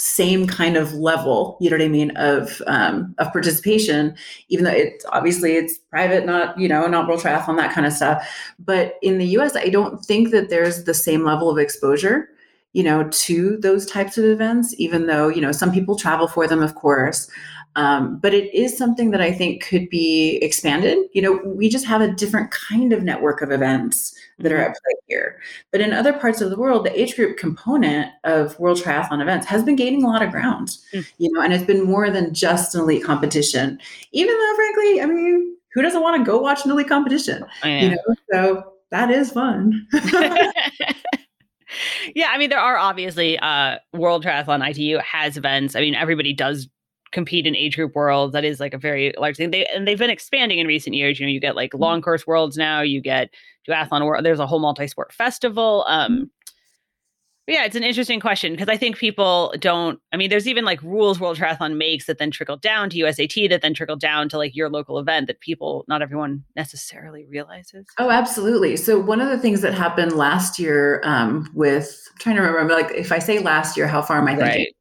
same 0.00 0.46
kind 0.46 0.78
of 0.78 0.94
level, 0.94 1.58
you 1.60 1.68
know 1.68 1.76
what 1.76 1.84
I 1.84 1.88
mean, 1.88 2.10
of 2.16 2.62
um, 2.66 3.14
of 3.18 3.30
participation, 3.32 4.14
even 4.48 4.64
though 4.64 4.70
it's 4.70 5.04
obviously 5.10 5.56
it's 5.56 5.76
private, 5.90 6.24
not 6.24 6.58
you 6.58 6.68
know, 6.68 6.86
not 6.86 7.06
World 7.06 7.20
Triathlon, 7.20 7.56
that 7.58 7.74
kind 7.74 7.86
of 7.86 7.92
stuff. 7.92 8.26
But 8.58 8.94
in 9.02 9.18
the 9.18 9.26
U.S., 9.26 9.54
I 9.56 9.68
don't 9.68 10.02
think 10.04 10.30
that 10.30 10.48
there's 10.48 10.84
the 10.84 10.94
same 10.94 11.22
level 11.22 11.50
of 11.50 11.58
exposure, 11.58 12.30
you 12.72 12.82
know, 12.82 13.08
to 13.10 13.58
those 13.58 13.84
types 13.84 14.16
of 14.16 14.24
events. 14.24 14.74
Even 14.78 15.06
though 15.06 15.28
you 15.28 15.42
know 15.42 15.52
some 15.52 15.70
people 15.70 15.96
travel 15.96 16.26
for 16.26 16.48
them, 16.48 16.62
of 16.62 16.74
course. 16.74 17.30
Um, 17.76 18.18
but 18.18 18.34
it 18.34 18.52
is 18.52 18.76
something 18.76 19.12
that 19.12 19.20
I 19.20 19.32
think 19.32 19.62
could 19.62 19.88
be 19.90 20.38
expanded. 20.42 20.98
You 21.12 21.22
know, 21.22 21.40
we 21.44 21.68
just 21.68 21.86
have 21.86 22.00
a 22.00 22.12
different 22.12 22.50
kind 22.50 22.92
of 22.92 23.04
network 23.04 23.42
of 23.42 23.52
events 23.52 24.12
that 24.40 24.52
are 24.52 24.56
mm-hmm. 24.56 24.70
at 24.70 24.82
play 24.82 24.94
here. 25.06 25.40
But 25.70 25.80
in 25.80 25.92
other 25.92 26.12
parts 26.12 26.40
of 26.40 26.50
the 26.50 26.56
world, 26.56 26.84
the 26.84 27.00
age 27.00 27.16
group 27.16 27.38
component 27.38 28.10
of 28.24 28.58
World 28.58 28.78
Triathlon 28.78 29.22
events 29.22 29.46
has 29.46 29.62
been 29.62 29.76
gaining 29.76 30.02
a 30.02 30.08
lot 30.08 30.22
of 30.22 30.30
ground. 30.30 30.76
Mm. 30.92 31.06
You 31.18 31.32
know, 31.32 31.42
and 31.42 31.52
it's 31.52 31.64
been 31.64 31.84
more 31.84 32.10
than 32.10 32.34
just 32.34 32.74
an 32.74 32.82
elite 32.82 33.04
competition. 33.04 33.78
Even 34.12 34.34
though, 34.34 34.54
frankly, 34.56 35.02
I 35.02 35.06
mean, 35.06 35.56
who 35.72 35.82
doesn't 35.82 36.02
want 36.02 36.18
to 36.18 36.30
go 36.30 36.38
watch 36.38 36.64
an 36.64 36.70
elite 36.70 36.88
competition? 36.88 37.44
Oh. 37.62 37.68
You 37.68 37.90
know, 37.90 37.98
so 38.32 38.72
that 38.90 39.10
is 39.10 39.30
fun. 39.30 39.86
yeah, 42.14 42.28
I 42.30 42.38
mean, 42.38 42.50
there 42.50 42.58
are 42.58 42.76
obviously 42.76 43.38
uh, 43.38 43.76
World 43.92 44.24
Triathlon 44.24 44.68
ITU 44.68 44.98
has 44.98 45.36
events. 45.36 45.76
I 45.76 45.80
mean, 45.80 45.94
everybody 45.94 46.32
does 46.32 46.68
compete 47.12 47.46
in 47.46 47.56
age 47.56 47.76
group 47.76 47.94
worlds. 47.94 48.32
That 48.32 48.44
is 48.44 48.60
like 48.60 48.74
a 48.74 48.78
very 48.78 49.12
large 49.18 49.36
thing. 49.36 49.50
They 49.50 49.66
and 49.66 49.86
they've 49.86 49.98
been 49.98 50.10
expanding 50.10 50.58
in 50.58 50.66
recent 50.66 50.94
years. 50.94 51.18
You 51.18 51.26
know, 51.26 51.32
you 51.32 51.40
get 51.40 51.56
like 51.56 51.72
mm-hmm. 51.72 51.82
long 51.82 52.02
course 52.02 52.26
worlds 52.26 52.56
now. 52.56 52.80
You 52.80 53.00
get 53.00 53.30
duathlon 53.68 54.04
world. 54.06 54.24
There's 54.24 54.40
a 54.40 54.46
whole 54.46 54.60
multi 54.60 54.86
sport 54.86 55.12
festival. 55.12 55.84
Um, 55.88 56.12
mm-hmm. 56.12 56.24
yeah, 57.48 57.64
it's 57.64 57.76
an 57.76 57.82
interesting 57.82 58.20
question 58.20 58.52
because 58.52 58.68
I 58.68 58.76
think 58.76 58.96
people 58.96 59.52
don't. 59.58 59.98
I 60.12 60.16
mean, 60.16 60.30
there's 60.30 60.46
even 60.46 60.64
like 60.64 60.82
rules 60.82 61.18
World 61.18 61.36
Triathlon 61.36 61.76
makes 61.76 62.06
that 62.06 62.18
then 62.18 62.30
trickle 62.30 62.56
down 62.56 62.90
to 62.90 62.98
USAT, 62.98 63.48
that 63.50 63.62
then 63.62 63.74
trickle 63.74 63.96
down 63.96 64.28
to 64.28 64.38
like 64.38 64.54
your 64.54 64.68
local 64.68 64.98
event 64.98 65.26
that 65.26 65.40
people, 65.40 65.84
not 65.88 66.02
everyone 66.02 66.44
necessarily 66.54 67.26
realizes. 67.26 67.86
Oh, 67.98 68.10
absolutely. 68.10 68.76
So 68.76 68.98
one 68.98 69.20
of 69.20 69.28
the 69.28 69.38
things 69.38 69.62
that 69.62 69.74
happened 69.74 70.12
last 70.12 70.58
year 70.58 71.00
um, 71.04 71.50
with 71.54 72.08
I'm 72.12 72.18
trying 72.18 72.36
to 72.36 72.42
remember, 72.42 72.74
like 72.74 72.92
if 72.92 73.10
I 73.10 73.18
say 73.18 73.40
last 73.40 73.76
year, 73.76 73.88
how 73.88 74.00
far 74.00 74.18
am 74.18 74.28
I 74.28 74.36
thinking? 74.36 74.46
Right. 74.46 74.74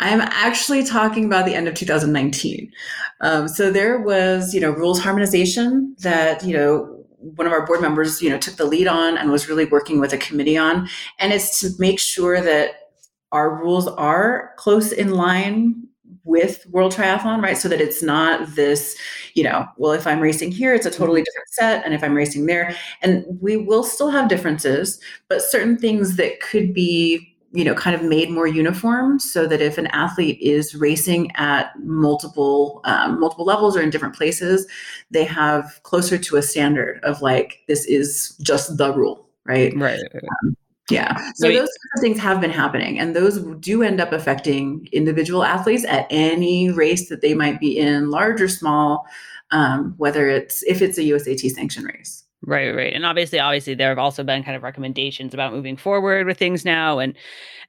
I'm 0.00 0.22
actually 0.22 0.82
talking 0.82 1.26
about 1.26 1.44
the 1.44 1.54
end 1.54 1.68
of 1.68 1.74
2019. 1.74 2.72
Um, 3.20 3.48
so 3.48 3.70
there 3.70 4.00
was, 4.00 4.54
you 4.54 4.60
know, 4.60 4.70
rules 4.70 4.98
harmonization 4.98 5.94
that, 6.00 6.42
you 6.42 6.56
know, 6.56 7.04
one 7.18 7.46
of 7.46 7.52
our 7.52 7.66
board 7.66 7.82
members, 7.82 8.22
you 8.22 8.30
know, 8.30 8.38
took 8.38 8.56
the 8.56 8.64
lead 8.64 8.88
on 8.88 9.18
and 9.18 9.30
was 9.30 9.46
really 9.46 9.66
working 9.66 10.00
with 10.00 10.14
a 10.14 10.18
committee 10.18 10.56
on. 10.56 10.88
And 11.18 11.34
it's 11.34 11.60
to 11.60 11.70
make 11.78 12.00
sure 12.00 12.40
that 12.40 12.92
our 13.30 13.62
rules 13.62 13.86
are 13.88 14.54
close 14.56 14.90
in 14.90 15.10
line 15.10 15.86
with 16.24 16.64
World 16.70 16.94
Triathlon, 16.94 17.42
right? 17.42 17.58
So 17.58 17.68
that 17.68 17.80
it's 17.80 18.02
not 18.02 18.54
this, 18.54 18.96
you 19.34 19.42
know, 19.44 19.66
well, 19.76 19.92
if 19.92 20.06
I'm 20.06 20.20
racing 20.20 20.50
here, 20.50 20.74
it's 20.74 20.86
a 20.86 20.90
totally 20.90 21.22
different 21.22 21.48
set. 21.50 21.84
And 21.84 21.92
if 21.92 22.02
I'm 22.02 22.14
racing 22.14 22.46
there, 22.46 22.74
and 23.02 23.24
we 23.40 23.58
will 23.58 23.84
still 23.84 24.10
have 24.10 24.30
differences, 24.30 24.98
but 25.28 25.42
certain 25.42 25.76
things 25.76 26.16
that 26.16 26.40
could 26.40 26.72
be 26.72 27.29
you 27.52 27.64
know 27.64 27.74
kind 27.74 27.96
of 27.96 28.02
made 28.02 28.30
more 28.30 28.46
uniform 28.46 29.18
so 29.18 29.46
that 29.46 29.60
if 29.60 29.76
an 29.76 29.88
athlete 29.88 30.38
is 30.40 30.74
racing 30.74 31.30
at 31.34 31.72
multiple 31.80 32.80
um, 32.84 33.18
multiple 33.18 33.44
levels 33.44 33.76
or 33.76 33.82
in 33.82 33.90
different 33.90 34.14
places 34.14 34.66
they 35.10 35.24
have 35.24 35.80
closer 35.82 36.16
to 36.16 36.36
a 36.36 36.42
standard 36.42 37.00
of 37.02 37.22
like 37.22 37.60
this 37.66 37.84
is 37.86 38.36
just 38.40 38.76
the 38.76 38.92
rule 38.92 39.30
right? 39.44 39.72
Right 39.76 40.00
um, 40.44 40.56
yeah. 40.90 41.30
So 41.36 41.48
those 41.52 41.68
things 42.00 42.18
have 42.18 42.40
been 42.40 42.50
happening 42.50 42.98
and 42.98 43.14
those 43.14 43.38
do 43.60 43.82
end 43.82 44.00
up 44.00 44.12
affecting 44.12 44.88
individual 44.92 45.44
athletes 45.44 45.84
at 45.84 46.06
any 46.10 46.70
race 46.70 47.08
that 47.08 47.20
they 47.20 47.32
might 47.32 47.60
be 47.60 47.78
in 47.78 48.10
large 48.10 48.40
or 48.40 48.48
small 48.48 49.06
um, 49.52 49.94
whether 49.98 50.28
it's 50.28 50.62
if 50.64 50.82
it's 50.82 50.98
a 50.98 51.02
usat 51.02 51.50
sanctioned 51.50 51.86
race 51.86 52.24
Right, 52.42 52.74
right. 52.74 52.94
And 52.94 53.04
obviously, 53.04 53.38
obviously, 53.38 53.74
there 53.74 53.90
have 53.90 53.98
also 53.98 54.24
been 54.24 54.42
kind 54.42 54.56
of 54.56 54.62
recommendations 54.62 55.34
about 55.34 55.52
moving 55.52 55.76
forward 55.76 56.26
with 56.26 56.38
things 56.38 56.64
now. 56.64 56.98
And 56.98 57.14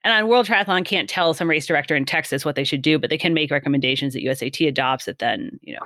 and 0.03 0.13
on 0.13 0.28
World 0.28 0.47
Triathlon 0.47 0.86
can't 0.86 1.09
tell 1.09 1.34
some 1.34 1.49
race 1.49 1.67
director 1.67 1.95
in 1.95 2.05
Texas 2.05 2.43
what 2.43 2.55
they 2.55 2.63
should 2.63 2.82
do, 2.82 2.97
but 2.97 3.09
they 3.09 3.17
can 3.17 3.34
make 3.34 3.51
recommendations 3.51 4.13
that 4.13 4.24
USAT 4.24 4.67
adopts 4.67 5.05
that 5.05 5.19
then, 5.19 5.59
you 5.61 5.76
know. 5.76 5.86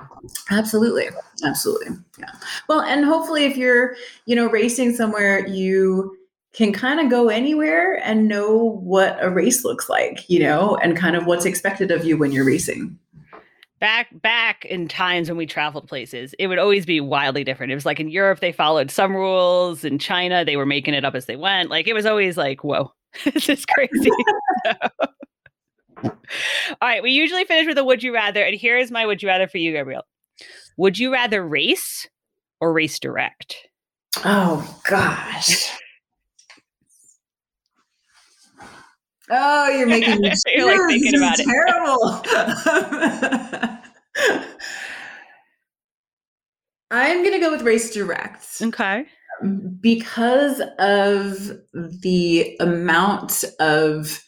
Absolutely. 0.50 1.08
Absolutely. 1.44 1.96
Yeah. 2.18 2.30
Well, 2.68 2.80
and 2.80 3.04
hopefully 3.04 3.44
if 3.44 3.56
you're, 3.56 3.96
you 4.24 4.34
know, 4.34 4.48
racing 4.48 4.94
somewhere, 4.94 5.46
you 5.46 6.16
can 6.54 6.72
kind 6.72 6.98
of 6.98 7.10
go 7.10 7.28
anywhere 7.28 8.00
and 8.02 8.28
know 8.28 8.80
what 8.82 9.18
a 9.20 9.28
race 9.28 9.64
looks 9.64 9.90
like, 9.90 10.28
you 10.30 10.38
know, 10.38 10.76
and 10.76 10.96
kind 10.96 11.14
of 11.14 11.26
what's 11.26 11.44
expected 11.44 11.90
of 11.90 12.04
you 12.06 12.16
when 12.16 12.32
you're 12.32 12.46
racing 12.46 12.98
back 13.78 14.08
back 14.22 14.64
in 14.64 14.88
times 14.88 15.28
when 15.28 15.36
we 15.36 15.44
traveled 15.46 15.86
places 15.86 16.34
it 16.38 16.46
would 16.46 16.58
always 16.58 16.86
be 16.86 17.00
wildly 17.00 17.44
different. 17.44 17.72
It 17.72 17.74
was 17.74 17.86
like 17.86 18.00
in 18.00 18.08
europe 18.08 18.40
they 18.40 18.52
followed 18.52 18.90
some 18.90 19.14
rules. 19.14 19.84
In 19.84 19.98
china 19.98 20.44
they 20.44 20.56
were 20.56 20.66
making 20.66 20.94
it 20.94 21.04
up 21.04 21.14
as 21.14 21.26
they 21.26 21.36
went. 21.36 21.70
Like 21.70 21.86
it 21.86 21.94
was 21.94 22.06
always 22.06 22.36
like 22.36 22.64
whoa 22.64 22.92
this 23.24 23.48
is 23.48 23.64
crazy. 23.66 24.10
All 26.02 26.10
right 26.82 27.02
we 27.02 27.10
usually 27.10 27.44
finish 27.44 27.66
with 27.66 27.78
a 27.78 27.84
would 27.84 28.02
you 28.02 28.12
rather 28.14 28.42
and 28.42 28.54
here 28.54 28.76
is 28.76 28.90
my 28.90 29.06
would 29.06 29.22
you 29.22 29.28
rather 29.28 29.48
for 29.48 29.58
you 29.58 29.72
Gabriella 29.72 30.04
would 30.76 30.98
you 30.98 31.12
rather 31.12 31.46
race 31.46 32.06
or 32.60 32.72
race 32.72 32.98
direct? 32.98 33.56
Oh 34.24 34.80
gosh 34.88 35.70
Oh, 39.30 39.68
you're 39.68 39.86
making 39.86 40.20
me 40.20 40.32
you're 40.54 40.66
like 40.66 40.88
thinking 40.88 41.16
about 41.16 41.38
it. 41.38 41.46
Terrible. 41.46 42.22
I'm 46.90 47.24
gonna 47.24 47.40
go 47.40 47.50
with 47.50 47.62
race 47.62 47.92
direct. 47.92 48.46
Okay. 48.62 49.06
Um, 49.42 49.78
because 49.80 50.60
of 50.78 51.50
the 51.72 52.56
amount 52.60 53.44
of 53.58 54.22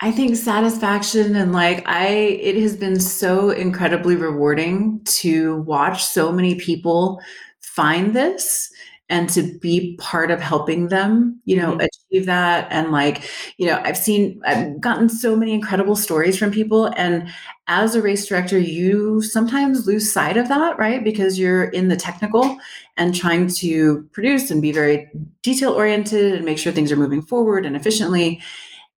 I 0.00 0.12
think 0.12 0.36
satisfaction 0.36 1.34
and 1.34 1.52
like 1.52 1.82
I 1.88 2.06
it 2.06 2.56
has 2.62 2.76
been 2.76 3.00
so 3.00 3.50
incredibly 3.50 4.14
rewarding 4.14 5.00
to 5.06 5.62
watch 5.62 6.04
so 6.04 6.30
many 6.30 6.54
people 6.54 7.20
find 7.60 8.14
this 8.14 8.70
and 9.10 9.28
to 9.30 9.58
be 9.58 9.96
part 9.98 10.30
of 10.30 10.40
helping 10.40 10.88
them, 10.88 11.40
you 11.44 11.56
know, 11.56 11.72
mm-hmm. 11.72 11.86
achieve 12.12 12.26
that. 12.26 12.68
And 12.70 12.92
like, 12.92 13.28
you 13.56 13.66
know, 13.66 13.80
I've 13.82 13.96
seen, 13.96 14.40
I've 14.44 14.80
gotten 14.80 15.08
so 15.08 15.34
many 15.34 15.54
incredible 15.54 15.96
stories 15.96 16.38
from 16.38 16.50
people. 16.50 16.92
And 16.96 17.28
as 17.68 17.94
a 17.94 18.02
race 18.02 18.26
director, 18.26 18.58
you 18.58 19.22
sometimes 19.22 19.86
lose 19.86 20.12
sight 20.12 20.36
of 20.36 20.48
that, 20.48 20.78
right? 20.78 21.02
Because 21.02 21.38
you're 21.38 21.64
in 21.64 21.88
the 21.88 21.96
technical 21.96 22.58
and 22.96 23.14
trying 23.14 23.48
to 23.48 24.02
produce 24.12 24.50
and 24.50 24.60
be 24.60 24.72
very 24.72 25.10
detail 25.42 25.72
oriented 25.72 26.34
and 26.34 26.44
make 26.44 26.58
sure 26.58 26.72
things 26.72 26.92
are 26.92 26.96
moving 26.96 27.22
forward 27.22 27.64
and 27.64 27.76
efficiently. 27.76 28.42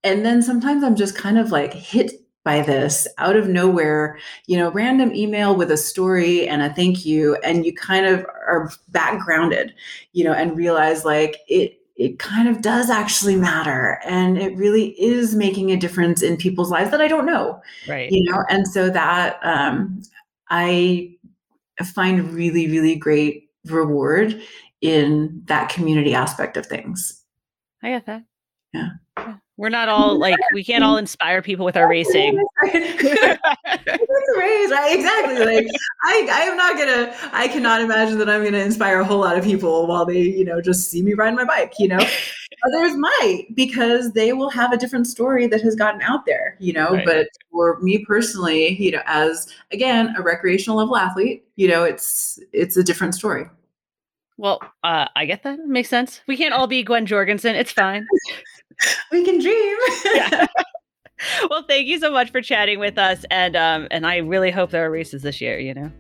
And 0.04 0.26
then 0.26 0.42
sometimes 0.42 0.84
I'm 0.84 0.96
just 0.96 1.16
kind 1.16 1.38
of 1.38 1.52
like 1.52 1.74
hit 1.74 2.12
by 2.44 2.62
this 2.62 3.08
out 3.18 3.36
of 3.36 3.48
nowhere, 3.48 4.18
you 4.48 4.58
know, 4.58 4.72
random 4.72 5.14
email 5.14 5.56
with 5.56 5.72
a 5.72 5.78
story 5.78 6.48
and 6.48 6.62
a 6.62 6.74
thank 6.74 7.06
you, 7.06 7.36
and 7.44 7.66
you 7.66 7.74
kind 7.74 8.06
of 8.06 8.26
are 8.26 8.72
backgrounded, 8.90 9.74
you 10.14 10.24
know, 10.24 10.34
and 10.34 10.58
realize 10.58 11.06
like 11.06 11.38
it 11.48 11.78
it 11.98 12.18
kind 12.18 12.48
of 12.48 12.62
does 12.62 12.90
actually 12.90 13.36
matter 13.36 14.00
and 14.06 14.38
it 14.38 14.56
really 14.58 15.00
is 15.00 15.36
making 15.36 15.70
a 15.70 15.78
difference 15.78 16.24
in 16.24 16.36
people's 16.36 16.72
lives 16.72 16.90
that 16.90 17.02
I 17.02 17.08
don't 17.08 17.28
know. 17.28 17.62
Right. 17.88 18.10
You 18.12 18.32
know, 18.32 18.44
and 18.50 18.68
so 18.68 18.90
that 18.90 19.40
um 19.44 20.02
I 20.50 21.16
find 21.94 22.34
really, 22.34 22.68
really 22.68 22.96
great 22.96 23.50
reward 23.66 24.42
in 24.82 25.42
that 25.46 25.70
community 25.70 26.14
aspect 26.14 26.58
of 26.58 26.66
things. 26.66 27.24
I 27.84 27.90
get 27.90 28.06
that. 28.08 28.24
Yeah. 28.74 28.90
We're 29.62 29.70
not 29.70 29.90
all 29.90 30.18
like 30.18 30.36
we 30.56 30.64
can't 30.64 30.84
all 30.84 30.98
inspire 30.98 31.44
people 31.44 31.68
with 31.68 31.78
our 31.78 31.88
racing. 31.88 32.36
race, 32.64 32.82
right? 34.72 34.90
Exactly. 34.90 35.38
Like 35.38 35.68
I, 36.04 36.28
I 36.32 36.42
am 36.46 36.58
not 36.58 36.80
gonna. 36.80 37.14
I 37.32 37.48
cannot 37.48 37.80
imagine 37.80 38.18
that 38.18 38.28
I'm 38.28 38.44
gonna 38.44 38.58
inspire 38.58 39.02
a 39.02 39.06
whole 39.06 39.20
lot 39.20 39.38
of 39.38 39.44
people 39.44 39.86
while 39.86 40.04
they, 40.04 40.20
you 40.20 40.44
know, 40.44 40.62
just 40.62 40.90
see 40.90 41.04
me 41.04 41.14
ride 41.14 41.36
my 41.36 41.44
bike. 41.44 41.74
You 41.78 41.90
know, 41.90 42.00
others 42.66 42.98
might 42.98 43.50
because 43.54 44.14
they 44.14 44.34
will 44.34 44.50
have 44.50 44.74
a 44.74 44.78
different 44.78 45.06
story 45.06 45.46
that 45.46 45.62
has 45.62 45.76
gotten 45.76 46.02
out 46.02 46.26
there. 46.26 46.58
You 46.60 46.74
know, 46.74 46.94
Right. 46.94 47.06
but 47.06 47.28
for 47.52 47.80
me 47.82 48.04
personally, 48.04 48.82
you 48.82 48.90
know, 48.90 49.04
as 49.06 49.48
again 49.72 50.16
a 50.18 50.24
recreational 50.24 50.80
level 50.80 50.98
athlete, 50.98 51.46
you 51.56 51.68
know, 51.68 51.84
it's 51.84 52.40
it's 52.52 52.78
a 52.78 52.84
different 52.84 53.14
story. 53.14 53.46
Well, 54.38 54.60
uh, 54.84 55.06
I 55.16 55.26
get 55.26 55.44
that. 55.44 55.60
Makes 55.68 55.90
sense. 55.90 56.22
We 56.26 56.36
can't 56.36 56.52
all 56.52 56.66
be 56.66 56.82
Gwen 56.82 57.06
Jorgensen. 57.06 57.56
It's 57.56 57.72
fine. 57.72 58.08
We 59.12 59.24
can 59.24 59.40
dream. 59.40 59.78
Yeah. 60.06 60.48
well, 61.50 61.64
thank 61.68 61.88
you 61.88 62.00
so 62.00 62.12
much 62.12 62.32
for 62.32 62.42
chatting 62.42 62.80
with 62.80 62.98
us, 62.98 63.26
and 63.30 63.56
um, 63.56 63.88
and 63.92 64.06
I 64.06 64.18
really 64.18 64.52
hope 64.52 64.72
there 64.72 64.86
are 64.86 64.92
races 64.92 65.22
this 65.22 65.42
year. 65.42 65.60
You 65.60 65.74
know. 65.74 65.92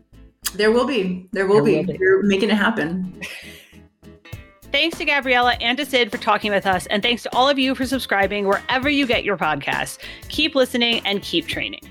There 0.55 0.71
will 0.71 0.85
be. 0.85 1.29
There 1.31 1.47
will, 1.47 1.63
There 1.63 1.63
be. 1.63 1.75
will 1.77 1.93
be. 1.93 1.97
You're 1.99 2.23
making 2.23 2.49
it 2.49 2.55
happen. 2.55 3.21
Thanks 4.71 4.97
to 4.99 5.05
Gabriella 5.05 5.57
and 5.59 5.77
to 5.77 5.85
Sid 5.85 6.11
for 6.11 6.17
talking 6.17 6.49
with 6.49 6.65
us, 6.65 6.85
and 6.85 7.03
thanks 7.03 7.23
to 7.23 7.35
all 7.35 7.49
of 7.49 7.59
you 7.59 7.75
for 7.75 7.85
subscribing 7.85 8.47
wherever 8.47 8.89
you 8.89 9.05
get 9.05 9.25
your 9.25 9.37
podcasts. 9.37 9.97
Keep 10.29 10.55
listening 10.55 11.01
and 11.05 11.21
keep 11.21 11.45
training. 11.45 11.81